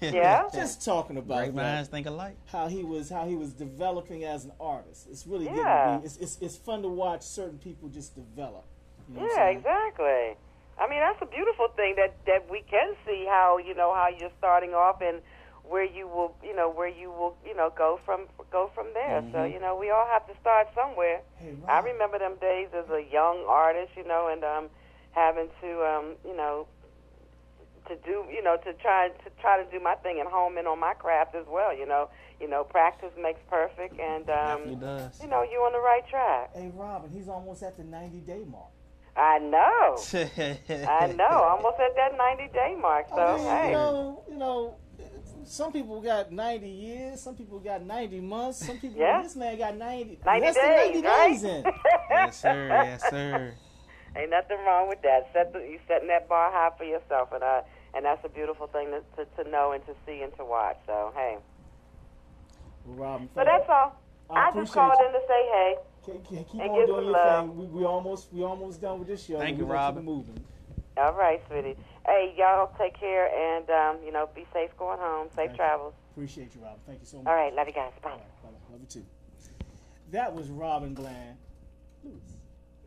Yeah? 0.00 0.42
just 0.52 0.84
talking 0.84 1.16
about 1.16 1.36
Great 1.38 1.46
that. 1.54 1.54
minds 1.62 1.88
think 1.88 2.06
alike. 2.06 2.36
How 2.46 2.68
he 2.68 2.82
was, 2.84 3.08
how 3.10 3.26
he 3.26 3.36
was 3.36 3.52
developing 3.52 4.24
as 4.24 4.44
an 4.44 4.52
artist. 4.60 5.06
It's 5.10 5.26
really 5.26 5.46
Yeah. 5.46 5.54
getting 5.54 5.96
to 5.96 6.00
be. 6.00 6.06
It's, 6.06 6.16
it's, 6.18 6.38
it's 6.40 6.56
fun 6.56 6.82
to 6.82 6.88
watch 6.88 7.22
certain 7.22 7.58
people 7.58 7.88
just 7.88 8.14
develop. 8.14 8.64
You 9.08 9.20
know 9.20 9.26
Yeah, 9.26 9.46
exactly. 9.48 10.36
I 10.78 10.88
mean, 10.88 11.00
that's 11.00 11.20
a 11.20 11.26
beautiful 11.26 11.68
thing 11.76 11.94
that 11.96 12.14
that 12.26 12.48
we 12.50 12.62
can 12.70 12.94
see 13.06 13.26
how 13.28 13.58
you 13.58 13.74
know 13.74 13.92
how 13.94 14.08
you're 14.08 14.32
starting 14.38 14.72
off 14.72 15.02
and 15.02 15.20
where 15.64 15.84
you 15.84 16.08
will 16.08 16.34
you 16.42 16.54
know 16.56 16.70
where 16.70 16.88
you 16.88 17.10
will 17.10 17.36
you 17.44 17.54
know 17.54 17.70
go 17.76 18.00
from 18.06 18.26
go 18.50 18.70
from 18.74 18.86
there. 18.94 19.22
So 19.32 19.38
Mhm. 19.44 19.52
you 19.52 19.60
know 19.60 19.76
we 19.76 19.90
all 19.90 20.06
have 20.06 20.26
to 20.28 20.34
start 20.40 20.68
somewhere. 20.74 21.20
Hey, 21.36 21.54
I 21.68 21.80
remember 21.80 22.18
them 22.18 22.36
days 22.40 22.68
as 22.72 22.88
a 22.90 23.02
young 23.12 23.44
artist, 23.46 23.92
you 23.96 24.04
know, 24.04 24.28
and 24.32 24.42
um 24.44 24.70
having 25.12 25.48
to 25.60 25.70
um 25.84 26.16
you 26.24 26.36
know 26.36 26.66
to 27.90 27.96
do 28.06 28.24
you 28.30 28.42
know 28.42 28.56
to 28.64 28.72
try 28.74 29.08
to 29.08 29.30
try 29.40 29.62
to 29.62 29.70
do 29.70 29.82
my 29.82 29.94
thing 29.96 30.20
at 30.20 30.26
home 30.26 30.56
and 30.56 30.66
on 30.66 30.78
my 30.78 30.94
craft 30.94 31.34
as 31.34 31.46
well. 31.48 31.76
You 31.76 31.86
know, 31.86 32.08
you 32.40 32.48
know, 32.48 32.64
practice 32.64 33.12
makes 33.20 33.40
perfect, 33.50 33.98
and 33.98 34.30
um 34.30 34.36
Definitely 34.36 34.76
does. 34.76 35.20
you 35.20 35.28
know 35.28 35.42
you're 35.42 35.66
on 35.66 35.72
the 35.72 35.80
right 35.80 36.06
track. 36.08 36.50
Hey, 36.54 36.70
Robin, 36.74 37.10
he's 37.10 37.28
almost 37.28 37.62
at 37.62 37.76
the 37.76 37.84
90 37.84 38.20
day 38.20 38.44
mark. 38.48 38.70
I 39.16 39.38
know. 39.38 39.98
I 40.88 41.12
know. 41.16 41.26
Almost 41.26 41.80
at 41.80 41.96
that 41.96 42.16
90 42.16 42.52
day 42.54 42.76
mark. 42.80 43.06
So, 43.08 43.16
I 43.16 43.36
mean, 43.36 43.46
hey. 43.46 43.66
you 43.66 43.72
know, 43.72 44.24
you 44.30 44.36
know, 44.38 44.76
some 45.44 45.72
people 45.72 46.00
got 46.00 46.30
90 46.30 46.68
years, 46.68 47.20
some 47.20 47.34
people 47.34 47.58
got 47.58 47.82
90 47.82 48.20
months, 48.20 48.64
some 48.64 48.78
people. 48.78 49.00
Yeah. 49.00 49.22
This 49.22 49.36
man 49.36 49.58
got 49.58 49.76
90, 49.76 50.20
90 50.24 50.46
less 50.46 50.54
days, 50.54 50.94
than 50.94 51.02
90 51.02 51.08
right? 51.08 51.28
days 51.28 51.44
in. 51.44 51.64
yes, 52.10 52.40
sir. 52.40 52.68
Yes, 52.68 53.10
sir. 53.10 53.54
Ain't 54.16 54.30
nothing 54.30 54.58
wrong 54.66 54.88
with 54.88 55.02
that. 55.02 55.30
Set 55.32 55.52
the, 55.52 55.60
you 55.60 55.78
setting 55.86 56.08
that 56.08 56.28
bar 56.28 56.50
high 56.50 56.70
for 56.76 56.84
yourself, 56.84 57.30
and 57.32 57.42
uh, 57.42 57.62
and 57.94 58.04
that's 58.04 58.24
a 58.24 58.28
beautiful 58.28 58.66
thing 58.66 58.88
to, 58.90 59.00
to, 59.24 59.42
to 59.44 59.50
know 59.50 59.72
and 59.72 59.84
to 59.86 59.94
see 60.06 60.22
and 60.22 60.34
to 60.36 60.44
watch. 60.44 60.76
So, 60.86 61.12
hey. 61.14 61.38
Well, 62.86 62.96
Robin, 62.96 63.28
But 63.34 63.46
thank 63.46 63.66
that's 63.66 63.70
all. 63.70 64.00
I 64.30 64.48
I, 64.48 64.52
just 64.52 64.72
called 64.72 64.94
you. 65.00 65.06
in 65.06 65.12
to 65.12 65.20
say 65.26 65.42
hey. 65.52 65.74
Keep, 66.06 66.24
keep 66.28 66.48
keep 66.50 66.60
And 66.62 66.70
on 66.70 66.86
doing 66.86 67.04
your 67.04 67.12
love. 67.12 67.46
thing. 67.48 67.56
We, 67.58 67.66
we 67.66 67.84
almost 67.84 68.32
we 68.32 68.42
almost 68.42 68.80
done 68.80 68.98
with 69.00 69.08
this 69.08 69.24
show. 69.24 69.38
Thank 69.38 69.56
We 69.56 69.62
you, 69.62 69.66
keep 69.66 69.72
Robin. 69.74 70.02
it 70.02 70.06
moving. 70.06 70.44
All 70.96 71.12
right, 71.14 71.40
sweetie. 71.48 71.76
Hey, 72.06 72.34
y'all 72.36 72.70
take 72.78 72.98
care 72.98 73.28
and, 73.28 73.68
um, 73.70 74.04
you 74.04 74.12
know, 74.12 74.28
be 74.34 74.44
safe 74.52 74.70
going 74.78 74.98
home. 74.98 75.28
Safe 75.28 75.36
Thank 75.36 75.50
you. 75.52 75.56
travels. 75.56 75.94
Appreciate 76.12 76.54
you, 76.54 76.62
Robin. 76.62 76.78
Thank 76.86 77.00
you 77.00 77.06
so 77.06 77.18
much. 77.18 77.26
All 77.26 77.34
right, 77.34 77.54
love 77.54 77.66
you 77.68 77.72
guys. 77.74 77.92
Bye. 78.02 78.10
Bye-bye. 78.10 78.48
Love 78.72 78.80
you 78.80 78.86
too. 78.86 79.06
That 80.10 80.34
was 80.34 80.48
Robin 80.48 80.92
Bland. 80.94 81.36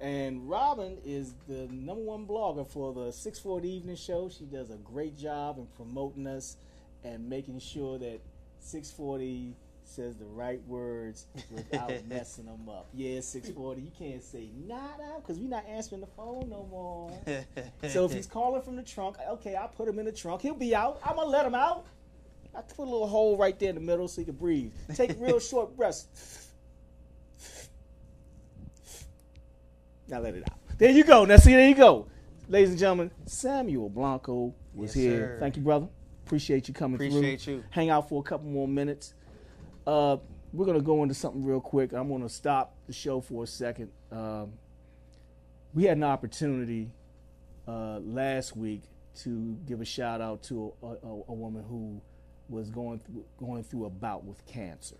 And 0.03 0.49
Robin 0.49 0.97
is 1.05 1.33
the 1.47 1.65
number 1.71 2.03
one 2.03 2.27
blogger 2.27 2.67
for 2.67 2.93
the 2.93 3.13
640 3.13 3.69
Evening 3.69 3.95
Show. 3.95 4.27
She 4.27 4.43
does 4.43 4.69
a 4.69 4.75
great 4.75 5.17
job 5.17 5.57
in 5.57 5.65
promoting 5.77 6.27
us 6.27 6.57
and 7.05 7.29
making 7.29 7.59
sure 7.59 7.97
that 7.99 8.19
640 8.59 9.55
says 9.85 10.17
the 10.17 10.25
right 10.25 10.61
words 10.67 11.27
without 11.49 11.89
messing 12.09 12.47
them 12.47 12.67
up. 12.67 12.89
Yeah, 12.93 13.21
640, 13.21 13.81
you 13.81 13.91
can't 13.97 14.21
say 14.21 14.49
nada 14.67 15.21
because 15.21 15.39
we're 15.39 15.47
not 15.47 15.65
answering 15.69 16.01
the 16.01 16.07
phone 16.07 16.49
no 16.49 16.67
more. 16.69 17.17
so 17.87 18.03
if 18.03 18.11
he's 18.11 18.27
calling 18.31 18.61
from 18.61 18.75
the 18.75 18.83
trunk, 18.83 19.15
okay, 19.29 19.55
I'll 19.55 19.69
put 19.69 19.87
him 19.87 19.99
in 19.99 20.05
the 20.05 20.11
trunk. 20.11 20.41
He'll 20.41 20.53
be 20.53 20.75
out. 20.75 20.99
I'm 21.05 21.15
going 21.15 21.27
to 21.27 21.31
let 21.31 21.45
him 21.45 21.55
out. 21.55 21.85
I 22.53 22.61
put 22.61 22.83
a 22.83 22.91
little 22.91 23.07
hole 23.07 23.37
right 23.37 23.57
there 23.57 23.69
in 23.69 23.75
the 23.75 23.81
middle 23.81 24.09
so 24.09 24.19
he 24.19 24.25
can 24.25 24.35
breathe. 24.35 24.73
Take 24.95 25.15
real 25.17 25.39
short 25.39 25.77
breaths. 25.77 26.42
Now 30.07 30.19
let 30.19 30.35
it 30.35 30.43
out. 30.49 30.57
There 30.77 30.91
you 30.91 31.03
go. 31.03 31.25
Now 31.25 31.37
see, 31.37 31.53
there 31.53 31.67
you 31.69 31.75
go. 31.75 32.07
Ladies 32.49 32.71
and 32.71 32.79
gentlemen, 32.79 33.11
Samuel 33.25 33.89
Blanco 33.89 34.53
was 34.73 34.95
Yes, 34.95 35.03
here. 35.03 35.11
sir. 35.35 35.37
Thank 35.39 35.55
you, 35.57 35.61
brother. 35.63 35.87
Appreciate 36.25 36.67
you 36.67 36.73
coming 36.73 36.97
through. 36.97 37.07
Appreciate 37.07 37.41
through. 37.41 37.53
you. 37.55 37.63
Hang 37.69 37.89
out 37.89 38.09
for 38.09 38.19
a 38.19 38.23
couple 38.23 38.47
more 38.49 38.67
minutes. 38.67 39.13
Uh, 39.87 40.17
we're 40.51 40.65
gonna 40.65 40.81
go 40.81 41.03
into 41.03 41.15
something 41.15 41.43
real 41.43 41.61
quick. 41.61 41.93
I'm 41.93 42.09
gonna 42.09 42.29
stop 42.29 42.75
the 42.87 42.93
show 42.93 43.21
for 43.21 43.43
a 43.43 43.47
second. 43.47 43.91
Um, 44.11 44.53
we 45.73 45.83
had 45.85 45.97
an 45.97 46.03
opportunity 46.03 46.91
uh, 47.67 47.99
last 47.99 48.55
week 48.55 48.83
to 49.15 49.57
give 49.65 49.79
a 49.81 49.85
shout 49.85 50.21
out 50.21 50.43
to 50.43 50.73
a, 50.83 50.87
a, 50.87 51.21
a 51.29 51.33
woman 51.33 51.63
who 51.67 52.01
was 52.49 52.69
going 52.69 52.99
through 52.99 53.23
going 53.37 53.63
through 53.63 53.85
a 53.85 53.89
bout 53.89 54.23
with 54.25 54.45
cancer. 54.45 54.97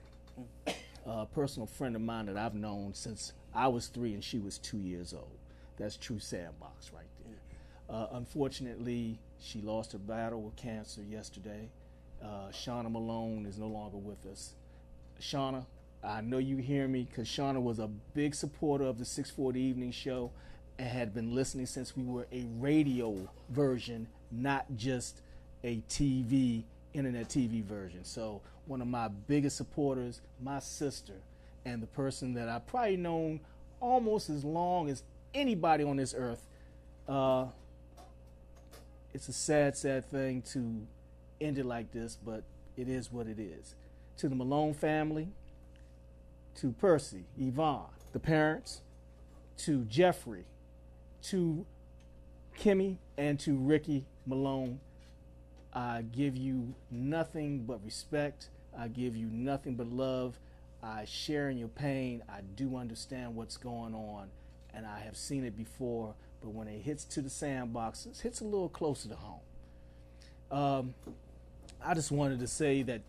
A 1.05 1.25
personal 1.25 1.67
friend 1.67 1.95
of 1.95 2.01
mine 2.01 2.27
that 2.27 2.37
I've 2.37 2.55
known 2.55 2.93
since 2.93 3.33
I 3.55 3.67
was 3.67 3.87
three 3.87 4.13
and 4.13 4.23
she 4.23 4.39
was 4.39 4.57
two 4.57 4.77
years 4.77 5.13
old. 5.13 5.37
That's 5.77 5.97
true 5.97 6.19
sandbox 6.19 6.91
right 6.93 7.05
there. 7.25 7.95
Uh, 7.95 8.07
unfortunately, 8.13 9.19
she 9.39 9.61
lost 9.61 9.91
her 9.91 9.97
battle 9.97 10.41
with 10.41 10.55
cancer 10.55 11.01
yesterday. 11.01 11.69
Uh, 12.23 12.49
Shauna 12.51 12.91
Malone 12.91 13.45
is 13.45 13.57
no 13.57 13.67
longer 13.67 13.97
with 13.97 14.25
us. 14.25 14.53
Shauna, 15.19 15.65
I 16.03 16.21
know 16.21 16.37
you 16.37 16.57
hear 16.57 16.87
me 16.87 17.07
because 17.09 17.27
Shauna 17.27 17.61
was 17.61 17.79
a 17.79 17.87
big 18.13 18.35
supporter 18.35 18.85
of 18.85 18.97
the 18.97 19.05
640 19.05 19.59
Evening 19.59 19.91
Show 19.91 20.31
and 20.79 20.87
had 20.87 21.13
been 21.13 21.35
listening 21.35 21.65
since 21.65 21.95
we 21.95 22.03
were 22.03 22.27
a 22.31 22.45
radio 22.59 23.29
version, 23.49 24.07
not 24.31 24.65
just 24.75 25.21
a 25.63 25.81
TV, 25.89 26.63
internet 26.93 27.29
TV 27.29 27.63
version. 27.63 28.03
So, 28.03 28.41
one 28.65 28.81
of 28.81 28.87
my 28.87 29.07
biggest 29.07 29.57
supporters, 29.57 30.21
my 30.41 30.59
sister, 30.59 31.13
and 31.65 31.81
the 31.81 31.87
person 31.87 32.33
that 32.33 32.49
I've 32.49 32.65
probably 32.67 32.97
known 32.97 33.39
almost 33.79 34.29
as 34.29 34.43
long 34.43 34.89
as 34.89 35.03
anybody 35.33 35.83
on 35.83 35.97
this 35.97 36.13
earth. 36.17 36.45
Uh, 37.07 37.45
it's 39.13 39.27
a 39.27 39.33
sad, 39.33 39.77
sad 39.77 40.05
thing 40.05 40.41
to 40.53 40.87
end 41.39 41.57
it 41.57 41.65
like 41.65 41.91
this, 41.91 42.17
but 42.23 42.43
it 42.77 42.87
is 42.87 43.11
what 43.11 43.27
it 43.27 43.39
is. 43.39 43.75
To 44.17 44.29
the 44.29 44.35
Malone 44.35 44.73
family, 44.73 45.29
to 46.55 46.71
Percy, 46.71 47.25
Yvonne, 47.37 47.89
the 48.11 48.19
parents, 48.19 48.81
to 49.57 49.83
Jeffrey, 49.85 50.45
to 51.23 51.65
Kimmy, 52.57 52.97
and 53.17 53.39
to 53.41 53.55
Ricky 53.55 54.05
Malone, 54.25 54.79
I 55.73 56.03
give 56.03 56.37
you 56.37 56.75
nothing 56.91 57.65
but 57.65 57.83
respect. 57.83 58.49
I 58.77 58.87
give 58.87 59.15
you 59.15 59.27
nothing 59.27 59.75
but 59.75 59.87
love. 59.87 60.39
I 60.83 61.05
share 61.05 61.49
in 61.49 61.57
your 61.57 61.69
pain. 61.69 62.23
I 62.27 62.41
do 62.55 62.75
understand 62.75 63.35
what's 63.35 63.55
going 63.55 63.95
on, 63.95 64.27
and 64.73 64.85
I 64.85 64.99
have 64.99 65.15
seen 65.15 65.45
it 65.45 65.55
before. 65.55 66.13
But 66.41 66.49
when 66.49 66.67
it 66.67 66.81
hits 66.81 67.05
to 67.05 67.21
the 67.21 67.29
sandbox, 67.29 68.05
it 68.05 68.19
hits 68.21 68.41
a 68.41 68.43
little 68.43 68.67
closer 68.67 69.07
to 69.07 69.15
home. 69.15 69.39
Um, 70.51 70.93
I 71.83 71.93
just 71.93 72.11
wanted 72.11 72.39
to 72.39 72.47
say 72.47 72.83
that 72.83 73.01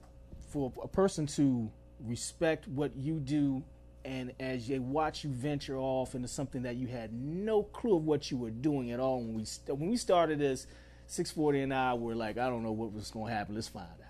for 0.50 0.72
a 0.82 0.88
person 0.88 1.26
to 1.26 1.68
respect 2.06 2.68
what 2.68 2.94
you 2.96 3.14
do, 3.14 3.64
and 4.04 4.32
as 4.38 4.68
they 4.68 4.78
watch 4.78 5.24
you 5.24 5.30
venture 5.30 5.76
off 5.76 6.14
into 6.14 6.28
something 6.28 6.62
that 6.62 6.76
you 6.76 6.86
had 6.86 7.12
no 7.12 7.64
clue 7.64 7.96
of 7.96 8.04
what 8.04 8.30
you 8.30 8.36
were 8.36 8.50
doing 8.50 8.92
at 8.92 9.00
all 9.00 9.18
when 9.18 9.34
we 9.34 9.44
st- 9.44 9.76
when 9.76 9.90
we 9.90 9.96
started 9.96 10.38
this, 10.38 10.66
640 11.06 11.62
and 11.62 11.74
I 11.74 11.94
were 11.94 12.14
like, 12.14 12.38
I 12.38 12.48
don't 12.48 12.62
know 12.62 12.72
what 12.72 12.92
was 12.92 13.10
going 13.10 13.28
to 13.28 13.32
happen. 13.34 13.54
Let's 13.54 13.68
find 13.68 13.86
out. 13.86 14.03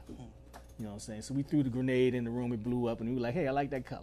You 0.78 0.84
know 0.84 0.90
what 0.90 0.94
I'm 0.94 1.00
saying? 1.00 1.22
So 1.22 1.34
we 1.34 1.42
threw 1.42 1.62
the 1.62 1.70
grenade 1.70 2.14
in 2.14 2.24
the 2.24 2.30
room. 2.30 2.52
It 2.52 2.62
blew 2.62 2.86
up, 2.86 3.00
and 3.00 3.08
we 3.08 3.14
were 3.14 3.20
like, 3.20 3.34
Hey, 3.34 3.46
I 3.46 3.52
like 3.52 3.70
that 3.70 3.86
color. 3.86 4.02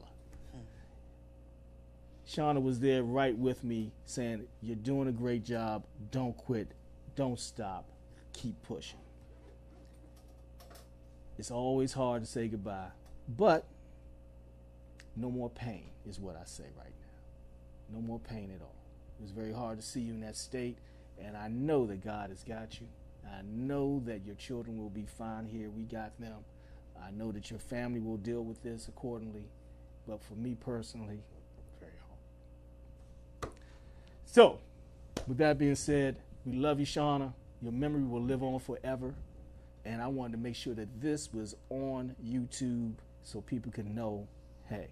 Shauna 2.28 2.62
was 2.62 2.80
there 2.80 3.04
right 3.04 3.38
with 3.38 3.64
me 3.64 3.92
saying, 4.06 4.48
You're 4.62 4.78
doing 4.78 5.08
a 5.08 5.12
great 5.12 5.44
job. 5.44 5.84
Don't 6.12 6.36
quit. 6.38 6.70
Don't 7.16 7.40
stop. 7.40 7.86
Keep 8.34 8.62
pushing. 8.64 9.00
It's 11.38 11.52
always 11.52 11.92
hard 11.94 12.24
to 12.24 12.28
say 12.30 12.48
goodbye, 12.48 12.92
but 13.28 13.66
no 15.16 15.30
more 15.30 15.50
pain 15.50 15.86
is 16.08 16.20
what 16.20 16.36
I 16.36 16.46
say 16.46 16.66
right 16.78 16.86
now. 16.86 17.96
No 17.98 18.02
more 18.02 18.20
pain 18.20 18.52
at 18.56 18.62
all. 18.62 18.76
It 19.20 19.24
was 19.24 19.32
very 19.32 19.52
hard 19.52 19.80
to 19.80 19.86
see 19.86 20.02
you 20.02 20.14
in 20.14 20.22
that 20.22 20.36
state, 20.38 20.78
and 21.20 21.36
I 21.36 21.48
know 21.48 21.86
that 21.88 22.04
God 22.04 22.30
has 22.30 22.44
got 22.44 22.80
you. 22.80 22.88
I 23.26 23.42
know 23.44 24.02
that 24.06 24.26
your 24.26 24.36
children 24.36 24.80
will 24.80 24.90
be 24.90 25.06
fine 25.18 25.46
here. 25.46 25.70
We 25.70 25.84
got 25.84 26.20
them. 26.20 26.44
I 27.06 27.12
know 27.12 27.32
that 27.32 27.50
your 27.50 27.60
family 27.60 28.00
will 28.00 28.18
deal 28.18 28.44
with 28.44 28.62
this 28.64 28.88
accordingly. 28.88 29.46
But 30.08 30.24
for 30.24 30.34
me 30.34 30.56
personally, 30.60 31.20
very 31.80 31.94
hard. 33.42 33.54
So, 34.26 34.60
with 35.28 35.38
that 35.38 35.58
being 35.58 35.76
said, 35.76 36.18
we 36.46 36.54
love 36.54 36.80
you, 36.80 36.86
Shauna. 36.86 37.34
Your 37.62 37.72
memory 37.72 38.04
will 38.04 38.22
live 38.22 38.42
on 38.42 38.60
forever. 38.60 39.14
And 39.86 40.02
I 40.02 40.08
wanted 40.08 40.34
to 40.34 40.38
make 40.38 40.56
sure 40.56 40.74
that 40.74 41.02
this 41.02 41.34
was 41.34 41.56
on 41.70 42.16
YouTube 42.24 42.94
so 43.24 43.42
people 43.42 43.72
can 43.72 43.94
know 43.94 44.28
hey, 44.70 44.88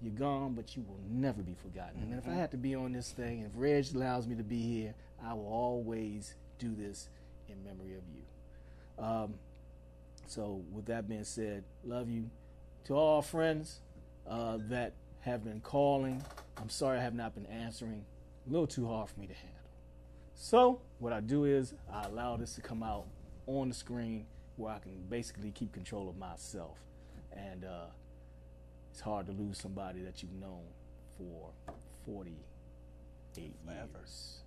you're 0.00 0.12
gone, 0.12 0.52
but 0.54 0.76
you 0.76 0.84
will 0.86 1.00
never 1.10 1.42
be 1.42 1.54
forgotten. 1.54 2.02
And 2.02 2.14
if 2.14 2.28
I 2.28 2.34
had 2.34 2.52
to 2.52 2.56
be 2.56 2.74
on 2.76 2.92
this 2.92 3.10
thing, 3.10 3.38
and 3.38 3.46
if 3.46 3.52
Reg 3.56 3.86
allows 3.94 4.28
me 4.28 4.36
to 4.36 4.44
be 4.44 4.60
here, 4.60 4.94
I 5.24 5.34
will 5.34 5.48
always 5.48 6.34
do 6.58 6.74
this 6.76 7.08
in 7.48 7.56
memory 7.64 7.94
of 7.96 8.02
you. 8.14 9.04
Um, 9.04 9.34
so, 10.26 10.62
with 10.72 10.86
that 10.86 11.08
being 11.08 11.24
said, 11.24 11.64
love 11.84 12.10
you. 12.10 12.30
To 12.84 12.94
all 12.94 13.22
friends 13.22 13.80
uh, 14.28 14.58
that 14.68 14.94
have 15.20 15.44
been 15.44 15.60
calling, 15.60 16.22
I'm 16.56 16.68
sorry 16.68 16.98
I 16.98 17.02
have 17.02 17.14
not 17.14 17.34
been 17.34 17.46
answering. 17.46 18.04
A 18.48 18.52
little 18.52 18.66
too 18.66 18.86
hard 18.86 19.08
for 19.08 19.18
me 19.18 19.26
to 19.26 19.34
handle. 19.34 19.52
So, 20.34 20.80
what 20.98 21.12
I 21.12 21.20
do 21.20 21.44
is 21.44 21.74
I 21.92 22.04
allow 22.04 22.36
this 22.36 22.54
to 22.56 22.60
come 22.60 22.82
out 22.82 23.06
on 23.46 23.68
the 23.68 23.74
screen 23.74 24.26
where 24.56 24.72
I 24.72 24.78
can 24.78 25.04
basically 25.08 25.50
keep 25.50 25.72
control 25.72 26.08
of 26.08 26.16
myself. 26.16 26.78
And 27.32 27.64
uh, 27.64 27.86
it's 28.92 29.00
hard 29.00 29.26
to 29.26 29.32
lose 29.32 29.58
somebody 29.58 30.00
that 30.02 30.22
you've 30.22 30.32
known 30.32 30.64
for 31.18 31.50
48 32.04 33.52
years. 33.66 34.38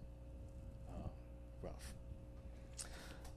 Uh, 0.90 1.08
rough. 1.62 1.99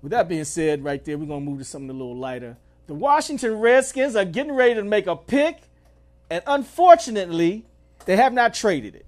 With 0.02 0.10
that 0.10 0.28
being 0.28 0.44
said, 0.44 0.82
right 0.82 1.02
there, 1.04 1.16
we're 1.16 1.26
going 1.26 1.44
to 1.44 1.50
move 1.50 1.60
to 1.60 1.64
something 1.64 1.90
a 1.90 1.92
little 1.92 2.16
lighter. 2.16 2.56
The 2.88 2.94
Washington 2.94 3.60
Redskins 3.60 4.16
are 4.16 4.24
getting 4.24 4.52
ready 4.52 4.74
to 4.74 4.82
make 4.82 5.06
a 5.06 5.14
pick, 5.14 5.60
and 6.28 6.42
unfortunately, 6.46 7.64
they 8.04 8.16
have 8.16 8.32
not 8.32 8.52
traded 8.52 8.96
it. 8.96 9.06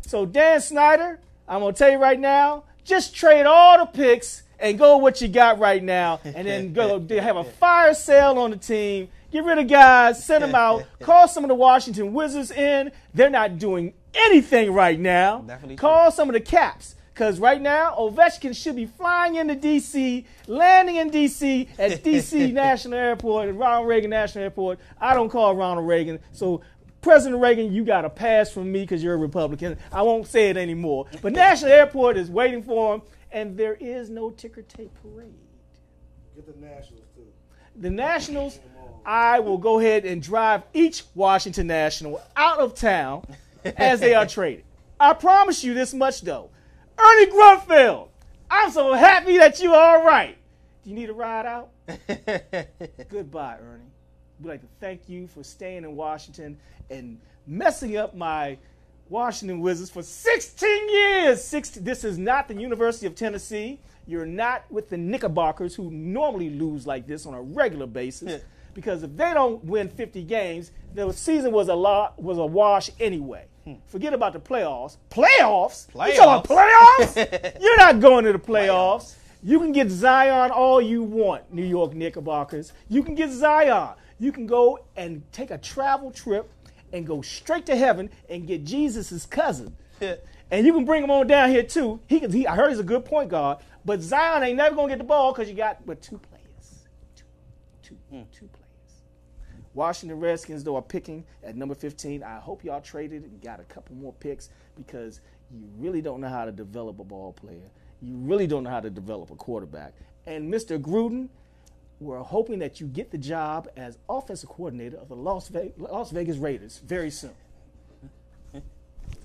So, 0.00 0.24
Dan 0.24 0.60
Snyder, 0.62 1.20
I'm 1.46 1.60
going 1.60 1.74
to 1.74 1.78
tell 1.78 1.90
you 1.90 1.98
right 1.98 2.18
now 2.18 2.64
just 2.86 3.14
trade 3.14 3.44
all 3.44 3.78
the 3.78 3.86
picks 3.86 4.44
and 4.58 4.78
go 4.78 4.96
with 4.96 5.02
what 5.02 5.20
you 5.20 5.28
got 5.28 5.58
right 5.58 5.82
now, 5.82 6.20
and 6.24 6.46
then 6.46 6.72
go 6.72 6.98
have 7.20 7.36
a 7.36 7.44
fire 7.44 7.92
sale 7.92 8.38
on 8.38 8.52
the 8.52 8.56
team. 8.56 9.08
Get 9.30 9.44
rid 9.44 9.58
of 9.58 9.68
guys, 9.68 10.24
send 10.24 10.44
them 10.44 10.54
out, 10.54 10.84
call 11.00 11.28
some 11.28 11.44
of 11.44 11.48
the 11.48 11.54
Washington 11.54 12.14
Wizards 12.14 12.50
in. 12.50 12.90
They're 13.12 13.28
not 13.28 13.58
doing 13.58 13.92
anything 14.14 14.72
right 14.72 14.98
now. 14.98 15.40
Definitely 15.40 15.76
call 15.76 16.10
some 16.10 16.30
of 16.30 16.32
the 16.32 16.40
Caps. 16.40 16.94
Because 17.16 17.40
right 17.40 17.62
now, 17.62 17.94
Ovechkin 17.98 18.54
should 18.54 18.76
be 18.76 18.84
flying 18.84 19.36
into 19.36 19.54
D.C., 19.54 20.26
landing 20.48 20.96
in 20.96 21.08
D.C. 21.08 21.66
at 21.78 22.04
D.C. 22.04 22.52
National 22.52 22.98
Airport, 22.98 23.48
and 23.48 23.58
Ronald 23.58 23.88
Reagan 23.88 24.10
National 24.10 24.44
Airport. 24.44 24.78
I 25.00 25.14
don't 25.14 25.30
call 25.30 25.56
Ronald 25.56 25.88
Reagan. 25.88 26.18
So, 26.32 26.60
President 27.00 27.40
Reagan, 27.40 27.72
you 27.72 27.86
got 27.86 28.04
a 28.04 28.10
pass 28.10 28.52
from 28.52 28.70
me 28.70 28.82
because 28.82 29.02
you're 29.02 29.14
a 29.14 29.16
Republican. 29.16 29.78
I 29.90 30.02
won't 30.02 30.26
say 30.26 30.50
it 30.50 30.58
anymore. 30.58 31.06
But 31.22 31.32
National 31.32 31.72
Airport 31.72 32.18
is 32.18 32.28
waiting 32.28 32.62
for 32.62 32.96
him, 32.96 33.02
and 33.32 33.56
there 33.56 33.78
is 33.80 34.10
no 34.10 34.28
ticker 34.28 34.60
tape 34.60 34.92
parade. 35.02 35.32
Get 36.34 36.44
the 36.46 36.66
Nationals 36.66 37.06
too. 37.14 37.22
The 37.76 37.88
Nationals, 37.88 38.60
I 39.06 39.40
will 39.40 39.56
go 39.56 39.78
ahead 39.78 40.04
and 40.04 40.22
drive 40.22 40.64
each 40.74 41.04
Washington 41.14 41.66
National 41.68 42.20
out 42.36 42.58
of 42.58 42.74
town 42.74 43.26
as 43.64 44.00
they 44.00 44.14
are 44.14 44.26
traded. 44.26 44.66
I 45.00 45.14
promise 45.14 45.64
you 45.64 45.72
this 45.72 45.94
much, 45.94 46.20
though. 46.20 46.50
Ernie 46.98 47.30
Grunfeld, 47.30 48.08
I'm 48.50 48.70
so 48.70 48.92
happy 48.94 49.38
that 49.38 49.60
you're 49.60 49.74
all 49.74 50.04
right. 50.04 50.36
Do 50.82 50.90
you 50.90 50.96
need 50.96 51.10
a 51.10 51.12
ride 51.12 51.46
out? 51.46 51.70
Goodbye, 53.08 53.58
Ernie. 53.60 53.82
We'd 54.40 54.50
like 54.50 54.60
to 54.60 54.68
thank 54.80 55.08
you 55.08 55.26
for 55.26 55.42
staying 55.42 55.84
in 55.84 55.96
Washington 55.96 56.58
and 56.90 57.18
messing 57.46 57.96
up 57.96 58.14
my 58.14 58.58
Washington 59.08 59.60
Wizards 59.60 59.90
for 59.90 60.02
16 60.02 60.88
years. 60.90 61.42
16, 61.44 61.84
this 61.84 62.04
is 62.04 62.18
not 62.18 62.48
the 62.48 62.54
University 62.54 63.06
of 63.06 63.14
Tennessee. 63.14 63.80
You're 64.06 64.26
not 64.26 64.64
with 64.70 64.90
the 64.90 64.96
Knickerbockers 64.96 65.74
who 65.74 65.90
normally 65.90 66.50
lose 66.50 66.86
like 66.86 67.06
this 67.06 67.26
on 67.26 67.34
a 67.34 67.42
regular 67.42 67.86
basis. 67.86 68.42
because 68.76 69.02
if 69.02 69.16
they 69.16 69.32
don't 69.32 69.64
win 69.64 69.88
50 69.88 70.22
games, 70.24 70.70
the 70.94 71.10
season 71.10 71.50
was 71.50 71.68
a 71.68 71.74
lot 71.74 72.22
was 72.22 72.36
a 72.36 72.44
wash 72.44 72.90
anyway. 73.00 73.46
Hmm. 73.66 73.74
Forget 73.86 74.14
about 74.14 74.32
the 74.32 74.38
playoffs. 74.38 74.96
Playoffs? 75.10 75.88
You 75.92 76.16
talking 76.16 76.54
about 76.54 76.68
playoffs? 77.04 77.60
You're 77.60 77.76
not 77.76 77.98
going 77.98 78.24
to 78.24 78.32
the 78.32 78.38
playoffs. 78.38 79.16
You 79.42 79.58
can 79.58 79.72
get 79.72 79.90
Zion 79.90 80.52
all 80.52 80.80
you 80.80 81.02
want, 81.02 81.52
New 81.52 81.64
York 81.64 81.92
Knickerbockers. 81.92 82.72
You 82.88 83.02
can 83.02 83.16
get 83.16 83.30
Zion. 83.30 83.94
You 84.20 84.30
can 84.30 84.46
go 84.46 84.78
and 84.96 85.20
take 85.32 85.50
a 85.50 85.58
travel 85.58 86.12
trip 86.12 86.48
and 86.92 87.04
go 87.04 87.22
straight 87.22 87.66
to 87.66 87.74
heaven 87.74 88.08
and 88.30 88.46
get 88.46 88.64
Jesus' 88.64 89.26
cousin. 89.26 89.76
and 90.00 90.64
you 90.64 90.72
can 90.72 90.84
bring 90.84 91.02
him 91.02 91.10
on 91.10 91.26
down 91.26 91.50
here 91.50 91.64
too. 91.64 91.98
He, 92.06 92.20
can, 92.20 92.30
he 92.30 92.46
I 92.46 92.54
heard 92.54 92.70
he's 92.70 92.78
a 92.78 92.84
good 92.84 93.04
point 93.04 93.30
guard, 93.30 93.58
but 93.84 94.00
Zion 94.00 94.44
ain't 94.44 94.56
never 94.56 94.76
gonna 94.76 94.88
get 94.88 94.98
the 94.98 95.04
ball 95.04 95.32
because 95.32 95.48
you 95.48 95.56
got 95.56 95.84
but 95.84 96.00
two 96.00 96.18
players, 96.18 96.84
Two. 97.16 97.24
Two. 97.82 97.96
Hmm. 98.10 98.22
Two 98.32 98.46
players. 98.46 98.65
Washington 99.76 100.18
Redskins 100.18 100.64
though 100.64 100.76
are 100.76 100.82
picking 100.82 101.22
at 101.44 101.54
number 101.54 101.74
15. 101.74 102.22
I 102.22 102.38
hope 102.38 102.64
y'all 102.64 102.80
traded 102.80 103.22
and 103.22 103.40
got 103.42 103.60
a 103.60 103.64
couple 103.64 103.94
more 103.94 104.14
picks 104.14 104.48
because 104.74 105.20
you 105.52 105.68
really 105.78 106.00
don't 106.00 106.20
know 106.20 106.28
how 106.28 106.46
to 106.46 106.50
develop 106.50 106.98
a 106.98 107.04
ball 107.04 107.34
player. 107.34 107.70
You 108.00 108.16
really 108.16 108.46
don't 108.46 108.64
know 108.64 108.70
how 108.70 108.80
to 108.80 108.90
develop 108.90 109.30
a 109.30 109.36
quarterback. 109.36 109.92
And 110.26 110.52
Mr. 110.52 110.80
Gruden, 110.80 111.28
we're 112.00 112.18
hoping 112.18 112.58
that 112.60 112.80
you 112.80 112.86
get 112.86 113.10
the 113.10 113.18
job 113.18 113.68
as 113.76 113.98
offensive 114.08 114.48
coordinator 114.48 114.96
of 114.96 115.08
the 115.08 115.16
Las 115.16 115.48
Vegas, 115.48 115.72
Las 115.76 116.10
Vegas 116.10 116.38
Raiders 116.38 116.80
very 116.84 117.10
soon. 117.10 117.34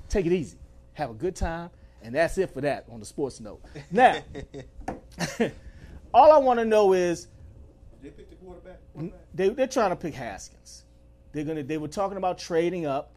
Take 0.09 0.25
it 0.25 0.33
easy. 0.33 0.57
Have 0.93 1.11
a 1.11 1.13
good 1.13 1.35
time. 1.35 1.69
And 2.03 2.13
that's 2.13 2.37
it 2.37 2.53
for 2.53 2.59
that 2.61 2.85
on 2.91 2.99
the 2.99 3.05
sports 3.05 3.39
note. 3.39 3.61
Now, 3.89 4.21
all 6.13 6.31
I 6.31 6.37
want 6.39 6.59
to 6.59 6.65
know 6.65 6.91
is 6.91 7.27
They 8.41 8.47
picked 8.47 8.93
the 8.93 8.99
quarterback. 8.99 9.19
they, 9.33 9.49
they're 9.49 9.67
trying 9.67 9.89
to 9.91 9.95
pick 9.95 10.13
Haskins. 10.13 10.83
They're 11.31 11.43
gonna. 11.43 11.63
They 11.63 11.77
were 11.77 11.87
talking 11.87 12.17
about 12.17 12.37
trading 12.37 12.85
up. 12.85 13.11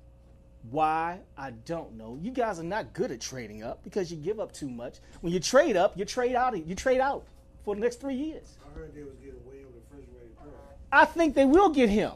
Why? 0.71 1.21
I 1.37 1.51
don't 1.51 1.97
know. 1.97 2.19
You 2.23 2.31
guys 2.31 2.59
are 2.59 2.65
not 2.65 2.93
good 2.95 3.11
at 3.11 3.21
trading 3.21 3.63
up 3.63 3.83
because 3.85 4.11
you 4.11 4.17
give 4.17 4.41
up 4.41 4.53
too 4.53 4.69
much. 4.69 4.99
When 5.21 5.33
you 5.33 5.41
trade 5.41 5.77
up, 5.77 5.97
you 5.99 6.05
trade 6.05 6.35
out. 6.35 6.57
You 6.67 6.75
trade 6.75 7.01
out 7.01 7.25
for 7.65 7.75
the 7.75 7.81
next 7.81 8.01
three 8.01 8.15
years. 8.15 8.57
I 8.65 8.79
heard 8.79 8.95
they 8.95 9.03
was 9.03 9.15
getting 9.17 9.45
way 9.47 9.57
on 9.59 9.73
the 9.73 9.97
refrigerated 9.97 10.37
curve. 10.39 10.53
I 10.93 11.05
think 11.05 11.35
they 11.35 11.45
will 11.45 11.69
get 11.71 11.89
him. 11.91 12.13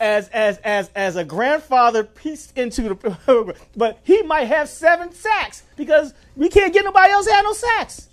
as 0.00 0.28
as 0.30 0.58
as 0.58 0.90
as 0.94 1.16
a 1.16 1.24
grandfather 1.24 2.02
pieced 2.04 2.56
into 2.56 2.82
the 2.82 2.94
program, 3.26 3.56
but 3.76 3.98
he 4.04 4.22
might 4.22 4.44
have 4.44 4.68
seven 4.68 5.12
sacks 5.12 5.62
because 5.76 6.14
we 6.34 6.48
can't 6.48 6.72
get 6.72 6.84
nobody 6.84 7.12
else 7.12 7.26
to 7.26 7.32
have 7.32 7.44
no 7.44 7.52
sacks. 7.52 8.08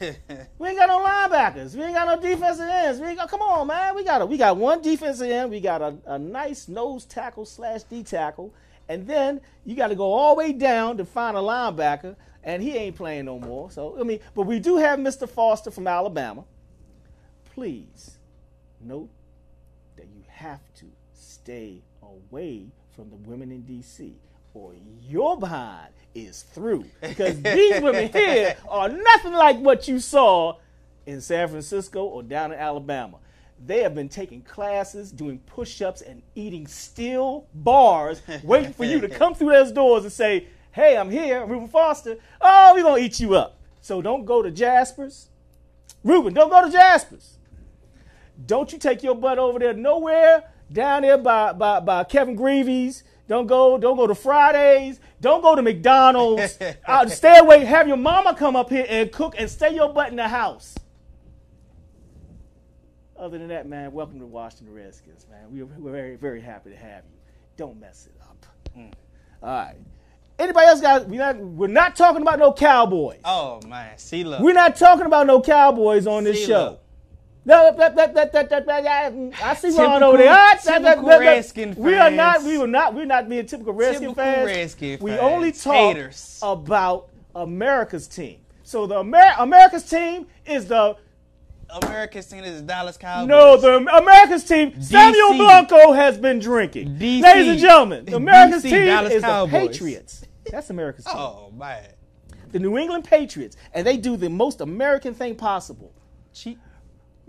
We 0.58 0.68
ain't 0.68 0.78
got 0.78 0.88
no 0.88 0.98
linebackers. 0.98 1.74
We 1.74 1.82
ain't 1.82 1.94
got 1.94 2.06
no 2.06 2.20
defensive 2.20 2.66
ends. 2.68 3.00
We 3.00 3.08
ain't 3.08 3.18
got. 3.18 3.30
Come 3.30 3.42
on, 3.42 3.66
man. 3.66 3.94
We 3.94 4.04
got 4.04 4.22
a, 4.22 4.26
we 4.26 4.36
got 4.36 4.56
one 4.56 4.80
defensive 4.80 5.30
end. 5.30 5.50
We 5.50 5.60
got 5.60 5.82
a, 5.82 5.94
a 6.06 6.18
nice 6.18 6.68
nose 6.68 7.04
tackle 7.04 7.44
slash 7.44 7.82
D 7.84 8.02
tackle, 8.02 8.54
and 8.88 9.06
then 9.06 9.40
you 9.64 9.76
got 9.76 9.88
to 9.88 9.94
go 9.94 10.12
all 10.12 10.34
the 10.34 10.38
way 10.38 10.52
down 10.52 10.96
to 10.96 11.04
find 11.04 11.36
a 11.36 11.40
linebacker, 11.40 12.16
and 12.42 12.62
he 12.62 12.76
ain't 12.76 12.96
playing 12.96 13.26
no 13.26 13.38
more. 13.38 13.70
So 13.70 13.98
I 14.00 14.02
mean, 14.02 14.20
but 14.34 14.42
we 14.42 14.58
do 14.58 14.76
have 14.76 14.98
Mr. 14.98 15.28
Foster 15.28 15.70
from 15.70 15.86
Alabama. 15.86 16.44
Please 17.54 18.18
note 18.80 19.10
that 19.96 20.06
you 20.06 20.22
have 20.28 20.60
to 20.76 20.86
stay 21.12 21.82
away 22.02 22.66
from 22.96 23.10
the 23.10 23.16
women 23.16 23.50
in 23.50 23.62
D.C. 23.62 24.14
or 24.54 24.72
your 25.00 25.38
behind 25.38 25.92
is 26.14 26.42
through 26.42 26.84
because 27.00 27.40
these 27.42 27.80
women 27.80 28.10
here 28.10 28.56
are 28.68 28.88
nothing 28.88 29.32
like 29.32 29.58
what 29.58 29.86
you 29.86 29.98
saw 29.98 30.56
in 31.06 31.20
San 31.20 31.48
Francisco 31.48 32.04
or 32.04 32.22
down 32.22 32.52
in 32.52 32.58
Alabama. 32.58 33.18
They 33.64 33.82
have 33.82 33.94
been 33.94 34.08
taking 34.08 34.40
classes, 34.42 35.12
doing 35.12 35.38
push-ups, 35.40 36.00
and 36.00 36.22
eating 36.34 36.66
steel 36.66 37.46
bars, 37.54 38.22
waiting 38.42 38.72
for 38.72 38.84
you 38.84 39.00
to 39.00 39.08
come 39.08 39.34
through 39.34 39.50
those 39.50 39.70
doors 39.70 40.04
and 40.04 40.12
say, 40.12 40.46
"Hey, 40.72 40.96
I'm 40.96 41.10
here, 41.10 41.44
Reuben 41.44 41.68
Foster. 41.68 42.16
Oh, 42.40 42.72
we're 42.74 42.82
gonna 42.82 43.02
eat 43.02 43.20
you 43.20 43.34
up." 43.34 43.58
So 43.82 44.00
don't 44.00 44.24
go 44.24 44.42
to 44.42 44.50
Jasper's. 44.50 45.28
Reuben, 46.02 46.32
don't 46.32 46.48
go 46.48 46.64
to 46.64 46.72
Jasper's. 46.72 47.36
Don't 48.46 48.72
you 48.72 48.78
take 48.78 49.02
your 49.02 49.14
butt 49.14 49.38
over 49.38 49.58
there 49.58 49.74
nowhere 49.74 50.44
down 50.72 51.02
there 51.02 51.18
by, 51.18 51.52
by, 51.52 51.80
by 51.80 52.04
Kevin 52.04 52.34
Greavy's. 52.34 53.02
Don't 53.30 53.46
go, 53.46 53.78
don't 53.78 53.96
go 53.96 54.08
to 54.08 54.14
Fridays. 54.16 54.98
Don't 55.20 55.40
go 55.40 55.54
to 55.54 55.62
McDonald's. 55.62 56.58
uh, 56.84 57.06
stay 57.06 57.38
away. 57.38 57.64
Have 57.64 57.86
your 57.86 57.96
mama 57.96 58.34
come 58.34 58.56
up 58.56 58.68
here 58.68 58.84
and 58.88 59.12
cook 59.12 59.36
and 59.38 59.48
stay 59.48 59.72
your 59.72 59.88
butt 59.92 60.08
in 60.08 60.16
the 60.16 60.26
house. 60.26 60.74
Other 63.16 63.38
than 63.38 63.46
that, 63.46 63.68
man, 63.68 63.92
welcome 63.92 64.18
to 64.18 64.26
Washington 64.26 64.74
Redskins, 64.74 65.28
man. 65.30 65.48
We 65.52 65.62
are, 65.62 65.66
we're 65.66 65.92
very, 65.92 66.16
very 66.16 66.40
happy 66.40 66.70
to 66.70 66.76
have 66.76 67.04
you. 67.04 67.18
Don't 67.56 67.78
mess 67.78 68.08
it 68.12 68.20
up. 68.20 68.46
Mm. 68.76 68.92
All 69.44 69.48
right. 69.48 69.76
Anybody 70.36 70.66
else 70.66 70.80
got? 70.80 71.06
We're 71.06 71.20
not, 71.20 71.36
we're 71.38 71.68
not 71.68 71.94
talking 71.94 72.22
about 72.22 72.40
no 72.40 72.52
Cowboys. 72.52 73.20
Oh 73.24 73.60
man, 73.64 73.96
see 73.96 74.24
look. 74.24 74.40
We're 74.40 74.54
not 74.54 74.74
talking 74.74 75.06
about 75.06 75.28
no 75.28 75.40
Cowboys 75.40 76.08
on 76.08 76.24
this 76.24 76.40
See, 76.40 76.46
show. 76.46 76.64
look. 76.64 76.82
I 79.42 79.54
see 79.54 79.76
Ron 79.76 80.02
over 80.02 80.18
there. 80.18 80.30
Ah, 80.30 80.54
that, 80.54 80.64
that, 80.64 80.78
typical 80.82 81.08
that, 81.08 81.18
that. 81.20 81.26
Redskin 81.26 81.74
We 81.74 81.94
are 81.94 82.10
not. 82.10 82.42
We 82.42 82.58
were 82.58 82.66
not. 82.66 82.94
We're 82.94 83.06
not 83.06 83.28
being 83.28 83.46
typical 83.46 83.72
Redskin 83.72 84.10
Typical 84.10 84.14
fans. 84.14 84.46
Redskin 84.46 84.98
we 85.00 85.12
only 85.12 85.52
talk 85.52 85.74
Haters. 85.74 86.38
about 86.42 87.08
America's 87.34 88.06
team. 88.06 88.40
So 88.62 88.86
the 88.86 89.00
Amer- 89.00 89.34
America's 89.38 89.88
team 89.88 90.26
is 90.44 90.66
the 90.66 90.96
America's 91.70 92.26
team 92.26 92.44
is 92.44 92.60
the 92.60 92.66
Dallas 92.66 92.96
Cowboys. 92.96 93.28
no, 93.28 93.56
the 93.56 93.76
America's 93.96 94.44
team. 94.44 94.80
Samuel 94.82 95.34
Blanco 95.34 95.92
has 95.92 96.18
been 96.18 96.40
drinking. 96.40 96.96
DC. 96.96 97.22
Ladies 97.22 97.48
and 97.48 97.58
gentlemen, 97.58 98.04
the 98.04 98.16
America's 98.16 98.64
DC, 98.64 98.70
team 98.70 98.84
Dallas 98.86 99.12
is 99.12 99.22
Cowboys. 99.22 99.52
the 99.52 99.58
Patriots. 99.68 100.24
That's 100.50 100.70
America's 100.70 101.04
team. 101.04 101.14
Oh 101.16 101.52
man. 101.56 101.86
the 102.50 102.58
New 102.58 102.76
England 102.76 103.04
Patriots, 103.04 103.56
and 103.72 103.86
they 103.86 103.96
do 103.96 104.16
the 104.16 104.28
most 104.28 104.60
American 104.60 105.14
thing 105.14 105.36
possible. 105.36 105.92
Cheap. 106.34 106.58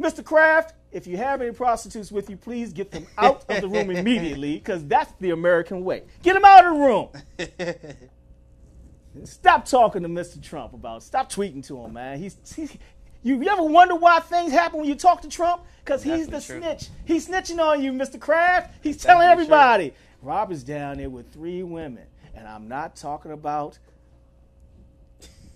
Mr. 0.02 0.24
Kraft, 0.24 0.74
if 0.92 1.06
you 1.08 1.18
have 1.18 1.42
any 1.42 1.52
prostitutes 1.52 2.12
with 2.12 2.30
you, 2.30 2.38
please 2.38 2.74
get 2.74 2.92
them 2.92 3.06
out 3.18 3.46
of 3.50 3.62
the 3.62 3.68
room 3.68 3.90
immediately, 3.96 4.56
because 4.56 4.86
that's 4.86 5.14
the 5.20 5.30
American 5.32 5.84
way. 5.84 6.04
Get 6.24 6.34
them 6.34 6.46
out 6.46 6.66
of 6.66 6.74
the 6.74 6.80
room. 6.80 8.06
Stop 9.26 9.66
talking 9.66 10.04
to 10.04 10.10
Mr. 10.10 10.42
Trump 10.42 10.74
about. 10.74 10.98
it. 10.98 11.06
Stop 11.06 11.32
tweeting 11.32 11.66
to 11.68 11.84
him, 11.84 11.94
man. 11.94 12.18
He's, 12.18 12.38
he's 12.56 12.78
you, 13.24 13.42
you 13.42 13.50
ever 13.50 13.64
wonder 13.64 13.96
why 13.96 14.20
things 14.20 14.52
happen 14.52 14.80
when 14.80 14.88
you 14.90 14.96
talk 14.96 15.22
to 15.22 15.30
Trump? 15.30 15.64
Because 15.84 16.02
he's 16.02 16.28
the 16.28 16.42
true. 16.42 16.60
snitch. 16.60 16.90
He's 17.06 17.28
snitching 17.28 17.60
on 17.60 17.84
you, 17.84 17.92
Mr. 17.92 18.20
Kraft. 18.20 18.74
He's 18.82 18.98
telling 18.98 19.28
everybody. 19.28 19.90
true. 19.90 19.98
Robert's 20.22 20.64
down 20.64 20.98
there 20.98 21.10
with 21.10 21.32
three 21.34 21.64
women, 21.64 22.06
and 22.36 22.48
I'm 22.48 22.68
not 22.68 22.96
talking 22.96 23.32
about 23.32 23.78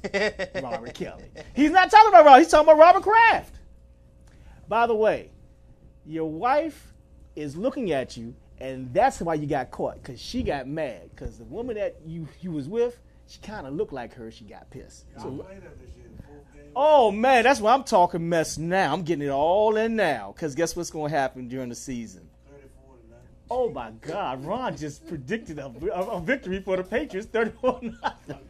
Robert 0.61 0.93
Kelly. 0.93 1.23
He's 1.55 1.72
not 1.72 1.89
talking 1.89 2.09
about 2.09 2.26
Robert. 2.26 2.39
He's 2.39 2.49
talking 2.49 2.67
about 2.67 2.80
Robert 2.80 3.03
Kraft. 3.03 3.55
By 4.67 4.87
the 4.87 4.95
way, 4.95 5.29
your 6.05 6.29
wife 6.29 6.93
is 7.35 7.55
looking 7.55 7.91
at 7.91 8.17
you, 8.17 8.33
and 8.59 8.93
that's 8.93 9.19
why 9.19 9.35
you 9.35 9.47
got 9.47 9.71
caught. 9.71 10.01
Cause 10.03 10.19
she 10.19 10.43
got 10.43 10.67
mad. 10.67 11.09
Cause 11.15 11.37
the 11.37 11.43
woman 11.45 11.75
that 11.75 11.95
you 12.05 12.27
you 12.41 12.51
was 12.51 12.67
with, 12.67 12.99
she 13.27 13.39
kind 13.39 13.67
of 13.67 13.73
looked 13.73 13.93
like 13.93 14.13
her. 14.15 14.31
She 14.31 14.45
got 14.45 14.69
pissed. 14.69 15.05
So- 15.19 15.45
oh 16.75 17.11
man, 17.11 17.43
that's 17.43 17.59
why 17.59 17.73
I'm 17.73 17.83
talking 17.83 18.27
mess 18.27 18.57
now. 18.57 18.93
I'm 18.93 19.03
getting 19.03 19.27
it 19.27 19.31
all 19.31 19.75
in 19.77 19.95
now. 19.95 20.33
Cause 20.37 20.55
guess 20.55 20.75
what's 20.75 20.89
going 20.89 21.11
to 21.11 21.17
happen 21.17 21.47
during 21.47 21.69
the 21.69 21.75
season? 21.75 22.29
Oh 23.49 23.69
my 23.69 23.91
God, 24.01 24.43
Ron 24.43 24.75
just 24.75 25.05
predicted 25.05 25.59
a, 25.59 25.71
a, 25.93 26.19
victory 26.19 26.59
for 26.61 26.77
the 26.77 26.83
Patriots, 26.83 27.27
34 27.31 27.79
nothing. 28.01 28.39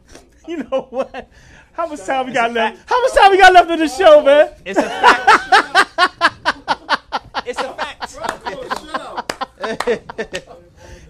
You 0.48 0.58
know 0.58 0.86
what? 0.90 1.28
How 1.76 1.86
much 1.86 2.06
time 2.06 2.26
we 2.26 2.32
got 2.32 2.52
left? 2.54 2.88
How 2.88 3.02
much 3.02 3.12
time 3.12 3.30
we 3.30 3.36
got 3.36 3.52
left 3.52 3.70
in 3.70 3.78
the 3.78 3.88
show, 3.88 4.22
man? 4.22 4.48
It's 4.64 4.78
a 4.78 4.82
fact. 4.82 5.28
it's 7.44 7.60
a 7.60 7.74
fact. 7.74 7.96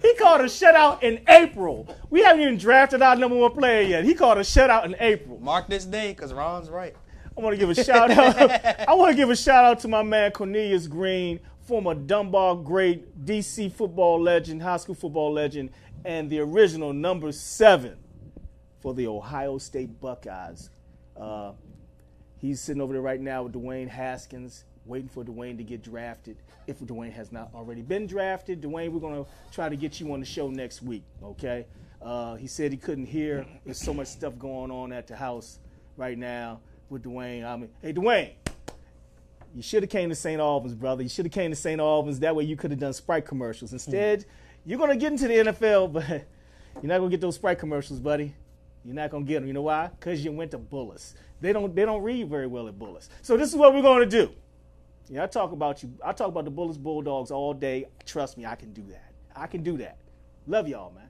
He 0.01 0.13
called 0.15 0.41
a 0.41 0.45
shutout 0.45 1.03
in 1.03 1.21
April. 1.29 1.87
We 2.09 2.21
haven't 2.21 2.41
even 2.41 2.57
drafted 2.57 3.01
our 3.01 3.15
number 3.15 3.37
one 3.37 3.53
player 3.53 3.81
yet. 3.81 4.03
He 4.03 4.13
called 4.13 4.39
a 4.39 4.41
shutout 4.41 4.83
in 4.83 4.97
April. 4.99 5.39
Mark 5.39 5.69
this 5.69 5.85
day, 5.85 6.13
cause 6.13 6.33
Ron's 6.33 6.69
right. 6.69 6.93
I 7.37 7.41
want 7.41 7.53
to 7.53 7.57
give 7.57 7.69
a 7.69 7.83
shout 7.83 8.11
out. 8.11 8.35
I 8.89 8.93
want 8.93 9.11
to 9.11 9.15
give 9.15 9.29
a 9.29 9.37
shout 9.37 9.63
out 9.63 9.79
to 9.79 9.87
my 9.87 10.03
man 10.03 10.31
Cornelius 10.31 10.87
Greene, 10.87 11.39
former 11.61 11.93
Dunbar 11.95 12.57
great, 12.57 13.25
DC 13.25 13.71
football 13.71 14.21
legend, 14.21 14.61
high 14.61 14.77
school 14.77 14.95
football 14.95 15.31
legend, 15.31 15.69
and 16.03 16.29
the 16.29 16.41
original 16.41 16.91
number 16.91 17.31
seven 17.31 17.97
for 18.87 18.93
the 18.93 19.05
Ohio 19.05 19.57
State 19.57 19.99
Buckeyes. 19.99 20.69
Uh, 21.19 21.51
he's 22.39 22.61
sitting 22.61 22.81
over 22.81 22.93
there 22.93 23.01
right 23.01 23.19
now 23.19 23.43
with 23.43 23.51
Dwayne 23.51 23.89
Haskins, 23.89 24.63
waiting 24.85 25.09
for 25.09 25.25
Dwayne 25.25 25.57
to 25.57 25.63
get 25.65 25.83
drafted. 25.83 26.37
If 26.67 26.79
Dwayne 26.79 27.11
has 27.11 27.33
not 27.33 27.49
already 27.53 27.81
been 27.81 28.07
drafted, 28.07 28.61
Dwayne, 28.61 28.91
we're 28.91 29.01
gonna 29.01 29.25
try 29.51 29.67
to 29.67 29.75
get 29.75 29.99
you 29.99 30.13
on 30.13 30.21
the 30.21 30.25
show 30.25 30.49
next 30.49 30.81
week. 30.81 31.03
Okay? 31.21 31.65
Uh, 32.01 32.35
he 32.35 32.47
said 32.47 32.71
he 32.71 32.77
couldn't 32.77 33.07
hear. 33.07 33.45
There's 33.65 33.77
so 33.77 33.93
much 33.93 34.07
stuff 34.07 34.39
going 34.39 34.71
on 34.71 34.93
at 34.93 35.05
the 35.05 35.17
house 35.17 35.59
right 35.97 36.17
now 36.17 36.61
with 36.89 37.03
Dwayne. 37.03 37.43
I 37.43 37.57
mean, 37.57 37.69
hey 37.81 37.91
Dwayne, 37.91 38.35
you 39.53 39.61
should 39.61 39.83
have 39.83 39.89
came 39.89 40.07
to 40.07 40.15
St. 40.15 40.39
Albans, 40.39 40.75
brother. 40.75 41.03
You 41.03 41.09
should 41.09 41.25
have 41.25 41.33
came 41.33 41.51
to 41.51 41.57
St. 41.57 41.81
Albans. 41.81 42.21
That 42.21 42.37
way 42.37 42.45
you 42.45 42.55
could 42.55 42.71
have 42.71 42.79
done 42.79 42.93
Sprite 42.93 43.25
commercials. 43.25 43.73
Instead, 43.73 44.23
you're 44.65 44.79
gonna 44.79 44.95
get 44.95 45.11
into 45.11 45.27
the 45.27 45.33
NFL, 45.33 45.91
but 45.91 46.07
you're 46.07 46.83
not 46.83 46.99
gonna 46.99 47.09
get 47.09 47.19
those 47.19 47.35
Sprite 47.35 47.59
commercials, 47.59 47.99
buddy. 47.99 48.33
You're 48.87 48.95
not 48.95 49.11
gonna 49.11 49.25
get 49.25 49.41
them. 49.41 49.47
You 49.47 49.53
know 49.53 49.63
why? 49.63 49.89
Because 49.99 50.23
you 50.23 50.31
went 50.31 50.51
to 50.51 50.57
Bullis. 50.57 51.13
They 51.41 51.51
don't 51.51 51.75
they 51.75 51.83
don't 51.83 52.01
read 52.01 52.29
very 52.29 52.47
well 52.47 52.69
at 52.69 52.79
Bullis. 52.79 53.09
So 53.21 53.35
this 53.35 53.49
is 53.49 53.55
what 53.57 53.73
we're 53.73 53.81
gonna 53.81 54.05
do. 54.05 54.31
Yeah, 55.09 55.23
I 55.23 55.27
talk 55.27 55.51
about 55.51 55.83
you. 55.83 55.93
I 56.01 56.13
talk 56.13 56.29
about 56.29 56.45
the 56.45 56.51
Bullis 56.51 56.77
Bulldogs 56.77 57.29
all 57.29 57.53
day. 57.53 57.87
Trust 58.05 58.37
me, 58.37 58.45
I 58.45 58.55
can 58.55 58.71
do 58.71 58.83
that. 58.83 59.11
I 59.35 59.45
can 59.47 59.61
do 59.61 59.75
that. 59.79 59.97
Love 60.47 60.69
y'all, 60.69 60.93
man. 60.93 61.09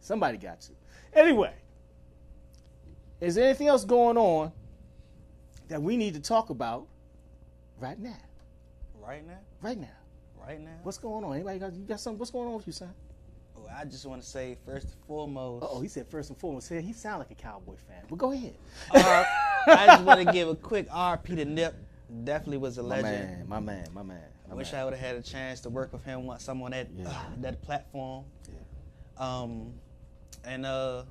Somebody 0.00 0.38
got 0.38 0.60
to. 0.62 0.72
Anyway, 1.12 1.54
is 3.20 3.36
there 3.36 3.44
anything 3.44 3.68
else 3.68 3.84
going 3.84 4.16
on 4.16 4.50
that 5.68 5.80
we 5.80 5.96
need 5.96 6.14
to 6.14 6.20
talk 6.20 6.50
about 6.50 6.88
right 7.78 7.98
now? 7.98 8.18
Right 9.00 9.24
now. 9.24 9.38
Right 9.62 9.78
now. 9.78 9.86
Right 10.44 10.60
now. 10.60 10.78
What's 10.82 10.98
going 10.98 11.22
on? 11.24 11.34
Anybody 11.34 11.60
got 11.60 11.74
you 11.74 11.84
got 11.84 12.00
something? 12.00 12.18
What's 12.18 12.32
going 12.32 12.48
on 12.48 12.56
with 12.56 12.66
you, 12.66 12.72
son? 12.72 12.92
I 13.78 13.84
just 13.84 14.04
want 14.06 14.22
to 14.22 14.28
say 14.28 14.56
first 14.66 14.86
and 14.86 14.94
foremost. 15.06 15.64
Oh, 15.68 15.80
he 15.80 15.88
said 15.88 16.06
first 16.08 16.30
and 16.30 16.38
foremost. 16.38 16.68
He 16.68 16.92
sound 16.92 17.18
like 17.20 17.30
a 17.30 17.34
Cowboy 17.34 17.74
fan. 17.88 18.02
But 18.08 18.18
go 18.18 18.32
ahead. 18.32 18.54
Uh, 18.94 19.24
I 19.66 19.86
just 19.86 20.04
want 20.04 20.26
to 20.26 20.32
give 20.32 20.48
a 20.48 20.54
quick 20.54 20.88
RP 20.90 21.36
to 21.36 21.44
Nip. 21.44 21.74
Definitely 22.24 22.58
was 22.58 22.78
a 22.78 22.82
My 22.82 23.00
legend. 23.00 23.28
man, 23.38 23.48
my 23.48 23.60
man, 23.60 23.86
my 23.94 24.02
man. 24.02 24.20
I 24.50 24.54
wish 24.54 24.72
man. 24.72 24.80
I 24.80 24.84
would 24.84 24.94
have 24.94 25.00
had 25.06 25.16
a 25.16 25.22
chance 25.22 25.60
to 25.60 25.70
work 25.70 25.92
with 25.92 26.04
him 26.04 26.26
once 26.26 26.44
some 26.44 26.62
on 26.62 26.72
that 26.72 26.88
uh, 27.06 27.12
that 27.40 27.62
platform. 27.62 28.24
Yeah. 28.48 28.58
Um, 29.18 29.72
and 30.44 30.66
uh, 30.66 31.02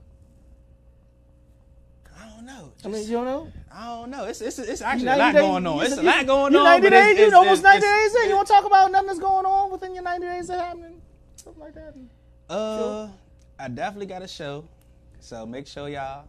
I 2.19 2.29
don't 2.29 2.45
know. 2.45 2.71
I 2.85 2.87
mean, 2.89 3.05
you 3.07 3.13
don't 3.13 3.25
know? 3.25 3.51
I 3.73 3.85
don't 3.87 4.11
know. 4.11 4.25
It's 4.25 4.39
it's, 4.41 4.59
it's 4.59 4.81
actually 4.81 5.07
a 5.07 5.17
lot 5.17 5.33
days- 5.33 5.41
going 5.41 5.65
on. 5.67 5.83
It's 5.83 5.97
a 5.97 6.03
lot 6.03 6.25
going 6.27 6.55
on. 6.55 6.63
90 6.63 6.81
but 6.89 6.93
it's- 6.93 7.07
days, 7.07 7.17
you 7.19 7.25
it's- 7.25 7.33
almost 7.37 7.63
90 7.63 7.77
it's- 7.77 8.13
days 8.13 8.23
in. 8.23 8.29
You 8.29 8.35
want 8.35 8.47
to 8.47 8.53
talk 8.53 8.65
about 8.65 8.91
nothing 8.91 9.07
that's 9.07 9.19
going 9.19 9.45
on 9.45 9.71
within 9.71 9.95
your 9.95 10.03
90 10.03 10.27
days 10.27 10.47
that 10.47 10.59
happening? 10.59 11.01
Something 11.35 11.61
like 11.63 11.73
that. 11.73 11.95
Uh, 12.49 13.07
I 13.57 13.67
definitely 13.69 14.07
got 14.07 14.21
a 14.21 14.27
show, 14.27 14.65
so 15.19 15.45
make 15.45 15.67
sure 15.67 15.89
y'all 15.89 16.25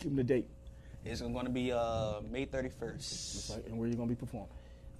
Give 0.00 0.12
him 0.12 0.16
the 0.16 0.24
date. 0.24 0.48
It's 1.04 1.20
going 1.20 1.44
to 1.44 1.50
be 1.50 1.72
uh 1.72 2.20
May 2.30 2.46
31st. 2.46 2.72
That's 2.80 3.52
right. 3.54 3.66
And 3.66 3.78
where 3.78 3.88
you 3.88 3.94
going 3.94 4.08
to 4.08 4.14
be 4.14 4.18
performing? 4.18 4.48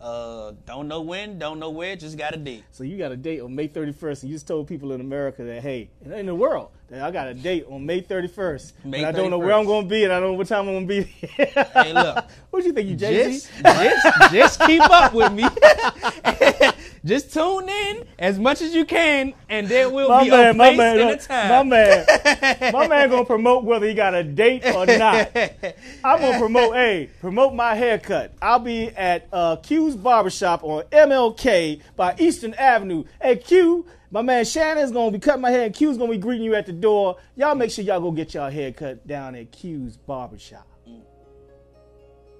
Uh, 0.01 0.53
don't 0.67 0.89
know 0.89 1.01
when, 1.01 1.39
don't 1.39 1.59
know 1.59 1.71
where, 1.71 1.97
just 1.97 2.19
got 2.19 2.35
a 2.35 2.37
date. 2.37 2.65
So 2.71 2.85
you 2.85 2.99
got 2.99 3.13
a 3.13 3.17
date 3.17 3.41
on 3.41 3.55
May 3.55 3.67
31st, 3.67 4.23
and 4.23 4.31
you 4.31 4.37
just 4.37 4.47
told 4.47 4.69
people 4.69 4.93
in 4.93 5.01
America 5.01 5.43
that 5.43 5.63
hey, 5.63 5.89
in 6.05 6.27
the 6.27 6.35
world 6.35 6.69
that 6.89 7.03
I 7.03 7.11
got 7.11 7.29
a 7.29 7.35
date 7.35 7.65
on 7.69 7.87
May 7.87 8.03
31st, 8.03 8.73
May 8.85 8.99
and 8.99 9.07
I 9.07 9.13
don't 9.13 9.31
know 9.31 9.39
where 9.39 9.55
I'm 9.55 9.65
going 9.65 9.85
to 9.85 9.89
be, 9.89 10.05
and 10.05 10.13
I 10.13 10.21
don't 10.21 10.33
know 10.33 10.39
what 10.39 10.49
time 10.49 10.69
I'm 10.69 10.87
going 10.87 10.89
to 10.89 10.95
be. 10.95 11.03
Hey, 11.03 11.93
look. 11.95 12.27
what 12.51 12.61
do 12.61 12.67
you 12.67 12.75
think, 12.75 12.91
you 12.91 12.97
Jay 12.97 13.33
Z? 13.33 13.49
Just, 13.63 13.65
just, 13.65 14.33
just 14.33 14.61
keep 14.61 14.83
up 14.83 15.15
with 15.15 15.33
me. 15.33 15.45
just 17.07 17.33
tune 17.33 17.69
in 17.69 18.05
as 18.19 18.39
much 18.39 18.61
as 18.61 18.75
you 18.75 18.85
can, 18.85 19.33
and 19.49 19.69
there 19.69 19.89
will 19.89 20.09
my 20.09 20.25
be 20.25 20.31
man, 20.31 20.55
a 20.55 20.55
my 20.55 20.69
place 20.69 20.79
man, 20.79 20.99
and 20.99 21.21
a 21.21 21.49
my 21.49 21.63
man, 21.63 22.73
my 22.73 22.89
man 22.89 23.11
gonna 23.11 23.25
promote 23.25 23.65
whether 23.65 23.87
he 23.87 23.95
got 23.95 24.15
a 24.15 24.25
date 24.25 24.65
or 24.67 24.87
not. 24.87 25.31
I'm 26.05 26.21
gonna 26.21 26.39
promote, 26.39 26.75
hey, 26.75 27.11
promote 27.21 27.55
my 27.55 27.75
haircut. 27.75 28.35
I'll 28.43 28.59
be 28.59 28.89
at 28.89 29.29
uh, 29.33 29.57
Q's 29.57 29.97
Barbershop 29.97 30.65
on 30.65 30.83
MLK 30.85 31.81
by 31.95 32.15
Eastern 32.19 32.55
Avenue. 32.55 33.05
Hey, 33.23 33.37
Q, 33.37 33.87
my 34.11 34.23
man 34.23 34.45
Shannon's 34.45 34.93
gonna 34.93 35.11
be 35.11 35.19
cutting 35.19 35.43
my 35.43 35.51
hair, 35.51 35.67
and 35.67 35.75
Q's 35.75 35.97
gonna 35.97 36.11
be 36.11 36.19
greeting 36.19 36.45
you 36.45 36.55
at 36.55 36.67
the 36.67 36.73
door. 36.73 37.17
Y'all 37.37 37.55
make 37.55 37.71
sure 37.71 37.85
y'all 37.85 38.01
go 38.01 38.11
get 38.11 38.35
y'all 38.35 38.51
haircut 38.51 39.07
down 39.07 39.35
at 39.35 39.53
Q's 39.53 39.97
Barbershop. 39.97 40.67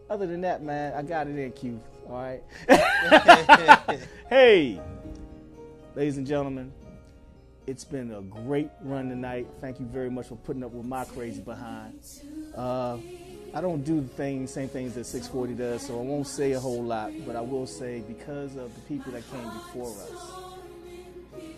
Other 0.09 0.27
than 0.27 0.41
that, 0.43 0.63
man, 0.63 0.93
I 0.95 1.03
got 1.03 1.27
it 1.27 1.37
in 1.37 1.53
Q. 1.53 1.81
All 2.09 2.15
right. 2.15 2.43
hey, 4.29 4.81
ladies 5.97 6.17
and 6.17 6.27
gentlemen, 6.27 6.73
it's 7.67 7.83
been 7.83 8.13
a 8.13 8.21
great 8.23 8.71
run 8.83 9.09
tonight. 9.09 9.49
Thank 9.61 9.81
you 9.81 9.87
very 9.87 10.09
much 10.09 10.29
for 10.29 10.37
putting 10.37 10.63
up 10.63 10.71
with 10.71 10.87
my 10.87 11.05
crazy 11.05 11.41
behind. 11.41 11.99
Uh, 12.57 12.99
I 13.53 13.61
don't 13.61 13.83
do 13.83 14.01
the 14.01 14.09
things, 14.09 14.53
same 14.53 14.69
things 14.69 14.95
that 14.95 15.07
640 15.07 15.55
does, 15.55 15.83
so 15.83 15.99
I 15.99 16.03
won't 16.03 16.29
say 16.29 16.53
a 16.53 16.61
whole 16.61 16.85
lot, 16.85 17.11
but 17.27 17.35
I 17.35 17.41
will 17.41 17.67
say 17.67 18.01
because 18.07 18.55
of 18.57 18.73
the 18.75 18.81
people 18.83 19.11
that 19.13 19.29
came 19.33 19.45
before 19.45 19.89
us, 19.89 20.33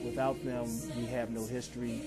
without 0.03 0.43
them, 0.43 0.67
we 0.97 1.05
have 1.07 1.31
no 1.31 1.45
history. 1.45 2.01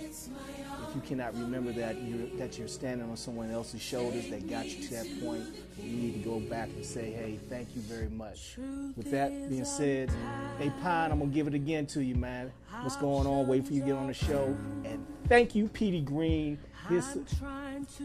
If 0.92 0.96
you 0.96 1.02
cannot 1.04 1.34
remember 1.36 1.72
that 1.72 2.02
you're, 2.02 2.28
that 2.38 2.60
you're 2.60 2.68
standing 2.68 3.10
on 3.10 3.16
someone 3.16 3.50
else's 3.50 3.82
shoulders 3.82 4.30
that 4.30 4.50
got 4.50 4.66
you 4.66 4.86
to 4.90 4.94
that 4.96 5.08
point, 5.24 5.42
you 5.82 5.96
need 5.96 6.22
to 6.22 6.30
go 6.30 6.42
back 6.42 6.68
and 6.68 6.86
say, 6.86 7.12
hey, 7.12 7.40
thank 7.50 7.74
you 7.74 7.82
very 7.82 8.10
much. 8.10 8.58
With 8.98 9.10
that 9.12 9.50
being 9.50 9.64
said, 9.64 10.12
hey, 10.60 10.70
Pine, 10.84 11.14
I'm 11.14 11.20
going 11.20 11.32
to 11.32 11.34
give 11.34 11.48
it 11.48 11.54
again 11.54 11.86
to 11.88 12.04
you, 12.04 12.16
man. 12.16 12.52
What's 12.82 12.98
going 12.98 13.26
on? 13.26 13.48
Wait 13.48 13.66
for 13.66 13.72
you 13.72 13.80
to 13.80 13.86
get 13.86 13.96
on 13.96 14.08
the 14.08 14.14
show. 14.14 14.54
And 14.84 15.06
thank 15.30 15.56
you, 15.56 15.70
Petey 15.70 16.02
Greene, 16.02 16.58
his, 16.90 17.18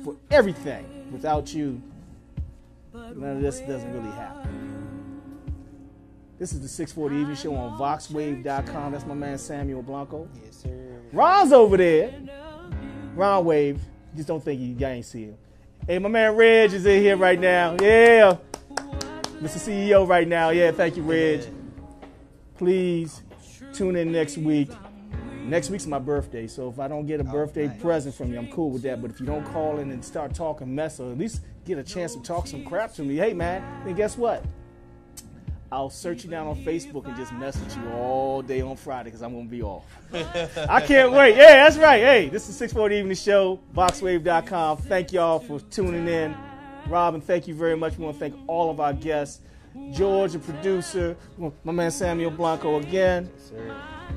for 0.04 0.14
everything. 0.30 1.08
Without 1.10 1.52
you, 1.52 1.82
none 2.94 3.36
of 3.36 3.42
this 3.42 3.58
doesn't 3.58 3.92
really 3.92 4.14
happen. 4.14 5.20
This 6.38 6.52
is 6.52 6.60
the 6.60 6.68
640 6.68 7.20
Evening 7.20 7.34
Show 7.34 7.56
on 7.56 7.80
VoxWav.com. 7.80 8.92
That's 8.92 9.06
my 9.06 9.14
man 9.14 9.38
Samuel 9.38 9.82
Blanco. 9.82 10.28
Yes, 10.44 10.58
sir. 10.58 11.00
Ron's 11.12 11.52
over 11.52 11.76
there. 11.76 12.14
Ron 13.16 13.47
Wave. 13.47 13.80
Just 14.14 14.28
don't 14.28 14.44
think 14.44 14.60
you, 14.60 14.74
y'all 14.74 14.90
ain't 14.90 15.05
see 15.05 15.24
him. 15.24 15.36
Hey, 15.86 15.98
my 15.98 16.09
man 16.09 16.36
Reg 16.36 16.72
is 16.72 16.84
in 16.84 17.02
here 17.02 17.16
right 17.16 17.40
now. 17.40 17.76
Yeah. 17.80 18.36
Mr. 19.40 19.59
CEO 19.59 20.06
right 20.06 20.28
now. 20.28 20.51
Yeah, 20.51 20.70
thank 20.70 20.97
you, 20.97 21.02
Reg. 21.02 21.47
Please 22.59 23.22
tune 23.72 23.97
in 23.97 24.12
next 24.12 24.36
week. 24.36 24.70
Next 25.44 25.70
week's 25.70 25.86
my 25.86 25.98
birthday, 25.98 26.47
so 26.47 26.68
if 26.68 26.78
I 26.78 26.88
don't 26.88 27.06
get 27.06 27.20
a 27.20 27.22
oh, 27.22 27.30
birthday 27.30 27.68
present 27.80 28.14
from 28.14 28.32
you, 28.32 28.38
I'm 28.38 28.51
cool 28.51 28.70
with 28.70 28.82
that. 28.82 29.01
But 29.01 29.12
if 29.12 29.20
you 29.20 29.26
don't 29.26 29.44
call 29.44 29.78
in 29.78 29.90
and 29.93 30.05
start 30.05 30.34
talking 30.34 30.74
mess, 30.74 30.98
or 30.98 31.12
at 31.12 31.18
least 31.18 31.43
get 31.64 31.78
a 31.78 31.84
chance 31.84 32.14
to 32.14 32.22
talk 32.22 32.47
some 32.47 32.64
crap 32.64 32.93
to 32.94 33.02
me, 33.02 33.16
hey 33.16 33.32
man, 33.32 33.62
then 33.84 33.94
guess 33.94 34.18
what? 34.18 34.44
I'll 35.72 35.90
search 35.90 36.22
you 36.22 36.30
down 36.30 36.47
on 36.47 36.56
Facebook 36.64 37.06
and 37.06 37.16
just 37.16 37.32
message 37.32 37.76
you 37.76 37.90
all 37.90 38.40
day 38.40 38.60
on 38.60 38.76
Friday 38.76 39.09
because 39.09 39.22
I'm 39.22 39.34
gonna 39.34 39.48
be 39.48 39.62
off. 39.62 39.84
I 40.68 40.80
can't 40.80 41.10
wait. 41.12 41.36
Yeah, 41.36 41.64
that's 41.64 41.76
right. 41.76 42.01
Hey, 42.01 42.28
this 42.28 42.48
is 42.48 42.56
640 42.56 42.97
Evening 42.97 43.16
Show, 43.16 43.59
VoxWav.com. 43.74 44.78
Thank 44.78 45.12
y'all 45.12 45.40
for 45.40 45.59
tuning 45.59 46.06
in. 46.06 46.36
Robin, 46.88 47.20
thank 47.20 47.48
you 47.48 47.55
very 47.55 47.76
much. 47.76 47.98
We 47.98 48.05
want 48.05 48.16
to 48.16 48.20
thank 48.20 48.36
all 48.47 48.70
of 48.70 48.78
our 48.78 48.93
guests. 48.93 49.40
George, 49.93 50.32
the 50.32 50.38
producer, 50.38 51.16
my 51.64 51.72
man 51.72 51.90
Samuel 51.90 52.30
Blanco 52.30 52.78
again. 52.78 53.28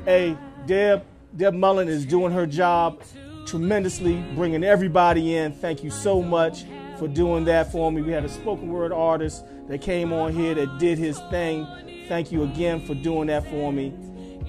Hey, 0.05 0.37
Deb, 0.67 1.03
Deb 1.35 1.53
Mullen 1.55 1.87
is 1.87 2.05
doing 2.05 2.31
her 2.31 2.45
job 2.45 3.01
tremendously, 3.47 4.23
bringing 4.35 4.63
everybody 4.63 5.35
in. 5.35 5.51
Thank 5.51 5.83
you 5.83 5.89
so 5.89 6.21
much 6.21 6.63
for 6.99 7.07
doing 7.07 7.45
that 7.45 7.71
for 7.71 7.91
me. 7.91 8.01
We 8.01 8.11
had 8.11 8.25
a 8.25 8.29
spoken 8.29 8.69
word 8.69 8.91
artist 8.91 9.45
that 9.67 9.81
came 9.81 10.11
on 10.11 10.33
here 10.33 10.53
that 10.53 10.77
did 10.77 10.97
his 10.97 11.17
thing. 11.31 11.65
Thank 12.07 12.31
you 12.31 12.43
again 12.43 12.85
for 12.85 12.93
doing 12.93 13.27
that 13.27 13.49
for 13.49 13.71
me. 13.71 13.93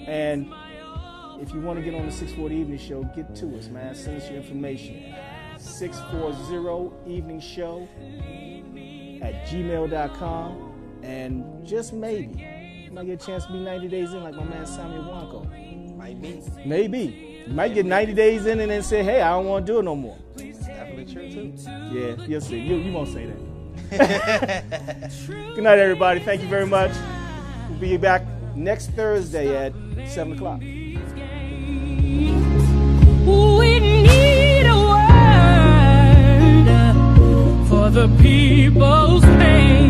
And 0.07 0.53
if 1.41 1.55
you 1.55 1.61
want 1.61 1.79
to 1.79 1.85
get 1.85 1.95
on 1.95 2.05
the 2.05 2.13
640 2.13 2.55
Evening 2.55 2.79
Show, 2.79 3.05
get 3.15 3.35
to 3.37 3.57
us, 3.57 3.69
man. 3.69 3.95
Send 3.95 4.21
us 4.21 4.29
your 4.29 4.39
information. 4.39 5.15
640 5.59 7.11
Evening 7.11 7.41
Show 7.41 7.89
at 9.23 9.47
gmail.com. 9.47 10.67
And 11.03 11.67
just 11.67 11.93
maybe, 11.93 12.85
you 12.85 12.91
might 12.93 13.07
get 13.07 13.23
a 13.23 13.27
chance 13.27 13.47
to 13.47 13.53
be 13.53 13.59
90 13.59 13.89
days 13.89 14.13
in 14.13 14.23
like 14.23 14.35
my 14.35 14.45
man 14.45 14.67
Samuel 14.67 15.05
Blanco. 15.05 15.45
Might 15.97 16.21
be. 16.21 16.43
Maybe. 16.67 17.45
You 17.47 17.53
might 17.53 17.75
get 17.75 17.87
90 17.87 18.15
days 18.15 18.47
in 18.47 18.61
and 18.61 18.71
then 18.71 18.83
say, 18.83 19.03
hey, 19.03 19.23
I 19.23 19.31
don't 19.31 19.47
want 19.47 19.67
to 19.67 19.73
do 19.73 19.79
it 19.79 19.83
no 19.83 19.97
more. 19.97 20.19
Catholic 20.81 21.09
Church 21.09 21.35
too? 21.35 21.53
Yeah, 21.93 22.17
you'll 22.27 22.41
see. 22.41 22.59
You, 22.59 22.77
you 22.77 22.91
won't 22.91 23.09
say 23.09 23.27
that. 23.27 23.37
Good 25.55 25.63
night, 25.63 25.79
everybody. 25.79 26.21
Thank 26.21 26.41
you 26.41 26.49
very 26.49 26.65
much. 26.67 26.93
We'll 27.69 27.79
be 27.81 27.99
back 27.99 28.23
next 28.57 28.93
Thursday 28.93 29.55
at 29.67 29.75
7 30.09 30.33
o'clock. 30.33 30.61
We 30.61 30.87
need 33.79 34.65
a 34.65 34.79
word 34.89 35.29
for 37.69 37.91
the 37.91 38.09
people's 38.23 39.23
pain. 39.23 39.90